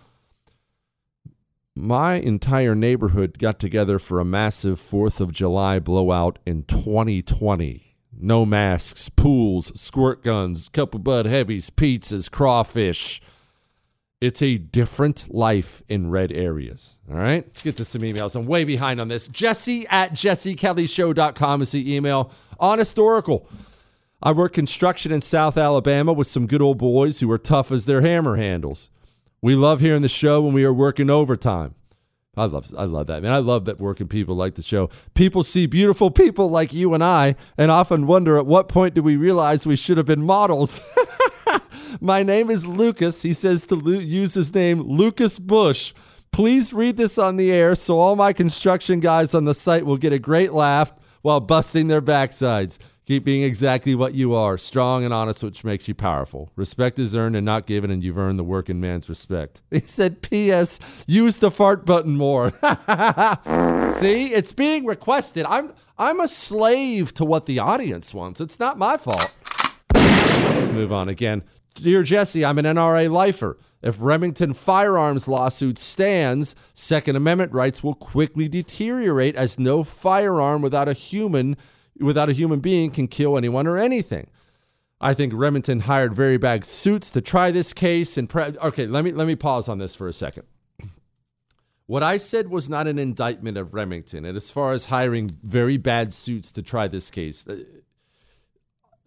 My 1.74 2.14
entire 2.14 2.74
neighborhood 2.74 3.38
got 3.38 3.60
together 3.60 4.00
for 4.00 4.18
a 4.18 4.24
massive 4.24 4.80
4th 4.80 5.20
of 5.20 5.32
July 5.32 5.78
blowout 5.78 6.40
in 6.44 6.64
2020. 6.64 7.96
No 8.20 8.44
masks, 8.44 9.08
pools, 9.08 9.78
squirt 9.80 10.24
guns, 10.24 10.68
couple 10.70 10.98
Bud 10.98 11.26
Heavies, 11.26 11.70
pizzas, 11.70 12.28
crawfish. 12.28 13.20
It's 14.20 14.42
a 14.42 14.56
different 14.56 15.32
life 15.32 15.84
in 15.88 16.10
red 16.10 16.32
areas. 16.32 16.98
All 17.08 17.16
right. 17.16 17.44
Let's 17.46 17.62
get 17.62 17.76
to 17.76 17.84
some 17.84 18.02
emails. 18.02 18.34
I'm 18.34 18.46
way 18.46 18.64
behind 18.64 19.00
on 19.00 19.06
this. 19.06 19.28
Jesse 19.28 19.86
at 19.86 20.14
jessekellyshow.com 20.14 21.62
is 21.62 21.70
the 21.70 21.94
email. 21.94 22.32
Honest 22.58 22.98
Oracle. 22.98 23.48
I 24.20 24.32
work 24.32 24.53
construction 24.53 25.12
in 25.12 25.20
South 25.20 25.57
Alabama 25.57 26.12
with 26.12 26.27
some 26.27 26.49
good 26.49 26.61
old 26.61 26.78
boys 26.78 27.20
who 27.20 27.31
are 27.31 27.39
tough 27.39 27.70
as 27.70 27.86
their 27.86 28.01
hammer 28.01 28.36
handles. 28.36 28.90
We 29.40 29.55
love 29.55 29.81
hearing 29.81 30.03
the 30.03 30.09
show 30.09 30.40
when 30.40 30.53
we 30.53 30.65
are 30.65 30.73
working 30.73 31.09
overtime. 31.09 31.77
I 32.36 32.45
love 32.45 32.73
I 32.77 32.85
love 32.85 33.07
that, 33.09 33.23
man. 33.23 33.32
I 33.32 33.39
love 33.39 33.65
that 33.65 33.81
working 33.81 34.09
people 34.09 34.35
like 34.35 34.55
the 34.55 34.62
show. 34.62 34.90
People 35.15 35.43
see 35.43 35.66
beautiful 35.66 36.11
people 36.11 36.49
like 36.49 36.73
you 36.73 36.95
and 36.95 37.03
I 37.03 37.36
and 37.57 37.70
often 37.70 38.07
wonder 38.07 38.36
at 38.39 38.47
what 38.47 38.69
point 38.69 38.95
do 38.95 39.03
we 39.03 39.16
realize 39.16 39.66
we 39.66 39.77
should 39.77 39.97
have 39.97 40.07
been 40.07 40.23
models. 40.23 40.81
My 42.01 42.23
name 42.23 42.51
is 42.51 42.66
Lucas. 42.66 43.23
He 43.23 43.32
says 43.32 43.66
to 43.66 44.01
use 44.01 44.35
his 44.35 44.53
name, 44.55 44.82
Lucas 44.82 45.39
Bush. 45.39 45.95
Please 46.31 46.73
read 46.73 46.97
this 46.97 47.19
on 47.19 47.36
the 47.36 47.51
air 47.51 47.74
so 47.74 47.99
all 47.99 48.15
my 48.15 48.32
construction 48.32 49.01
guys 49.01 49.35
on 49.35 49.45
the 49.45 49.55
site 49.55 49.86
will 49.86 49.97
get 49.97 50.12
a 50.12 50.19
great 50.19 50.53
laugh 50.53 50.93
while 51.23 51.40
busting 51.40 51.89
their 51.89 52.03
backsides. 52.03 52.78
Keep 53.09 53.24
being 53.24 53.43
exactly 53.43 53.94
what 53.94 54.12
you 54.12 54.35
are, 54.35 54.59
strong 54.59 55.02
and 55.02 55.14
honest, 55.14 55.43
which 55.43 55.64
makes 55.64 55.89
you 55.89 55.94
powerful. 55.94 56.52
Respect 56.56 56.98
is 56.98 57.16
earned 57.16 57.36
and 57.36 57.47
not 57.47 57.64
given, 57.64 57.90
and 57.90 58.05
you've 58.05 58.18
earned 58.18 58.39
the 58.39 58.44
working 58.44 58.82
man's 58.82 59.09
respect. 59.09 59.62
He 59.70 59.80
said, 59.86 60.20
P.S. 60.20 60.78
Use 61.06 61.39
the 61.39 61.51
fart 61.51 61.86
button 61.86 62.18
more. 62.18 62.51
See, 63.89 64.26
it's 64.26 64.52
being 64.52 64.85
requested. 64.85 65.47
I'm 65.47 65.72
I'm 65.97 66.20
a 66.20 66.28
slave 66.28 67.14
to 67.14 67.24
what 67.24 67.47
the 67.47 67.59
audience 67.59 68.12
wants. 68.12 68.43
It's 68.43 68.60
not 68.60 68.76
my 68.76 68.98
fault. 68.98 69.35
Let's 69.94 70.70
move 70.70 70.93
on 70.93 71.09
again. 71.09 71.44
Dear 71.76 72.02
Jesse, 72.02 72.44
I'm 72.44 72.59
an 72.59 72.66
NRA 72.66 73.10
lifer. 73.10 73.56
If 73.80 74.02
Remington 74.02 74.52
firearms 74.52 75.26
lawsuit 75.26 75.78
stands, 75.78 76.55
Second 76.74 77.16
Amendment 77.16 77.52
rights 77.52 77.82
will 77.82 77.94
quickly 77.94 78.48
deteriorate 78.48 79.35
as 79.35 79.59
no 79.59 79.82
firearm 79.82 80.60
without 80.60 80.89
a 80.89 80.93
human 80.93 81.56
without 82.00 82.28
a 82.28 82.32
human 82.32 82.60
being 82.60 82.90
can 82.90 83.08
kill 83.08 83.36
anyone 83.36 83.66
or 83.66 83.78
anything. 83.78 84.30
I 85.00 85.14
think 85.14 85.32
Remington 85.34 85.80
hired 85.80 86.12
very 86.12 86.38
bad 86.38 86.64
suits 86.64 87.10
to 87.12 87.20
try 87.20 87.50
this 87.50 87.72
case 87.72 88.16
and 88.16 88.28
pre- 88.28 88.56
okay, 88.58 88.86
let 88.86 89.04
me 89.04 89.12
let 89.12 89.26
me 89.26 89.36
pause 89.36 89.68
on 89.68 89.78
this 89.78 89.94
for 89.94 90.08
a 90.08 90.12
second. 90.12 90.44
What 91.86 92.02
I 92.02 92.18
said 92.18 92.50
was 92.50 92.68
not 92.68 92.86
an 92.86 92.98
indictment 92.98 93.56
of 93.56 93.72
Remington, 93.72 94.26
and 94.26 94.36
as 94.36 94.50
far 94.50 94.74
as 94.74 94.86
hiring 94.86 95.38
very 95.42 95.78
bad 95.78 96.12
suits 96.12 96.52
to 96.52 96.60
try 96.60 96.86
this 96.86 97.10
case, 97.10 97.48
uh, 97.48 97.60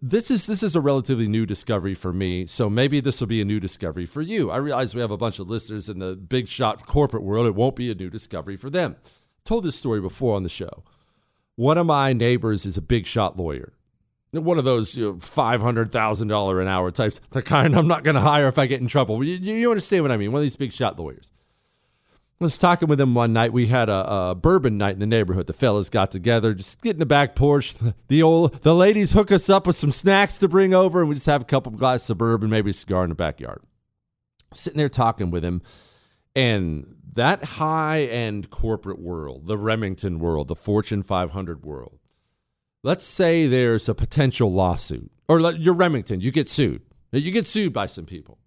this 0.04 0.32
is 0.32 0.46
this 0.46 0.64
is 0.64 0.74
a 0.74 0.80
relatively 0.80 1.28
new 1.28 1.46
discovery 1.46 1.94
for 1.94 2.12
me. 2.12 2.44
So 2.46 2.68
maybe 2.68 2.98
this 2.98 3.20
will 3.20 3.28
be 3.28 3.40
a 3.40 3.44
new 3.44 3.60
discovery 3.60 4.04
for 4.04 4.20
you. 4.20 4.50
I 4.50 4.56
realize 4.56 4.96
we 4.96 5.00
have 5.00 5.12
a 5.12 5.16
bunch 5.16 5.38
of 5.38 5.48
listeners 5.48 5.88
in 5.88 6.00
the 6.00 6.16
big 6.16 6.48
shot 6.48 6.84
corporate 6.84 7.22
world. 7.22 7.46
It 7.46 7.54
won't 7.54 7.76
be 7.76 7.88
a 7.88 7.94
new 7.94 8.10
discovery 8.10 8.56
for 8.56 8.68
them. 8.68 8.96
told 9.44 9.62
this 9.62 9.76
story 9.76 10.00
before 10.00 10.34
on 10.34 10.42
the 10.42 10.48
show. 10.48 10.82
One 11.56 11.78
of 11.78 11.86
my 11.86 12.12
neighbors 12.12 12.64
is 12.64 12.76
a 12.76 12.82
big 12.82 13.06
shot 13.06 13.38
lawyer. 13.38 13.74
One 14.32 14.58
of 14.58 14.64
those 14.64 14.96
you 14.96 15.04
know, 15.04 15.14
$500,000 15.14 16.62
an 16.62 16.68
hour 16.68 16.90
types, 16.90 17.20
the 17.30 17.42
kind 17.42 17.76
I'm 17.76 17.86
not 17.86 18.02
going 18.02 18.14
to 18.14 18.22
hire 18.22 18.48
if 18.48 18.58
I 18.58 18.66
get 18.66 18.80
in 18.80 18.86
trouble. 18.86 19.22
You, 19.22 19.36
you 19.36 19.70
understand 19.70 20.04
what 20.04 20.12
I 20.12 20.16
mean? 20.16 20.32
One 20.32 20.40
of 20.40 20.44
these 20.44 20.56
big 20.56 20.72
shot 20.72 20.98
lawyers. 20.98 21.30
I 22.42 22.44
was 22.44 22.58
talking 22.58 22.88
with 22.88 23.00
him 23.00 23.14
one 23.14 23.32
night. 23.32 23.52
We 23.52 23.68
had 23.68 23.88
a, 23.88 24.30
a, 24.30 24.34
bourbon 24.34 24.76
night 24.76 24.94
in 24.94 24.98
the 24.98 25.06
neighborhood. 25.06 25.46
The 25.46 25.52
fellas 25.52 25.88
got 25.88 26.10
together, 26.10 26.54
just 26.54 26.82
get 26.82 26.96
in 26.96 26.98
the 26.98 27.06
back 27.06 27.36
porch. 27.36 27.74
The 28.08 28.22
old 28.22 28.62
the 28.62 28.74
ladies 28.74 29.12
hook 29.12 29.30
us 29.30 29.48
up 29.48 29.66
with 29.66 29.76
some 29.76 29.92
snacks 29.92 30.36
to 30.38 30.48
bring 30.48 30.74
over, 30.74 31.00
and 31.00 31.08
we 31.08 31.14
just 31.14 31.26
have 31.26 31.40
a 31.40 31.46
couple 31.46 31.72
of 31.72 31.78
glasses 31.78 32.10
of 32.10 32.18
bourbon, 32.18 32.50
maybe 32.50 32.70
a 32.70 32.74
cigar 32.74 33.04
in 33.04 33.10
the 33.10 33.14
backyard. 33.14 33.62
Sitting 34.52 34.76
there 34.76 34.88
talking 34.88 35.30
with 35.30 35.44
him, 35.44 35.62
and 36.34 36.91
that 37.12 37.44
high 37.44 38.02
end 38.02 38.50
corporate 38.50 38.98
world, 38.98 39.46
the 39.46 39.58
Remington 39.58 40.18
world, 40.18 40.48
the 40.48 40.54
Fortune 40.54 41.02
500 41.02 41.64
world. 41.64 41.98
Let's 42.82 43.04
say 43.04 43.46
there's 43.46 43.88
a 43.88 43.94
potential 43.94 44.52
lawsuit, 44.52 45.10
or 45.28 45.40
you're 45.52 45.74
Remington, 45.74 46.20
you 46.20 46.32
get 46.32 46.48
sued. 46.48 46.82
You 47.12 47.30
get 47.30 47.46
sued 47.46 47.72
by 47.72 47.86
some 47.86 48.06
people 48.06 48.38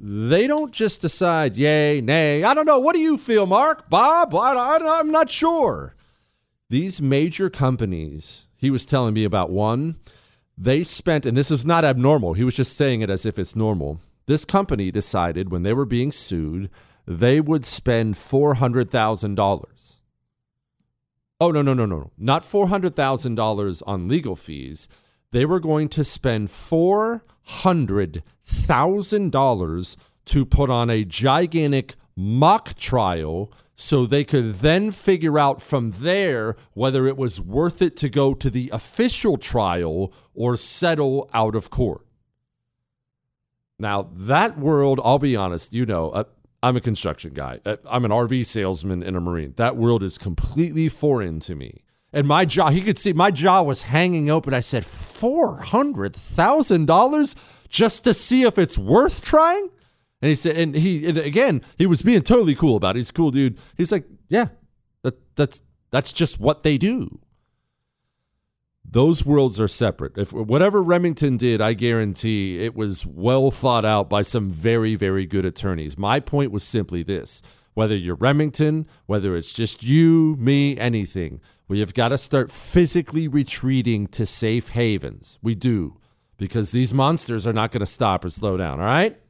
they 0.00 0.46
don't 0.46 0.72
just 0.72 1.00
decide 1.00 1.56
yay, 1.56 2.00
nay. 2.00 2.44
I 2.44 2.54
don't 2.54 2.66
know. 2.66 2.78
What 2.78 2.94
do 2.94 3.00
you 3.00 3.18
feel, 3.18 3.46
Mark? 3.46 3.88
Bob? 3.88 4.34
I, 4.34 4.76
am 5.00 5.10
not 5.10 5.30
sure. 5.30 5.96
These 6.70 7.02
major 7.02 7.50
companies, 7.50 8.46
he 8.56 8.70
was 8.70 8.86
telling 8.86 9.14
me 9.14 9.24
about 9.24 9.50
one, 9.50 9.96
they 10.56 10.82
spent, 10.82 11.26
and 11.26 11.36
this 11.36 11.50
is 11.50 11.66
not 11.66 11.84
abnormal. 11.84 12.34
He 12.34 12.44
was 12.44 12.56
just 12.56 12.76
saying 12.76 13.00
it 13.00 13.10
as 13.10 13.26
if 13.26 13.38
it's 13.38 13.56
normal. 13.56 14.00
This 14.26 14.44
company 14.44 14.90
decided 14.90 15.50
when 15.50 15.62
they 15.62 15.72
were 15.72 15.86
being 15.86 16.12
sued, 16.12 16.70
they 17.08 17.40
would 17.40 17.64
spend 17.64 18.14
$400,000. 18.14 20.00
Oh, 21.40 21.50
no, 21.50 21.62
no, 21.62 21.72
no, 21.72 21.86
no. 21.86 22.10
Not 22.18 22.42
$400,000 22.42 23.82
on 23.86 24.08
legal 24.08 24.36
fees. 24.36 24.88
They 25.30 25.44
were 25.44 25.60
going 25.60 25.88
to 25.90 26.04
spend 26.04 26.50
400 26.50 28.22
$1,000 28.48 29.96
to 30.26 30.44
put 30.44 30.70
on 30.70 30.90
a 30.90 31.04
gigantic 31.04 31.94
mock 32.16 32.74
trial 32.74 33.52
so 33.74 34.04
they 34.04 34.24
could 34.24 34.54
then 34.56 34.90
figure 34.90 35.38
out 35.38 35.62
from 35.62 35.92
there 35.92 36.56
whether 36.74 37.06
it 37.06 37.16
was 37.16 37.40
worth 37.40 37.80
it 37.80 37.96
to 37.96 38.08
go 38.08 38.34
to 38.34 38.50
the 38.50 38.68
official 38.72 39.36
trial 39.36 40.12
or 40.34 40.56
settle 40.56 41.30
out 41.32 41.54
of 41.54 41.70
court. 41.70 42.04
Now, 43.78 44.10
that 44.12 44.58
world, 44.58 45.00
I'll 45.04 45.20
be 45.20 45.36
honest, 45.36 45.72
you 45.72 45.86
know, 45.86 46.10
uh, 46.10 46.24
I'm 46.62 46.76
a 46.76 46.80
construction 46.80 47.32
guy. 47.34 47.58
Uh, 47.64 47.76
I'm 47.88 48.04
an 48.04 48.10
RV 48.10 48.44
salesman 48.46 49.02
and 49.02 49.16
a 49.16 49.20
Marine. 49.20 49.54
That 49.56 49.76
world 49.76 50.02
is 50.02 50.18
completely 50.18 50.88
foreign 50.88 51.38
to 51.40 51.54
me. 51.54 51.84
And 52.12 52.26
my 52.26 52.44
jaw, 52.44 52.70
he 52.70 52.80
could 52.80 52.98
see 52.98 53.12
my 53.12 53.30
jaw 53.30 53.62
was 53.62 53.82
hanging 53.82 54.28
open. 54.30 54.54
I 54.54 54.60
said, 54.60 54.82
$400,000? 54.82 57.36
just 57.68 58.04
to 58.04 58.14
see 58.14 58.42
if 58.42 58.58
it's 58.58 58.78
worth 58.78 59.22
trying? 59.22 59.70
And 60.20 60.28
he 60.28 60.34
said, 60.34 60.56
and 60.56 60.74
he 60.74 61.06
and 61.06 61.18
again, 61.18 61.62
he 61.76 61.86
was 61.86 62.02
being 62.02 62.22
totally 62.22 62.54
cool 62.54 62.76
about 62.76 62.96
it. 62.96 63.00
He's 63.00 63.10
a 63.10 63.12
cool 63.12 63.30
dude. 63.30 63.58
He's 63.76 63.92
like, 63.92 64.04
yeah, 64.28 64.48
that 65.02 65.16
that's 65.36 65.62
that's 65.90 66.12
just 66.12 66.40
what 66.40 66.64
they 66.64 66.76
do. 66.76 67.20
Those 68.90 69.24
worlds 69.24 69.60
are 69.60 69.68
separate. 69.68 70.16
If 70.16 70.32
whatever 70.32 70.82
Remington 70.82 71.36
did, 71.36 71.60
I 71.60 71.74
guarantee 71.74 72.64
it 72.64 72.74
was 72.74 73.04
well 73.04 73.50
thought 73.50 73.84
out 73.84 74.08
by 74.08 74.22
some 74.22 74.50
very, 74.50 74.94
very 74.94 75.26
good 75.26 75.44
attorneys. 75.44 75.98
My 75.98 76.20
point 76.20 76.52
was 76.52 76.64
simply 76.64 77.02
this 77.02 77.42
whether 77.74 77.94
you're 77.94 78.16
Remington, 78.16 78.88
whether 79.06 79.36
it's 79.36 79.52
just 79.52 79.84
you, 79.84 80.36
me, 80.40 80.76
anything, 80.78 81.40
we 81.68 81.78
have 81.78 81.94
got 81.94 82.08
to 82.08 82.18
start 82.18 82.50
physically 82.50 83.28
retreating 83.28 84.08
to 84.08 84.26
safe 84.26 84.70
havens. 84.70 85.38
We 85.42 85.54
do 85.54 85.98
because 86.38 86.72
these 86.72 86.94
monsters 86.94 87.46
are 87.46 87.52
not 87.52 87.70
going 87.70 87.80
to 87.80 87.86
stop 87.86 88.24
or 88.24 88.30
slow 88.30 88.56
down. 88.56 88.80
All 88.80 88.86
right. 88.86 89.20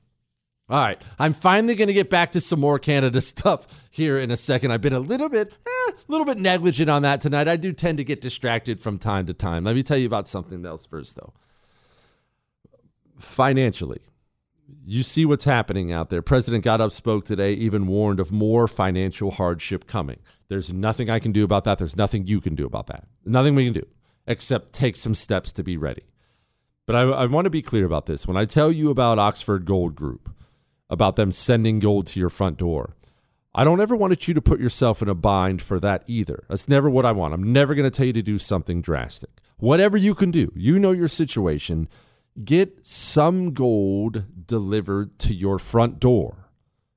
All 0.69 0.79
right. 0.79 1.01
I'm 1.19 1.33
finally 1.33 1.75
going 1.75 1.89
to 1.89 1.95
get 1.95 2.11
back 2.11 2.33
to 2.33 2.41
some 2.41 2.61
more 2.61 2.79
Canada 2.79 3.21
stuff 3.23 3.83
here 3.91 4.19
in 4.19 4.31
a 4.31 4.37
second. 4.37 4.71
I've 4.71 4.81
been 4.81 4.93
a 4.93 5.01
little 5.01 5.29
bit, 5.29 5.53
eh, 5.67 5.91
a 5.93 5.95
little 6.09 6.27
bit 6.27 6.39
negligent 6.39 6.91
on 6.91 7.03
that 7.03 7.21
tonight. 7.21 7.49
I 7.49 7.57
do 7.57 7.73
tend 7.73 7.99
to 7.99 8.05
get 8.05 8.21
distracted 8.21 8.81
from 8.81 8.99
time 8.99 9.27
to 9.27 9.35
time. 9.35 9.65
Let 9.65 9.75
me 9.75 9.83
tell 9.83 9.97
you 9.97 10.07
about 10.07 10.29
something 10.29 10.65
else 10.67 10.85
first, 10.85 11.17
though. 11.17 11.33
Financially, 13.19 14.01
you 14.85 15.03
see 15.03 15.25
what's 15.25 15.45
happening 15.45 15.91
out 15.91 16.11
there. 16.11 16.23
President 16.23 16.63
got 16.63 16.81
up, 16.81 16.93
spoke 16.93 17.25
today, 17.25 17.53
even 17.55 17.87
warned 17.87 18.21
of 18.21 18.31
more 18.31 18.69
financial 18.69 19.31
hardship 19.31 19.87
coming. 19.87 20.19
There's 20.49 20.73
nothing 20.73 21.09
I 21.11 21.19
can 21.19 21.33
do 21.33 21.45
about 21.45 21.65
that. 21.65 21.79
There's 21.79 21.97
nothing 21.97 22.27
you 22.27 22.41
can 22.41 22.55
do 22.55 22.67
about 22.67 22.87
that. 22.89 23.09
Nothing 23.25 23.55
we 23.55 23.65
can 23.65 23.73
do 23.73 23.87
except 24.27 24.75
take 24.75 24.95
some 24.95 25.15
steps 25.15 25.53
to 25.55 25.65
be 25.65 25.77
ready. 25.79 26.03
But 26.87 26.97
I, 26.97 27.01
I 27.01 27.27
want 27.27 27.47
to 27.47 27.51
be 27.51 27.63
clear 27.63 27.87
about 27.87 28.07
this. 28.07 28.27
When 28.27 28.37
I 28.37 28.45
tell 28.45 28.71
you 28.71 28.91
about 28.91 29.19
Oxford 29.19 29.65
Gold 29.65 29.95
Group, 29.95 30.31
about 30.91 31.17
them 31.17 31.33
sending 31.33 31.79
gold 31.79 32.07
to 32.09 32.21
your 32.21 32.29
front 32.29 32.57
door, 32.57 32.97
I 33.55 33.65
don't 33.65 33.81
ever 33.81 33.97
want 33.97 34.29
you 34.29 34.35
to 34.35 34.43
put 34.43 34.61
yourself 34.61 35.03
in 35.03 35.09
a 35.09 35.15
bind 35.15 35.63
for 35.63 35.81
that 35.81 36.05
either. 36.07 36.45
That's 36.49 36.69
never 36.69 36.89
what 36.89 37.05
I 37.05 37.13
want. 37.13 37.35
I'm 37.35 37.53
never 37.53 37.75
going 37.75 37.91
to 37.91 37.97
tell 37.97 38.07
you 38.07 38.13
to 38.13 38.23
do 38.23 38.39
something 38.39 38.83
drastic. 38.83 39.31
Whatever 39.57 39.97
you 39.97 40.15
can 40.15 40.31
do, 40.31 40.53
you 40.55 40.79
know 40.79 40.93
your 40.93 41.09
situation. 41.09 41.89
Get 42.45 42.87
some 42.87 43.53
gold 43.53 44.47
delivered 44.47 45.19
to 45.21 45.35
your 45.35 45.59
front 45.59 45.99
door. 45.99 46.49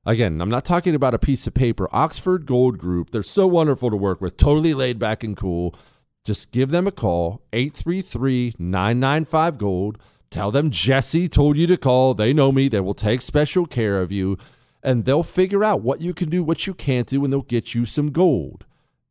Again, 0.05 0.41
I'm 0.41 0.49
not 0.49 0.65
talking 0.65 0.93
about 0.93 1.13
a 1.13 1.19
piece 1.19 1.47
of 1.47 1.53
paper. 1.53 1.87
Oxford 1.91 2.45
Gold 2.45 2.77
Group, 2.77 3.11
they're 3.11 3.23
so 3.23 3.47
wonderful 3.47 3.89
to 3.89 3.97
work 3.97 4.19
with, 4.19 4.37
totally 4.37 4.73
laid 4.73 4.99
back 4.99 5.23
and 5.23 5.37
cool. 5.37 5.75
Just 6.23 6.51
give 6.51 6.69
them 6.69 6.85
a 6.85 6.91
call, 6.91 7.41
833 7.53 8.55
995 8.59 9.57
Gold. 9.57 9.97
Tell 10.31 10.49
them 10.49 10.71
Jesse 10.71 11.27
told 11.27 11.57
you 11.57 11.67
to 11.67 11.77
call. 11.77 12.15
They 12.15 12.33
know 12.33 12.51
me. 12.51 12.69
They 12.69 12.79
will 12.79 12.95
take 12.95 13.21
special 13.21 13.67
care 13.67 14.01
of 14.01 14.11
you 14.11 14.37
and 14.81 15.05
they'll 15.05 15.23
figure 15.23 15.63
out 15.63 15.81
what 15.81 16.01
you 16.01 16.13
can 16.13 16.29
do, 16.29 16.43
what 16.43 16.65
you 16.65 16.73
can't 16.73 17.07
do, 17.07 17.23
and 17.23 17.31
they'll 17.31 17.41
get 17.41 17.75
you 17.75 17.85
some 17.85 18.11
gold. 18.11 18.65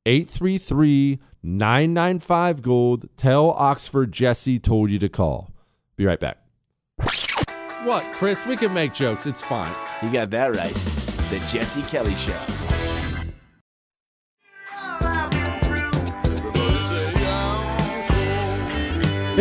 833 0.07 1.21
995 1.43 2.63
Gold. 2.63 3.09
Tell 3.17 3.51
Oxford 3.51 4.13
Jesse 4.13 4.59
told 4.59 4.91
you 4.91 4.99
to 4.99 5.09
call. 5.09 5.53
Be 5.97 6.07
right 6.07 6.21
back. 6.21 6.39
What, 7.85 8.05
Chris? 8.15 8.45
We 8.47 8.57
can 8.57 8.75
make 8.75 8.95
jokes. 8.95 9.27
It's 9.27 9.43
fine. 9.43 9.75
You 10.03 10.11
got 10.13 10.31
that 10.31 10.57
right. 10.57 10.75
The 11.31 11.39
Jesse 11.51 11.83
Kelly 11.83 12.15
Show. 12.15 12.70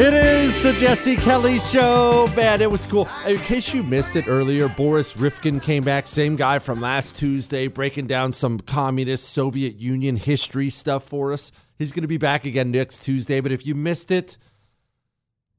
It 0.01 0.13
is 0.13 0.63
the 0.63 0.71
Jesse 0.71 1.17
Kelly 1.17 1.59
Show. 1.59 2.25
Man, 2.33 2.61
it 2.61 2.71
was 2.71 2.85
cool. 2.85 3.09
In 3.27 3.35
case 3.39 3.73
you 3.73 3.83
missed 3.83 4.15
it 4.15 4.29
earlier, 4.29 4.69
Boris 4.69 5.15
Ryvkin 5.15 5.61
came 5.61 5.83
back, 5.83 6.07
same 6.07 6.37
guy 6.37 6.59
from 6.59 6.79
last 6.79 7.17
Tuesday, 7.17 7.67
breaking 7.67 8.07
down 8.07 8.31
some 8.31 8.61
communist 8.61 9.27
Soviet 9.27 9.75
Union 9.75 10.15
history 10.15 10.69
stuff 10.69 11.03
for 11.03 11.33
us. 11.33 11.51
He's 11.77 11.91
going 11.91 12.03
to 12.03 12.07
be 12.07 12.15
back 12.15 12.45
again 12.45 12.71
next 12.71 12.99
Tuesday, 12.99 13.41
but 13.41 13.51
if 13.51 13.67
you 13.67 13.75
missed 13.75 14.09
it, 14.09 14.37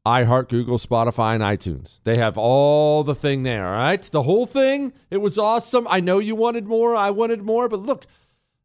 iHeart, 0.07 0.49
Google, 0.49 0.79
Spotify, 0.79 1.35
and 1.35 1.43
iTunes. 1.43 2.01
They 2.05 2.17
have 2.17 2.39
all 2.39 3.05
the 3.05 3.15
thing 3.15 3.43
there, 3.43 3.67
all 3.67 3.75
right? 3.75 4.01
The 4.01 4.23
whole 4.23 4.47
thing, 4.47 4.95
it 5.11 5.19
was 5.19 5.37
awesome. 5.37 5.87
I 5.91 6.01
know 6.01 6.19
you 6.19 6.35
wanted 6.35 6.67
more. 6.67 6.97
I 6.97 7.11
wanted 7.11 7.43
more, 7.43 7.69
but 7.69 7.81
look, 7.81 8.07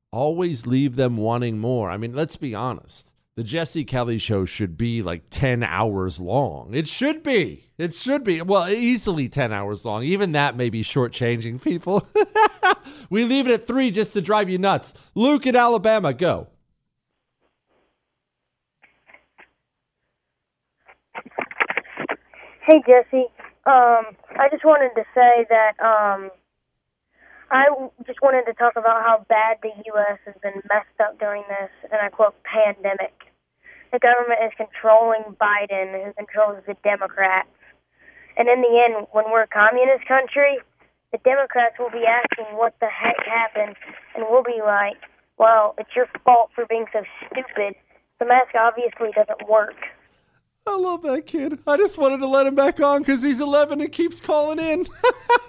always 0.09 0.65
leave 0.65 0.95
them 0.95 1.17
wanting 1.17 1.59
more. 1.59 1.91
I 1.91 1.97
mean, 1.97 2.13
let's 2.13 2.37
be 2.37 2.55
honest. 2.55 3.11
The 3.35 3.43
Jesse 3.43 3.83
Kelly 3.83 4.17
show 4.17 4.45
should 4.45 4.77
be 4.77 5.01
like 5.01 5.23
10 5.29 5.61
hours 5.61 6.21
long. 6.21 6.73
It 6.73 6.87
should 6.87 7.21
be. 7.21 7.65
It 7.77 7.93
should 7.93 8.23
be. 8.23 8.41
Well, 8.41 8.69
easily 8.69 9.27
10 9.27 9.51
hours 9.51 9.83
long. 9.83 10.03
Even 10.03 10.31
that 10.31 10.55
may 10.55 10.69
be 10.69 10.83
shortchanging 10.83 11.61
people. 11.61 12.07
we 13.09 13.25
leave 13.25 13.45
it 13.49 13.53
at 13.53 13.67
three 13.67 13.91
just 13.91 14.13
to 14.13 14.21
drive 14.21 14.49
you 14.49 14.57
nuts. 14.57 14.93
Luke 15.15 15.45
in 15.45 15.53
Alabama, 15.53 16.13
go. 16.13 16.47
Hey 22.65 22.81
Jesse, 22.87 23.27
um, 23.67 24.15
I 24.39 24.47
just 24.49 24.63
wanted 24.63 24.91
to 24.95 25.03
say 25.13 25.45
that 25.49 25.73
um, 25.83 26.31
I 27.51 27.65
just 28.07 28.21
wanted 28.21 28.45
to 28.45 28.53
talk 28.53 28.73
about 28.77 29.03
how 29.03 29.25
bad 29.29 29.57
the 29.61 29.69
U.S. 29.85 30.19
has 30.25 30.35
been 30.41 30.61
messed 30.67 30.99
up 30.99 31.19
during 31.19 31.43
this, 31.49 31.69
and 31.91 32.01
I 32.01 32.09
quote, 32.09 32.33
pandemic. 32.43 33.24
The 33.91 33.99
government 33.99 34.39
is 34.43 34.51
controlling 34.57 35.35
Biden, 35.39 36.05
who 36.05 36.13
controls 36.13 36.63
the 36.67 36.75
Democrats. 36.83 37.49
And 38.37 38.49
in 38.49 38.61
the 38.61 38.83
end, 38.83 39.07
when 39.11 39.25
we're 39.31 39.43
a 39.43 39.47
communist 39.47 40.05
country, 40.07 40.59
the 41.11 41.19
Democrats 41.23 41.75
will 41.79 41.91
be 41.91 42.03
asking 42.03 42.57
what 42.57 42.75
the 42.81 42.87
heck 42.87 43.15
happened, 43.25 43.75
and 44.15 44.25
we'll 44.29 44.43
be 44.43 44.59
like, 44.59 44.97
well, 45.37 45.75
it's 45.77 45.95
your 45.95 46.07
fault 46.23 46.49
for 46.53 46.65
being 46.65 46.85
so 46.91 47.03
stupid. 47.27 47.75
The 48.19 48.25
mask 48.25 48.55
obviously 48.55 49.11
doesn't 49.15 49.47
work. 49.47 49.75
I 50.67 50.77
love 50.77 51.03
that 51.03 51.27
kid. 51.27 51.59
I 51.67 51.77
just 51.77 51.95
wanted 51.99 52.17
to 52.17 52.27
let 52.27 52.47
him 52.47 52.55
back 52.55 52.79
on 52.79 53.01
because 53.01 53.21
he's 53.21 53.39
11 53.39 53.81
and 53.81 53.91
keeps 53.91 54.19
calling 54.19 54.57
in. 54.57 54.87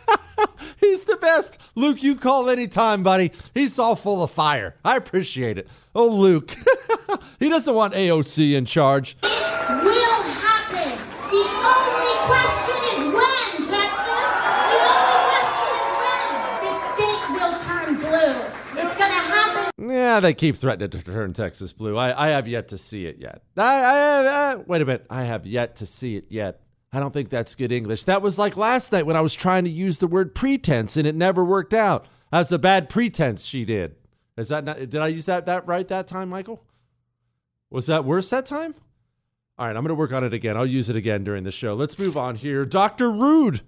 he's 0.81 1.05
the 1.05 1.17
best. 1.17 1.59
Luke, 1.75 2.03
you 2.03 2.17
call 2.17 2.51
anytime, 2.51 3.03
buddy. 3.03 3.33
He's 3.55 3.79
all 3.79 3.97
full 3.97 4.23
of 4.23 4.31
fire. 4.31 4.77
I 4.85 4.97
appreciate 4.97 5.57
it. 5.57 5.69
Oh, 5.95 6.09
Luke. 6.09 6.55
he 7.41 7.49
doesn't 7.49 7.75
want 7.75 7.95
AOC 7.95 8.55
in 8.55 8.67
charge. 8.67 9.17
Will 9.23 9.31
happen. 9.31 10.99
The 11.31 11.49
only 11.65 12.17
question 12.27 12.56
Yeah, 19.91 20.21
they 20.21 20.35
keep 20.35 20.57
threatening 20.57 20.91
to 20.91 21.03
turn 21.03 21.33
Texas 21.33 21.73
blue. 21.73 21.97
I, 21.97 22.27
I 22.27 22.31
have 22.31 22.49
yet 22.49 22.69
to 22.69 22.79
see 22.79 23.07
it 23.07 23.19
yet. 23.19 23.43
I, 23.57 23.63
I, 23.63 24.53
I, 24.53 24.55
wait 24.57 24.83
a 24.83 24.85
minute. 24.85 25.07
I 25.11 25.25
have 25.25 25.47
yet 25.47 25.77
to 25.77 25.87
see 25.87 26.17
it 26.17 26.27
yet. 26.29 26.61
I 26.93 27.01
don't 27.01 27.13
think 27.13 27.29
that's 27.29 27.55
good 27.55 27.73
English. 27.73 28.05
That 28.05 28.23
was 28.23 28.39
like 28.39 28.57
last 28.57 28.93
night 28.93 29.07
when 29.07 29.17
I 29.17 29.21
was 29.21 29.35
trying 29.35 29.65
to 29.65 29.71
use 29.71 29.99
the 29.99 30.07
word 30.07 30.35
pretense 30.35 30.97
and 30.97 31.07
it 31.07 31.15
never 31.15 31.45
worked 31.45 31.75
out. 31.75 32.07
That's 32.31 32.53
a 32.53 32.59
bad 32.59 32.89
pretense 32.89 33.45
she 33.45 33.65
did. 33.65 33.97
Is 34.37 34.49
that 34.49 34.65
not, 34.65 34.79
did 34.79 34.97
I 34.97 35.09
use 35.09 35.27
that, 35.27 35.47
that 35.47 35.67
right 35.67 35.87
that 35.89 36.07
time, 36.07 36.29
Michael? 36.29 36.63
Was 37.71 37.87
that 37.87 38.05
worse 38.05 38.31
that 38.31 38.47
time? 38.47 38.75
All 39.59 39.67
right, 39.67 39.75
I'm 39.75 39.83
going 39.83 39.89
to 39.89 39.95
work 39.95 40.13
on 40.13 40.23
it 40.23 40.35
again. 40.35 40.57
I'll 40.57 40.67
use 40.67 40.91
it 40.91 40.97
again 40.97 41.25
during 41.25 41.45
the 41.45 41.51
show. 41.51 41.73
Let's 41.73 41.99
move 41.99 42.15
on 42.17 42.37
here. 42.37 42.67
Dr. 42.67 43.11
Rude. 43.11 43.63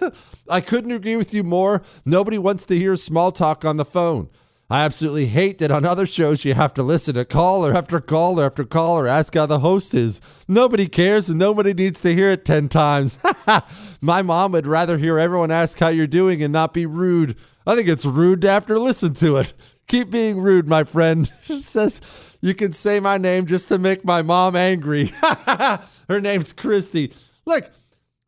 I 0.48 0.62
couldn't 0.62 0.90
agree 0.90 1.16
with 1.16 1.34
you 1.34 1.44
more. 1.44 1.82
Nobody 2.06 2.38
wants 2.38 2.64
to 2.66 2.78
hear 2.78 2.96
small 2.96 3.30
talk 3.30 3.62
on 3.62 3.76
the 3.76 3.84
phone. 3.84 4.30
I 4.70 4.84
absolutely 4.84 5.26
hate 5.26 5.58
that 5.58 5.70
on 5.70 5.84
other 5.84 6.06
shows 6.06 6.44
you 6.44 6.54
have 6.54 6.72
to 6.74 6.82
listen 6.82 7.16
to 7.16 7.26
caller 7.26 7.74
after 7.74 8.00
caller 8.00 8.46
after 8.46 8.64
caller 8.64 9.06
ask 9.06 9.34
how 9.34 9.44
the 9.44 9.58
host 9.58 9.92
is. 9.92 10.22
Nobody 10.48 10.88
cares 10.88 11.28
and 11.28 11.38
nobody 11.38 11.74
needs 11.74 12.00
to 12.00 12.14
hear 12.14 12.30
it 12.30 12.46
10 12.46 12.70
times. 12.70 13.18
My 14.00 14.22
mom 14.22 14.52
would 14.52 14.66
rather 14.66 14.96
hear 14.96 15.18
everyone 15.18 15.50
ask 15.50 15.78
how 15.78 15.88
you're 15.88 16.06
doing 16.06 16.42
and 16.42 16.52
not 16.52 16.72
be 16.72 16.86
rude. 16.86 17.36
I 17.66 17.76
think 17.76 17.88
it's 17.88 18.06
rude 18.06 18.40
to 18.42 18.50
have 18.50 18.66
to 18.66 18.78
listen 18.78 19.12
to 19.14 19.36
it. 19.36 19.52
Keep 19.86 20.10
being 20.10 20.40
rude, 20.40 20.66
my 20.66 20.84
friend. 20.84 21.30
says 21.42 22.00
you 22.40 22.54
can 22.54 22.72
say 22.72 23.00
my 23.00 23.18
name 23.18 23.44
just 23.44 23.68
to 23.68 23.78
make 23.78 24.02
my 24.02 24.22
mom 24.22 24.56
angry. 24.56 25.12
Her 26.08 26.20
name's 26.20 26.54
Christy. 26.54 27.12
Look, 27.44 27.70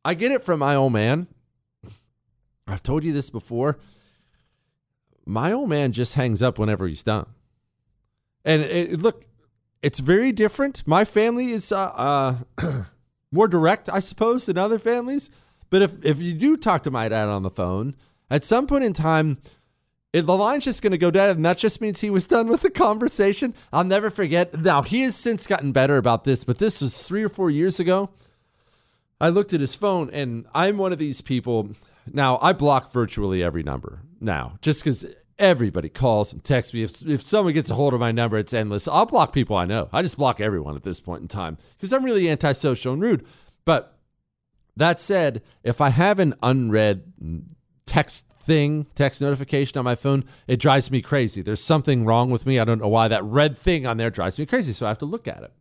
I 0.04 0.12
get 0.12 0.32
it 0.32 0.42
from 0.42 0.60
my 0.60 0.74
old 0.74 0.92
man. 0.92 1.28
I've 2.66 2.82
told 2.82 3.04
you 3.04 3.12
this 3.12 3.30
before 3.30 3.78
my 5.26 5.52
old 5.52 5.68
man 5.68 5.92
just 5.92 6.14
hangs 6.14 6.40
up 6.40 6.58
whenever 6.58 6.86
he's 6.86 7.02
done. 7.02 7.26
And 8.44 8.62
it, 8.62 9.02
look, 9.02 9.24
it's 9.82 9.98
very 9.98 10.32
different. 10.32 10.86
My 10.86 11.04
family 11.04 11.50
is 11.50 11.72
uh, 11.72 12.44
uh, 12.58 12.84
more 13.32 13.48
direct, 13.48 13.88
I 13.92 13.98
suppose, 13.98 14.46
than 14.46 14.56
other 14.56 14.78
families. 14.78 15.30
But 15.68 15.82
if, 15.82 16.04
if 16.04 16.20
you 16.20 16.32
do 16.32 16.56
talk 16.56 16.84
to 16.84 16.90
my 16.92 17.08
dad 17.08 17.28
on 17.28 17.42
the 17.42 17.50
phone, 17.50 17.96
at 18.30 18.44
some 18.44 18.68
point 18.68 18.84
in 18.84 18.92
time, 18.92 19.38
it, 20.12 20.22
the 20.22 20.36
line's 20.36 20.64
just 20.64 20.80
going 20.80 20.92
to 20.92 20.98
go 20.98 21.10
dead, 21.10 21.36
and 21.36 21.44
that 21.44 21.58
just 21.58 21.80
means 21.80 22.00
he 22.00 22.10
was 22.10 22.26
done 22.28 22.46
with 22.46 22.60
the 22.60 22.70
conversation. 22.70 23.52
I'll 23.72 23.84
never 23.84 24.10
forget. 24.10 24.58
Now, 24.60 24.82
he 24.82 25.02
has 25.02 25.16
since 25.16 25.48
gotten 25.48 25.72
better 25.72 25.96
about 25.96 26.22
this, 26.22 26.44
but 26.44 26.58
this 26.58 26.80
was 26.80 27.06
three 27.06 27.24
or 27.24 27.28
four 27.28 27.50
years 27.50 27.80
ago. 27.80 28.10
I 29.20 29.30
looked 29.30 29.52
at 29.52 29.60
his 29.60 29.74
phone, 29.74 30.08
and 30.10 30.46
I'm 30.54 30.78
one 30.78 30.92
of 30.92 30.98
these 30.98 31.20
people. 31.20 31.70
Now, 32.12 32.38
I 32.40 32.52
block 32.52 32.92
virtually 32.92 33.42
every 33.42 33.64
number 33.64 34.02
now, 34.20 34.58
just 34.60 34.82
because 34.82 35.04
everybody 35.38 35.88
calls 35.88 36.32
and 36.32 36.42
texts 36.42 36.72
me. 36.72 36.82
If, 36.82 37.06
if 37.06 37.22
someone 37.22 37.54
gets 37.54 37.70
a 37.70 37.74
hold 37.74 37.94
of 37.94 38.00
my 38.00 38.12
number, 38.12 38.38
it's 38.38 38.54
endless. 38.54 38.88
I'll 38.88 39.06
block 39.06 39.32
people 39.32 39.56
I 39.56 39.64
know. 39.64 39.88
I 39.92 40.02
just 40.02 40.16
block 40.16 40.40
everyone 40.40 40.76
at 40.76 40.82
this 40.82 41.00
point 41.00 41.22
in 41.22 41.28
time 41.28 41.58
because 41.76 41.92
I'm 41.92 42.04
really 42.04 42.28
antisocial 42.28 42.92
and 42.92 43.02
rude. 43.02 43.26
But 43.64 43.96
that 44.76 45.00
said, 45.00 45.42
if 45.62 45.80
I 45.80 45.90
have 45.90 46.18
an 46.18 46.34
unread 46.42 47.12
text 47.86 48.26
thing, 48.40 48.86
text 48.94 49.20
notification 49.20 49.78
on 49.78 49.84
my 49.84 49.94
phone, 49.94 50.24
it 50.46 50.58
drives 50.58 50.90
me 50.90 51.02
crazy. 51.02 51.42
There's 51.42 51.62
something 51.62 52.04
wrong 52.04 52.30
with 52.30 52.46
me. 52.46 52.58
I 52.58 52.64
don't 52.64 52.80
know 52.80 52.88
why 52.88 53.08
that 53.08 53.24
red 53.24 53.56
thing 53.58 53.86
on 53.86 53.96
there 53.96 54.10
drives 54.10 54.38
me 54.38 54.46
crazy. 54.46 54.72
So 54.72 54.86
I 54.86 54.90
have 54.90 54.98
to 54.98 55.06
look 55.06 55.28
at 55.28 55.42
it. 55.42 55.52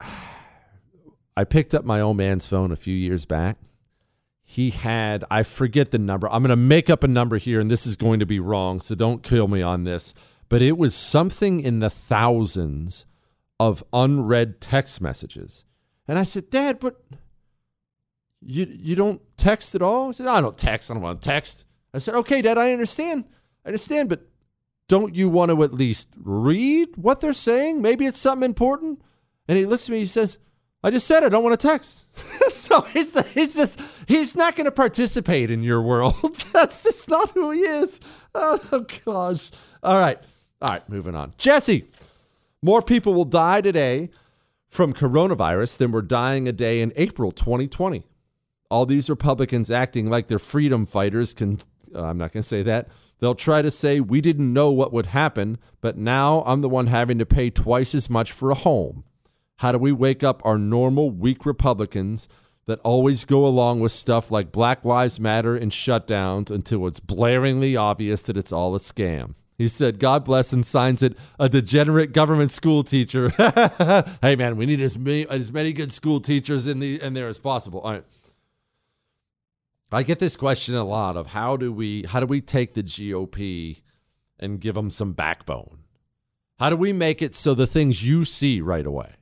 I 1.36 1.44
picked 1.44 1.74
up 1.74 1.84
my 1.84 2.00
old 2.00 2.18
man's 2.18 2.46
phone 2.46 2.70
a 2.70 2.76
few 2.76 2.94
years 2.94 3.24
back 3.24 3.56
he 4.52 4.68
had 4.68 5.24
i 5.30 5.42
forget 5.42 5.92
the 5.92 5.98
number. 5.98 6.28
I'm 6.28 6.42
going 6.42 6.50
to 6.50 6.56
make 6.56 6.90
up 6.90 7.02
a 7.02 7.08
number 7.08 7.38
here 7.38 7.58
and 7.58 7.70
this 7.70 7.86
is 7.86 7.96
going 7.96 8.20
to 8.20 8.26
be 8.26 8.38
wrong 8.38 8.82
so 8.82 8.94
don't 8.94 9.22
kill 9.22 9.48
me 9.48 9.62
on 9.62 9.84
this. 9.84 10.12
But 10.50 10.60
it 10.60 10.76
was 10.76 10.94
something 10.94 11.60
in 11.60 11.78
the 11.78 11.88
thousands 11.88 13.06
of 13.58 13.82
unread 13.94 14.60
text 14.60 15.00
messages. 15.00 15.64
And 16.06 16.18
i 16.18 16.22
said 16.24 16.50
dad 16.50 16.80
but 16.80 17.02
you 18.42 18.66
you 18.68 18.94
don't 18.94 19.22
text 19.38 19.74
at 19.74 19.80
all? 19.80 20.08
He 20.08 20.12
said 20.12 20.26
i 20.26 20.42
don't 20.42 20.58
text. 20.58 20.90
I 20.90 20.94
don't 20.94 21.02
want 21.02 21.22
to 21.22 21.26
text. 21.26 21.64
I 21.94 21.98
said 21.98 22.14
okay 22.16 22.42
dad 22.42 22.58
i 22.58 22.74
understand. 22.74 23.24
I 23.64 23.68
understand 23.70 24.10
but 24.10 24.28
don't 24.86 25.14
you 25.14 25.30
want 25.30 25.50
to 25.50 25.62
at 25.62 25.72
least 25.72 26.08
read 26.18 26.90
what 26.96 27.22
they're 27.22 27.32
saying? 27.32 27.80
Maybe 27.80 28.04
it's 28.04 28.18
something 28.18 28.44
important. 28.44 29.00
And 29.48 29.56
he 29.56 29.64
looks 29.64 29.88
at 29.88 29.92
me 29.92 30.00
he 30.00 30.06
says 30.06 30.36
I 30.84 30.90
just 30.90 31.06
said 31.06 31.22
I 31.22 31.28
don't 31.28 31.44
want 31.44 31.58
to 31.58 31.66
text. 31.66 32.06
so 32.50 32.80
he's, 32.82 33.18
he's 33.28 33.54
just, 33.54 33.80
he's 34.08 34.34
not 34.34 34.56
going 34.56 34.64
to 34.64 34.72
participate 34.72 35.50
in 35.50 35.62
your 35.62 35.80
world. 35.80 36.34
That's 36.52 36.82
just 36.82 37.08
not 37.08 37.30
who 37.30 37.52
he 37.52 37.60
is. 37.60 38.00
Oh, 38.34 38.84
gosh. 39.04 39.50
All 39.82 39.98
right. 39.98 40.18
All 40.60 40.70
right, 40.70 40.88
moving 40.88 41.14
on. 41.14 41.34
Jesse, 41.38 41.88
more 42.62 42.82
people 42.82 43.14
will 43.14 43.24
die 43.24 43.60
today 43.60 44.10
from 44.68 44.92
coronavirus 44.92 45.76
than 45.76 45.92
were 45.92 46.02
dying 46.02 46.48
a 46.48 46.52
day 46.52 46.80
in 46.80 46.92
April 46.96 47.30
2020. 47.30 48.04
All 48.70 48.86
these 48.86 49.10
Republicans 49.10 49.70
acting 49.70 50.08
like 50.08 50.28
they're 50.28 50.38
freedom 50.38 50.86
fighters 50.86 51.34
can, 51.34 51.58
uh, 51.94 52.04
I'm 52.04 52.18
not 52.18 52.32
going 52.32 52.42
to 52.42 52.48
say 52.48 52.62
that. 52.62 52.88
They'll 53.18 53.34
try 53.34 53.62
to 53.62 53.70
say, 53.70 54.00
we 54.00 54.20
didn't 54.20 54.52
know 54.52 54.72
what 54.72 54.92
would 54.92 55.06
happen, 55.06 55.58
but 55.80 55.96
now 55.96 56.42
I'm 56.46 56.60
the 56.60 56.68
one 56.68 56.86
having 56.86 57.18
to 57.18 57.26
pay 57.26 57.50
twice 57.50 57.94
as 57.94 58.08
much 58.08 58.32
for 58.32 58.50
a 58.50 58.56
home. 58.56 59.04
How 59.62 59.70
do 59.70 59.78
we 59.78 59.92
wake 59.92 60.24
up 60.24 60.44
our 60.44 60.58
normal, 60.58 61.12
weak 61.12 61.46
Republicans 61.46 62.26
that 62.66 62.80
always 62.80 63.24
go 63.24 63.46
along 63.46 63.78
with 63.78 63.92
stuff 63.92 64.28
like 64.28 64.50
Black 64.50 64.84
Lives 64.84 65.20
Matter 65.20 65.54
and 65.54 65.70
shutdowns 65.70 66.50
until 66.50 66.88
it's 66.88 66.98
blaringly 66.98 67.78
obvious 67.78 68.22
that 68.22 68.36
it's 68.36 68.50
all 68.50 68.74
a 68.74 68.80
scam? 68.80 69.36
He 69.56 69.68
said, 69.68 70.00
God 70.00 70.24
bless 70.24 70.52
and 70.52 70.66
signs 70.66 71.00
it, 71.00 71.16
a 71.38 71.48
degenerate 71.48 72.12
government 72.12 72.50
school 72.50 72.82
teacher. 72.82 73.28
hey, 74.20 74.34
man, 74.34 74.56
we 74.56 74.66
need 74.66 74.80
as 74.80 74.98
many, 74.98 75.28
as 75.28 75.52
many 75.52 75.72
good 75.72 75.92
school 75.92 76.18
teachers 76.18 76.66
in, 76.66 76.80
the, 76.80 77.00
in 77.00 77.14
there 77.14 77.28
as 77.28 77.38
possible. 77.38 77.82
All 77.82 77.92
right. 77.92 78.04
I 79.92 80.02
get 80.02 80.18
this 80.18 80.34
question 80.34 80.74
a 80.74 80.82
lot 80.82 81.16
of 81.16 81.28
how 81.28 81.56
do 81.56 81.72
we 81.72 82.04
how 82.08 82.18
do 82.18 82.26
we 82.26 82.40
take 82.40 82.74
the 82.74 82.82
GOP 82.82 83.80
and 84.40 84.60
give 84.60 84.74
them 84.74 84.90
some 84.90 85.12
backbone? 85.12 85.84
How 86.58 86.68
do 86.68 86.76
we 86.76 86.92
make 86.92 87.22
it 87.22 87.32
so 87.36 87.54
the 87.54 87.68
things 87.68 88.04
you 88.04 88.24
see 88.24 88.60
right 88.60 88.86
away 88.86 89.12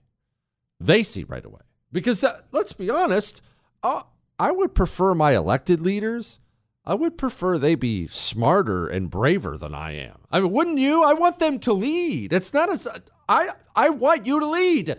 they 0.81 1.02
see 1.02 1.24
right 1.24 1.44
away. 1.44 1.61
Because 1.93 2.20
that, 2.20 2.44
let's 2.52 2.73
be 2.73 2.89
honest, 2.89 3.43
I 3.82 4.52
would 4.52 4.74
prefer 4.74 5.15
my 5.15 5.36
elected 5.36 5.82
leaders. 5.82 6.40
I 6.85 6.94
would 6.94 7.19
prefer 7.19 7.59
they 7.59 7.74
be 7.74 8.07
smarter 8.07 8.86
and 8.89 9.11
braver 9.11 9.59
than 9.59 9.74
I 9.74 9.93
am. 9.93 10.20
I 10.31 10.40
mean, 10.40 10.51
wouldn't 10.51 10.78
you? 10.78 11.05
I 11.05 11.12
want 11.12 11.39
them 11.39 11.59
to 11.61 11.73
lead. 11.73 12.32
It's 12.32 12.55
not 12.55 12.70
as 12.70 12.89
I 13.28 13.51
I 13.77 13.90
want 13.90 14.27
you 14.27 14.40
to 14.40 14.47
lead. 14.47 14.97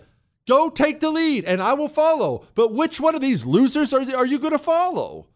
Go 0.48 0.70
take 0.70 1.00
the 1.00 1.10
lead 1.10 1.46
and 1.46 1.62
I 1.62 1.74
will 1.74 1.88
follow. 1.88 2.46
But 2.56 2.74
which 2.74 3.00
one 3.00 3.16
of 3.16 3.22
these 3.22 3.46
losers 3.46 3.94
are, 3.94 4.02
are 4.16 4.26
you 4.26 4.38
going 4.38 4.52
to 4.52 4.60
follow? 4.60 5.28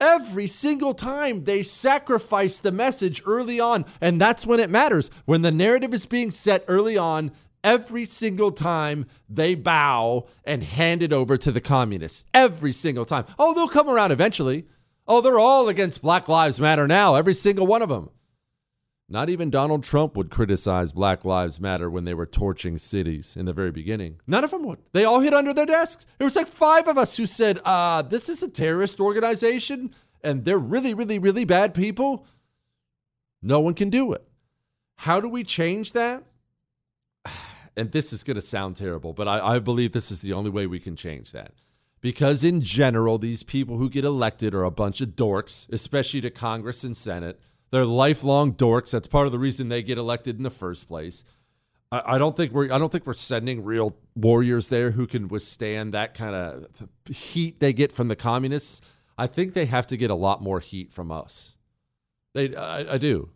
Every 0.00 0.46
single 0.46 0.94
time 0.94 1.44
they 1.44 1.62
sacrifice 1.62 2.58
the 2.58 2.72
message 2.72 3.22
early 3.26 3.60
on, 3.60 3.84
and 4.00 4.18
that's 4.18 4.46
when 4.46 4.58
it 4.58 4.70
matters. 4.70 5.10
When 5.26 5.42
the 5.42 5.50
narrative 5.50 5.92
is 5.92 6.06
being 6.06 6.30
set 6.30 6.64
early 6.68 6.96
on, 6.96 7.32
every 7.62 8.04
single 8.04 8.52
time 8.52 9.06
they 9.28 9.54
bow 9.54 10.26
and 10.44 10.62
hand 10.62 11.02
it 11.02 11.12
over 11.12 11.36
to 11.36 11.52
the 11.52 11.60
communists. 11.60 12.24
Every 12.32 12.72
single 12.72 13.04
time. 13.04 13.24
Oh, 13.38 13.54
they'll 13.54 13.68
come 13.68 13.88
around 13.88 14.12
eventually. 14.12 14.66
Oh, 15.06 15.20
they're 15.20 15.40
all 15.40 15.68
against 15.68 16.02
Black 16.02 16.28
Lives 16.28 16.60
Matter 16.60 16.86
now, 16.86 17.14
every 17.16 17.34
single 17.34 17.66
one 17.66 17.82
of 17.82 17.88
them. 17.88 18.10
Not 19.12 19.28
even 19.28 19.50
Donald 19.50 19.82
Trump 19.82 20.16
would 20.16 20.30
criticize 20.30 20.92
Black 20.92 21.24
Lives 21.24 21.60
Matter 21.60 21.90
when 21.90 22.04
they 22.04 22.14
were 22.14 22.26
torching 22.26 22.78
cities 22.78 23.36
in 23.36 23.44
the 23.44 23.52
very 23.52 23.72
beginning. 23.72 24.20
None 24.28 24.44
of 24.44 24.52
them 24.52 24.64
would. 24.64 24.78
They 24.92 25.04
all 25.04 25.18
hid 25.18 25.34
under 25.34 25.52
their 25.52 25.66
desks. 25.66 26.06
It 26.20 26.24
was 26.24 26.36
like 26.36 26.46
five 26.46 26.86
of 26.86 26.96
us 26.96 27.16
who 27.16 27.26
said, 27.26 27.58
uh, 27.64 28.02
this 28.02 28.28
is 28.28 28.40
a 28.44 28.48
terrorist 28.48 29.00
organization 29.00 29.92
and 30.22 30.44
they're 30.44 30.58
really, 30.58 30.94
really, 30.94 31.18
really 31.18 31.44
bad 31.44 31.74
people. 31.74 32.24
No 33.42 33.58
one 33.58 33.74
can 33.74 33.90
do 33.90 34.12
it. 34.12 34.24
How 34.98 35.20
do 35.20 35.28
we 35.28 35.42
change 35.42 35.92
that? 35.92 36.22
And 37.80 37.92
this 37.92 38.12
is 38.12 38.24
going 38.24 38.36
to 38.36 38.42
sound 38.42 38.76
terrible, 38.76 39.12
but 39.12 39.26
I, 39.26 39.54
I 39.54 39.58
believe 39.58 39.92
this 39.92 40.10
is 40.10 40.20
the 40.20 40.32
only 40.32 40.50
way 40.50 40.66
we 40.66 40.80
can 40.80 40.96
change 40.96 41.32
that. 41.32 41.52
Because 42.00 42.44
in 42.44 42.62
general, 42.62 43.18
these 43.18 43.42
people 43.42 43.76
who 43.76 43.90
get 43.90 44.04
elected 44.04 44.54
are 44.54 44.64
a 44.64 44.70
bunch 44.70 45.00
of 45.00 45.10
dorks, 45.10 45.70
especially 45.72 46.20
to 46.22 46.30
Congress 46.30 46.84
and 46.84 46.96
Senate 46.96 47.40
they're 47.70 47.86
lifelong 47.86 48.54
dorks. 48.54 48.90
That's 48.90 49.06
part 49.06 49.26
of 49.26 49.32
the 49.32 49.38
reason 49.38 49.68
they 49.68 49.82
get 49.82 49.98
elected 49.98 50.36
in 50.36 50.42
the 50.42 50.50
first 50.50 50.88
place. 50.88 51.24
I, 51.90 52.14
I 52.14 52.18
don't 52.18 52.36
think 52.36 52.52
we're 52.52 52.72
I 52.72 52.78
don't 52.78 52.90
think 52.90 53.06
we're 53.06 53.12
sending 53.14 53.64
real 53.64 53.96
warriors 54.14 54.68
there 54.68 54.92
who 54.92 55.06
can 55.06 55.28
withstand 55.28 55.94
that 55.94 56.14
kind 56.14 56.34
of 56.34 56.88
heat 57.08 57.60
they 57.60 57.72
get 57.72 57.92
from 57.92 58.08
the 58.08 58.16
communists. 58.16 58.80
I 59.16 59.26
think 59.26 59.54
they 59.54 59.66
have 59.66 59.86
to 59.88 59.96
get 59.96 60.10
a 60.10 60.14
lot 60.14 60.42
more 60.42 60.60
heat 60.60 60.92
from 60.92 61.12
us. 61.12 61.56
They 62.34 62.54
I, 62.54 62.94
I 62.94 62.98
do. 62.98 63.30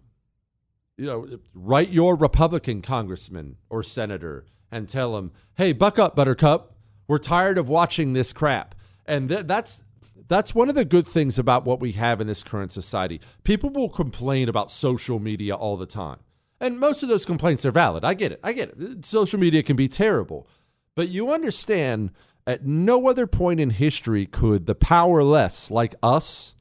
You 0.96 1.06
know, 1.06 1.38
write 1.54 1.90
your 1.90 2.14
Republican 2.14 2.82
congressman 2.82 3.56
or 3.68 3.82
senator 3.82 4.46
and 4.70 4.88
tell 4.88 5.14
them, 5.14 5.32
"Hey, 5.56 5.72
buck 5.72 5.98
up, 5.98 6.14
Buttercup. 6.14 6.76
We're 7.08 7.18
tired 7.18 7.58
of 7.58 7.68
watching 7.68 8.12
this 8.12 8.32
crap." 8.32 8.74
And 9.04 9.28
th- 9.28 9.46
that's 9.46 9.82
that's 10.28 10.54
one 10.54 10.68
of 10.68 10.74
the 10.74 10.84
good 10.84 11.06
things 11.06 11.38
about 11.38 11.64
what 11.64 11.80
we 11.80 11.92
have 11.92 12.20
in 12.20 12.26
this 12.26 12.42
current 12.42 12.72
society. 12.72 13.20
People 13.42 13.70
will 13.70 13.88
complain 13.88 14.48
about 14.48 14.70
social 14.70 15.18
media 15.18 15.54
all 15.54 15.76
the 15.76 15.86
time. 15.86 16.20
And 16.60 16.80
most 16.80 17.02
of 17.02 17.08
those 17.08 17.26
complaints 17.26 17.66
are 17.66 17.70
valid. 17.70 18.04
I 18.04 18.14
get 18.14 18.32
it. 18.32 18.40
I 18.42 18.52
get 18.52 18.74
it. 18.78 19.04
Social 19.04 19.38
media 19.38 19.62
can 19.62 19.76
be 19.76 19.88
terrible. 19.88 20.48
But 20.94 21.08
you 21.08 21.30
understand 21.32 22.10
at 22.46 22.64
no 22.64 23.08
other 23.08 23.26
point 23.26 23.60
in 23.60 23.70
history 23.70 24.26
could 24.26 24.66
the 24.66 24.74
powerless 24.74 25.70
like 25.70 25.94
us 26.02 26.54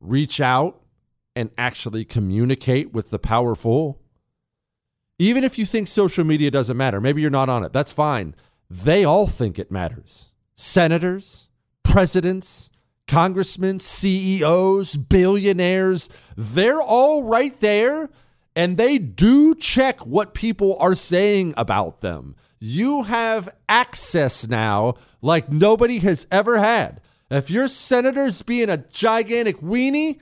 reach 0.00 0.40
out 0.40 0.80
and 1.36 1.50
actually 1.58 2.04
communicate 2.04 2.92
with 2.92 3.10
the 3.10 3.18
powerful. 3.18 4.00
Even 5.18 5.44
if 5.44 5.58
you 5.58 5.66
think 5.66 5.88
social 5.88 6.24
media 6.24 6.50
doesn't 6.50 6.76
matter, 6.76 7.00
maybe 7.00 7.20
you're 7.20 7.30
not 7.30 7.48
on 7.48 7.64
it. 7.64 7.72
That's 7.72 7.92
fine. 7.92 8.34
They 8.70 9.04
all 9.04 9.26
think 9.26 9.58
it 9.58 9.70
matters. 9.70 10.32
Senators, 10.56 11.48
presidents, 11.82 12.70
congressmen, 13.06 13.80
CEOs, 13.80 14.96
billionaires, 14.96 16.08
they're 16.36 16.80
all 16.80 17.22
right 17.22 17.58
there 17.60 18.08
and 18.56 18.76
they 18.76 18.98
do 18.98 19.54
check 19.54 20.06
what 20.06 20.34
people 20.34 20.76
are 20.78 20.94
saying 20.94 21.54
about 21.56 22.00
them. 22.00 22.36
You 22.60 23.02
have 23.04 23.48
access 23.68 24.48
now 24.48 24.94
like 25.20 25.50
nobody 25.50 25.98
has 25.98 26.26
ever 26.30 26.58
had. 26.58 27.00
If 27.30 27.50
your 27.50 27.68
senator's 27.68 28.42
being 28.42 28.70
a 28.70 28.76
gigantic 28.78 29.58
weenie, 29.58 30.20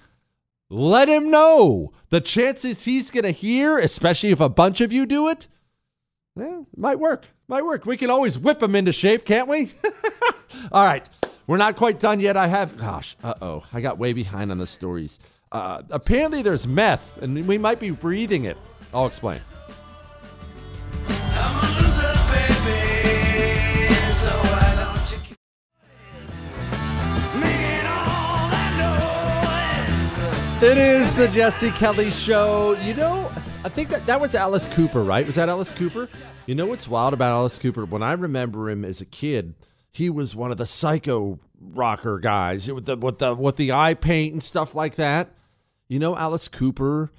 let 0.73 1.09
him 1.09 1.31
know. 1.31 1.93
The 2.09 2.21
chances 2.21 2.85
he's 2.85 3.11
going 3.11 3.25
to 3.25 3.31
hear, 3.31 3.79
especially 3.79 4.31
if 4.31 4.41
a 4.41 4.49
bunch 4.49 4.81
of 4.81 4.93
you 4.93 5.07
do 5.07 5.29
it, 5.29 5.47
eh, 6.41 6.63
might 6.77 6.99
work. 6.99 7.27
Might 7.47 7.65
work. 7.65 7.85
We 7.85 7.97
can 7.97 8.11
always 8.11 8.39
whip 8.39 8.63
him 8.63 8.75
into 8.75 8.93
shape, 8.93 9.25
can't 9.25 9.49
we? 9.49 9.73
All 10.73 10.85
right. 10.85 11.09
We're 11.47 11.59
not 11.59 11.77
quite 11.77 12.01
done 12.01 12.21
yet. 12.21 12.37
I 12.37 12.47
have, 12.47 12.77
gosh, 12.77 13.17
uh 13.23 13.35
oh, 13.43 13.65
I 13.73 13.81
got 13.81 13.99
way 13.99 14.13
behind 14.13 14.51
on 14.51 14.59
the 14.59 14.67
stories. 14.67 15.19
Uh, 15.51 15.83
apparently, 15.91 16.41
there's 16.41 16.67
meth, 16.67 17.19
and 17.21 17.47
we 17.47 17.59
might 17.59 17.79
be 17.79 17.91
breathing 17.91 18.47
it. 18.47 18.57
I'll 18.95 19.07
explain. 19.07 19.41
It 30.63 30.79
is 30.79 31.17
the 31.17 31.27
Jesse 31.27 31.73
Kelly 31.73 32.13
Show. 32.13 32.79
You 32.85 32.95
know, 32.95 33.29
I 33.65 33.69
think 33.69 33.89
that 33.89 34.07
that 34.07 34.21
was 34.21 34.37
Alice 34.37 34.65
Cooper, 34.65 35.03
right? 35.03 35.27
Was 35.27 35.35
that 35.35 35.49
Alice 35.49 35.73
Cooper? 35.73 36.09
You 36.47 36.55
know 36.55 36.67
what's 36.67 36.87
wild 36.87 37.13
about 37.13 37.33
Alice 37.33 37.59
Cooper? 37.59 37.85
When 37.85 38.01
I 38.01 38.13
remember 38.13 38.71
him 38.71 38.85
as 38.85 39.01
a 39.01 39.05
kid, 39.05 39.57
he 39.91 40.09
was 40.09 40.37
one 40.37 40.53
of 40.53 40.59
the 40.59 40.65
psycho 40.65 41.41
rocker 41.61 42.21
guys 42.21 42.71
with 42.71 42.87
the 42.87 42.97
with 42.97 43.19
the 43.19 43.35
with 43.35 43.57
the 43.57 43.73
eye 43.73 43.95
paint 43.95 44.35
and 44.35 44.43
stuff 44.43 44.73
like 44.73 44.95
that. 44.95 45.35
You 45.89 45.99
know, 45.99 46.17
Alice 46.17 46.47
Cooper 46.47 47.11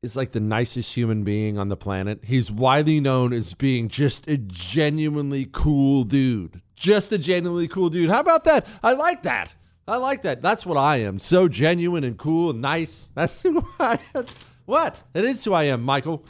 is 0.00 0.16
like 0.16 0.30
the 0.30 0.38
nicest 0.38 0.94
human 0.94 1.24
being 1.24 1.58
on 1.58 1.68
the 1.68 1.76
planet. 1.76 2.20
He's 2.22 2.52
widely 2.52 3.00
known 3.00 3.32
as 3.32 3.52
being 3.52 3.88
just 3.88 4.28
a 4.28 4.38
genuinely 4.38 5.48
cool 5.50 6.04
dude. 6.04 6.62
Just 6.76 7.10
a 7.10 7.18
genuinely 7.18 7.66
cool 7.66 7.88
dude. 7.88 8.10
How 8.10 8.20
about 8.20 8.44
that? 8.44 8.64
I 8.80 8.92
like 8.92 9.22
that. 9.22 9.56
I 9.88 9.96
like 9.96 10.22
that. 10.22 10.42
That's 10.42 10.66
what 10.66 10.76
I 10.76 10.96
am. 10.98 11.18
So 11.18 11.48
genuine 11.48 12.04
and 12.04 12.18
cool 12.18 12.50
and 12.50 12.60
nice. 12.60 13.10
That's 13.14 13.42
who 13.42 13.66
I 13.78 13.98
that's 14.12 14.40
what? 14.64 15.02
It 15.14 15.24
is 15.24 15.44
who 15.44 15.52
I 15.52 15.64
am, 15.64 15.82
Michael. 15.82 16.24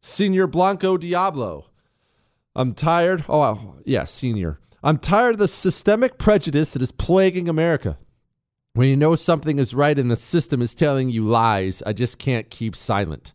Senior 0.00 0.46
Blanco 0.46 0.96
Diablo. 0.96 1.66
I'm 2.56 2.74
tired. 2.74 3.24
Oh, 3.28 3.76
yeah, 3.84 4.04
senior. 4.04 4.58
I'm 4.82 4.98
tired 4.98 5.34
of 5.34 5.38
the 5.38 5.48
systemic 5.48 6.18
prejudice 6.18 6.70
that 6.72 6.82
is 6.82 6.92
plaguing 6.92 7.48
America. 7.48 7.98
When 8.74 8.88
you 8.88 8.96
know 8.96 9.14
something 9.16 9.58
is 9.58 9.74
right 9.74 9.98
and 9.98 10.10
the 10.10 10.16
system 10.16 10.62
is 10.62 10.74
telling 10.74 11.10
you 11.10 11.24
lies, 11.24 11.82
I 11.82 11.92
just 11.92 12.18
can't 12.18 12.50
keep 12.50 12.74
silent. 12.74 13.34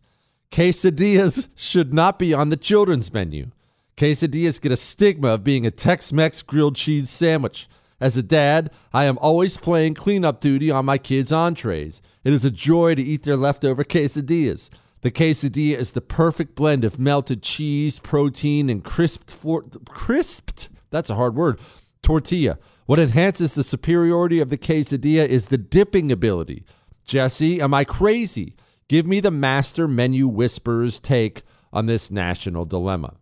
Quesadillas 0.50 1.48
should 1.54 1.94
not 1.94 2.18
be 2.18 2.34
on 2.34 2.48
the 2.48 2.56
children's 2.56 3.12
menu. 3.12 3.50
Quesadillas 3.96 4.60
get 4.60 4.72
a 4.72 4.76
stigma 4.76 5.28
of 5.28 5.44
being 5.44 5.64
a 5.64 5.70
Tex 5.70 6.12
Mex 6.12 6.42
grilled 6.42 6.76
cheese 6.76 7.08
sandwich. 7.08 7.68
As 8.00 8.16
a 8.16 8.22
dad, 8.22 8.70
I 8.92 9.04
am 9.04 9.18
always 9.18 9.56
playing 9.56 9.94
cleanup 9.94 10.40
duty 10.40 10.70
on 10.70 10.84
my 10.84 10.98
kids' 10.98 11.32
entrees. 11.32 12.00
It 12.24 12.32
is 12.32 12.44
a 12.44 12.50
joy 12.50 12.94
to 12.94 13.02
eat 13.02 13.24
their 13.24 13.36
leftover 13.36 13.84
quesadillas. 13.84 14.70
The 15.00 15.10
quesadilla 15.10 15.76
is 15.76 15.92
the 15.92 16.00
perfect 16.00 16.54
blend 16.54 16.84
of 16.84 16.98
melted 16.98 17.42
cheese, 17.42 17.98
protein, 17.98 18.68
and 18.68 18.84
crisped, 18.84 19.30
for- 19.30 19.64
crisped 19.88 20.68
that's 20.90 21.10
a 21.10 21.14
hard 21.14 21.34
word, 21.34 21.60
tortilla. 22.02 22.58
What 22.86 22.98
enhances 22.98 23.54
the 23.54 23.62
superiority 23.62 24.40
of 24.40 24.48
the 24.48 24.58
quesadilla 24.58 25.26
is 25.26 25.48
the 25.48 25.58
dipping 25.58 26.10
ability. 26.10 26.64
Jesse, 27.04 27.60
am 27.60 27.74
I 27.74 27.84
crazy? 27.84 28.54
Give 28.88 29.06
me 29.06 29.20
the 29.20 29.30
master 29.30 29.86
menu 29.86 30.26
whisperer's 30.26 30.98
take 30.98 31.42
on 31.72 31.86
this 31.86 32.10
national 32.10 32.64
dilemma. 32.64 33.16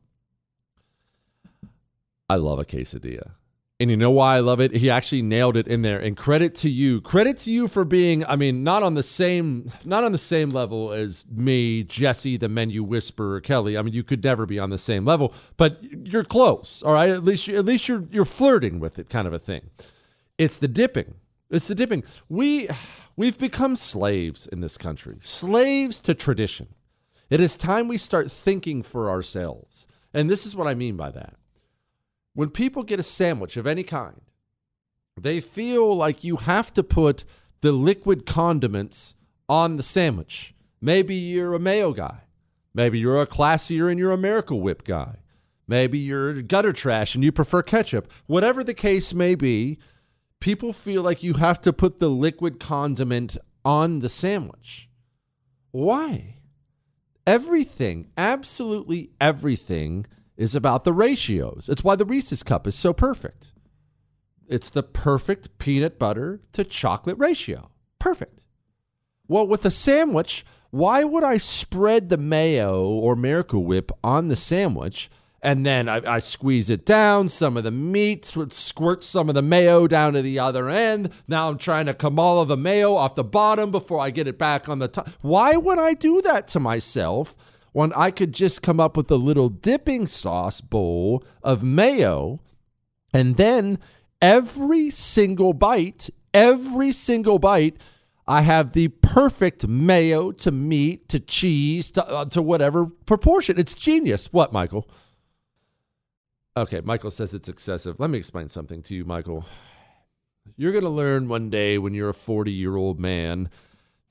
I 2.29 2.37
love 2.37 2.59
a 2.59 2.65
quesadilla. 2.65 3.33
And 3.79 3.91
you 3.91 3.97
know 3.97 4.11
why 4.11 4.37
I 4.37 4.41
love 4.41 4.59
it? 4.59 4.77
He 4.77 4.89
actually 4.89 5.21
nailed 5.21 5.55
it 5.55 5.69
in 5.69 5.83
there. 5.83 5.99
And 5.99 6.17
credit 6.17 6.55
to 6.57 6.71
you. 6.71 7.03
Credit 7.03 7.37
to 7.39 7.51
you 7.51 7.69
for 7.69 7.85
being, 7.85 8.25
I 8.25 8.35
mean, 8.35 8.65
not 8.65 8.83
on 8.83 8.95
the 8.95 9.03
same 9.03 9.71
not 9.85 10.03
on 10.03 10.13
the 10.13 10.19
same 10.19 10.49
level 10.49 10.93
as 10.93 11.27
me, 11.31 11.83
Jesse, 11.83 12.39
the 12.39 12.49
menu 12.49 12.83
whisperer, 12.83 13.41
Kelly. 13.41 13.77
I 13.77 13.83
mean, 13.83 13.93
you 13.93 14.03
could 14.03 14.25
never 14.25 14.47
be 14.47 14.59
on 14.59 14.71
the 14.71 14.79
same 14.79 15.05
level, 15.05 15.35
but 15.59 15.79
you're 15.83 16.25
close. 16.25 16.83
All 16.83 16.95
right? 16.95 17.11
At 17.11 17.25
least 17.25 17.49
you, 17.49 17.59
at 17.59 17.67
least 17.67 17.87
you're 17.87 18.05
you're 18.11 18.25
flirting 18.25 18.81
with 18.81 18.99
it 18.99 19.11
kind 19.11 19.27
of 19.27 19.35
a 19.35 19.39
thing. 19.39 19.69
It's 20.39 20.59
the 20.59 20.69
dipping. 20.69 21.15
It's 21.51 21.69
the 21.69 21.75
dipping. 21.75 22.03
We 22.31 22.69
we've 23.15 23.37
become 23.37 23.77
slaves 23.77 24.47
in 24.47 24.61
this 24.61 24.79
country. 24.79 25.19
Slaves 25.21 26.01
to 26.01 26.15
tradition. 26.15 26.69
It 27.29 27.41
is 27.41 27.59
time 27.59 27.89
we 27.89 27.99
start 27.99 28.31
thinking 28.31 28.83
for 28.83 29.11
ourselves. 29.11 29.87
And 30.15 30.31
this 30.31 30.47
is 30.47 30.57
what 30.57 30.67
I 30.67 30.75
mean 30.75 30.97
by 30.97 31.11
that 31.11 31.35
when 32.37 32.51
people 32.51 32.83
get 32.83 33.01
a 33.01 33.03
sandwich 33.03 33.57
of 33.57 33.67
any 33.67 33.83
kind, 33.83 34.21
they 35.19 35.41
feel 35.41 35.97
like 35.97 36.23
you 36.23 36.37
have 36.37 36.71
to 36.75 36.83
put 36.83 37.25
the 37.63 37.73
liquid 37.73 38.27
condiments 38.27 39.15
on 39.49 39.77
the 39.77 39.83
sandwich. 39.83 40.55
Maybe 40.79 41.15
you're 41.15 41.55
a 41.55 41.59
mayo 41.59 41.95
guy. 41.95 42.25
Maybe 42.75 42.99
you're 42.99 43.23
a 43.23 43.27
classier 43.27 43.91
and 43.91 43.99
you're 43.99 44.13
a 44.13 44.19
Miracle 44.19 44.61
Whip 44.61 44.85
guy. 44.85 45.21
Maybe 45.67 45.99
you're 45.99 46.43
gutter 46.43 46.75
trash 46.75 47.15
and 47.15 47.25
you 47.25 47.33
prefer 47.33 47.63
ketchup. 47.63 48.13
Whatever 48.27 48.63
the 48.63 48.75
case 48.75 49.15
may 49.15 49.35
be, 49.35 49.79
people 50.39 50.75
feel 50.75 51.01
like 51.01 51.23
you 51.23 51.35
have 51.35 51.63
to 51.63 51.73
put 51.73 52.01
the 52.01 52.11
liquid 52.11 52.61
condiment 52.61 53.39
on 53.65 54.01
the 54.01 54.11
sandwich. 54.11 54.91
Why? 55.71 56.41
Everything, 57.27 58.09
absolutely 58.19 59.13
everything 59.23 60.05
is 60.37 60.55
about 60.55 60.85
the 60.85 60.93
ratios. 60.93 61.69
It's 61.69 61.85
why 61.85 61.97
the 61.97 62.05
Reese's 62.05 62.43
cup 62.43 62.67
is 62.67 62.75
so 62.75 62.93
perfect. 62.93 63.53
It's 64.49 64.71
the 64.71 64.83
perfect 64.83 65.59
peanut 65.59 65.99
butter 65.99 66.41
to 66.53 66.65
chocolate 66.65 67.19
ratio. 67.19 67.71
Perfect. 67.99 68.45
Well, 69.29 69.47
with 69.47 69.65
a 69.65 69.71
sandwich, 69.71 70.45
why 70.71 71.03
would 71.03 71.25
I 71.25 71.39
spread 71.39 72.11
the 72.11 72.17
mayo 72.17 72.85
or 72.85 73.17
Miracle 73.17 73.65
Whip 73.65 73.91
on 74.05 74.29
the 74.29 74.37
sandwich 74.37 75.11
and 75.43 75.67
then 75.67 75.89
I, 75.89 76.15
I, 76.15 76.19
squeeze 76.21 76.71
it 76.71 76.87
down? 76.87 77.29
Some 77.29 77.57
of 77.57 77.65
the 77.65 77.71
meat 77.71 78.33
would 78.37 78.53
squirt 78.53 79.03
some 79.03 79.29
of 79.29 79.35
the 79.35 79.43
mayo 79.43 79.89
down 79.89 80.13
to 80.13 80.23
the 80.23 80.39
other 80.39 80.69
end. 80.69 81.11
Now 81.27 81.49
I'm 81.49 81.59
trying 81.59 81.87
to 81.87 81.95
Kamala 81.95 82.47
the 82.47 82.57
mayo 82.57 82.95
off 82.95 83.17
the 83.17 83.25
bottom 83.25 83.71
before 83.71 84.01
I 84.01 84.11
get 84.11 84.29
it 84.29 84.39
back 84.39 84.69
on 84.69 84.79
the 84.79 84.89
top. 84.89 85.09
Why 85.23 85.57
would 85.57 85.79
I 85.79 85.95
do 85.95 86.23
that 86.23 86.47
to 86.49 86.61
myself 86.61 87.37
when 87.77 87.93
I 87.93 88.11
could 88.11 88.33
just 88.33 88.63
come 88.63 88.81
up 88.81 88.97
with 88.97 89.11
a 89.11 89.17
little 89.17 89.51
dipping 89.51 90.07
sauce 90.07 90.63
bowl 90.63 91.23
of 91.43 91.63
mayo 91.63 92.41
and 93.13 93.37
then 93.37 93.79
every 94.23 94.89
single 94.89 95.53
bite, 95.53 96.09
every 96.33 96.91
single 96.91 97.39
bite, 97.39 97.77
I 98.27 98.41
have 98.41 98.73
the 98.73 98.89
perfect 98.89 99.69
mayo 99.69 100.33
to 100.33 100.51
meat 100.51 101.11
to 101.11 101.21
cheese 101.21 101.91
to, 101.91 102.09
uh, 102.09 102.25
to 102.25 102.41
whatever 102.41 102.87
proportion. 102.87 103.59
It's 103.59 103.75
genius. 103.75 104.33
What, 104.33 104.55
Michael? 104.55 104.89
Okay, 106.57 106.81
Michael 106.81 107.11
says 107.11 107.35
it's 107.35 107.51
excessive. 107.51 108.01
Let 108.01 108.09
me 108.09 108.17
explain 108.17 108.49
something 108.49 108.81
to 108.85 108.95
you, 108.95 109.05
Michael. 109.05 109.45
You're 110.57 110.73
going 110.73 110.85
to 110.85 110.89
learn 110.89 111.29
one 111.29 111.51
day 111.51 111.77
when 111.77 111.93
you're 111.93 112.09
a 112.09 112.15
40 112.15 112.51
year 112.51 112.77
old 112.77 112.99
man 112.99 113.51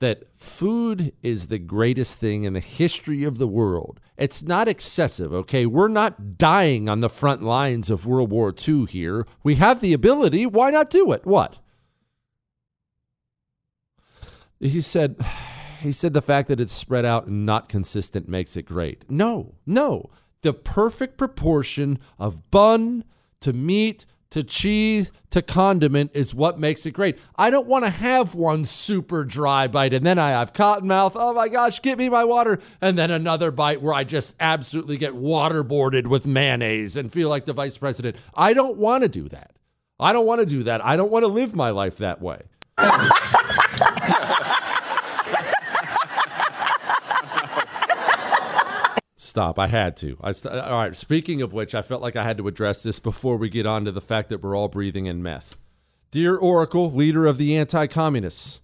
that 0.00 0.24
food 0.34 1.12
is 1.22 1.46
the 1.46 1.58
greatest 1.58 2.18
thing 2.18 2.44
in 2.44 2.52
the 2.52 2.60
history 2.60 3.24
of 3.24 3.38
the 3.38 3.48
world. 3.48 4.00
It's 4.16 4.42
not 4.42 4.68
excessive, 4.68 5.32
okay? 5.32 5.64
We're 5.66 5.88
not 5.88 6.36
dying 6.36 6.88
on 6.88 7.00
the 7.00 7.08
front 7.08 7.42
lines 7.42 7.90
of 7.90 8.06
World 8.06 8.30
War 8.30 8.54
II 8.66 8.86
here. 8.86 9.26
We 9.42 9.54
have 9.56 9.80
the 9.80 9.92
ability. 9.92 10.46
Why 10.46 10.70
not 10.70 10.90
do 10.90 11.12
it? 11.12 11.24
What? 11.24 11.58
He 14.58 14.80
said 14.80 15.16
he 15.80 15.92
said 15.92 16.14
the 16.14 16.22
fact 16.22 16.48
that 16.48 16.60
it's 16.60 16.72
spread 16.72 17.04
out 17.04 17.26
and 17.26 17.44
not 17.44 17.68
consistent 17.68 18.28
makes 18.28 18.56
it 18.56 18.62
great. 18.62 19.04
No, 19.10 19.54
no. 19.66 20.10
The 20.42 20.52
perfect 20.54 21.18
proportion 21.18 21.98
of 22.18 22.50
bun 22.50 23.04
to 23.40 23.52
meat 23.52 24.06
to 24.30 24.42
cheese 24.42 25.12
to 25.30 25.42
condiment 25.42 26.10
is 26.14 26.34
what 26.34 26.58
makes 26.58 26.86
it 26.86 26.92
great. 26.92 27.18
I 27.36 27.50
don't 27.50 27.66
want 27.66 27.84
to 27.84 27.90
have 27.90 28.34
one 28.34 28.64
super 28.64 29.24
dry 29.24 29.66
bite 29.66 29.92
and 29.92 30.04
then 30.04 30.18
I 30.18 30.30
have 30.30 30.52
cotton 30.52 30.88
mouth. 30.88 31.12
Oh 31.14 31.32
my 31.32 31.48
gosh, 31.48 31.80
get 31.82 31.98
me 31.98 32.08
my 32.08 32.24
water. 32.24 32.58
And 32.80 32.98
then 32.98 33.10
another 33.10 33.50
bite 33.50 33.82
where 33.82 33.94
I 33.94 34.04
just 34.04 34.34
absolutely 34.40 34.96
get 34.96 35.12
waterboarded 35.14 36.06
with 36.06 36.26
mayonnaise 36.26 36.96
and 36.96 37.12
feel 37.12 37.28
like 37.28 37.44
the 37.44 37.52
vice 37.52 37.78
president. 37.78 38.16
I 38.34 38.52
don't 38.52 38.76
want 38.76 39.02
to 39.02 39.08
do 39.08 39.28
that. 39.28 39.52
I 39.98 40.12
don't 40.12 40.26
want 40.26 40.40
to 40.40 40.46
do 40.46 40.62
that. 40.64 40.84
I 40.84 40.96
don't 40.96 41.10
want 41.10 41.22
to 41.22 41.28
live 41.28 41.54
my 41.54 41.70
life 41.70 41.98
that 41.98 42.20
way. 42.20 42.42
Stop. 49.36 49.58
I 49.58 49.66
had 49.66 49.98
to. 49.98 50.16
I 50.22 50.32
st- 50.32 50.54
uh, 50.54 50.62
all 50.62 50.78
right. 50.78 50.96
Speaking 50.96 51.42
of 51.42 51.52
which, 51.52 51.74
I 51.74 51.82
felt 51.82 52.00
like 52.00 52.16
I 52.16 52.24
had 52.24 52.38
to 52.38 52.48
address 52.48 52.82
this 52.82 52.98
before 52.98 53.36
we 53.36 53.50
get 53.50 53.66
on 53.66 53.84
to 53.84 53.92
the 53.92 54.00
fact 54.00 54.30
that 54.30 54.42
we're 54.42 54.56
all 54.56 54.68
breathing 54.68 55.04
in 55.04 55.22
meth. 55.22 55.58
Dear 56.10 56.36
Oracle, 56.38 56.90
leader 56.90 57.26
of 57.26 57.36
the 57.36 57.54
anti 57.54 57.86
communists, 57.86 58.62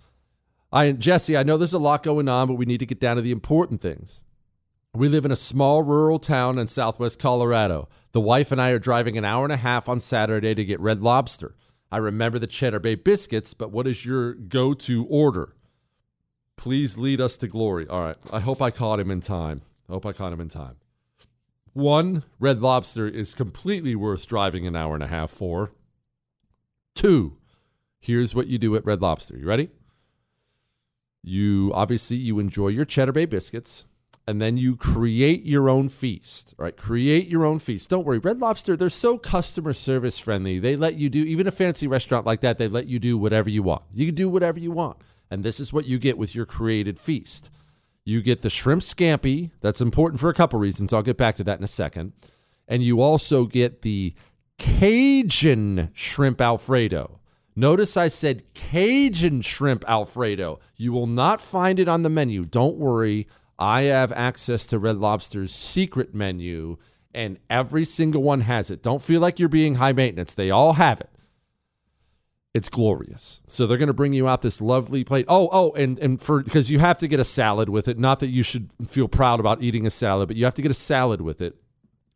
I, 0.73 0.93
Jesse, 0.93 1.37
I 1.37 1.43
know 1.43 1.59
there's 1.59 1.75
a 1.75 1.79
lot 1.79 2.03
going 2.03 2.27
on, 2.27 2.49
but 2.49 2.55
we 2.55 2.65
need 2.65 2.79
to 2.79 2.87
get 2.87 2.99
down 2.99 3.17
to 3.17 3.23
the 3.23 3.33
important 3.33 3.83
things. 3.83 4.23
We 4.95 5.11
live 5.11 5.27
in 5.27 5.31
a 5.31 5.37
small 5.37 5.83
rural 5.83 6.19
town 6.19 6.59
in 6.59 6.69
southwest 6.69 7.19
Colorado. 7.19 7.91
The 8.13 8.23
wife 8.23 8.51
and 8.51 8.59
I 8.59 8.71
are 8.71 8.79
driving 8.79 9.19
an 9.19 9.27
hour 9.27 9.45
and 9.45 9.53
a 9.53 9.59
half 9.59 9.91
on 9.91 10.01
Saturday 10.01 10.55
to 10.55 10.65
get 10.65 10.81
red 10.81 11.03
lobster. 11.03 11.55
I 11.91 11.99
remember 11.99 12.39
the 12.39 12.47
Cheddar 12.47 12.81
Bay 12.81 12.95
biscuits, 12.95 13.53
but 13.53 13.73
what 13.73 13.87
is 13.87 14.07
your 14.07 14.33
go 14.33 14.73
to 14.73 15.05
order? 15.05 15.55
Please 16.57 16.97
lead 16.97 17.21
us 17.21 17.37
to 17.37 17.47
glory. 17.47 17.87
All 17.87 18.05
right. 18.05 18.17
I 18.33 18.41
hope 18.41 18.63
I 18.63 18.71
caught 18.71 19.01
him 19.01 19.11
in 19.11 19.21
time. 19.21 19.61
Hope 19.93 20.07
I 20.07 20.15
caught 20.15 20.33
him 20.33 20.41
in 20.41 20.49
time. 20.49 20.77
One, 21.75 22.23
Red 22.41 22.63
Lobster 22.63 23.07
is 23.07 23.35
completely 23.35 23.95
worth 23.95 24.27
driving 24.27 24.67
an 24.67 24.75
hour 24.75 24.95
and 24.95 25.05
a 25.05 25.07
half 25.07 25.31
for. 25.31 25.73
Two, 26.95 27.37
here's 28.01 28.35
what 28.35 28.47
you 28.47 28.57
do 28.57 28.75
at 28.75 28.87
Red 28.87 29.03
Lobster. 29.03 29.37
You 29.37 29.47
ready? 29.47 29.69
You 31.23 31.73
obviously 31.75 32.17
you 32.17 32.39
enjoy 32.39 32.69
your 32.69 32.87
Cheddar 32.87 33.13
Bay 33.13 33.27
biscuits 33.27 33.85
and 34.27 34.41
then 34.41 34.57
you 34.57 34.77
create 34.77 35.45
your 35.45 35.69
own 35.69 35.91
feast, 35.91 36.55
right? 36.57 36.75
Create 36.75 37.29
your 37.29 37.45
own 37.45 37.59
feast. 37.59 37.91
Don't 37.91 38.07
worry, 38.07 38.19
Red 38.19 38.41
Lobster, 38.41 38.79
they're 38.79 38.89
so 38.89 39.19
customer 39.19 39.75
service 39.75 40.19
friendly. 40.19 40.59
They 40.59 40.75
let 40.75 40.95
you 40.95 41.11
do, 41.11 41.23
even 41.23 41.47
a 41.47 41.51
fancy 41.51 41.87
restaurant 41.87 42.25
like 42.25 42.41
that, 42.41 42.57
they 42.57 42.67
let 42.67 42.87
you 42.87 42.99
do 42.99 43.19
whatever 43.19 43.51
you 43.51 43.63
want. 43.63 43.83
You 43.93 44.07
can 44.07 44.15
do 44.15 44.31
whatever 44.31 44.59
you 44.59 44.71
want. 44.71 44.97
And 45.31 45.43
this 45.43 45.61
is 45.61 45.71
what 45.71 45.85
you 45.85 45.99
get 45.99 46.17
with 46.17 46.35
your 46.35 46.47
created 46.47 46.99
feast. 46.99 47.51
You 48.05 48.21
get 48.21 48.43
the 48.43 48.51
shrimp 48.51 48.83
scampi. 48.83 49.51
That's 49.61 49.81
important 49.81 50.21
for 50.21 50.29
a 50.29 50.35
couple 50.35 50.59
reasons. 50.59 50.93
I'll 50.93 51.03
get 51.03 51.17
back 51.17 51.37
to 51.37 51.45
that 51.45 51.59
in 51.59 51.65
a 51.65 51.69
second. 51.69 52.13
And 52.67 52.83
you 52.83 53.01
also 53.01 53.45
get 53.45 53.83
the 53.83 54.15
Cajun 54.59 55.91
shrimp 55.93 56.41
Alfredo. 56.41 57.21
Notice 57.55 57.97
I 57.97 58.09
said 58.09 58.55
Cajun 58.55 59.43
shrimp 59.43 59.85
Alfredo. 59.89 60.59
You 60.77 60.93
will 60.93 61.07
not 61.07 61.41
find 61.41 61.79
it 61.79 61.89
on 61.89 62.03
the 62.03 62.09
menu. 62.09 62.45
Don't 62.45 62.77
worry. 62.77 63.29
I 63.59 63.83
have 63.83 64.11
access 64.13 64.67
to 64.69 64.79
Red 64.79 64.97
Lobster's 64.97 65.53
secret 65.53 66.15
menu, 66.15 66.79
and 67.15 67.39
every 67.51 67.85
single 67.85 68.23
one 68.23 68.41
has 68.41 68.71
it. 68.71 68.83
Don't 68.83 69.03
feel 69.03 69.21
like 69.21 69.39
you're 69.39 69.49
being 69.49 69.77
high 69.77 69.93
maintenance. 69.93 70.35
They 70.35 70.51
all 70.51 70.75
have 70.75 71.01
it. 71.01 71.11
It's 72.55 72.69
glorious. 72.69 73.41
So 73.49 73.67
they're 73.67 73.79
going 73.79 73.87
to 73.87 73.95
bring 73.95 74.13
you 74.13 74.29
out 74.29 74.43
this 74.43 74.61
lovely 74.61 75.05
plate. 75.05 75.25
Oh, 75.27 75.49
oh, 75.53 75.73
and 75.73 75.99
and 75.99 76.21
for 76.21 76.43
because 76.43 76.71
you 76.71 76.81
have 76.81 76.99
to 76.99 77.09
get 77.09 77.19
a 77.19 77.25
salad 77.25 77.71
with 77.71 77.89
it. 77.89 77.99
Not 77.99 78.21
that 78.21 78.29
you 78.29 78.43
should 78.43 78.73
feel 78.87 79.09
proud 79.09 79.41
about 79.41 79.63
eating 79.63 79.87
a 79.87 79.91
salad, 79.91 80.29
but 80.29 80.37
you 80.37 80.45
have 80.45 80.55
to 80.55 80.63
get 80.63 80.71
a 80.71 80.75
salad 80.75 81.23
with 81.23 81.41
it. 81.41 81.57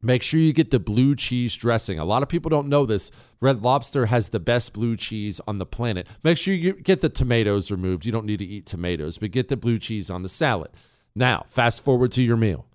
Make 0.02 0.22
sure 0.22 0.38
you 0.38 0.52
get 0.52 0.70
the 0.70 0.78
blue 0.78 1.16
cheese 1.16 1.56
dressing. 1.56 1.98
A 1.98 2.04
lot 2.04 2.22
of 2.22 2.28
people 2.28 2.50
don't 2.50 2.68
know 2.68 2.84
this. 2.84 3.10
Red 3.40 3.62
Lobster 3.62 4.06
has 4.06 4.28
the 4.28 4.38
best 4.38 4.74
blue 4.74 4.94
cheese 4.94 5.40
on 5.48 5.56
the 5.56 5.64
planet. 5.64 6.06
Make 6.22 6.36
sure 6.36 6.52
you 6.52 6.74
get 6.74 7.00
the 7.00 7.08
tomatoes 7.08 7.70
removed. 7.70 8.04
You 8.04 8.12
don't 8.12 8.26
need 8.26 8.38
to 8.40 8.44
eat 8.44 8.66
tomatoes, 8.66 9.16
but 9.16 9.30
get 9.30 9.48
the 9.48 9.56
blue 9.56 9.78
cheese 9.78 10.10
on 10.10 10.22
the 10.22 10.28
salad. 10.28 10.70
Now, 11.14 11.44
fast 11.46 11.82
forward 11.82 12.12
to 12.12 12.22
your 12.22 12.36
meal. 12.36 12.66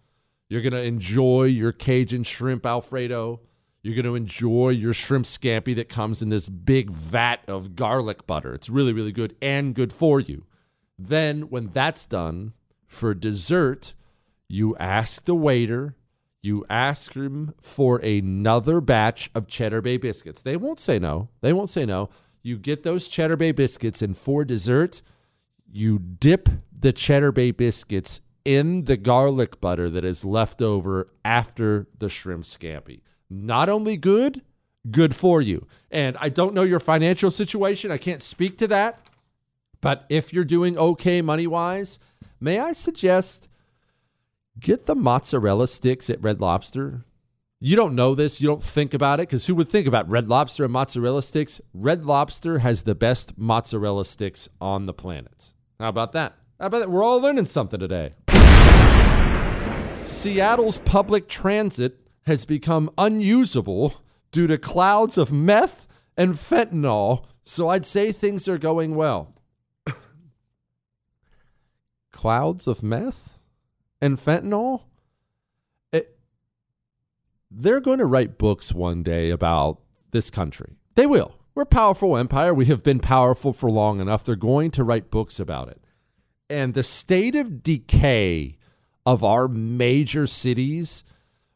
You're 0.49 0.61
going 0.61 0.73
to 0.73 0.81
enjoy 0.81 1.43
your 1.43 1.71
Cajun 1.71 2.23
shrimp 2.23 2.65
Alfredo 2.65 3.39
you're 3.83 3.95
going 3.95 4.05
to 4.05 4.15
enjoy 4.15 4.69
your 4.69 4.93
shrimp 4.93 5.25
scampi 5.25 5.75
that 5.75 5.89
comes 5.89 6.21
in 6.21 6.29
this 6.29 6.49
big 6.49 6.91
vat 6.91 7.37
of 7.47 7.75
garlic 7.75 8.27
butter. 8.27 8.53
It's 8.53 8.69
really, 8.69 8.93
really 8.93 9.11
good 9.11 9.35
and 9.41 9.73
good 9.73 9.91
for 9.91 10.19
you. 10.19 10.45
Then, 10.99 11.43
when 11.49 11.69
that's 11.69 12.05
done, 12.05 12.53
for 12.85 13.15
dessert, 13.15 13.95
you 14.47 14.75
ask 14.77 15.25
the 15.25 15.33
waiter, 15.33 15.95
you 16.43 16.63
ask 16.69 17.13
him 17.15 17.55
for 17.59 17.97
another 17.97 18.81
batch 18.81 19.31
of 19.33 19.47
Cheddar 19.47 19.81
Bay 19.81 19.97
biscuits. 19.97 20.41
They 20.41 20.57
won't 20.57 20.79
say 20.79 20.99
no. 20.99 21.29
They 21.41 21.53
won't 21.53 21.69
say 21.69 21.85
no. 21.85 22.09
You 22.43 22.59
get 22.59 22.83
those 22.83 23.07
Cheddar 23.07 23.37
Bay 23.37 23.51
biscuits, 23.51 24.01
and 24.03 24.15
for 24.15 24.45
dessert, 24.45 25.01
you 25.71 25.97
dip 25.97 26.49
the 26.71 26.93
Cheddar 26.93 27.31
Bay 27.31 27.49
biscuits 27.49 28.21
in 28.45 28.85
the 28.85 28.97
garlic 28.97 29.59
butter 29.59 29.89
that 29.89 30.05
is 30.05 30.25
left 30.25 30.61
over 30.61 31.07
after 31.23 31.87
the 31.97 32.09
shrimp 32.09 32.43
scampi 32.43 33.01
not 33.31 33.69
only 33.69 33.95
good, 33.95 34.41
good 34.91 35.15
for 35.15 35.41
you. 35.41 35.65
And 35.89 36.17
I 36.19 36.29
don't 36.29 36.53
know 36.53 36.63
your 36.63 36.79
financial 36.79 37.31
situation. 37.31 37.91
I 37.91 37.97
can't 37.97 38.21
speak 38.21 38.57
to 38.57 38.67
that. 38.67 38.99
But 39.79 40.05
if 40.09 40.33
you're 40.33 40.43
doing 40.43 40.77
okay 40.77 41.21
money 41.21 41.47
wise, 41.47 41.97
may 42.39 42.59
I 42.59 42.73
suggest 42.73 43.49
get 44.59 44.85
the 44.85 44.95
mozzarella 44.95 45.67
sticks 45.67 46.09
at 46.09 46.21
Red 46.21 46.41
Lobster? 46.41 47.05
You 47.59 47.75
don't 47.75 47.95
know 47.95 48.15
this, 48.15 48.41
you 48.41 48.47
don't 48.47 48.61
think 48.61 48.93
about 48.93 49.19
it, 49.19 49.29
because 49.29 49.45
who 49.45 49.55
would 49.55 49.69
think 49.69 49.87
about 49.87 50.09
Red 50.09 50.27
Lobster 50.27 50.63
and 50.63 50.73
mozzarella 50.73 51.21
sticks? 51.21 51.61
Red 51.73 52.05
Lobster 52.05 52.59
has 52.59 52.83
the 52.83 52.95
best 52.95 53.37
mozzarella 53.37 54.03
sticks 54.03 54.49
on 54.59 54.87
the 54.87 54.93
planet. 54.93 55.53
How 55.79 55.89
about 55.89 56.11
that? 56.13 56.35
How 56.59 56.67
about 56.67 56.79
that? 56.79 56.91
We're 56.91 57.03
all 57.03 57.21
learning 57.21 57.45
something 57.45 57.79
today. 57.79 58.11
Seattle's 60.01 60.79
public 60.79 61.27
transit 61.27 62.00
has 62.23 62.45
become 62.45 62.89
unusable 62.97 63.95
due 64.31 64.47
to 64.47 64.57
clouds 64.57 65.17
of 65.17 65.31
meth 65.31 65.87
and 66.15 66.33
fentanyl. 66.33 67.25
So 67.43 67.69
I'd 67.69 67.85
say 67.85 68.11
things 68.11 68.47
are 68.47 68.57
going 68.57 68.95
well. 68.95 69.35
clouds 72.11 72.67
of 72.67 72.83
meth 72.83 73.37
and 74.01 74.17
fentanyl? 74.17 74.83
It, 75.91 76.17
they're 77.49 77.79
going 77.79 77.99
to 77.99 78.05
write 78.05 78.37
books 78.37 78.73
one 78.73 79.03
day 79.03 79.29
about 79.29 79.79
this 80.11 80.29
country. 80.29 80.77
They 80.95 81.07
will. 81.07 81.35
We're 81.53 81.63
a 81.63 81.65
powerful 81.65 82.15
empire. 82.15 82.53
We 82.53 82.65
have 82.65 82.83
been 82.83 82.99
powerful 82.99 83.51
for 83.51 83.69
long 83.69 83.99
enough. 83.99 84.23
They're 84.23 84.35
going 84.35 84.71
to 84.71 84.83
write 84.83 85.11
books 85.11 85.39
about 85.39 85.67
it. 85.67 85.81
And 86.49 86.73
the 86.73 86.83
state 86.83 87.35
of 87.35 87.63
decay 87.63 88.57
of 89.05 89.23
our 89.23 89.47
major 89.47 90.27
cities 90.27 91.03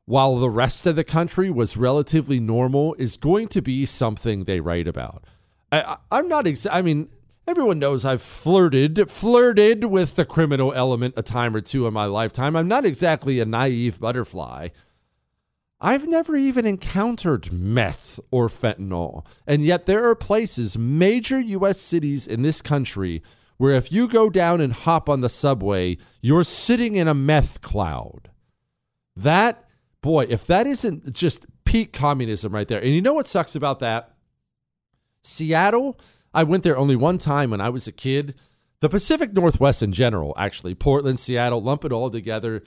while 0.05 0.37
the 0.37 0.49
rest 0.49 0.85
of 0.85 0.95
the 0.95 1.03
country 1.03 1.49
was 1.49 1.77
relatively 1.77 2.39
normal 2.39 2.95
is 2.95 3.17
going 3.17 3.47
to 3.49 3.61
be 3.61 3.85
something 3.85 4.43
they 4.43 4.59
write 4.59 4.87
about. 4.87 5.23
I, 5.71 5.97
am 6.11 6.27
not, 6.27 6.47
ex- 6.47 6.67
I 6.69 6.81
mean, 6.81 7.09
everyone 7.47 7.79
knows 7.79 8.05
I've 8.05 8.21
flirted, 8.21 9.09
flirted 9.09 9.85
with 9.85 10.15
the 10.15 10.25
criminal 10.25 10.73
element 10.73 11.15
a 11.17 11.23
time 11.23 11.55
or 11.55 11.61
two 11.61 11.87
in 11.87 11.93
my 11.93 12.05
lifetime. 12.05 12.55
I'm 12.55 12.67
not 12.67 12.85
exactly 12.85 13.39
a 13.39 13.45
naive 13.45 13.99
butterfly. 13.99 14.69
I've 15.81 16.07
never 16.07 16.37
even 16.37 16.65
encountered 16.65 17.51
meth 17.51 18.19
or 18.31 18.47
fentanyl. 18.47 19.25
And 19.45 19.65
yet 19.65 19.85
there 19.85 20.07
are 20.07 20.15
places, 20.15 20.77
major 20.77 21.39
US 21.39 21.81
cities 21.81 22.27
in 22.27 22.43
this 22.43 22.61
country, 22.61 23.21
where 23.57 23.73
if 23.73 23.91
you 23.91 24.07
go 24.07 24.29
down 24.29 24.61
and 24.61 24.73
hop 24.73 25.09
on 25.09 25.21
the 25.21 25.29
subway, 25.29 25.97
you're 26.21 26.43
sitting 26.43 26.95
in 26.95 27.07
a 27.07 27.13
meth 27.13 27.61
cloud. 27.61 28.29
That, 29.15 29.64
boy, 30.05 30.27
if 30.29 30.45
that 30.45 30.67
isn't 30.67 31.13
just 31.13 31.47
peak 31.65 31.91
communism 31.91 32.53
right 32.53 32.67
there. 32.67 32.79
And 32.79 32.93
you 32.93 33.01
know 33.01 33.15
what 33.15 33.25
sucks 33.25 33.55
about 33.55 33.79
that? 33.79 34.11
Seattle, 35.23 35.99
I 36.31 36.43
went 36.43 36.61
there 36.61 36.77
only 36.77 36.95
one 36.95 37.17
time 37.17 37.49
when 37.49 37.59
I 37.59 37.69
was 37.69 37.87
a 37.87 37.91
kid. 37.91 38.35
The 38.81 38.87
Pacific 38.87 39.33
Northwest 39.33 39.81
in 39.81 39.91
general, 39.91 40.35
actually, 40.37 40.75
Portland, 40.75 41.19
Seattle, 41.19 41.59
lump 41.59 41.83
it 41.83 41.91
all 41.91 42.11
together, 42.11 42.61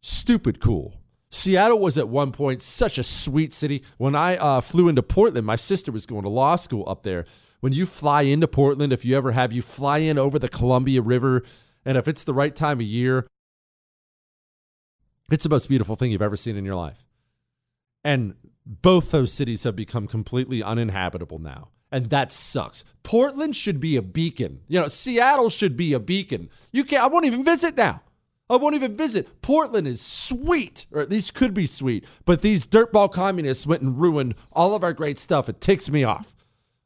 stupid 0.00 0.58
cool. 0.58 0.94
Seattle 1.28 1.78
was 1.78 1.98
at 1.98 2.08
one 2.08 2.32
point 2.32 2.62
such 2.62 2.96
a 2.96 3.02
sweet 3.02 3.52
city. 3.52 3.84
When 3.98 4.14
I 4.14 4.38
uh, 4.38 4.62
flew 4.62 4.88
into 4.88 5.02
Portland, 5.02 5.46
my 5.46 5.56
sister 5.56 5.92
was 5.92 6.06
going 6.06 6.22
to 6.22 6.30
law 6.30 6.56
school 6.56 6.88
up 6.88 7.02
there. 7.02 7.26
When 7.60 7.74
you 7.74 7.84
fly 7.84 8.22
into 8.22 8.48
Portland, 8.48 8.90
if 8.90 9.04
you 9.04 9.18
ever 9.18 9.32
have, 9.32 9.52
you 9.52 9.60
fly 9.60 9.98
in 9.98 10.16
over 10.16 10.38
the 10.38 10.48
Columbia 10.48 11.02
River, 11.02 11.42
and 11.84 11.98
if 11.98 12.08
it's 12.08 12.24
the 12.24 12.32
right 12.32 12.56
time 12.56 12.80
of 12.80 12.86
year, 12.86 13.26
it's 15.30 15.44
the 15.44 15.50
most 15.50 15.68
beautiful 15.68 15.96
thing 15.96 16.12
you've 16.12 16.22
ever 16.22 16.36
seen 16.36 16.56
in 16.56 16.64
your 16.64 16.76
life. 16.76 17.04
And 18.04 18.34
both 18.64 19.10
those 19.10 19.32
cities 19.32 19.64
have 19.64 19.76
become 19.76 20.06
completely 20.06 20.62
uninhabitable 20.62 21.38
now. 21.38 21.68
And 21.92 22.08
that 22.10 22.30
sucks. 22.30 22.84
Portland 23.02 23.56
should 23.56 23.80
be 23.80 23.96
a 23.96 24.02
beacon. 24.02 24.60
You 24.68 24.80
know, 24.80 24.88
Seattle 24.88 25.50
should 25.50 25.76
be 25.76 25.92
a 25.92 26.00
beacon. 26.00 26.48
You 26.72 26.84
can't, 26.84 27.02
I 27.02 27.08
won't 27.08 27.26
even 27.26 27.44
visit 27.44 27.76
now. 27.76 28.02
I 28.48 28.56
won't 28.56 28.74
even 28.74 28.96
visit. 28.96 29.42
Portland 29.42 29.86
is 29.86 30.00
sweet, 30.00 30.86
or 30.90 31.00
at 31.00 31.10
least 31.10 31.34
could 31.34 31.54
be 31.54 31.66
sweet. 31.66 32.04
But 32.24 32.42
these 32.42 32.66
dirtball 32.66 33.10
communists 33.12 33.66
went 33.66 33.82
and 33.82 34.00
ruined 34.00 34.34
all 34.52 34.74
of 34.74 34.82
our 34.82 34.92
great 34.92 35.18
stuff. 35.18 35.48
It 35.48 35.60
ticks 35.60 35.88
me 35.88 36.02
off. 36.02 36.34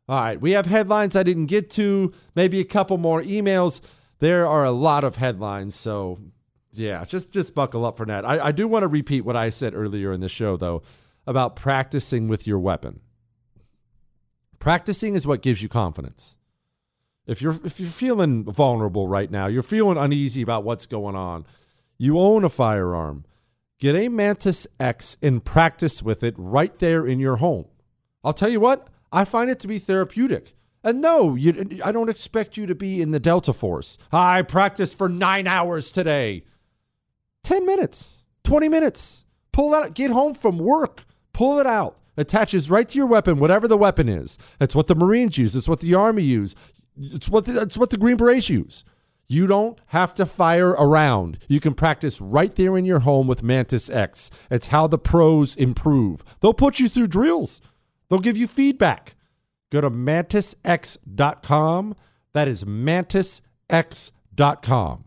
All 0.06 0.20
right, 0.20 0.38
we 0.38 0.50
have 0.50 0.66
headlines 0.66 1.16
I 1.16 1.22
didn't 1.22 1.46
get 1.46 1.70
to, 1.70 2.12
maybe 2.34 2.60
a 2.60 2.64
couple 2.64 2.98
more 2.98 3.22
emails. 3.22 3.80
There 4.18 4.46
are 4.46 4.62
a 4.64 4.70
lot 4.70 5.04
of 5.04 5.16
headlines, 5.16 5.74
so 5.74 6.18
yeah, 6.78 7.04
just 7.04 7.30
just 7.30 7.54
buckle 7.54 7.84
up 7.84 7.96
for 7.96 8.06
that. 8.06 8.24
I, 8.24 8.46
I 8.46 8.52
do 8.52 8.68
want 8.68 8.82
to 8.82 8.88
repeat 8.88 9.22
what 9.22 9.36
I 9.36 9.48
said 9.48 9.74
earlier 9.74 10.12
in 10.12 10.20
the 10.20 10.28
show, 10.28 10.56
though, 10.56 10.82
about 11.26 11.56
practicing 11.56 12.28
with 12.28 12.46
your 12.46 12.58
weapon. 12.58 13.00
Practicing 14.58 15.14
is 15.14 15.26
what 15.26 15.42
gives 15.42 15.62
you 15.62 15.68
confidence. 15.68 16.36
If 17.26 17.40
you're 17.40 17.58
if 17.64 17.80
you're 17.80 17.88
feeling 17.88 18.44
vulnerable 18.44 19.08
right 19.08 19.30
now, 19.30 19.46
you're 19.46 19.62
feeling 19.62 19.98
uneasy 19.98 20.42
about 20.42 20.64
what's 20.64 20.86
going 20.86 21.16
on, 21.16 21.46
you 21.98 22.18
own 22.18 22.44
a 22.44 22.48
firearm. 22.48 23.24
Get 23.78 23.96
a 23.96 24.08
Mantis 24.08 24.66
X 24.78 25.16
and 25.20 25.44
practice 25.44 26.02
with 26.02 26.22
it 26.22 26.34
right 26.38 26.78
there 26.78 27.06
in 27.06 27.18
your 27.18 27.36
home. 27.36 27.66
I'll 28.22 28.32
tell 28.32 28.48
you 28.48 28.60
what, 28.60 28.88
I 29.12 29.24
find 29.24 29.50
it 29.50 29.58
to 29.60 29.68
be 29.68 29.78
therapeutic. 29.78 30.54
And 30.82 31.00
no, 31.00 31.34
you, 31.34 31.80
I 31.82 31.92
don't 31.92 32.10
expect 32.10 32.56
you 32.56 32.66
to 32.66 32.74
be 32.74 33.00
in 33.00 33.10
the 33.10 33.20
Delta 33.20 33.52
Force. 33.52 33.98
I 34.12 34.42
practiced 34.42 34.98
for 34.98 35.08
nine 35.08 35.46
hours 35.46 35.90
today. 35.90 36.44
10 37.44 37.64
minutes, 37.64 38.24
20 38.42 38.68
minutes. 38.68 39.24
Pull 39.52 39.74
out, 39.74 39.94
get 39.94 40.10
home 40.10 40.34
from 40.34 40.58
work, 40.58 41.04
pull 41.32 41.60
it 41.60 41.66
out. 41.66 41.98
Attaches 42.16 42.70
right 42.70 42.88
to 42.88 42.98
your 42.98 43.06
weapon, 43.06 43.38
whatever 43.38 43.68
the 43.68 43.76
weapon 43.76 44.08
is. 44.08 44.38
That's 44.58 44.74
what 44.74 44.86
the 44.86 44.94
Marines 44.94 45.38
use. 45.38 45.54
It's 45.54 45.68
what 45.68 45.80
the 45.80 45.94
Army 45.94 46.22
use. 46.22 46.54
It's 46.96 47.28
what 47.28 47.44
the, 47.44 47.60
it's 47.60 47.76
what 47.76 47.90
the 47.90 47.96
Green 47.96 48.16
Berets 48.16 48.48
use. 48.48 48.84
You 49.26 49.46
don't 49.46 49.78
have 49.86 50.14
to 50.14 50.26
fire 50.26 50.70
around. 50.70 51.38
You 51.48 51.60
can 51.60 51.74
practice 51.74 52.20
right 52.20 52.54
there 52.54 52.76
in 52.76 52.84
your 52.84 53.00
home 53.00 53.26
with 53.26 53.42
Mantis 53.42 53.90
X. 53.90 54.30
It's 54.50 54.68
how 54.68 54.86
the 54.86 54.98
pros 54.98 55.56
improve. 55.56 56.22
They'll 56.40 56.54
put 56.54 56.78
you 56.78 56.88
through 56.88 57.08
drills. 57.08 57.60
They'll 58.08 58.20
give 58.20 58.36
you 58.36 58.46
feedback. 58.46 59.16
Go 59.70 59.80
to 59.80 59.90
mantisx.com. 59.90 61.96
That 62.32 62.48
is 62.48 62.64
mantisx.com. 62.64 65.03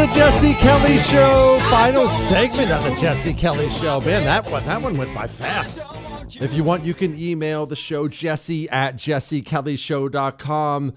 the 0.00 0.06
Jesse 0.14 0.54
Kelly 0.54 0.96
Show. 0.96 1.58
Final 1.68 2.08
segment 2.08 2.70
of 2.70 2.82
the 2.84 2.98
Jesse 2.98 3.34
Kelly 3.34 3.68
Show. 3.68 4.00
Man, 4.00 4.24
that 4.24 4.50
one 4.50 4.64
that 4.64 4.80
one 4.80 4.96
went 4.96 5.14
by 5.14 5.26
fast. 5.26 5.78
If 6.40 6.54
you 6.54 6.64
want, 6.64 6.86
you 6.86 6.94
can 6.94 7.20
email 7.20 7.66
the 7.66 7.76
show 7.76 8.08
jesse 8.08 8.66
at 8.70 8.96
jessekellyshow.com. 8.96 10.94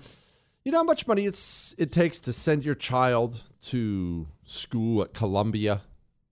You 0.64 0.72
know 0.72 0.78
how 0.78 0.84
much 0.86 1.06
money 1.06 1.26
it's 1.26 1.76
it 1.78 1.92
takes 1.92 2.22
to 2.22 2.32
send 2.32 2.64
your 2.64 2.76
child 2.76 3.44
to 3.64 4.28
school 4.46 5.02
at 5.02 5.14
Columbia, 5.14 5.82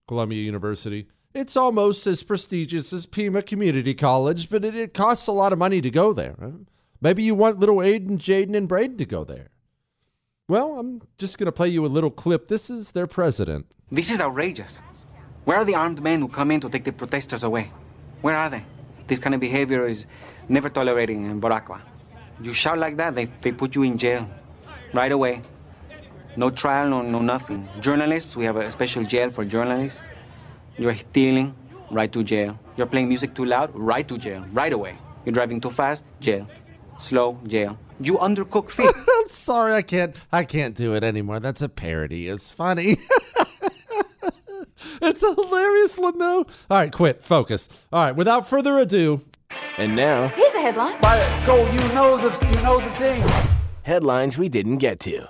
Columbia 0.08 0.42
University? 0.42 1.08
It's 1.34 1.58
almost 1.58 2.06
as 2.06 2.22
prestigious 2.22 2.90
as 2.94 3.04
Pima 3.04 3.42
Community 3.42 3.92
College, 3.92 4.48
but 4.48 4.64
it, 4.64 4.74
it 4.74 4.94
costs 4.94 5.26
a 5.26 5.32
lot 5.32 5.52
of 5.52 5.58
money 5.58 5.82
to 5.82 5.90
go 5.90 6.14
there. 6.14 6.36
Maybe 7.02 7.22
you 7.22 7.34
want 7.34 7.58
little 7.58 7.76
Aiden, 7.76 8.16
Jaden, 8.16 8.56
and 8.56 8.66
Braden 8.66 8.96
to 8.96 9.04
go 9.04 9.24
there. 9.24 9.51
Well, 10.52 10.78
I'm 10.78 11.00
just 11.16 11.38
going 11.38 11.46
to 11.46 11.52
play 11.60 11.68
you 11.68 11.86
a 11.86 11.88
little 11.88 12.10
clip. 12.10 12.48
This 12.48 12.68
is 12.68 12.90
their 12.90 13.06
president. 13.06 13.64
This 13.90 14.10
is 14.10 14.20
outrageous. 14.20 14.82
Where 15.46 15.56
are 15.56 15.64
the 15.64 15.74
armed 15.74 16.02
men 16.02 16.20
who 16.20 16.28
come 16.28 16.50
in 16.50 16.60
to 16.60 16.68
take 16.68 16.84
the 16.84 16.92
protesters 16.92 17.42
away? 17.42 17.72
Where 18.20 18.36
are 18.36 18.50
they? 18.50 18.62
This 19.06 19.18
kind 19.18 19.34
of 19.34 19.40
behavior 19.40 19.86
is 19.86 20.04
never 20.50 20.68
tolerated 20.68 21.16
in 21.16 21.40
Boracua. 21.40 21.80
You 22.42 22.52
shout 22.52 22.76
like 22.76 22.98
that, 22.98 23.14
they, 23.14 23.30
they 23.40 23.52
put 23.52 23.74
you 23.74 23.82
in 23.82 23.96
jail 23.96 24.28
right 24.92 25.10
away. 25.10 25.40
No 26.36 26.50
trial, 26.50 26.90
no, 26.90 27.00
no 27.00 27.20
nothing. 27.20 27.66
Journalists, 27.80 28.36
we 28.36 28.44
have 28.44 28.56
a 28.56 28.70
special 28.70 29.04
jail 29.04 29.30
for 29.30 29.46
journalists. 29.46 30.04
You're 30.76 30.94
stealing, 30.96 31.54
right 31.90 32.12
to 32.12 32.22
jail. 32.22 32.58
You're 32.76 32.88
playing 32.88 33.08
music 33.08 33.34
too 33.34 33.46
loud, 33.46 33.70
right 33.72 34.06
to 34.06 34.18
jail, 34.18 34.44
right 34.52 34.74
away. 34.74 34.98
You're 35.24 35.32
driving 35.32 35.62
too 35.62 35.70
fast, 35.70 36.04
jail. 36.20 36.46
Slow, 36.98 37.40
jail. 37.46 37.78
You 38.00 38.18
undercook 38.18 38.68
fish. 38.68 38.90
I'm 39.22 39.28
sorry, 39.28 39.72
I 39.72 39.82
can't. 39.82 40.16
I 40.32 40.42
can't 40.42 40.76
do 40.76 40.94
it 40.94 41.04
anymore. 41.04 41.38
That's 41.38 41.62
a 41.62 41.68
parody. 41.68 42.26
It's 42.26 42.50
funny. 42.50 42.96
it's 45.00 45.22
a 45.22 45.34
hilarious 45.34 45.96
one, 45.96 46.18
though. 46.18 46.38
All 46.38 46.46
right, 46.70 46.90
quit. 46.90 47.22
Focus. 47.22 47.68
All 47.92 48.02
right, 48.02 48.16
without 48.16 48.48
further 48.48 48.78
ado. 48.80 49.20
And 49.78 49.94
now, 49.94 50.26
Here's 50.28 50.54
a 50.54 50.60
headline. 50.60 51.00
go, 51.46 51.70
you 51.70 51.78
know 51.94 52.16
the, 52.16 52.46
you 52.48 52.62
know 52.64 52.80
the 52.80 52.90
thing. 52.96 53.24
headlines 53.82 54.36
we 54.36 54.48
didn't 54.48 54.78
get 54.78 54.98
to. 55.00 55.28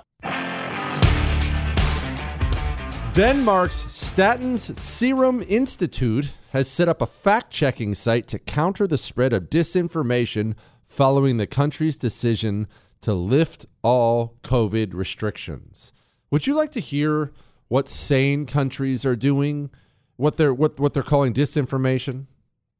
Denmark's 3.13 3.83
Statens 3.85 4.75
Serum 4.75 5.43
Institute 5.47 6.31
has 6.51 6.67
set 6.67 6.89
up 6.89 6.99
a 6.99 7.05
fact 7.05 7.51
checking 7.51 7.93
site 7.93 8.25
to 8.29 8.39
counter 8.39 8.87
the 8.87 8.97
spread 8.97 9.33
of 9.33 9.51
disinformation 9.51 10.55
following 10.83 11.37
the 11.37 11.45
country's 11.45 11.95
decision 11.95 12.67
to 13.03 13.13
lift 13.13 13.65
all 13.81 14.37
COVID 14.43 14.93
restrictions. 14.93 15.93
Would 16.31 16.47
you 16.47 16.55
like 16.55 16.71
to 16.71 16.79
hear 16.79 17.31
what 17.67 17.87
sane 17.87 18.45
countries 18.45 19.05
are 19.05 19.15
doing? 19.15 19.69
What 20.15 20.37
they're 20.37 20.53
what, 20.53 20.79
what 20.79 20.93
they're 20.93 21.03
calling 21.03 21.33
disinformation? 21.33 22.27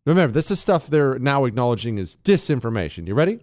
Remember, 0.05 0.33
this 0.33 0.49
is 0.49 0.59
stuff 0.59 0.87
they're 0.87 1.19
now 1.19 1.45
acknowledging 1.45 1.97
is 1.97 2.17
disinformation. 2.23 3.07
You 3.07 3.15
ready? 3.15 3.39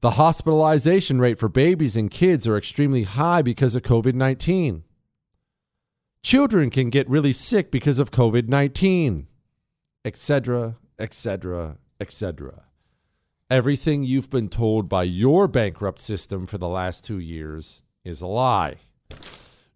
The 0.00 0.12
hospitalization 0.12 1.20
rate 1.20 1.38
for 1.38 1.48
babies 1.48 1.96
and 1.96 2.10
kids 2.10 2.46
are 2.46 2.56
extremely 2.56 3.02
high 3.02 3.42
because 3.42 3.74
of 3.74 3.82
COVID 3.82 4.14
19. 4.14 4.84
Children 6.22 6.70
can 6.70 6.90
get 6.90 7.08
really 7.08 7.32
sick 7.32 7.70
because 7.70 7.98
of 7.98 8.10
COVID 8.10 8.48
19, 8.48 9.26
etc., 10.04 10.76
etc., 10.98 11.78
etc. 12.00 12.65
Everything 13.48 14.02
you've 14.02 14.28
been 14.28 14.48
told 14.48 14.88
by 14.88 15.04
your 15.04 15.46
bankrupt 15.46 16.00
system 16.00 16.46
for 16.46 16.58
the 16.58 16.66
last 16.66 17.04
two 17.04 17.20
years 17.20 17.84
is 18.04 18.20
a 18.20 18.26
lie. 18.26 18.78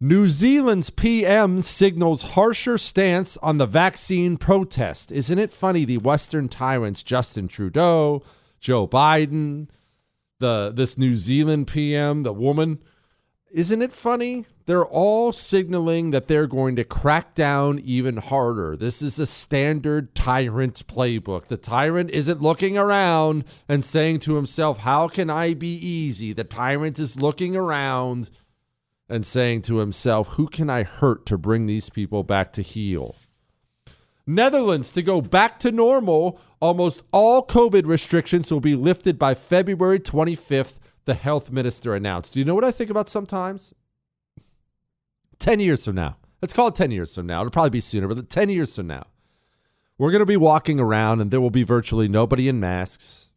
New 0.01 0.27
Zealand's 0.27 0.91
PM 0.91 1.63
signals 1.63 2.23
harsher 2.35 2.77
stance 2.77 3.37
on 3.37 3.59
the 3.59 3.67
vaccine 3.67 4.39
protest. 4.39 5.13
Isn't 5.13 5.39
it 5.39 5.53
funny 5.53 5.85
the 5.85 5.99
Western 5.99 6.49
tyrants 6.49 7.05
Justin 7.05 7.47
Trudeau, 7.47 8.25
Joe 8.59 8.89
Biden, 8.89 9.69
the 10.41 10.73
this 10.75 10.99
New 10.99 11.15
Zealand 11.15 11.69
PM, 11.69 12.23
the 12.23 12.33
woman, 12.33 12.83
isn't 13.53 13.83
it 13.83 13.93
funny 13.93 14.47
they're 14.71 14.87
all 14.87 15.33
signaling 15.33 16.13
that 16.13 16.29
they're 16.29 16.47
going 16.47 16.77
to 16.77 16.85
crack 16.85 17.35
down 17.35 17.81
even 17.81 18.19
harder. 18.19 18.77
This 18.77 19.03
is 19.03 19.19
a 19.19 19.27
standard 19.27 20.15
tyrant 20.15 20.87
playbook. 20.87 21.49
The 21.49 21.57
tyrant 21.57 22.11
isn't 22.11 22.41
looking 22.41 22.79
around 22.79 23.43
and 23.69 23.85
saying 23.85 24.21
to 24.21 24.37
himself, 24.37 24.79
How 24.79 25.09
can 25.09 25.29
I 25.29 25.55
be 25.55 25.75
easy? 25.75 26.33
The 26.33 26.45
tyrant 26.45 27.01
is 27.01 27.21
looking 27.21 27.57
around 27.57 28.31
and 29.09 29.27
saying 29.27 29.63
to 29.63 29.79
himself, 29.79 30.35
Who 30.35 30.47
can 30.47 30.71
I 30.71 30.85
hurt 30.85 31.27
to 31.27 31.37
bring 31.37 31.67
these 31.67 31.91
people 31.91 32.23
back 32.23 32.53
to 32.53 32.63
heel? 32.63 33.17
Netherlands 34.25 34.93
to 34.93 35.03
go 35.03 35.21
back 35.21 35.59
to 35.59 35.73
normal. 35.73 36.41
Almost 36.61 37.03
all 37.11 37.45
COVID 37.45 37.87
restrictions 37.87 38.53
will 38.53 38.61
be 38.61 38.77
lifted 38.77 39.19
by 39.19 39.35
February 39.35 39.99
25th, 39.99 40.79
the 41.07 41.15
health 41.15 41.51
minister 41.51 41.97
announced. 41.97 42.35
Do 42.35 42.39
you 42.39 42.45
know 42.45 42.55
what 42.55 42.63
I 42.63 42.71
think 42.71 42.89
about 42.89 43.09
sometimes? 43.09 43.75
10 45.41 45.61
years 45.61 45.85
from 45.85 45.97
now. 45.97 46.17
Let's 46.41 46.55
call 46.55 46.69
it 46.69 46.75
10 46.75 46.91
years 46.91 47.15
from 47.15 47.27
now. 47.27 47.41
It'll 47.41 47.51
probably 47.51 47.71
be 47.71 47.81
sooner, 47.81 48.09
but 48.09 48.31
10 48.31 48.49
years 48.49 48.77
from 48.77 48.87
now. 48.87 49.07
We're 49.99 50.11
going 50.11 50.21
to 50.21 50.27
be 50.27 50.37
walking 50.37 50.81
around 50.81 51.21
and 51.21 51.31
there 51.31 51.41
will 51.41 51.51
be 51.51 51.62
virtually 51.62 52.09
nobody 52.09 52.49
in 52.49 52.61
masks. 52.61 53.29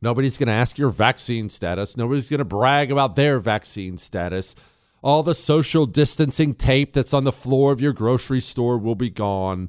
Nobody's 0.00 0.38
going 0.38 0.46
to 0.46 0.52
ask 0.52 0.78
your 0.78 0.90
vaccine 0.90 1.48
status. 1.48 1.96
Nobody's 1.96 2.30
going 2.30 2.38
to 2.38 2.44
brag 2.44 2.90
about 2.90 3.14
their 3.14 3.38
vaccine 3.38 3.98
status. 3.98 4.54
All 5.02 5.22
the 5.22 5.34
social 5.34 5.84
distancing 5.84 6.54
tape 6.54 6.92
that's 6.92 7.12
on 7.12 7.24
the 7.24 7.32
floor 7.32 7.72
of 7.72 7.80
your 7.80 7.92
grocery 7.92 8.40
store 8.40 8.78
will 8.78 8.94
be 8.94 9.10
gone. 9.10 9.68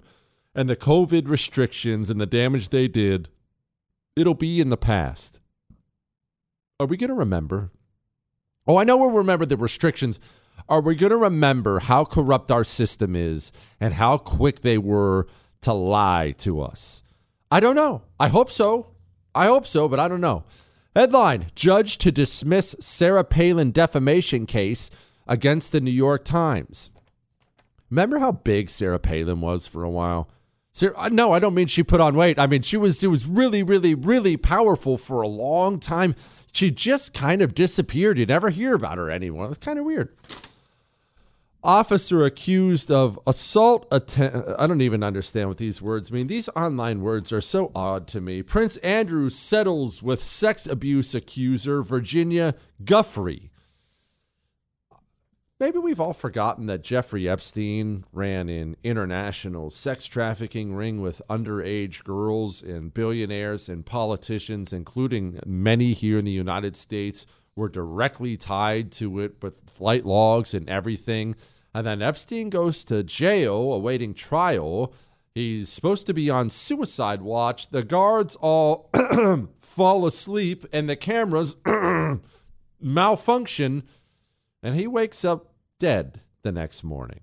And 0.55 0.69
the 0.69 0.75
COVID 0.75 1.27
restrictions 1.27 2.09
and 2.09 2.21
the 2.21 2.25
damage 2.25 2.69
they 2.69 2.87
did, 2.87 3.29
it'll 4.15 4.33
be 4.33 4.61
in 4.61 4.69
the 4.69 4.77
past. 4.77 5.39
Are 6.79 6.85
we 6.85 6.97
going 6.97 7.09
to 7.09 7.15
remember? 7.15 7.71
Oh, 8.65 8.77
I 8.77 8.83
know 8.83 8.97
we'll 8.97 9.11
remember 9.11 9.45
the 9.45 9.57
restrictions. 9.57 10.19
Are 10.69 10.81
we 10.81 10.95
going 10.95 11.11
to 11.11 11.17
remember 11.17 11.79
how 11.79 12.05
corrupt 12.05 12.51
our 12.51 12.63
system 12.63 13.15
is 13.15 13.51
and 13.79 13.95
how 13.95 14.17
quick 14.17 14.61
they 14.61 14.77
were 14.77 15.27
to 15.61 15.73
lie 15.73 16.33
to 16.39 16.61
us? 16.61 17.03
I 17.51 17.59
don't 17.59 17.75
know. 17.75 18.03
I 18.19 18.29
hope 18.29 18.51
so. 18.51 18.87
I 19.35 19.45
hope 19.47 19.67
so, 19.67 19.87
but 19.87 19.99
I 19.99 20.07
don't 20.07 20.21
know. 20.21 20.43
Headline 20.95 21.47
Judge 21.55 21.97
to 21.99 22.11
dismiss 22.11 22.75
Sarah 22.79 23.23
Palin 23.23 23.71
defamation 23.71 24.45
case 24.45 24.89
against 25.27 25.71
the 25.71 25.81
New 25.81 25.91
York 25.91 26.23
Times. 26.23 26.91
Remember 27.89 28.19
how 28.19 28.31
big 28.31 28.69
Sarah 28.69 28.99
Palin 28.99 29.41
was 29.41 29.67
for 29.67 29.83
a 29.83 29.89
while? 29.89 30.29
Uh, 30.81 31.09
no, 31.09 31.31
I 31.31 31.39
don't 31.39 31.53
mean 31.53 31.67
she 31.67 31.83
put 31.83 32.01
on 32.01 32.15
weight. 32.15 32.39
I 32.39 32.47
mean 32.47 32.63
she 32.63 32.77
was 32.77 32.99
she 32.99 33.07
was 33.07 33.27
really, 33.27 33.61
really, 33.61 33.93
really 33.93 34.37
powerful 34.37 34.97
for 34.97 35.21
a 35.21 35.27
long 35.27 35.79
time. 35.79 36.15
She 36.51 36.71
just 36.71 37.13
kind 37.13 37.41
of 37.41 37.53
disappeared. 37.55 38.19
You 38.19 38.25
never 38.25 38.49
hear 38.49 38.73
about 38.73 38.97
her 38.97 39.09
anymore. 39.09 39.47
It's 39.47 39.57
kind 39.57 39.77
of 39.77 39.85
weird. 39.85 40.15
Officer 41.63 42.25
accused 42.25 42.91
of 42.91 43.17
assault 43.25 43.87
attempt. 43.89 44.49
I 44.59 44.67
don't 44.67 44.81
even 44.81 45.01
understand 45.01 45.47
what 45.47 45.59
these 45.59 45.81
words 45.81 46.11
mean. 46.11 46.27
These 46.27 46.49
online 46.49 47.01
words 47.01 47.31
are 47.31 47.39
so 47.39 47.71
odd 47.73 48.05
to 48.09 48.19
me. 48.19 48.43
Prince 48.43 48.75
Andrew 48.77 49.29
settles 49.29 50.03
with 50.03 50.21
sex 50.21 50.67
abuse 50.67 51.15
accuser 51.15 51.81
Virginia 51.81 52.55
Giuffre. 52.83 53.49
Maybe 55.57 55.77
we've 55.77 56.01
all 56.01 56.11
forgotten 56.11 56.65
that 56.65 56.83
Jeffrey 56.83 57.29
Epstein 57.29 58.03
ran 58.11 58.49
an 58.49 58.75
international 58.83 59.69
sex 59.69 60.05
trafficking 60.07 60.73
ring 60.73 60.99
with 60.99 61.21
underage 61.29 62.03
girls 62.03 62.61
and 62.61 62.93
billionaires 62.93 63.69
and 63.69 63.85
politicians, 63.85 64.73
including 64.73 65.39
many 65.45 65.93
here 65.93 66.17
in 66.17 66.25
the 66.25 66.31
United 66.31 66.75
States, 66.75 67.25
were 67.55 67.69
directly 67.69 68.35
tied 68.35 68.91
to 68.91 69.19
it 69.19 69.35
with 69.41 69.61
flight 69.69 70.05
logs 70.05 70.53
and 70.53 70.67
everything. 70.67 71.35
And 71.73 71.87
then 71.87 72.01
Epstein 72.01 72.49
goes 72.49 72.85
to 72.85 73.03
jail 73.03 73.73
awaiting 73.73 74.13
trial. 74.13 74.93
He's 75.33 75.69
supposed 75.69 76.05
to 76.07 76.13
be 76.13 76.29
on 76.29 76.49
suicide 76.49 77.21
watch. 77.21 77.69
The 77.69 77.83
guards 77.83 78.35
all 78.35 78.89
fall 79.57 80.05
asleep 80.05 80.65
and 80.71 80.87
the 80.87 80.95
cameras 80.95 81.55
malfunction 82.79 83.83
and 84.61 84.75
he 84.75 84.87
wakes 84.87 85.25
up 85.25 85.53
dead 85.79 86.21
the 86.43 86.51
next 86.51 86.83
morning. 86.83 87.19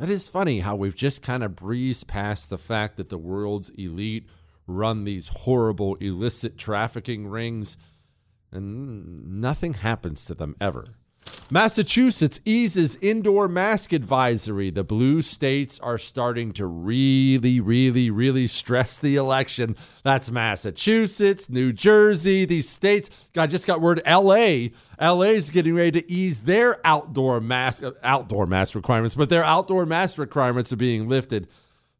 It 0.00 0.08
is 0.08 0.28
funny 0.28 0.60
how 0.60 0.76
we've 0.76 0.94
just 0.94 1.22
kind 1.22 1.42
of 1.42 1.56
breezed 1.56 2.06
past 2.06 2.50
the 2.50 2.58
fact 2.58 2.96
that 2.96 3.08
the 3.08 3.18
world's 3.18 3.70
elite 3.70 4.26
run 4.66 5.04
these 5.04 5.28
horrible 5.28 5.96
illicit 5.96 6.56
trafficking 6.56 7.26
rings 7.26 7.76
and 8.52 9.40
nothing 9.40 9.74
happens 9.74 10.24
to 10.26 10.34
them 10.34 10.54
ever. 10.60 10.94
Massachusetts 11.50 12.40
eases 12.44 12.98
indoor 13.00 13.48
mask 13.48 13.94
advisory. 13.94 14.70
The 14.70 14.84
blue 14.84 15.22
states 15.22 15.80
are 15.80 15.96
starting 15.96 16.52
to 16.52 16.66
really, 16.66 17.58
really, 17.58 18.10
really 18.10 18.46
stress 18.46 18.98
the 18.98 19.16
election. 19.16 19.74
That's 20.02 20.30
Massachusetts, 20.30 21.48
New 21.48 21.72
Jersey, 21.72 22.44
these 22.44 22.68
states. 22.68 23.08
I 23.34 23.46
just 23.46 23.66
got 23.66 23.80
word 23.80 24.02
LA. 24.06 24.68
LA's 25.00 25.48
getting 25.48 25.74
ready 25.74 26.02
to 26.02 26.12
ease 26.12 26.42
their 26.42 26.86
outdoor 26.86 27.40
mask 27.40 27.82
uh, 27.82 27.92
outdoor 28.02 28.46
mask 28.46 28.74
requirements, 28.74 29.14
but 29.14 29.30
their 29.30 29.44
outdoor 29.44 29.86
mask 29.86 30.18
requirements 30.18 30.70
are 30.70 30.76
being 30.76 31.08
lifted. 31.08 31.48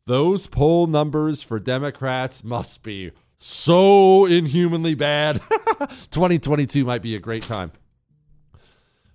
Those 0.05 0.47
poll 0.47 0.87
numbers 0.87 1.43
for 1.43 1.59
Democrats 1.59 2.45
must 2.45 2.83
be 2.83 3.13
so 3.39 4.27
inhumanly 4.27 4.95
bad. 4.95 5.41
2022 6.11 6.85
might 6.85 7.03
be 7.03 7.15
a 7.15 7.19
great 7.19 7.45
time. 7.45 7.73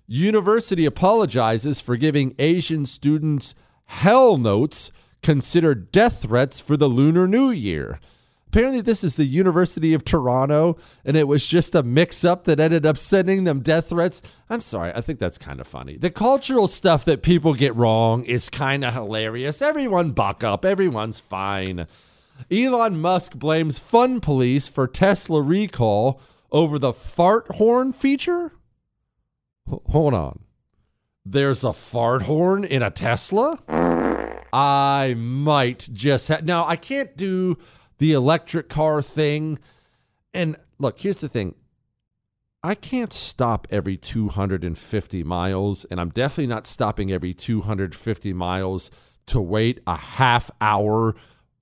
University 0.06 0.84
apologizes 0.84 1.80
for 1.80 1.96
giving 1.96 2.34
Asian 2.38 2.84
students 2.86 3.54
hell 3.86 4.36
notes 4.36 4.90
considered 5.22 5.90
death 5.90 6.22
threats 6.22 6.60
for 6.60 6.76
the 6.76 6.88
Lunar 6.88 7.26
New 7.26 7.50
Year. 7.50 8.00
Apparently, 8.48 8.82
this 8.82 9.02
is 9.02 9.16
the 9.16 9.24
University 9.24 9.94
of 9.94 10.04
Toronto, 10.04 10.76
and 11.04 11.16
it 11.16 11.26
was 11.26 11.46
just 11.46 11.74
a 11.74 11.82
mix 11.82 12.22
up 12.24 12.44
that 12.44 12.60
ended 12.60 12.86
up 12.86 12.96
sending 12.96 13.42
them 13.42 13.60
death 13.60 13.88
threats. 13.88 14.22
I'm 14.48 14.60
sorry, 14.60 14.92
I 14.94 15.00
think 15.00 15.18
that's 15.18 15.38
kind 15.38 15.60
of 15.60 15.66
funny. 15.66 15.96
The 15.96 16.10
cultural 16.10 16.68
stuff 16.68 17.04
that 17.06 17.22
people 17.22 17.54
get 17.54 17.74
wrong 17.74 18.24
is 18.24 18.48
kind 18.48 18.84
of 18.84 18.94
hilarious. 18.94 19.60
Everyone 19.60 20.12
buck 20.12 20.44
up, 20.44 20.64
everyone's 20.64 21.18
fine. 21.18 21.88
Elon 22.48 23.00
Musk 23.00 23.34
blames 23.34 23.80
Fun 23.80 24.20
Police 24.20 24.68
for 24.68 24.86
Tesla 24.86 25.42
recall 25.42 26.20
over 26.52 26.78
the 26.78 26.92
fart 26.92 27.56
horn 27.56 27.92
feature. 27.92 28.52
H- 29.70 29.80
hold 29.90 30.14
on. 30.14 30.40
There's 31.24 31.64
a 31.64 31.72
fart 31.72 32.22
horn 32.22 32.64
in 32.64 32.82
a 32.82 32.90
Tesla? 32.90 33.58
I 34.52 35.14
might 35.16 35.88
just 35.92 36.28
have. 36.28 36.44
Now, 36.44 36.66
I 36.66 36.76
can't 36.76 37.16
do 37.16 37.56
the 37.98 38.12
electric 38.12 38.68
car 38.68 39.00
thing. 39.02 39.58
And 40.32 40.56
look, 40.78 41.00
here's 41.00 41.18
the 41.18 41.28
thing 41.28 41.54
I 42.62 42.74
can't 42.74 43.12
stop 43.12 43.66
every 43.70 43.96
250 43.96 45.22
miles, 45.24 45.84
and 45.86 46.00
I'm 46.00 46.10
definitely 46.10 46.46
not 46.46 46.66
stopping 46.66 47.10
every 47.10 47.34
250 47.34 48.32
miles 48.32 48.90
to 49.26 49.40
wait 49.40 49.80
a 49.86 49.96
half 49.96 50.50
hour 50.60 51.14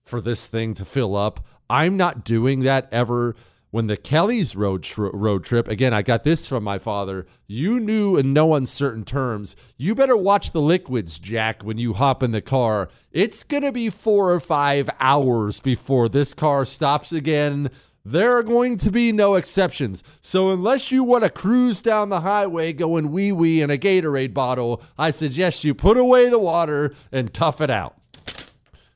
for 0.03 0.21
this 0.21 0.47
thing 0.47 0.75
to 0.75 0.85
fill 0.85 1.17
up. 1.17 1.47
I'm 1.71 1.97
not 1.97 2.25
doing 2.25 2.61
that 2.61 2.89
ever 2.93 3.35
when 3.73 3.89
the 3.89 3.97
Kelly's 3.97 4.55
road 4.55 4.87
road 4.97 5.43
trip 5.43 5.67
again 5.67 5.93
I 5.93 6.03
got 6.03 6.23
this 6.23 6.47
from 6.47 6.63
my 6.63 6.79
father 6.79 7.27
you 7.49 7.81
knew 7.81 8.17
in 8.17 8.33
no 8.33 8.55
uncertain 8.55 9.05
terms 9.05 9.57
you 9.77 9.97
better 9.97 10.17
watch 10.17 10.53
the 10.53 10.61
liquids 10.61 11.19
Jack 11.19 11.65
when 11.65 11.79
you 11.79 11.95
hop 11.95 12.23
in 12.23 12.31
the 12.31 12.41
car 12.41 12.89
it's 13.11 13.43
going 13.43 13.65
to 13.65 13.73
be 13.73 13.91
4 13.91 14.33
or 14.33 14.41
5 14.41 14.91
hours 15.01 15.59
before 15.59 16.09
this 16.09 16.35
car 16.35 16.65
stops 16.65 17.11
again 17.13 17.71
there 18.05 18.37
are 18.37 18.43
going 18.43 18.79
to 18.79 18.91
be 18.91 19.13
no 19.13 19.37
exceptions. 19.37 20.03
So, 20.21 20.51
unless 20.51 20.91
you 20.91 21.05
want 21.05 21.23
to 21.23 21.31
cruise 21.31 21.81
down 21.81 22.09
the 22.09 22.23
highway 22.23 22.73
going 22.73 23.13
wee 23.13 23.31
wee 23.31 23.63
in 23.63 23.71
a 23.71 23.79
Gatorade 23.79 24.35
bottle, 24.35 24.83
I 24.99 25.13
suggest 25.13 25.63
you 25.63 25.73
put 25.73 25.97
away 25.97 26.29
the 26.29 26.39
water 26.39 26.93
and 27.13 27.33
tough 27.33 27.61
it 27.61 27.71
out. 27.71 27.97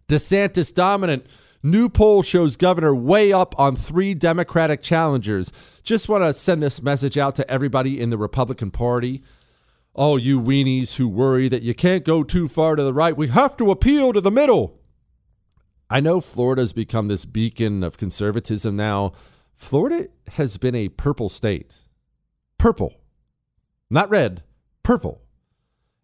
DeSantis 0.09 0.75
dominant. 0.75 1.27
New 1.67 1.89
poll 1.89 2.23
shows 2.23 2.55
governor 2.55 2.95
way 2.95 3.33
up 3.33 3.53
on 3.59 3.75
three 3.75 4.15
Democratic 4.15 4.83
challengers. 4.83 5.51
Just 5.83 6.09
want 6.09 6.23
to 6.23 6.33
send 6.33 6.63
this 6.63 6.81
message 6.81 7.19
out 7.19 7.35
to 7.35 7.51
everybody 7.51 8.01
in 8.01 8.11
the 8.11 8.17
Republican 8.17 8.71
Party. 8.71 9.21
All 9.93 10.17
you 10.17 10.41
weenies 10.41 10.95
who 10.95 11.09
worry 11.09 11.49
that 11.49 11.63
you 11.63 11.75
can't 11.75 12.05
go 12.05 12.23
too 12.23 12.47
far 12.47 12.77
to 12.77 12.85
the 12.85 12.95
right, 12.95 13.17
we 13.17 13.27
have 13.27 13.57
to 13.57 13.73
appeal 13.73 14.13
to 14.13 14.21
the 14.21 14.31
middle. 14.31 14.79
I 15.91 15.99
know 15.99 16.21
Florida's 16.21 16.73
become 16.73 17.09
this 17.09 17.25
beacon 17.25 17.83
of 17.83 17.99
conservatism 17.99 18.77
now. 18.77 19.11
Florida 19.57 20.07
has 20.35 20.59
been 20.59 20.77
a 20.77 20.91
purple 20.91 21.29
state. 21.29 21.79
Purple. 22.59 22.95
Not 23.91 24.09
red, 24.09 24.45
purple. 24.85 25.21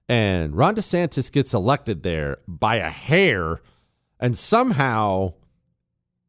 And 0.08 0.56
Ron 0.56 0.74
DeSantis 0.74 1.30
gets 1.30 1.54
elected 1.54 2.02
there 2.02 2.38
by 2.48 2.78
a 2.78 2.90
hair 2.90 3.60
and 4.18 4.36
somehow 4.36 5.34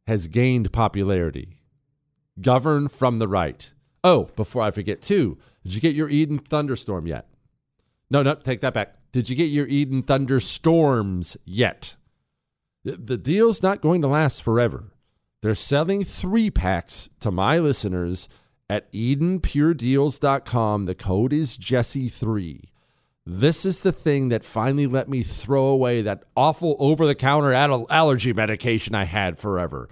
has 0.07 0.27
gained 0.27 0.71
popularity. 0.73 1.57
Govern 2.41 2.87
from 2.87 3.17
the 3.17 3.27
right. 3.27 3.73
Oh, 4.03 4.29
before 4.35 4.63
I 4.63 4.71
forget, 4.71 5.01
too, 5.01 5.37
did 5.63 5.75
you 5.75 5.81
get 5.81 5.95
your 5.95 6.09
Eden 6.09 6.39
thunderstorm 6.39 7.07
yet? 7.07 7.29
No, 8.09 8.21
no, 8.21 8.35
take 8.35 8.61
that 8.61 8.73
back. 8.73 8.95
Did 9.11 9.29
you 9.29 9.35
get 9.35 9.51
your 9.51 9.67
Eden 9.67 10.01
Thunderstorms 10.01 11.37
yet? 11.45 11.95
The 12.83 13.17
deal's 13.17 13.63
not 13.63 13.79
going 13.79 14.01
to 14.01 14.07
last 14.07 14.43
forever. 14.43 14.93
They're 15.41 15.55
selling 15.55 16.03
three 16.03 16.49
packs 16.49 17.09
to 17.21 17.31
my 17.31 17.57
listeners 17.59 18.27
at 18.69 18.91
EdenPureDeals.com. 18.91 20.83
The 20.83 20.95
code 20.95 21.31
is 21.31 21.57
Jesse3. 21.57 22.61
This 23.25 23.65
is 23.65 23.79
the 23.79 23.93
thing 23.93 24.29
that 24.29 24.43
finally 24.43 24.85
let 24.85 25.07
me 25.07 25.23
throw 25.23 25.67
away 25.67 26.01
that 26.01 26.23
awful 26.35 26.75
over 26.77 27.05
the 27.05 27.15
counter 27.15 27.53
allergy 27.53 28.33
medication 28.33 28.95
I 28.95 29.05
had 29.05 29.37
forever. 29.37 29.87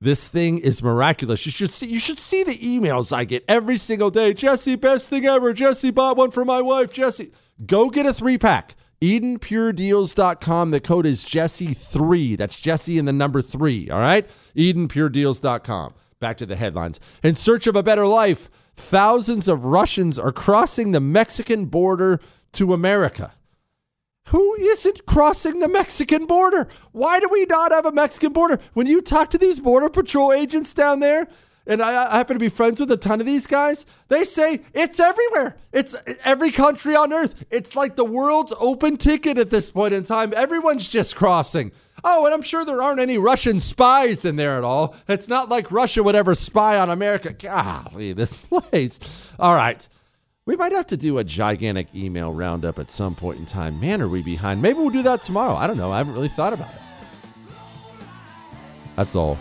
This 0.00 0.28
thing 0.28 0.56
is 0.56 0.82
miraculous. 0.82 1.44
You 1.44 1.52
should 1.52 1.70
see 1.70 1.88
you 1.88 1.98
should 1.98 2.18
see 2.18 2.42
the 2.42 2.56
emails 2.56 3.12
I 3.12 3.24
get 3.24 3.44
every 3.46 3.76
single 3.76 4.08
day. 4.08 4.32
Jesse, 4.32 4.76
best 4.76 5.10
thing 5.10 5.26
ever. 5.26 5.52
Jesse 5.52 5.90
bought 5.90 6.16
one 6.16 6.30
for 6.30 6.42
my 6.42 6.62
wife. 6.62 6.90
Jesse, 6.90 7.32
go 7.66 7.90
get 7.90 8.06
a 8.06 8.14
three 8.14 8.38
pack. 8.38 8.76
EdenPureDeals.com. 9.02 10.70
The 10.70 10.80
code 10.80 11.04
is 11.04 11.26
Jesse3. 11.26 12.38
That's 12.38 12.58
Jesse 12.58 12.98
and 12.98 13.06
the 13.06 13.12
number 13.12 13.42
three. 13.42 13.90
All 13.90 14.00
right? 14.00 14.26
EdenPureDeals.com. 14.56 15.94
Back 16.18 16.38
to 16.38 16.46
the 16.46 16.56
headlines. 16.56 16.98
In 17.22 17.34
search 17.34 17.66
of 17.66 17.76
a 17.76 17.82
better 17.82 18.06
life, 18.06 18.50
thousands 18.74 19.48
of 19.48 19.66
Russians 19.66 20.18
are 20.18 20.32
crossing 20.32 20.92
the 20.92 21.00
Mexican 21.00 21.66
border 21.66 22.20
to 22.52 22.72
America. 22.72 23.32
Who 24.26 24.54
isn't 24.54 25.06
crossing 25.06 25.58
the 25.58 25.68
Mexican 25.68 26.26
border? 26.26 26.68
Why 26.92 27.18
do 27.18 27.28
we 27.28 27.46
not 27.46 27.72
have 27.72 27.86
a 27.86 27.92
Mexican 27.92 28.32
border? 28.32 28.60
When 28.74 28.86
you 28.86 29.02
talk 29.02 29.30
to 29.30 29.38
these 29.38 29.58
Border 29.58 29.88
Patrol 29.88 30.32
agents 30.32 30.72
down 30.72 31.00
there, 31.00 31.26
and 31.66 31.82
I, 31.82 32.10
I, 32.10 32.16
happen 32.16 32.34
to 32.34 32.40
be 32.40 32.48
friends 32.48 32.80
with 32.80 32.90
a 32.90 32.96
ton 32.96 33.20
of 33.20 33.26
these 33.26 33.46
guys, 33.46 33.86
they 34.08 34.24
say 34.24 34.60
it's 34.72 34.98
everywhere. 35.00 35.56
It's 35.72 35.96
every 36.24 36.50
country 36.50 36.96
on 36.96 37.12
earth. 37.12 37.44
It's 37.50 37.76
like 37.76 37.96
the 37.96 38.04
world's 38.04 38.54
open 38.60 38.96
ticket 38.96 39.36
at 39.36 39.50
this 39.50 39.70
point 39.70 39.94
in 39.94 40.04
time. 40.04 40.32
Everyone's 40.36 40.88
just 40.88 41.16
crossing. 41.16 41.72
Oh, 42.02 42.24
and 42.24 42.32
I'm 42.32 42.42
sure 42.42 42.64
there 42.64 42.82
aren't 42.82 43.00
any 43.00 43.18
Russian 43.18 43.60
spies 43.60 44.24
in 44.24 44.36
there 44.36 44.56
at 44.56 44.64
all. 44.64 44.96
It's 45.08 45.28
not 45.28 45.48
like 45.48 45.70
Russia 45.70 46.02
would 46.02 46.16
ever 46.16 46.34
spy 46.34 46.78
on 46.78 46.88
America. 46.88 47.32
Golly, 47.32 48.12
this 48.12 48.36
place. 48.70 48.98
All 49.38 49.54
right. 49.54 49.86
We 50.46 50.56
might 50.56 50.72
have 50.72 50.86
to 50.86 50.96
do 50.96 51.18
a 51.18 51.24
gigantic 51.24 51.94
email 51.94 52.32
roundup 52.32 52.78
at 52.78 52.90
some 52.90 53.14
point 53.14 53.38
in 53.38 53.44
time. 53.44 53.78
Man, 53.78 54.00
are 54.00 54.08
we 54.08 54.22
behind? 54.22 54.62
Maybe 54.62 54.78
we'll 54.78 54.88
do 54.88 55.02
that 55.02 55.20
tomorrow. 55.22 55.54
I 55.54 55.66
don't 55.66 55.76
know. 55.76 55.92
I 55.92 55.98
haven't 55.98 56.14
really 56.14 56.28
thought 56.28 56.54
about 56.54 56.70
it. 56.70 56.80
That's 58.96 59.14
all. 59.14 59.38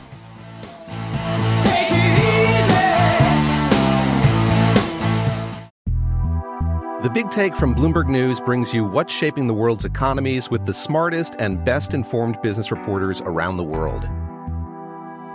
The 7.01 7.09
Big 7.09 7.31
Take 7.31 7.55
from 7.55 7.73
Bloomberg 7.73 8.09
News 8.09 8.41
brings 8.41 8.73
you 8.73 8.83
what's 8.83 9.13
shaping 9.13 9.47
the 9.47 9.53
world's 9.53 9.85
economies 9.85 10.49
with 10.49 10.65
the 10.65 10.73
smartest 10.73 11.33
and 11.39 11.63
best 11.63 11.93
informed 11.93 12.41
business 12.41 12.71
reporters 12.71 13.21
around 13.21 13.55
the 13.55 13.63
world. 13.63 14.05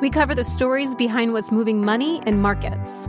We 0.02 0.10
cover 0.10 0.34
the 0.34 0.44
stories 0.44 0.94
behind 0.94 1.32
what's 1.32 1.50
moving 1.50 1.82
money 1.82 2.22
and 2.26 2.42
markets 2.42 3.08